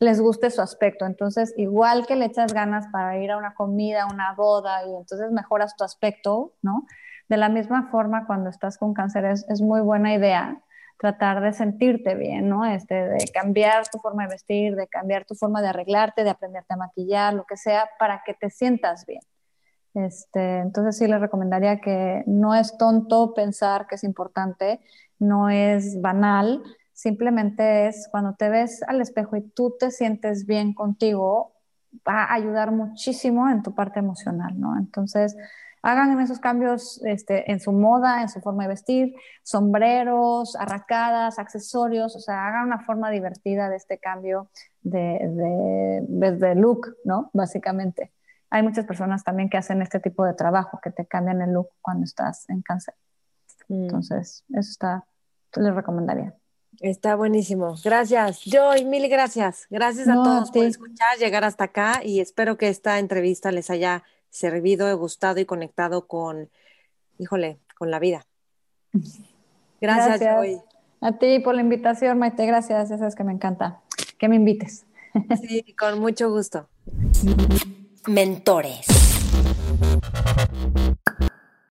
les 0.00 0.20
guste 0.20 0.50
su 0.50 0.60
aspecto. 0.60 1.06
Entonces, 1.06 1.54
igual 1.56 2.06
que 2.06 2.16
le 2.16 2.26
echas 2.26 2.52
ganas 2.52 2.86
para 2.88 3.18
ir 3.18 3.30
a 3.30 3.36
una 3.36 3.54
comida, 3.54 4.06
una 4.06 4.34
boda, 4.34 4.86
y 4.86 4.94
entonces 4.94 5.30
mejoras 5.30 5.76
tu 5.76 5.84
aspecto, 5.84 6.54
¿no? 6.62 6.86
De 7.28 7.36
la 7.36 7.48
misma 7.48 7.88
forma, 7.90 8.26
cuando 8.26 8.50
estás 8.50 8.78
con 8.78 8.94
cáncer 8.94 9.24
es, 9.24 9.46
es 9.48 9.60
muy 9.60 9.80
buena 9.80 10.14
idea 10.14 10.62
tratar 11.02 11.40
de 11.40 11.52
sentirte 11.52 12.14
bien, 12.14 12.48
¿no? 12.48 12.64
Este, 12.64 12.94
de 12.94 13.24
cambiar 13.34 13.88
tu 13.88 13.98
forma 13.98 14.22
de 14.22 14.34
vestir, 14.34 14.76
de 14.76 14.86
cambiar 14.86 15.24
tu 15.24 15.34
forma 15.34 15.60
de 15.60 15.68
arreglarte, 15.68 16.22
de 16.22 16.30
aprenderte 16.30 16.74
a 16.74 16.76
maquillar, 16.76 17.34
lo 17.34 17.44
que 17.44 17.56
sea, 17.56 17.90
para 17.98 18.22
que 18.24 18.34
te 18.34 18.50
sientas 18.50 19.04
bien. 19.04 19.20
Este, 19.94 20.58
entonces 20.58 20.96
sí 20.96 21.08
les 21.08 21.20
recomendaría 21.20 21.80
que 21.80 22.22
no 22.26 22.54
es 22.54 22.78
tonto 22.78 23.34
pensar 23.34 23.88
que 23.88 23.96
es 23.96 24.04
importante, 24.04 24.80
no 25.18 25.50
es 25.50 26.00
banal, 26.00 26.62
simplemente 27.02 27.88
es 27.88 28.06
cuando 28.12 28.34
te 28.34 28.48
ves 28.48 28.84
al 28.86 29.00
espejo 29.00 29.36
y 29.36 29.42
tú 29.42 29.74
te 29.76 29.90
sientes 29.90 30.46
bien 30.46 30.72
contigo, 30.72 31.52
va 32.08 32.22
a 32.22 32.34
ayudar 32.34 32.70
muchísimo 32.70 33.50
en 33.50 33.64
tu 33.64 33.74
parte 33.74 33.98
emocional, 33.98 34.58
¿no? 34.58 34.78
Entonces, 34.78 35.36
hagan 35.82 36.20
esos 36.20 36.38
cambios 36.38 37.02
este, 37.04 37.50
en 37.50 37.58
su 37.58 37.72
moda, 37.72 38.22
en 38.22 38.28
su 38.28 38.40
forma 38.40 38.62
de 38.62 38.68
vestir, 38.68 39.14
sombreros, 39.42 40.54
arracadas, 40.54 41.40
accesorios, 41.40 42.14
o 42.14 42.20
sea, 42.20 42.46
hagan 42.46 42.68
una 42.68 42.78
forma 42.84 43.10
divertida 43.10 43.68
de 43.68 43.76
este 43.76 43.98
cambio 43.98 44.48
de, 44.82 46.06
de, 46.08 46.32
de 46.36 46.54
look, 46.54 46.94
¿no? 47.04 47.30
Básicamente 47.32 48.12
hay 48.48 48.62
muchas 48.62 48.84
personas 48.84 49.24
también 49.24 49.50
que 49.50 49.56
hacen 49.56 49.82
este 49.82 49.98
tipo 49.98 50.24
de 50.24 50.34
trabajo, 50.34 50.78
que 50.80 50.90
te 50.90 51.06
cambian 51.06 51.42
el 51.42 51.52
look 51.52 51.70
cuando 51.80 52.04
estás 52.04 52.48
en 52.48 52.62
cáncer. 52.62 52.94
Mm. 53.66 53.84
Entonces, 53.84 54.44
eso 54.50 54.70
está, 54.70 55.04
les 55.56 55.74
recomendaría. 55.74 56.32
Está 56.80 57.14
buenísimo. 57.14 57.76
Gracias, 57.84 58.40
Joy, 58.44 58.84
mil 58.84 59.08
gracias. 59.08 59.66
Gracias 59.70 60.08
a 60.08 60.14
todos 60.14 60.50
por 60.50 60.64
escuchar, 60.64 61.18
llegar 61.18 61.44
hasta 61.44 61.64
acá 61.64 62.00
y 62.04 62.20
espero 62.20 62.56
que 62.56 62.68
esta 62.68 62.98
entrevista 62.98 63.52
les 63.52 63.70
haya 63.70 64.02
servido, 64.30 64.96
gustado 64.98 65.38
y 65.38 65.44
conectado 65.44 66.06
con, 66.06 66.50
híjole, 67.18 67.58
con 67.78 67.90
la 67.90 67.98
vida. 67.98 68.26
Gracias, 69.80 70.20
Joy. 70.20 70.60
A 71.00 71.18
ti 71.18 71.40
por 71.40 71.54
la 71.54 71.60
invitación, 71.60 72.18
Maite, 72.18 72.46
gracias. 72.46 72.90
Eso 72.90 73.06
es 73.06 73.14
que 73.14 73.24
me 73.24 73.32
encanta. 73.32 73.80
Que 74.18 74.28
me 74.28 74.36
invites. 74.36 74.86
Sí, 75.40 75.74
con 75.78 75.98
mucho 75.98 76.30
gusto 76.30 76.68
mentores. 78.08 78.86